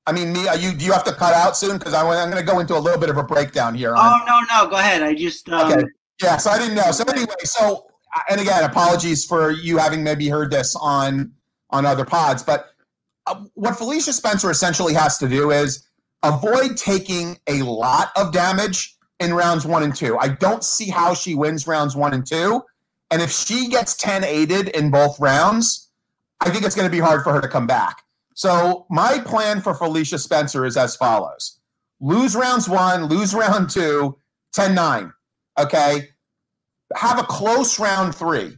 I 0.07 0.13
mean, 0.13 0.33
me. 0.33 0.47
Are 0.47 0.57
you? 0.57 0.73
Do 0.73 0.85
you 0.85 0.93
have 0.93 1.05
to 1.05 1.13
cut 1.13 1.35
out 1.35 1.57
soon? 1.57 1.79
Because 1.79 1.95
I'm, 1.95 2.07
I'm 2.07 2.31
going 2.31 2.45
to 2.45 2.49
go 2.49 2.61
into 2.61 2.77
a 2.77 2.79
little 2.79 2.99
bit 2.99 3.11
of 3.11 3.17
a 3.17 3.25
breakdown 3.25 3.75
here. 3.75 3.95
On, 3.95 3.99
oh 3.99 4.25
no, 4.25 4.41
no, 4.53 4.71
go 4.71 4.77
ahead. 4.77 5.03
I 5.03 5.15
just 5.15 5.49
um, 5.51 5.73
okay. 5.73 5.85
Yeah, 6.23 6.37
so 6.37 6.51
I 6.51 6.59
didn't 6.59 6.77
know. 6.77 6.91
So 6.93 7.05
anyway, 7.05 7.35
so 7.43 7.90
and 8.29 8.41
again, 8.41 8.65
apologies 8.65 9.25
for 9.25 9.51
you 9.51 9.79
having 9.79 10.03
maybe 10.03 10.29
heard 10.29 10.51
this 10.51 10.77
on 10.77 11.33
on 11.71 11.87
other 11.87 12.05
pods, 12.05 12.43
but 12.43 12.71
uh, 13.27 13.45
what 13.55 13.77
Felicia 13.77 14.13
Spencer 14.13 14.51
essentially 14.51 14.95
has 14.95 15.19
to 15.19 15.29
do 15.29 15.51
is 15.51 15.87
avoid 16.23 16.77
taking 16.77 17.39
a 17.47 17.63
lot 17.63 18.11
of 18.17 18.33
damage 18.33 18.97
in 19.21 19.35
rounds 19.35 19.65
one 19.67 19.83
and 19.83 19.95
two. 19.95 20.19
I 20.19 20.29
don't 20.29 20.65
see 20.65 20.89
how 20.89 21.15
she 21.15 21.35
wins 21.35 21.67
rounds 21.67 21.95
one 21.95 22.13
and 22.13 22.27
two. 22.27 22.63
And 23.11 23.21
if 23.21 23.31
she 23.31 23.69
gets 23.69 23.95
10 23.95 24.25
aided 24.25 24.69
in 24.69 24.91
both 24.91 25.19
rounds, 25.21 25.91
I 26.41 26.51
think 26.51 26.65
it's 26.65 26.75
going 26.75 26.89
to 26.89 26.93
be 26.93 27.01
hard 27.01 27.23
for 27.23 27.33
her 27.33 27.41
to 27.41 27.49
come 27.49 27.67
back. 27.67 28.05
So 28.35 28.87
my 28.89 29.19
plan 29.19 29.61
for 29.61 29.75
Felicia 29.75 30.19
Spencer 30.19 30.65
is 30.65 30.77
as 30.77 30.97
follows. 30.97 31.59
Lose 32.01 32.35
rounds 32.35 32.69
one, 32.69 33.05
lose 33.05 33.35
round 33.35 33.71
two, 33.71 34.17
10-9. 34.57 35.13
Okay. 35.59 36.09
Have 36.97 37.19
a 37.19 37.25
close 37.25 37.79
round 37.79 38.15
three. 38.15 38.57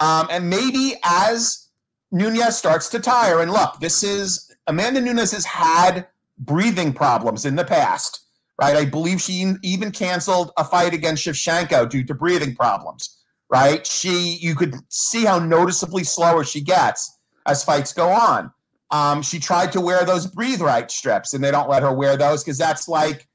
Um, 0.00 0.28
and 0.30 0.50
maybe 0.50 0.94
as 1.04 1.68
Nunes 2.10 2.56
starts 2.56 2.88
to 2.90 3.00
tire, 3.00 3.40
and 3.40 3.50
look, 3.50 3.80
this 3.80 4.02
is 4.02 4.54
Amanda 4.66 5.00
Nunes 5.00 5.32
has 5.32 5.44
had 5.44 6.06
breathing 6.38 6.92
problems 6.92 7.44
in 7.44 7.56
the 7.56 7.64
past, 7.64 8.24
right? 8.60 8.76
I 8.76 8.84
believe 8.84 9.20
she 9.20 9.54
even 9.62 9.90
canceled 9.90 10.50
a 10.56 10.64
fight 10.64 10.94
against 10.94 11.24
Shevchenko 11.24 11.88
due 11.88 12.04
to 12.04 12.14
breathing 12.14 12.54
problems, 12.54 13.22
right? 13.50 13.86
She, 13.86 14.38
you 14.40 14.54
could 14.54 14.74
see 14.88 15.24
how 15.24 15.38
noticeably 15.38 16.04
slower 16.04 16.44
she 16.44 16.60
gets 16.60 17.18
as 17.46 17.64
fights 17.64 17.92
go 17.92 18.08
on. 18.08 18.52
Um, 18.90 19.22
she 19.22 19.40
tried 19.40 19.72
to 19.72 19.80
wear 19.80 20.04
those 20.04 20.26
breathe 20.26 20.60
right 20.60 20.90
strips, 20.90 21.34
and 21.34 21.42
they 21.42 21.50
don't 21.50 21.68
let 21.68 21.82
her 21.82 21.92
wear 21.92 22.16
those 22.16 22.44
because 22.44 22.58
that's 22.58 22.88
like 22.88 23.28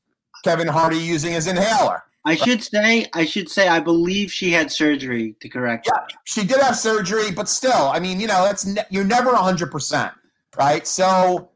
Kevin 0.43 0.67
Hardy 0.67 0.97
using 0.97 1.33
his 1.33 1.47
inhaler. 1.47 2.03
I 2.29 2.35
should 2.35 2.63
say, 2.63 3.07
I 3.13 3.25
should 3.25 3.49
say, 3.49 3.67
I 3.67 3.79
believe 3.79 4.31
she 4.31 4.51
had 4.51 4.71
surgery 4.71 5.35
to 5.39 5.49
correct. 5.49 5.87
Yeah, 5.91 6.05
she 6.23 6.43
did 6.43 6.59
have 6.61 6.75
surgery, 6.77 7.31
but 7.31 7.49
still, 7.49 7.89
I 7.89 7.99
mean, 7.99 8.19
you 8.19 8.27
know, 8.27 8.43
that's 8.43 8.65
ne- 8.65 8.85
you're 8.89 9.03
never 9.03 9.35
hundred 9.35 9.71
percent, 9.71 10.13
right? 10.57 10.85
So 10.85 11.49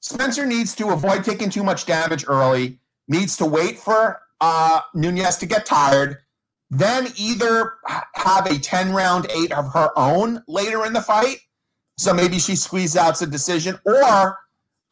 Spencer 0.00 0.46
needs 0.46 0.74
to 0.76 0.88
avoid 0.90 1.24
taking 1.24 1.50
too 1.50 1.64
much 1.64 1.86
damage 1.86 2.24
early. 2.28 2.78
Needs 3.08 3.36
to 3.38 3.44
wait 3.44 3.78
for 3.78 4.20
uh, 4.40 4.80
Nunes 4.94 5.36
to 5.38 5.46
get 5.46 5.66
tired, 5.66 6.18
then 6.70 7.08
either 7.16 7.74
have 8.14 8.46
a 8.46 8.58
ten 8.58 8.92
round 8.92 9.26
eight 9.30 9.52
of 9.52 9.72
her 9.72 9.90
own 9.96 10.42
later 10.46 10.86
in 10.86 10.92
the 10.92 11.02
fight 11.02 11.38
so 12.02 12.12
maybe 12.12 12.38
she 12.38 12.56
squeezes 12.56 12.96
out 12.96 13.20
a 13.22 13.26
decision, 13.26 13.78
or 13.84 14.38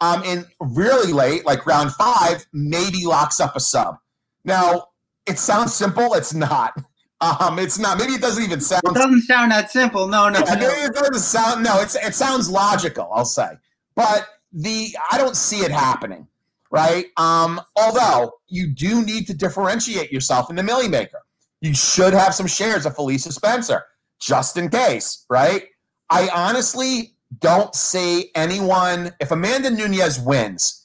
um, 0.00 0.22
in 0.22 0.46
really 0.60 1.12
late, 1.12 1.44
like 1.44 1.66
round 1.66 1.92
five, 1.92 2.46
maybe 2.52 3.04
locks 3.04 3.40
up 3.40 3.56
a 3.56 3.60
sub. 3.60 3.96
Now, 4.44 4.88
it 5.30 5.38
sounds 5.38 5.74
simple. 5.74 6.14
It's 6.14 6.34
not. 6.34 6.74
Um, 7.20 7.58
it's 7.58 7.78
not. 7.78 7.98
Maybe 7.98 8.14
it 8.14 8.20
doesn't 8.20 8.42
even 8.42 8.60
sound. 8.60 8.82
It 8.84 8.94
doesn't 8.94 9.22
sound 9.22 9.52
that 9.52 9.70
simple. 9.70 10.08
No, 10.08 10.28
no. 10.28 10.40
Yeah, 10.40 10.54
no. 10.54 10.68
It 10.68 10.94
doesn't 10.94 11.18
sound. 11.20 11.62
No, 11.62 11.80
it's 11.80 11.94
it 11.94 12.14
sounds 12.14 12.50
logical. 12.50 13.10
I'll 13.12 13.24
say, 13.24 13.48
but 13.94 14.26
the 14.52 14.96
I 15.10 15.18
don't 15.18 15.36
see 15.36 15.58
it 15.58 15.70
happening. 15.70 16.26
Right. 16.70 17.06
Um, 17.16 17.60
although 17.76 18.32
you 18.48 18.68
do 18.68 19.04
need 19.04 19.26
to 19.26 19.34
differentiate 19.34 20.12
yourself 20.12 20.50
in 20.50 20.56
the 20.56 20.62
Milly 20.62 20.88
Maker. 20.88 21.20
You 21.60 21.74
should 21.74 22.14
have 22.14 22.34
some 22.34 22.46
shares 22.46 22.86
of 22.86 22.94
Felicia 22.94 23.32
Spencer 23.32 23.84
just 24.18 24.56
in 24.56 24.70
case. 24.70 25.26
Right. 25.28 25.64
I 26.08 26.28
honestly 26.34 27.16
don't 27.38 27.74
see 27.74 28.30
anyone. 28.34 29.12
If 29.20 29.30
Amanda 29.30 29.70
Nunes 29.70 30.18
wins, 30.20 30.79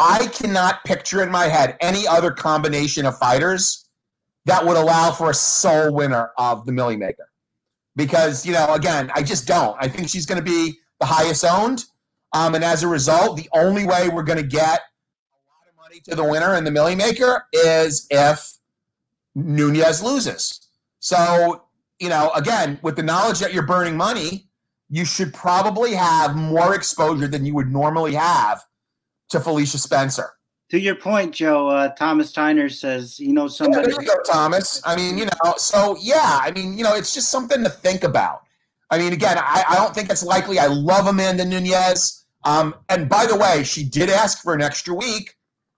I 0.00 0.28
cannot 0.28 0.82
picture 0.84 1.22
in 1.22 1.30
my 1.30 1.44
head 1.44 1.76
any 1.82 2.06
other 2.06 2.30
combination 2.30 3.04
of 3.04 3.18
fighters 3.18 3.86
that 4.46 4.64
would 4.64 4.78
allow 4.78 5.10
for 5.10 5.28
a 5.28 5.34
sole 5.34 5.92
winner 5.92 6.30
of 6.38 6.64
the 6.64 6.72
Milly 6.72 6.96
Maker. 6.96 7.28
Because, 7.96 8.46
you 8.46 8.54
know, 8.54 8.72
again, 8.72 9.10
I 9.14 9.22
just 9.22 9.46
don't. 9.46 9.76
I 9.78 9.88
think 9.88 10.08
she's 10.08 10.24
going 10.24 10.42
to 10.42 10.44
be 10.44 10.78
the 11.00 11.06
highest 11.06 11.44
owned. 11.44 11.84
Um, 12.32 12.54
and 12.54 12.64
as 12.64 12.82
a 12.82 12.88
result, 12.88 13.36
the 13.36 13.50
only 13.52 13.84
way 13.84 14.08
we're 14.08 14.22
going 14.22 14.38
to 14.38 14.46
get 14.46 14.80
a 14.80 15.36
lot 15.50 15.68
of 15.68 15.76
money 15.76 16.00
to 16.06 16.14
the 16.14 16.24
winner 16.24 16.54
and 16.54 16.66
the 16.66 16.70
Milly 16.70 16.94
Maker 16.94 17.44
is 17.52 18.06
if 18.10 18.54
Nunes 19.34 20.02
loses. 20.02 20.66
So, 21.00 21.64
you 21.98 22.08
know, 22.08 22.30
again, 22.34 22.78
with 22.80 22.96
the 22.96 23.02
knowledge 23.02 23.38
that 23.40 23.52
you're 23.52 23.66
burning 23.66 23.98
money, 23.98 24.48
you 24.88 25.04
should 25.04 25.34
probably 25.34 25.92
have 25.92 26.36
more 26.36 26.74
exposure 26.74 27.28
than 27.28 27.44
you 27.44 27.54
would 27.54 27.70
normally 27.70 28.14
have 28.14 28.62
to 29.30 29.40
Felicia 29.40 29.78
Spencer. 29.78 30.30
To 30.70 30.78
your 30.78 30.94
point, 30.94 31.34
Joe, 31.34 31.68
uh, 31.68 31.88
Thomas 31.88 32.32
Tyner 32.32 32.70
says, 32.70 33.18
you 33.18 33.32
know, 33.32 33.48
somebody. 33.48 33.88
Yeah, 33.88 33.96
there 33.96 34.02
you 34.02 34.08
go, 34.08 34.22
Thomas. 34.32 34.80
I 34.84 34.94
mean, 34.94 35.18
you 35.18 35.24
know, 35.24 35.54
so 35.56 35.96
yeah, 36.00 36.38
I 36.40 36.52
mean, 36.52 36.78
you 36.78 36.84
know, 36.84 36.94
it's 36.94 37.12
just 37.12 37.30
something 37.30 37.64
to 37.64 37.70
think 37.70 38.04
about. 38.04 38.42
I 38.90 38.98
mean, 38.98 39.12
again, 39.12 39.36
I, 39.38 39.64
I 39.68 39.74
don't 39.76 39.94
think 39.94 40.10
it's 40.10 40.22
likely. 40.22 40.58
I 40.58 40.66
love 40.66 41.06
Amanda 41.06 41.44
Nunes. 41.44 42.24
Um, 42.44 42.74
and 42.88 43.08
by 43.08 43.26
the 43.26 43.36
way, 43.36 43.64
she 43.64 43.84
did 43.84 44.10
ask 44.10 44.42
for 44.42 44.54
an 44.54 44.62
extra 44.62 44.94
week 44.94 45.36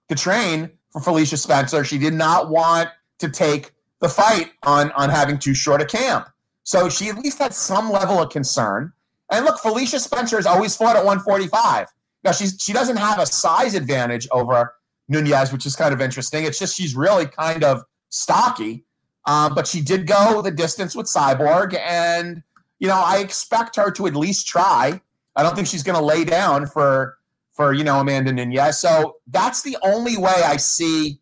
to 0.09 0.15
train 0.15 0.69
for 0.91 1.01
Felicia 1.01 1.37
Spencer. 1.37 1.83
She 1.83 1.97
did 1.97 2.13
not 2.13 2.49
want 2.49 2.89
to 3.19 3.29
take 3.29 3.71
the 3.99 4.09
fight 4.09 4.51
on 4.63 4.91
on 4.91 5.09
having 5.09 5.39
too 5.39 5.53
short 5.55 5.81
a 5.81 5.85
camp. 5.85 6.27
So 6.63 6.87
she 6.87 7.09
at 7.09 7.17
least 7.17 7.39
had 7.39 7.53
some 7.53 7.91
level 7.91 8.21
of 8.21 8.29
concern. 8.29 8.93
And 9.31 9.45
look, 9.45 9.59
Felicia 9.59 9.99
Spencer 9.99 10.35
has 10.35 10.45
always 10.45 10.75
fought 10.75 10.95
at 10.95 11.03
145. 11.03 11.87
Now 12.23 12.31
she's 12.31 12.57
she 12.59 12.73
doesn't 12.73 12.97
have 12.97 13.19
a 13.19 13.25
size 13.25 13.75
advantage 13.75 14.27
over 14.31 14.75
Nunes, 15.07 15.51
which 15.51 15.65
is 15.65 15.75
kind 15.75 15.93
of 15.93 16.01
interesting. 16.01 16.45
It's 16.45 16.59
just 16.59 16.75
she's 16.75 16.95
really 16.95 17.25
kind 17.25 17.63
of 17.63 17.83
stocky, 18.09 18.85
um, 19.25 19.53
but 19.53 19.67
she 19.67 19.81
did 19.81 20.07
go 20.07 20.41
the 20.41 20.51
distance 20.51 20.95
with 20.95 21.07
Cyborg, 21.07 21.77
and 21.77 22.43
you 22.79 22.87
know 22.87 23.01
I 23.03 23.17
expect 23.17 23.75
her 23.75 23.91
to 23.91 24.07
at 24.07 24.15
least 24.15 24.47
try. 24.47 25.01
I 25.35 25.43
don't 25.43 25.55
think 25.55 25.67
she's 25.67 25.83
going 25.83 25.97
to 25.97 26.05
lay 26.05 26.23
down 26.23 26.67
for 26.67 27.17
for 27.51 27.73
you 27.73 27.83
know 27.83 27.99
Amanda 27.99 28.31
Nunes. 28.31 28.77
So 28.77 29.17
that's 29.27 29.61
the 29.61 29.77
only 29.83 30.17
way 30.17 30.33
I 30.45 30.57
see 30.57 31.19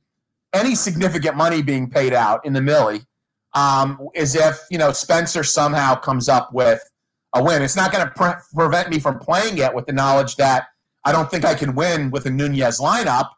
any 0.54 0.76
significant 0.76 1.36
money 1.36 1.62
being 1.62 1.89
paid 1.89 2.14
out 2.14 2.45
in 2.45 2.54
the 2.54 2.62
Milly 2.62 3.02
um, 3.54 4.10
is 4.14 4.36
if 4.36 4.60
you 4.70 4.78
know 4.78 4.91
Spencer 4.91 5.43
somehow 5.43 5.95
comes 5.95 6.30
up 6.30 6.54
with 6.54 6.88
a 7.34 7.43
win. 7.43 7.62
It's 7.62 7.76
not 7.76 7.91
going 7.91 8.06
to 8.06 8.12
pre- 8.12 8.34
prevent 8.54 8.89
me 8.89 8.99
from 8.99 9.20
playing 9.20 9.58
it 9.58 9.74
with 9.74 9.86
the 9.86 9.93
knowledge 9.93 10.36
that 10.36 10.68
I 11.04 11.12
don't 11.12 11.30
think 11.30 11.45
I 11.45 11.56
can 11.56 11.76
win 11.76 12.12
with 12.12 12.26
a 12.26 12.30
Nunes 12.30 12.80
lineup 12.80 13.30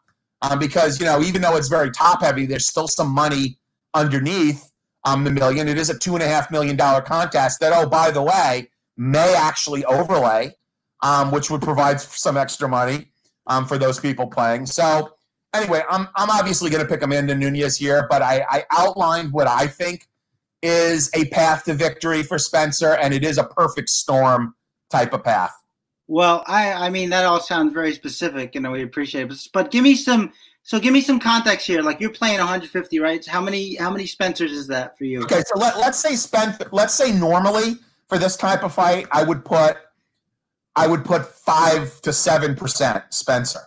um, 0.42 0.58
because 0.58 1.00
you 1.00 1.06
know 1.06 1.22
even 1.22 1.42
though 1.42 1.56
it's 1.56 1.68
very 1.68 1.90
top 1.90 2.22
heavy, 2.22 2.46
there's 2.46 2.66
still 2.66 2.88
some 2.88 3.08
money 3.08 3.58
underneath 3.94 4.70
um, 5.04 5.24
the 5.24 5.30
million. 5.30 5.68
It 5.68 5.78
is 5.78 5.90
a 5.90 5.98
two 5.98 6.14
and 6.14 6.22
a 6.22 6.28
half 6.28 6.50
million 6.50 6.76
dollar 6.76 7.00
contest 7.00 7.60
that 7.60 7.72
oh 7.74 7.88
by 7.88 8.10
the 8.10 8.22
way 8.22 8.70
may 8.96 9.34
actually 9.34 9.84
overlay, 9.86 10.54
um, 11.02 11.30
which 11.30 11.50
would 11.50 11.62
provide 11.62 12.00
some 12.00 12.36
extra 12.36 12.68
money 12.68 13.10
um, 13.46 13.66
for 13.66 13.78
those 13.78 13.98
people 13.98 14.26
playing. 14.26 14.66
So 14.66 15.14
anyway, 15.54 15.82
I'm 15.88 16.08
I'm 16.16 16.30
obviously 16.30 16.70
going 16.70 16.82
to 16.84 16.88
pick 16.88 17.02
Amanda 17.02 17.34
Nunes 17.34 17.76
here, 17.76 18.06
but 18.10 18.22
I, 18.22 18.44
I 18.48 18.64
outlined 18.70 19.32
what 19.32 19.46
I 19.46 19.66
think 19.66 20.08
is 20.62 21.10
a 21.14 21.26
path 21.26 21.64
to 21.64 21.74
victory 21.74 22.22
for 22.22 22.38
Spencer, 22.38 22.94
and 22.94 23.12
it 23.12 23.24
is 23.24 23.38
a 23.38 23.44
perfect 23.44 23.90
storm 23.90 24.54
type 24.90 25.12
of 25.12 25.22
path. 25.22 25.54
Well, 26.06 26.44
I 26.46 26.72
I 26.72 26.90
mean 26.90 27.10
that 27.10 27.24
all 27.24 27.40
sounds 27.40 27.72
very 27.72 27.94
specific, 27.94 28.54
and 28.54 28.70
we 28.70 28.82
appreciate 28.82 29.30
it. 29.30 29.48
But 29.52 29.70
give 29.70 29.82
me 29.82 29.94
some 29.94 30.32
so 30.62 30.80
give 30.80 30.92
me 30.92 31.02
some 31.02 31.20
context 31.20 31.66
here. 31.66 31.82
Like 31.82 32.00
you're 32.00 32.10
playing 32.10 32.38
150, 32.38 32.98
right? 32.98 33.22
So 33.22 33.30
how 33.30 33.40
many 33.40 33.74
how 33.76 33.90
many 33.90 34.06
Spencers 34.06 34.52
is 34.52 34.66
that 34.68 34.96
for 34.96 35.04
you? 35.04 35.22
Okay, 35.22 35.42
so 35.46 35.58
let, 35.58 35.78
let's 35.78 35.98
say 35.98 36.16
Spencer. 36.16 36.68
Let's 36.72 36.94
say 36.94 37.12
normally 37.12 37.76
for 38.08 38.18
this 38.18 38.36
type 38.36 38.64
of 38.64 38.74
fight, 38.74 39.06
I 39.12 39.24
would 39.24 39.44
put 39.44 39.76
I 40.74 40.86
would 40.86 41.04
put 41.04 41.26
five 41.26 42.00
to 42.00 42.12
seven 42.12 42.56
percent 42.56 43.04
Spencer. 43.10 43.60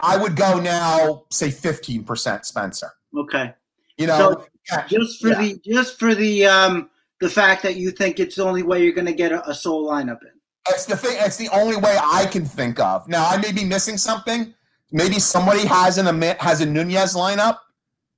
I 0.00 0.16
would 0.16 0.34
go 0.34 0.58
now, 0.58 1.26
say 1.30 1.48
15% 1.48 2.44
Spencer. 2.44 2.90
Okay. 3.16 3.54
You 3.98 4.08
know, 4.08 4.18
so 4.18 4.46
yeah, 4.70 4.86
just 4.88 5.20
for 5.20 5.28
yeah. 5.28 5.40
the 5.40 5.60
just 5.64 5.98
for 5.98 6.14
the 6.14 6.46
um 6.46 6.90
the 7.20 7.28
fact 7.28 7.62
that 7.62 7.76
you 7.76 7.90
think 7.90 8.18
it's 8.18 8.36
the 8.36 8.44
only 8.44 8.62
way 8.62 8.82
you're 8.82 8.94
going 8.94 9.06
to 9.06 9.12
get 9.12 9.30
a, 9.30 9.48
a 9.48 9.54
soul 9.54 9.88
lineup 9.88 10.22
in. 10.22 10.32
It's 10.68 10.86
the 10.86 10.96
thing. 10.96 11.16
It's 11.20 11.36
the 11.36 11.48
only 11.48 11.76
way 11.76 11.98
I 12.02 12.26
can 12.26 12.44
think 12.44 12.78
of. 12.78 13.08
Now 13.08 13.26
I 13.26 13.36
may 13.36 13.52
be 13.52 13.64
missing 13.64 13.96
something. 13.96 14.54
Maybe 14.92 15.18
somebody 15.18 15.66
has 15.66 15.98
an 15.98 16.06
has 16.38 16.60
a 16.60 16.66
Nunes 16.66 17.14
lineup 17.14 17.58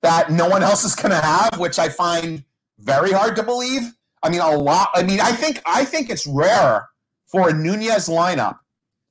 that 0.03 0.31
no 0.31 0.49
one 0.49 0.63
else 0.63 0.85
is 0.85 0.95
going 0.95 1.11
to 1.11 1.21
have, 1.21 1.59
which 1.59 1.79
I 1.79 1.89
find 1.89 2.45
very 2.79 3.13
hard 3.13 3.37
to 3.37 3.43
believe. 3.43 3.83
I 4.23 4.29
mean, 4.29 4.41
a 4.41 4.51
lot. 4.51 4.91
I 4.95 5.03
mean, 5.03 5.21
I 5.21 5.33
think 5.33 5.63
I 5.65 5.85
think 5.85 6.11
it's 6.11 6.27
rare 6.27 6.89
for 7.27 7.49
a 7.49 7.53
Nunes 7.53 8.09
lineup 8.09 8.59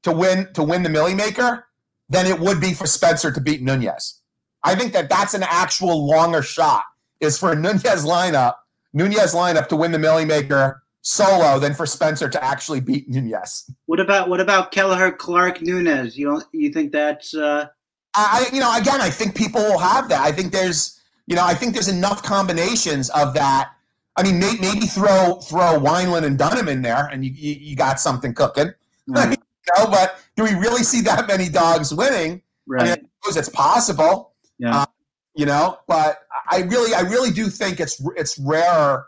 to 0.03 0.11
win 0.11 0.51
to 0.53 0.63
win 0.63 0.83
the 0.83 0.89
Milly 0.89 1.15
Maker 1.15 1.65
than 2.09 2.27
it 2.27 2.39
would 2.39 2.61
be 2.61 2.73
for 2.73 2.85
Spencer 2.85 3.31
to 3.31 3.41
beat 3.41 3.63
Nunes. 3.63 4.21
I 4.63 4.75
think 4.75 4.93
that 4.93 5.09
that's 5.09 5.33
an 5.33 5.43
actual 5.43 6.07
longer 6.07 6.41
shot 6.41 6.83
is 7.19 7.37
for 7.37 7.51
a 7.51 7.55
Nunes 7.55 7.83
lineup, 7.83 8.55
Nunes 8.93 9.33
lineup 9.33 9.67
to 9.69 9.75
win 9.75 9.91
the 9.91 9.99
Milly 9.99 10.25
Maker 10.25 10.82
solo 11.03 11.59
than 11.59 11.73
for 11.73 11.85
Spencer 11.85 12.27
to 12.29 12.43
actually 12.43 12.79
beat 12.79 13.07
Nunes. 13.09 13.69
What 13.85 13.99
about 13.99 14.29
what 14.29 14.39
about 14.39 14.71
Kelleher 14.71 15.11
Clark 15.11 15.61
Nunes? 15.61 16.17
You 16.17 16.25
don't 16.25 16.43
you 16.51 16.71
think 16.71 16.91
that's 16.91 17.35
uh 17.35 17.67
I 18.15 18.47
you 18.51 18.59
know 18.59 18.75
again 18.75 19.01
I 19.01 19.09
think 19.09 19.35
people 19.35 19.61
will 19.61 19.77
have 19.77 20.09
that. 20.09 20.21
I 20.21 20.31
think 20.31 20.51
there's 20.51 20.99
you 21.27 21.35
know 21.35 21.45
I 21.45 21.53
think 21.53 21.73
there's 21.73 21.89
enough 21.89 22.23
combinations 22.23 23.09
of 23.11 23.33
that. 23.35 23.71
I 24.15 24.23
mean 24.23 24.39
maybe, 24.39 24.59
maybe 24.61 24.85
throw 24.87 25.35
throw 25.35 25.77
Wineland 25.79 26.23
and 26.23 26.37
Dunham 26.37 26.69
in 26.69 26.81
there 26.81 27.07
and 27.11 27.23
you 27.23 27.31
you, 27.31 27.53
you 27.53 27.75
got 27.75 27.99
something 27.99 28.33
cooking. 28.33 28.71
Mm-hmm. 29.09 29.31
you 29.31 29.37
know, 29.77 29.91
but 29.91 30.19
do 30.35 30.43
we 30.43 30.53
really 30.53 30.83
see 30.83 31.01
that 31.01 31.27
many 31.27 31.49
dogs 31.49 31.93
winning? 31.93 32.41
Right. 32.65 32.81
I 32.81 32.95
mean, 32.95 33.09
it's 33.25 33.49
possible. 33.49 34.33
Yeah. 34.57 34.81
Uh, 34.81 34.85
you 35.35 35.45
know, 35.45 35.79
but 35.87 36.19
I 36.49 36.61
really 36.61 36.93
I 36.93 37.01
really 37.01 37.31
do 37.31 37.47
think 37.47 37.81
it's 37.81 38.01
it's 38.15 38.39
rarer 38.39 39.07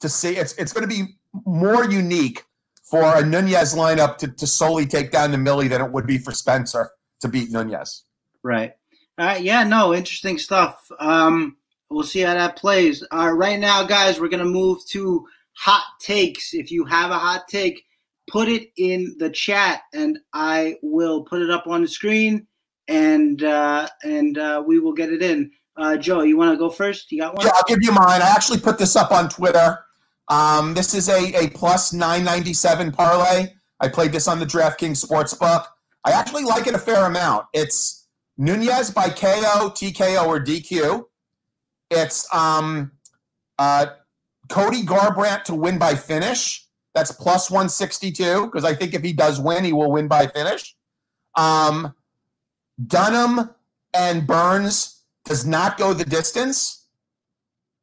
to 0.00 0.08
see. 0.08 0.36
It's 0.36 0.52
it's 0.54 0.72
going 0.72 0.88
to 0.88 0.94
be 0.94 1.16
more 1.46 1.84
unique 1.90 2.44
for 2.82 3.16
a 3.16 3.24
Nunes 3.24 3.74
lineup 3.74 4.18
to, 4.18 4.28
to 4.28 4.46
solely 4.46 4.86
take 4.86 5.10
down 5.10 5.30
the 5.30 5.38
Milly 5.38 5.68
than 5.68 5.80
it 5.80 5.90
would 5.90 6.06
be 6.06 6.18
for 6.18 6.32
Spencer 6.32 6.90
to 7.20 7.28
beat 7.28 7.50
Nunes. 7.50 8.04
Right. 8.42 8.72
Uh, 9.18 9.38
yeah, 9.40 9.64
no, 9.64 9.94
interesting 9.94 10.38
stuff. 10.38 10.86
Um, 10.98 11.56
we'll 11.90 12.02
see 12.02 12.20
how 12.20 12.34
that 12.34 12.56
plays. 12.56 13.04
Uh, 13.12 13.30
right 13.30 13.58
now, 13.58 13.84
guys, 13.84 14.20
we're 14.20 14.28
going 14.28 14.44
to 14.44 14.50
move 14.50 14.84
to 14.88 15.26
hot 15.54 15.84
takes. 16.00 16.54
If 16.54 16.70
you 16.70 16.84
have 16.84 17.10
a 17.10 17.18
hot 17.18 17.48
take, 17.48 17.84
put 18.28 18.48
it 18.48 18.70
in 18.76 19.14
the 19.18 19.30
chat 19.30 19.82
and 19.92 20.18
I 20.32 20.76
will 20.82 21.22
put 21.22 21.42
it 21.42 21.50
up 21.50 21.66
on 21.66 21.82
the 21.82 21.88
screen 21.88 22.46
and 22.88 23.42
uh, 23.42 23.88
and 24.02 24.38
uh, 24.38 24.62
we 24.66 24.78
will 24.78 24.92
get 24.92 25.12
it 25.12 25.22
in. 25.22 25.50
Uh, 25.76 25.96
Joe, 25.96 26.22
you 26.22 26.36
want 26.36 26.52
to 26.52 26.58
go 26.58 26.68
first? 26.68 27.10
You 27.10 27.20
got 27.20 27.34
one? 27.34 27.46
Yeah, 27.46 27.52
I'll 27.54 27.64
give 27.66 27.82
you 27.82 27.92
mine. 27.92 28.20
I 28.20 28.28
actually 28.28 28.60
put 28.60 28.78
this 28.78 28.96
up 28.96 29.12
on 29.12 29.28
Twitter. 29.28 29.78
Um, 30.32 30.72
this 30.72 30.94
is 30.94 31.10
a, 31.10 31.44
a 31.44 31.50
plus 31.50 31.92
997 31.92 32.92
parlay. 32.92 33.48
I 33.80 33.88
played 33.88 34.12
this 34.12 34.26
on 34.26 34.38
the 34.38 34.46
DraftKings 34.46 35.04
Sportsbook. 35.04 35.66
I 36.06 36.12
actually 36.12 36.44
like 36.44 36.66
it 36.66 36.74
a 36.74 36.78
fair 36.78 37.04
amount. 37.04 37.44
It's 37.52 38.08
Nunes 38.38 38.90
by 38.92 39.10
KO, 39.10 39.68
TKO, 39.68 40.26
or 40.26 40.40
DQ. 40.42 41.04
It's 41.90 42.34
um, 42.34 42.92
uh, 43.58 43.88
Cody 44.48 44.84
Garbrandt 44.84 45.44
to 45.44 45.54
win 45.54 45.78
by 45.78 45.94
finish. 45.96 46.66
That's 46.94 47.12
plus 47.12 47.50
162 47.50 48.46
because 48.46 48.64
I 48.64 48.74
think 48.74 48.94
if 48.94 49.02
he 49.02 49.12
does 49.12 49.38
win, 49.38 49.64
he 49.64 49.74
will 49.74 49.92
win 49.92 50.08
by 50.08 50.28
finish. 50.28 50.74
Um, 51.36 51.92
Dunham 52.86 53.50
and 53.92 54.26
Burns 54.26 55.04
does 55.26 55.44
not 55.44 55.76
go 55.76 55.92
the 55.92 56.06
distance 56.06 56.81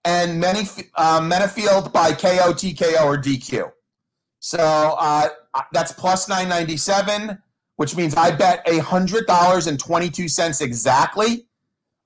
and 0.06 0.40
many 0.40 0.62
uh, 0.96 1.20
Menifield 1.20 1.92
by 1.92 2.14
KO, 2.14 2.54
TKO, 2.54 3.04
or 3.04 3.18
DQ. 3.18 3.72
So 4.40 4.96
uh, 5.00 5.28
that's 5.72 5.92
plus 5.92 6.30
997, 6.30 7.38
which 7.76 7.96
means 7.96 8.16
I 8.16 8.32
bet 8.32 8.66
$100.22 8.66 10.62
exactly 10.62 11.46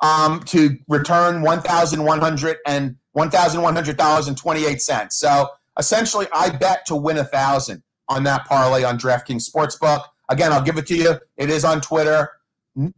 um, 0.02 0.42
to 0.46 0.78
return 0.88 1.44
$1,100 1.44 2.56
and 2.66 2.96
$1,100.28. 3.16 5.12
So 5.12 5.48
essentially, 5.78 6.28
I 6.34 6.50
bet 6.50 6.86
to 6.88 6.96
win 6.96 7.18
a 7.18 7.24
1000 7.24 7.84
on 8.10 8.24
that 8.24 8.46
parlay 8.46 8.84
on 8.84 8.98
DraftKings 8.98 9.50
Sportsbook. 9.50 10.04
Again, 10.30 10.52
I'll 10.52 10.64
give 10.64 10.78
it 10.78 10.88
to 10.88 10.96
you. 10.96 11.20
It 11.38 11.50
is 11.50 11.64
on 11.64 11.82
Twitter. 11.82 12.32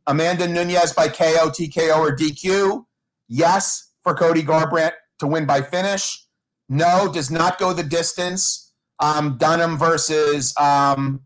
Amanda 0.07 0.47
Nunes 0.47 0.93
by 0.93 1.09
KO, 1.09 1.49
TKO, 1.49 1.97
or 1.97 2.15
DQ. 2.15 2.85
Yes, 3.27 3.91
for 4.05 4.13
Cody 4.13 4.43
Garbrandt 4.43 4.93
to 5.19 5.27
win 5.27 5.45
by 5.45 5.61
finish. 5.61 6.25
No, 6.69 7.11
does 7.11 7.31
not 7.31 7.57
go 7.59 7.73
the 7.73 7.83
distance. 7.83 8.71
Um, 8.99 9.37
Dunham 9.37 9.77
versus 9.77 10.53
um, 10.57 11.21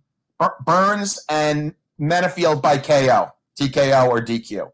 Burns 0.65 1.23
and 1.29 1.75
Menifield 1.99 2.61
by 2.61 2.77
KO, 2.77 3.31
TKO, 3.59 4.07
or 4.07 4.21
DQ. 4.21 4.71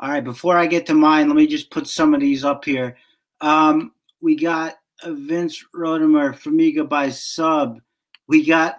All 0.00 0.08
right, 0.08 0.24
before 0.24 0.56
I 0.56 0.66
get 0.66 0.86
to 0.86 0.94
mine, 0.94 1.28
let 1.28 1.36
me 1.36 1.46
just 1.46 1.70
put 1.70 1.86
some 1.86 2.14
of 2.14 2.20
these 2.20 2.44
up 2.44 2.64
here. 2.64 2.96
Um, 3.40 3.92
we 4.20 4.36
got 4.36 4.76
Vince 5.04 5.64
Rodemer, 5.74 6.34
Formiga 6.34 6.88
by 6.88 7.10
sub. 7.10 7.80
We 8.28 8.46
got 8.46 8.78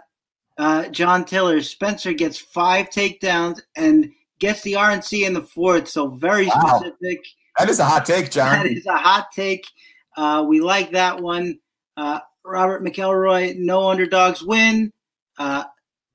uh, 0.57 0.87
John 0.87 1.25
Taylor. 1.25 1.61
Spencer 1.61 2.13
gets 2.13 2.39
five 2.39 2.89
takedowns 2.89 3.61
and 3.75 4.11
gets 4.39 4.61
the 4.61 4.73
RNC 4.73 5.25
in 5.25 5.33
the 5.33 5.43
fourth, 5.43 5.87
so 5.87 6.07
very 6.07 6.47
wow. 6.47 6.79
specific. 6.79 7.25
That 7.57 7.69
is 7.69 7.79
a 7.79 7.85
hot 7.85 8.05
take, 8.05 8.31
John. 8.31 8.63
That 8.63 8.67
is 8.67 8.85
a 8.85 8.97
hot 8.97 9.27
take. 9.33 9.65
Uh, 10.17 10.45
we 10.47 10.59
like 10.61 10.91
that 10.91 11.21
one. 11.21 11.59
Uh, 11.97 12.19
Robert 12.45 12.83
McElroy, 12.83 13.57
no 13.57 13.89
underdogs 13.89 14.43
win. 14.43 14.91
Uh, 15.37 15.63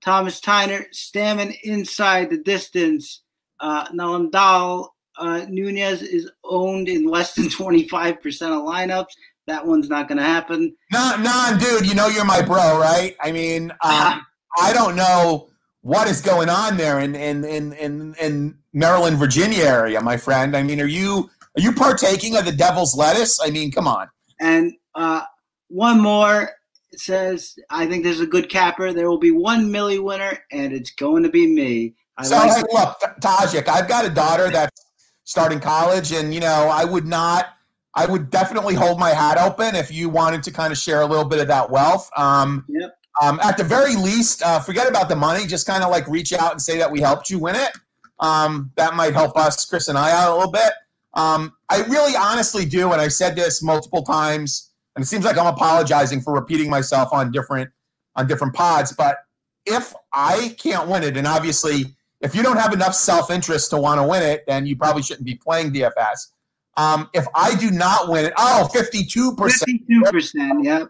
Thomas 0.04 0.40
Tyner, 0.40 0.84
Stamann 0.94 1.56
inside 1.62 2.30
the 2.30 2.38
distance. 2.38 3.22
Uh, 3.60 3.88
Nalandal, 3.88 4.88
uh, 5.18 5.46
Nunes 5.48 6.02
is 6.02 6.30
owned 6.44 6.88
in 6.88 7.06
less 7.06 7.34
than 7.34 7.44
25% 7.48 8.16
of 8.16 8.64
lineups. 8.64 9.12
That 9.46 9.66
one's 9.66 9.88
not 9.88 10.08
going 10.08 10.18
to 10.18 10.24
happen. 10.24 10.76
No, 10.92 11.16
no, 11.18 11.56
dude, 11.58 11.86
you 11.86 11.94
know 11.94 12.08
you're 12.08 12.24
my 12.24 12.42
bro, 12.42 12.78
right? 12.78 13.16
I 13.20 13.32
mean, 13.32 13.70
um, 13.82 14.26
I 14.58 14.72
don't 14.72 14.94
know 14.94 15.48
what 15.88 16.06
is 16.06 16.20
going 16.20 16.50
on 16.50 16.76
there 16.76 17.00
in, 17.00 17.14
in, 17.14 17.46
in, 17.46 17.72
in, 17.72 18.14
in 18.20 18.58
Maryland, 18.74 19.16
Virginia 19.16 19.64
area, 19.64 19.98
my 20.02 20.18
friend. 20.18 20.54
I 20.54 20.62
mean, 20.62 20.82
are 20.82 20.86
you 20.86 21.30
are 21.56 21.62
you 21.62 21.72
partaking 21.72 22.36
of 22.36 22.44
the 22.44 22.52
devil's 22.52 22.94
lettuce? 22.94 23.40
I 23.42 23.48
mean, 23.48 23.72
come 23.72 23.88
on. 23.88 24.08
And 24.38 24.74
uh, 24.94 25.22
one 25.68 25.98
more 25.98 26.50
it 26.92 27.00
says, 27.00 27.58
I 27.70 27.86
think 27.86 28.04
there's 28.04 28.20
a 28.20 28.26
good 28.26 28.50
capper. 28.50 28.92
There 28.92 29.08
will 29.08 29.18
be 29.18 29.30
one 29.30 29.70
Milly 29.70 29.98
winner, 29.98 30.38
and 30.52 30.74
it's 30.74 30.90
going 30.90 31.22
to 31.22 31.30
be 31.30 31.46
me. 31.46 31.94
I 32.18 32.24
so, 32.24 32.36
like 32.36 32.56
hey, 32.56 32.62
look, 32.70 32.98
Tajik, 33.20 33.68
I've 33.68 33.88
got 33.88 34.04
a 34.04 34.10
daughter 34.10 34.50
that's 34.50 34.84
starting 35.24 35.60
college, 35.60 36.12
and, 36.12 36.34
you 36.34 36.40
know, 36.40 36.68
I 36.70 36.84
would 36.84 37.06
not, 37.06 37.46
I 37.94 38.04
would 38.04 38.30
definitely 38.30 38.74
hold 38.74 38.98
my 38.98 39.10
hat 39.10 39.38
open 39.38 39.74
if 39.74 39.90
you 39.90 40.10
wanted 40.10 40.42
to 40.44 40.50
kind 40.50 40.70
of 40.70 40.78
share 40.78 41.00
a 41.00 41.06
little 41.06 41.24
bit 41.24 41.40
of 41.40 41.48
that 41.48 41.70
wealth. 41.70 42.10
Um, 42.16 42.66
yep. 42.68 42.97
Um, 43.22 43.40
at 43.42 43.56
the 43.56 43.64
very 43.64 43.96
least, 43.96 44.42
uh, 44.42 44.60
forget 44.60 44.88
about 44.88 45.08
the 45.08 45.16
money. 45.16 45.46
Just 45.46 45.66
kind 45.66 45.82
of 45.82 45.90
like 45.90 46.06
reach 46.06 46.32
out 46.32 46.52
and 46.52 46.62
say 46.62 46.78
that 46.78 46.90
we 46.90 47.00
helped 47.00 47.30
you 47.30 47.38
win 47.38 47.56
it. 47.56 47.70
Um, 48.20 48.72
that 48.76 48.94
might 48.94 49.14
help 49.14 49.36
us, 49.36 49.64
Chris 49.64 49.88
and 49.88 49.96
I, 49.96 50.10
out 50.10 50.32
a 50.32 50.34
little 50.36 50.52
bit. 50.52 50.72
Um, 51.14 51.52
I 51.68 51.82
really 51.84 52.14
honestly 52.16 52.64
do, 52.64 52.92
and 52.92 53.00
I 53.00 53.08
said 53.08 53.36
this 53.36 53.62
multiple 53.62 54.02
times, 54.02 54.70
and 54.94 55.02
it 55.02 55.06
seems 55.06 55.24
like 55.24 55.38
I'm 55.38 55.46
apologizing 55.46 56.20
for 56.20 56.32
repeating 56.32 56.70
myself 56.70 57.12
on 57.12 57.32
different 57.32 57.70
on 58.16 58.26
different 58.26 58.54
pods, 58.54 58.92
but 58.92 59.18
if 59.64 59.94
I 60.12 60.56
can't 60.58 60.88
win 60.88 61.04
it, 61.04 61.16
and 61.16 61.26
obviously 61.26 61.94
if 62.20 62.34
you 62.34 62.42
don't 62.42 62.56
have 62.56 62.72
enough 62.72 62.94
self 62.94 63.30
interest 63.30 63.70
to 63.70 63.78
want 63.78 64.00
to 64.00 64.06
win 64.06 64.22
it, 64.22 64.44
then 64.46 64.66
you 64.66 64.76
probably 64.76 65.02
shouldn't 65.02 65.26
be 65.26 65.36
playing 65.36 65.72
DFS. 65.72 66.32
Um, 66.76 67.08
if 67.12 67.26
I 67.34 67.54
do 67.56 67.70
not 67.70 68.08
win 68.08 68.26
it, 68.26 68.32
oh, 68.36 68.68
52%. 68.72 69.36
52%, 69.36 70.64
yeah. 70.64 70.84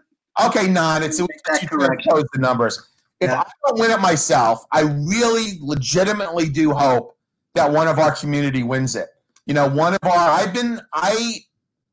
Okay, 0.45 0.67
non, 0.67 1.03
it's, 1.03 1.19
it's 1.19 1.29
the 1.69 2.39
numbers. 2.39 2.87
If 3.19 3.29
yeah. 3.29 3.41
I 3.41 3.51
don't 3.67 3.79
win 3.79 3.91
it 3.91 3.99
myself, 3.99 4.65
I 4.71 4.81
really 4.81 5.57
legitimately 5.59 6.49
do 6.49 6.71
hope 6.71 7.17
that 7.55 7.71
one 7.71 7.87
of 7.87 7.99
our 7.99 8.15
community 8.15 8.63
wins 8.63 8.95
it. 8.95 9.09
You 9.45 9.53
know, 9.53 9.67
one 9.67 9.93
of 9.93 9.99
our, 10.03 10.11
I've 10.11 10.53
been, 10.53 10.79
I 10.93 11.39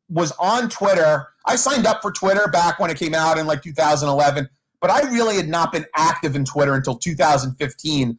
was 0.09 0.33
on 0.33 0.69
Twitter. 0.69 1.29
I 1.47 1.57
signed 1.57 1.87
up 1.87 2.03
for 2.03 2.13
Twitter 2.13 2.47
back 2.49 2.79
when 2.79 2.91
it 2.91 2.99
came 2.99 3.15
out 3.15 3.39
in 3.39 3.47
like 3.47 3.63
2011, 3.63 4.49
but 4.81 4.91
I 4.91 5.01
really 5.11 5.37
had 5.37 5.49
not 5.49 5.73
been 5.73 5.87
active 5.97 6.37
in 6.37 6.45
Twitter 6.45 6.75
until 6.75 6.97
2015 6.97 8.19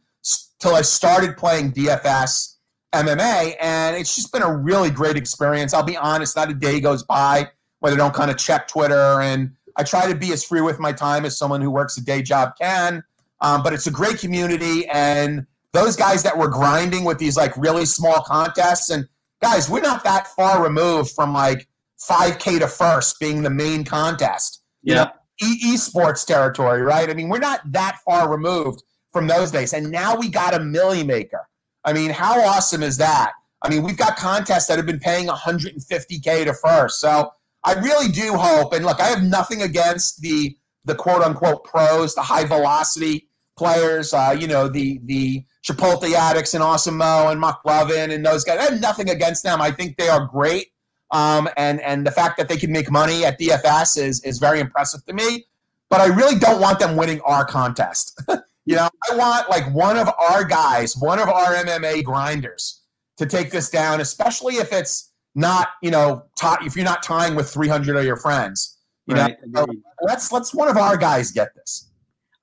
till 0.58 0.74
I 0.74 0.82
started 0.82 1.36
playing 1.36 1.72
DFS 1.72 2.56
MMA, 2.92 3.54
and 3.60 3.96
it's 3.96 4.14
just 4.16 4.32
been 4.32 4.42
a 4.42 4.54
really 4.54 4.90
great 4.90 5.16
experience. 5.16 5.72
I'll 5.72 5.82
be 5.82 5.96
honest, 5.96 6.36
not 6.36 6.50
a 6.50 6.54
day 6.54 6.80
goes 6.80 7.02
by 7.04 7.50
where 7.80 7.92
I 7.92 7.96
don't 7.96 8.14
kind 8.14 8.30
of 8.30 8.38
check 8.38 8.66
Twitter, 8.66 9.20
and 9.20 9.52
I 9.76 9.82
try 9.82 10.10
to 10.10 10.16
be 10.16 10.32
as 10.32 10.44
free 10.44 10.60
with 10.60 10.78
my 10.78 10.92
time 10.92 11.24
as 11.24 11.38
someone 11.38 11.60
who 11.60 11.70
works 11.70 11.96
a 11.96 12.04
day 12.04 12.22
job 12.22 12.52
can. 12.60 13.02
Um, 13.40 13.62
but 13.62 13.72
it's 13.72 13.86
a 13.86 13.90
great 13.90 14.18
community, 14.18 14.86
and 14.88 15.46
those 15.72 15.94
guys 15.94 16.24
that 16.24 16.36
were 16.36 16.48
grinding 16.48 17.04
with 17.04 17.18
these 17.18 17.36
like 17.36 17.56
really 17.56 17.86
small 17.86 18.20
contests, 18.22 18.90
and 18.90 19.06
guys, 19.40 19.70
we're 19.70 19.80
not 19.80 20.02
that 20.04 20.26
far 20.28 20.62
removed 20.62 21.12
from 21.12 21.32
like 21.32 21.68
5K 22.00 22.60
to 22.60 22.66
first 22.68 23.18
being 23.20 23.42
the 23.42 23.50
main 23.50 23.84
contest. 23.84 24.62
Yeah. 24.82 24.92
You 24.92 24.96
know, 24.96 25.10
e- 25.42 25.74
esports 25.74 26.26
territory, 26.26 26.82
right? 26.82 27.08
I 27.08 27.14
mean, 27.14 27.28
we're 27.28 27.38
not 27.38 27.60
that 27.72 27.98
far 28.04 28.28
removed 28.28 28.82
from 29.12 29.26
those 29.26 29.50
days. 29.50 29.72
And 29.72 29.90
now 29.90 30.16
we 30.16 30.28
got 30.28 30.54
a 30.54 30.60
Milly 30.60 31.04
maker. 31.04 31.48
I 31.84 31.92
mean, 31.92 32.10
how 32.10 32.40
awesome 32.40 32.82
is 32.82 32.96
that? 32.98 33.32
I 33.62 33.68
mean, 33.68 33.82
we've 33.82 33.96
got 33.96 34.16
contests 34.16 34.66
that 34.66 34.76
have 34.76 34.86
been 34.86 35.00
paying 35.00 35.26
150K 35.26 36.44
to 36.44 36.54
first. 36.54 37.00
So 37.00 37.30
I 37.68 37.74
really 37.80 38.10
do 38.10 38.32
hope, 38.32 38.72
and 38.72 38.84
look, 38.84 38.98
I 38.98 39.08
have 39.08 39.22
nothing 39.22 39.60
against 39.60 40.22
the 40.22 40.56
the 40.86 40.94
quote 40.94 41.20
unquote 41.22 41.64
pros, 41.64 42.14
the 42.14 42.22
high 42.22 42.44
velocity 42.44 43.28
players, 43.58 44.14
uh, 44.14 44.34
you 44.38 44.46
know, 44.46 44.68
the 44.68 45.00
the 45.04 45.44
Chipotle 45.62 46.10
addicts 46.14 46.54
and 46.54 46.62
Awesome 46.62 46.96
Mo 46.96 47.28
and 47.28 47.42
McLovin 47.42 48.14
and 48.14 48.24
those 48.24 48.42
guys. 48.42 48.58
I 48.58 48.70
have 48.70 48.80
nothing 48.80 49.10
against 49.10 49.42
them. 49.42 49.60
I 49.60 49.70
think 49.70 49.98
they 49.98 50.08
are 50.08 50.24
great. 50.24 50.68
Um, 51.10 51.46
and 51.58 51.78
and 51.82 52.06
the 52.06 52.10
fact 52.10 52.38
that 52.38 52.48
they 52.48 52.56
can 52.56 52.72
make 52.72 52.90
money 52.90 53.26
at 53.26 53.38
DFS 53.38 53.98
is 53.98 54.24
is 54.24 54.38
very 54.38 54.60
impressive 54.60 55.04
to 55.04 55.12
me. 55.12 55.44
But 55.90 56.00
I 56.00 56.06
really 56.06 56.38
don't 56.38 56.62
want 56.62 56.78
them 56.78 56.96
winning 56.96 57.20
our 57.22 57.44
contest. 57.44 58.18
You 58.68 58.76
know, 58.76 58.90
I 59.10 59.16
want 59.16 59.48
like 59.48 59.72
one 59.72 59.96
of 59.96 60.10
our 60.20 60.44
guys, 60.44 60.94
one 60.94 61.18
of 61.18 61.26
our 61.30 61.54
MMA 61.54 62.04
grinders 62.04 62.82
to 63.16 63.24
take 63.24 63.50
this 63.50 63.70
down, 63.70 64.02
especially 64.02 64.56
if 64.56 64.74
it's 64.74 65.07
not, 65.38 65.68
you 65.82 65.90
know, 65.90 66.24
t- 66.36 66.46
if 66.66 66.76
you're 66.76 66.84
not 66.84 67.02
tying 67.02 67.34
with 67.34 67.48
300 67.50 67.96
of 67.96 68.04
your 68.04 68.16
friends. 68.16 68.78
You 69.06 69.14
right. 69.14 69.36
know, 69.46 69.64
so 69.64 69.72
let's 70.02 70.32
let's 70.32 70.52
one 70.52 70.68
of 70.68 70.76
our 70.76 70.98
guys 70.98 71.30
get 71.30 71.54
this. 71.54 71.88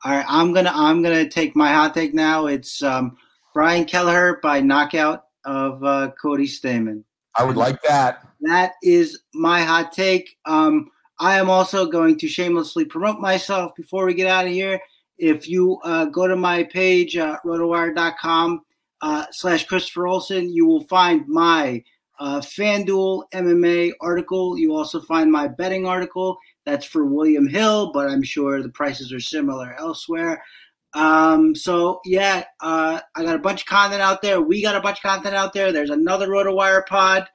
All 0.03 0.11
right, 0.11 0.25
I'm 0.27 0.51
gonna 0.51 0.71
I'm 0.73 1.03
gonna 1.03 1.29
take 1.29 1.55
my 1.55 1.71
hot 1.71 1.93
take 1.93 2.15
now. 2.15 2.47
It's 2.47 2.81
um, 2.81 3.17
Brian 3.53 3.85
Kelleher 3.85 4.39
by 4.41 4.61
knockout 4.61 5.25
of 5.45 5.83
uh, 5.83 6.09
Cody 6.19 6.47
Stamann 6.47 7.03
I 7.35 7.43
would 7.43 7.57
like 7.57 7.81
that. 7.83 8.27
That 8.41 8.73
is 8.81 9.19
my 9.33 9.61
hot 9.61 9.91
take. 9.91 10.37
Um, 10.45 10.89
I 11.19 11.37
am 11.37 11.49
also 11.49 11.85
going 11.85 12.17
to 12.19 12.27
shamelessly 12.27 12.85
promote 12.85 13.19
myself 13.19 13.75
before 13.75 14.05
we 14.05 14.13
get 14.13 14.27
out 14.27 14.45
of 14.45 14.51
here. 14.51 14.79
If 15.17 15.47
you 15.47 15.79
uh, 15.83 16.05
go 16.05 16.27
to 16.27 16.35
my 16.35 16.63
page, 16.63 17.17
uh, 17.17 17.37
rotowire.com 17.45 18.61
uh, 19.01 19.25
slash 19.31 19.65
Christopher 19.65 20.07
Olson, 20.07 20.51
you 20.51 20.65
will 20.65 20.83
find 20.85 21.27
my 21.27 21.83
uh, 22.19 22.39
FanDuel 22.39 23.23
MMA 23.33 23.93
article. 24.01 24.57
You 24.57 24.75
also 24.75 25.01
find 25.01 25.31
my 25.31 25.47
betting 25.47 25.85
article. 25.85 26.37
That's 26.65 26.85
for 26.85 27.05
William 27.05 27.47
Hill, 27.47 27.91
but 27.93 28.09
I'm 28.09 28.23
sure 28.23 28.61
the 28.61 28.69
prices 28.69 29.13
are 29.13 29.19
similar 29.19 29.75
elsewhere. 29.77 30.43
Um, 30.93 31.53
so 31.53 31.99
yeah, 32.05 32.45
uh, 32.61 33.01
I 33.15 33.23
got 33.23 33.35
a 33.35 33.39
bunch 33.39 33.61
of 33.61 33.67
content 33.67 34.01
out 34.01 34.21
there. 34.21 34.41
We 34.41 34.61
got 34.61 34.77
a 34.77 34.81
bunch 34.81 34.99
of 34.99 35.03
content 35.03 35.35
out 35.35 35.53
there. 35.53 35.71
There's 35.71 35.89
another 35.89 36.29
RotoWire 36.29 36.85
pod 36.87 37.27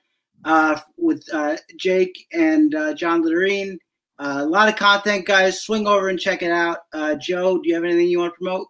uh, 0.44 0.81
with 0.97 1.23
uh, 1.32 1.57
Jake 1.78 2.27
and 2.32 2.74
uh, 2.74 2.94
John 2.94 3.23
Loreen. 3.23 3.77
Uh, 4.19 4.40
a 4.40 4.47
lot 4.47 4.69
of 4.69 4.77
content, 4.77 5.27
guys. 5.27 5.62
Swing 5.62 5.86
over 5.86 6.09
and 6.09 6.19
check 6.19 6.43
it 6.43 6.51
out. 6.51 6.78
Uh, 6.93 7.15
Joe, 7.15 7.59
do 7.59 7.69
you 7.69 7.74
have 7.74 7.85
anything 7.85 8.09
you 8.09 8.19
want 8.19 8.35
to 8.35 8.39
promote? 8.39 8.66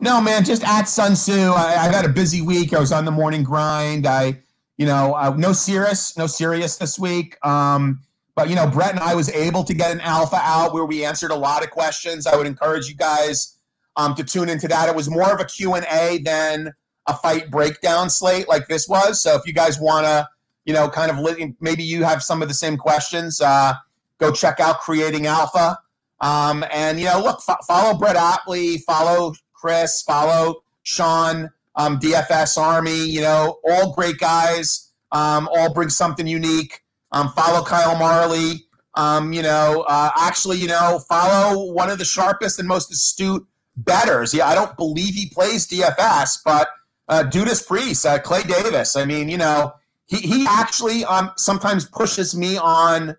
No, 0.00 0.20
man. 0.20 0.44
Just 0.44 0.64
at 0.64 0.84
Sun 0.84 1.14
Tzu. 1.14 1.32
I, 1.32 1.76
I 1.78 1.92
had 1.92 2.04
a 2.04 2.10
busy 2.10 2.42
week. 2.42 2.74
I 2.74 2.78
was 2.78 2.92
on 2.92 3.04
the 3.04 3.10
morning 3.10 3.42
grind. 3.42 4.06
I, 4.06 4.42
you 4.76 4.86
know, 4.86 5.14
uh, 5.14 5.34
no 5.36 5.52
serious, 5.52 6.16
no 6.16 6.26
serious 6.26 6.76
this 6.76 6.98
week. 6.98 7.36
Um, 7.44 8.02
but 8.34 8.50
you 8.50 8.54
know, 8.54 8.66
Brett 8.66 8.90
and 8.90 9.00
I 9.00 9.14
was 9.14 9.30
able 9.30 9.64
to 9.64 9.74
get 9.74 9.90
an 9.90 10.00
alpha 10.00 10.38
out 10.42 10.74
where 10.74 10.84
we 10.84 11.04
answered 11.04 11.30
a 11.30 11.36
lot 11.36 11.64
of 11.64 11.70
questions. 11.70 12.26
I 12.26 12.36
would 12.36 12.46
encourage 12.46 12.88
you 12.88 12.94
guys 12.94 13.56
um, 13.96 14.14
to 14.14 14.24
tune 14.24 14.48
into 14.48 14.68
that. 14.68 14.88
It 14.88 14.94
was 14.94 15.08
more 15.08 15.32
of 15.32 15.40
a 15.40 15.44
Q 15.44 15.74
and 15.74 15.86
A 15.90 16.18
than 16.18 16.74
a 17.06 17.14
fight 17.14 17.50
breakdown 17.50 18.10
slate 18.10 18.48
like 18.48 18.68
this 18.68 18.88
was. 18.88 19.22
So 19.22 19.36
if 19.36 19.46
you 19.46 19.52
guys 19.52 19.80
want 19.80 20.06
to, 20.06 20.28
you 20.64 20.74
know, 20.74 20.88
kind 20.88 21.10
of 21.10 21.56
maybe 21.60 21.82
you 21.82 22.04
have 22.04 22.22
some 22.22 22.42
of 22.42 22.48
the 22.48 22.54
same 22.54 22.76
questions. 22.76 23.40
Uh, 23.40 23.74
go 24.18 24.32
check 24.32 24.60
out 24.60 24.80
Creating 24.80 25.26
Alpha. 25.26 25.78
Um, 26.20 26.64
and, 26.72 26.98
you 26.98 27.06
know, 27.06 27.20
look, 27.20 27.40
fo- 27.40 27.62
follow 27.66 27.96
Brett 27.96 28.16
Otley, 28.16 28.78
follow 28.78 29.34
Chris, 29.54 30.02
follow 30.02 30.62
Sean, 30.82 31.50
um, 31.76 31.98
DFS 31.98 32.58
Army, 32.58 33.04
you 33.04 33.20
know, 33.20 33.58
all 33.68 33.92
great 33.92 34.18
guys, 34.18 34.92
um, 35.12 35.48
all 35.54 35.72
bring 35.72 35.88
something 35.88 36.26
unique. 36.26 36.82
Um, 37.12 37.30
follow 37.30 37.64
Kyle 37.64 37.98
Marley. 37.98 38.64
Um, 38.94 39.32
you 39.32 39.42
know, 39.42 39.84
uh, 39.88 40.10
actually, 40.16 40.56
you 40.56 40.68
know, 40.68 41.00
follow 41.08 41.72
one 41.72 41.90
of 41.90 41.98
the 41.98 42.04
sharpest 42.04 42.58
and 42.58 42.66
most 42.66 42.90
astute 42.90 43.46
betters. 43.76 44.32
Yeah, 44.32 44.46
I 44.46 44.54
don't 44.54 44.76
believe 44.76 45.14
he 45.14 45.28
plays 45.28 45.66
DFS, 45.66 46.38
but 46.44 46.68
uh, 47.08 47.24
Dudas 47.24 47.66
Priest, 47.66 48.06
uh, 48.06 48.18
Clay 48.18 48.42
Davis. 48.42 48.96
I 48.96 49.04
mean, 49.04 49.28
you 49.28 49.36
know, 49.36 49.74
he, 50.06 50.16
he 50.18 50.46
actually 50.48 51.04
um, 51.04 51.30
sometimes 51.36 51.84
pushes 51.84 52.34
me 52.34 52.56
on 52.56 53.16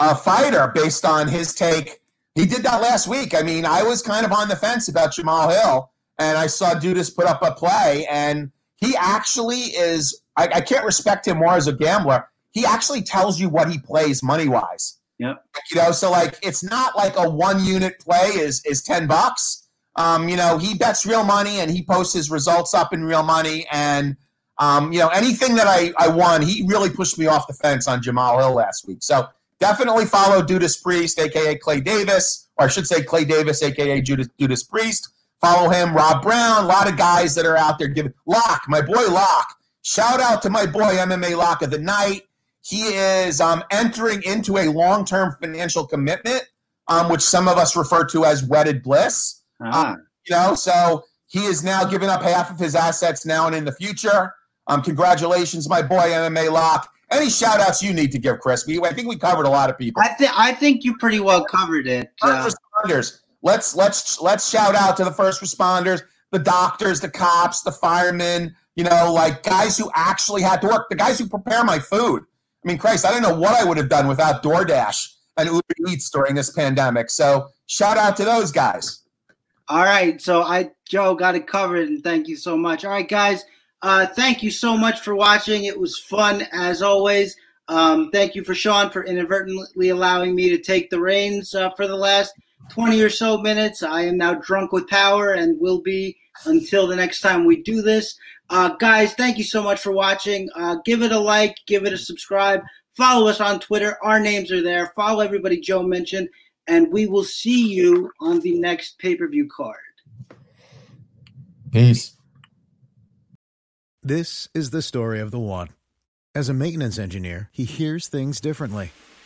a 0.00 0.14
fighter 0.14 0.72
based 0.74 1.04
on 1.04 1.28
his 1.28 1.54
take. 1.54 2.00
He 2.34 2.46
did 2.46 2.64
that 2.64 2.80
last 2.82 3.06
week. 3.06 3.34
I 3.34 3.42
mean, 3.42 3.64
I 3.64 3.82
was 3.82 4.02
kind 4.02 4.26
of 4.26 4.32
on 4.32 4.48
the 4.48 4.56
fence 4.56 4.88
about 4.88 5.12
Jamal 5.12 5.50
Hill, 5.50 5.90
and 6.18 6.38
I 6.38 6.46
saw 6.46 6.74
Dudas 6.74 7.14
put 7.14 7.26
up 7.26 7.42
a 7.42 7.52
play, 7.52 8.06
and 8.10 8.50
he 8.76 8.96
actually 8.96 9.58
is. 9.58 10.20
I, 10.36 10.48
I 10.54 10.60
can't 10.60 10.84
respect 10.84 11.26
him 11.26 11.38
more 11.38 11.54
as 11.54 11.68
a 11.68 11.72
gambler. 11.72 12.28
He 12.52 12.64
actually 12.64 13.02
tells 13.02 13.40
you 13.40 13.48
what 13.48 13.70
he 13.70 13.78
plays 13.78 14.22
money 14.22 14.48
wise. 14.48 14.98
Yep. 15.18 15.44
You 15.70 15.76
know, 15.76 15.92
so 15.92 16.10
like 16.10 16.38
it's 16.42 16.62
not 16.64 16.96
like 16.96 17.16
a 17.16 17.28
one 17.28 17.64
unit 17.64 17.98
play 18.00 18.28
is 18.28 18.64
is 18.64 18.82
ten 18.82 19.06
bucks. 19.06 19.68
Um, 19.96 20.28
you 20.28 20.36
know, 20.36 20.58
he 20.58 20.74
bets 20.74 21.06
real 21.06 21.24
money 21.24 21.60
and 21.60 21.70
he 21.70 21.84
posts 21.84 22.14
his 22.14 22.30
results 22.30 22.74
up 22.74 22.92
in 22.92 23.04
real 23.04 23.22
money. 23.22 23.66
And 23.70 24.16
um, 24.58 24.92
you 24.92 24.98
know, 24.98 25.08
anything 25.08 25.54
that 25.56 25.66
I, 25.66 25.92
I 25.98 26.08
won, 26.08 26.42
he 26.42 26.64
really 26.66 26.90
pushed 26.90 27.18
me 27.18 27.26
off 27.26 27.46
the 27.46 27.54
fence 27.54 27.88
on 27.88 28.02
Jamal 28.02 28.38
Hill 28.38 28.54
last 28.54 28.86
week. 28.86 28.98
So 29.02 29.28
definitely 29.60 30.04
follow 30.04 30.42
Dudas 30.42 30.80
Priest, 30.80 31.18
aka 31.18 31.56
Clay 31.56 31.80
Davis, 31.80 32.48
or 32.56 32.66
I 32.66 32.68
should 32.68 32.86
say 32.86 33.02
Clay 33.02 33.24
Davis, 33.24 33.62
aka 33.62 34.00
Judas, 34.00 34.28
Judas 34.38 34.62
Priest. 34.62 35.10
Follow 35.40 35.68
him, 35.68 35.94
Rob 35.94 36.22
Brown, 36.22 36.64
a 36.64 36.66
lot 36.66 36.88
of 36.88 36.96
guys 36.96 37.34
that 37.34 37.44
are 37.44 37.56
out 37.56 37.78
there 37.78 37.88
giving 37.88 38.14
Lock, 38.26 38.62
my 38.68 38.80
boy 38.80 39.08
Lock. 39.10 39.54
Shout 39.82 40.20
out 40.20 40.40
to 40.42 40.50
my 40.50 40.64
boy 40.64 40.94
MMA 40.94 41.36
Lock 41.36 41.60
of 41.62 41.70
the 41.70 41.78
Night. 41.78 42.22
He 42.62 42.84
is 42.84 43.40
um, 43.42 43.62
entering 43.70 44.22
into 44.22 44.56
a 44.56 44.68
long 44.68 45.04
term 45.04 45.36
financial 45.40 45.86
commitment, 45.86 46.44
um, 46.88 47.10
which 47.10 47.20
some 47.20 47.46
of 47.46 47.58
us 47.58 47.76
refer 47.76 48.06
to 48.06 48.24
as 48.24 48.42
wedded 48.42 48.82
bliss. 48.82 49.42
Ah. 49.62 49.92
Um, 49.92 50.06
you 50.26 50.34
know, 50.34 50.54
so 50.54 51.04
he 51.26 51.44
is 51.44 51.62
now 51.62 51.84
giving 51.84 52.08
up 52.08 52.22
half 52.22 52.50
of 52.50 52.58
his 52.58 52.74
assets 52.74 53.26
now 53.26 53.46
and 53.46 53.54
in 53.54 53.64
the 53.66 53.72
future. 53.72 54.32
Um, 54.66 54.80
congratulations, 54.80 55.68
my 55.68 55.82
boy 55.82 55.96
MMA 55.96 56.50
Lock. 56.50 56.88
Any 57.10 57.28
shout 57.28 57.60
outs 57.60 57.82
you 57.82 57.92
need 57.92 58.10
to 58.12 58.18
give, 58.18 58.40
Chris? 58.40 58.66
We, 58.66 58.80
I 58.80 58.94
think 58.94 59.08
we 59.08 59.16
covered 59.16 59.44
a 59.44 59.50
lot 59.50 59.68
of 59.68 59.76
people. 59.76 60.02
I 60.02 60.08
think 60.14 60.30
I 60.34 60.52
think 60.52 60.84
you 60.84 60.96
pretty 60.96 61.20
well 61.20 61.44
covered 61.44 61.86
it. 61.86 62.10
Uh, 62.22 62.48
responders. 62.48 63.20
Let's 63.44 63.76
let's 63.76 64.20
let's 64.20 64.48
shout 64.48 64.74
out 64.74 64.96
to 64.96 65.04
the 65.04 65.12
first 65.12 65.42
responders, 65.42 66.02
the 66.32 66.38
doctors, 66.38 67.00
the 67.00 67.10
cops, 67.10 67.62
the 67.62 67.70
firemen. 67.70 68.56
You 68.74 68.84
know, 68.84 69.12
like 69.12 69.44
guys 69.44 69.78
who 69.78 69.90
actually 69.94 70.42
had 70.42 70.60
to 70.62 70.66
work, 70.66 70.88
the 70.88 70.96
guys 70.96 71.18
who 71.18 71.28
prepare 71.28 71.62
my 71.62 71.78
food. 71.78 72.22
I 72.64 72.68
mean, 72.68 72.78
Christ, 72.78 73.04
I 73.04 73.12
don't 73.12 73.22
know 73.22 73.38
what 73.38 73.54
I 73.54 73.62
would 73.62 73.76
have 73.76 73.90
done 73.90 74.08
without 74.08 74.42
DoorDash 74.42 75.14
and 75.36 75.48
Uber 75.48 75.62
Eats 75.88 76.10
during 76.10 76.34
this 76.34 76.50
pandemic. 76.50 77.10
So 77.10 77.48
shout 77.66 77.98
out 77.98 78.16
to 78.16 78.24
those 78.24 78.50
guys. 78.50 79.02
All 79.68 79.84
right, 79.84 80.20
so 80.20 80.42
I 80.42 80.70
Joe 80.88 81.14
got 81.14 81.34
it 81.34 81.46
covered, 81.46 81.88
and 81.88 82.02
thank 82.02 82.26
you 82.26 82.36
so 82.36 82.56
much. 82.56 82.84
All 82.84 82.90
right, 82.90 83.08
guys. 83.08 83.44
Uh, 83.82 84.06
thank 84.06 84.42
you 84.42 84.50
so 84.50 84.76
much 84.76 85.00
for 85.00 85.14
watching. 85.14 85.64
It 85.64 85.78
was 85.78 85.98
fun 85.98 86.46
as 86.52 86.80
always. 86.80 87.36
Um, 87.68 88.10
thank 88.10 88.34
you 88.34 88.42
for 88.42 88.54
Sean 88.54 88.90
for 88.90 89.04
inadvertently 89.04 89.90
allowing 89.90 90.34
me 90.34 90.48
to 90.50 90.58
take 90.58 90.88
the 90.88 91.00
reins 91.00 91.54
uh, 91.54 91.70
for 91.70 91.86
the 91.86 91.96
last 91.96 92.32
20 92.70 93.00
or 93.02 93.10
so 93.10 93.38
minutes. 93.38 93.82
I 93.82 94.02
am 94.02 94.16
now 94.16 94.34
drunk 94.34 94.72
with 94.72 94.88
power 94.88 95.32
and 95.32 95.60
will 95.60 95.80
be 95.80 96.16
until 96.46 96.86
the 96.86 96.96
next 96.96 97.20
time 97.20 97.44
we 97.44 97.62
do 97.62 97.82
this. 97.82 98.16
Uh, 98.50 98.70
guys, 98.76 99.14
thank 99.14 99.38
you 99.38 99.44
so 99.44 99.62
much 99.62 99.80
for 99.80 99.92
watching. 99.92 100.48
Uh, 100.54 100.76
give 100.84 101.02
it 101.02 101.12
a 101.12 101.18
like, 101.18 101.56
give 101.66 101.84
it 101.84 101.92
a 101.92 101.98
subscribe, 101.98 102.62
follow 102.96 103.28
us 103.28 103.40
on 103.40 103.60
Twitter. 103.60 103.96
Our 104.02 104.20
names 104.20 104.50
are 104.52 104.62
there. 104.62 104.92
Follow 104.96 105.20
everybody 105.20 105.60
Joe 105.60 105.82
mentioned, 105.82 106.28
and 106.66 106.92
we 106.92 107.06
will 107.06 107.24
see 107.24 107.72
you 107.72 108.10
on 108.20 108.40
the 108.40 108.58
next 108.58 108.98
pay 108.98 109.16
per 109.16 109.28
view 109.28 109.48
card. 109.48 109.78
Peace. 111.72 112.16
This 114.02 114.48
is 114.54 114.70
the 114.70 114.82
story 114.82 115.20
of 115.20 115.30
the 115.30 115.40
one. 115.40 115.70
As 116.34 116.48
a 116.48 116.54
maintenance 116.54 116.98
engineer, 116.98 117.48
he 117.52 117.64
hears 117.64 118.08
things 118.08 118.40
differently. 118.40 118.90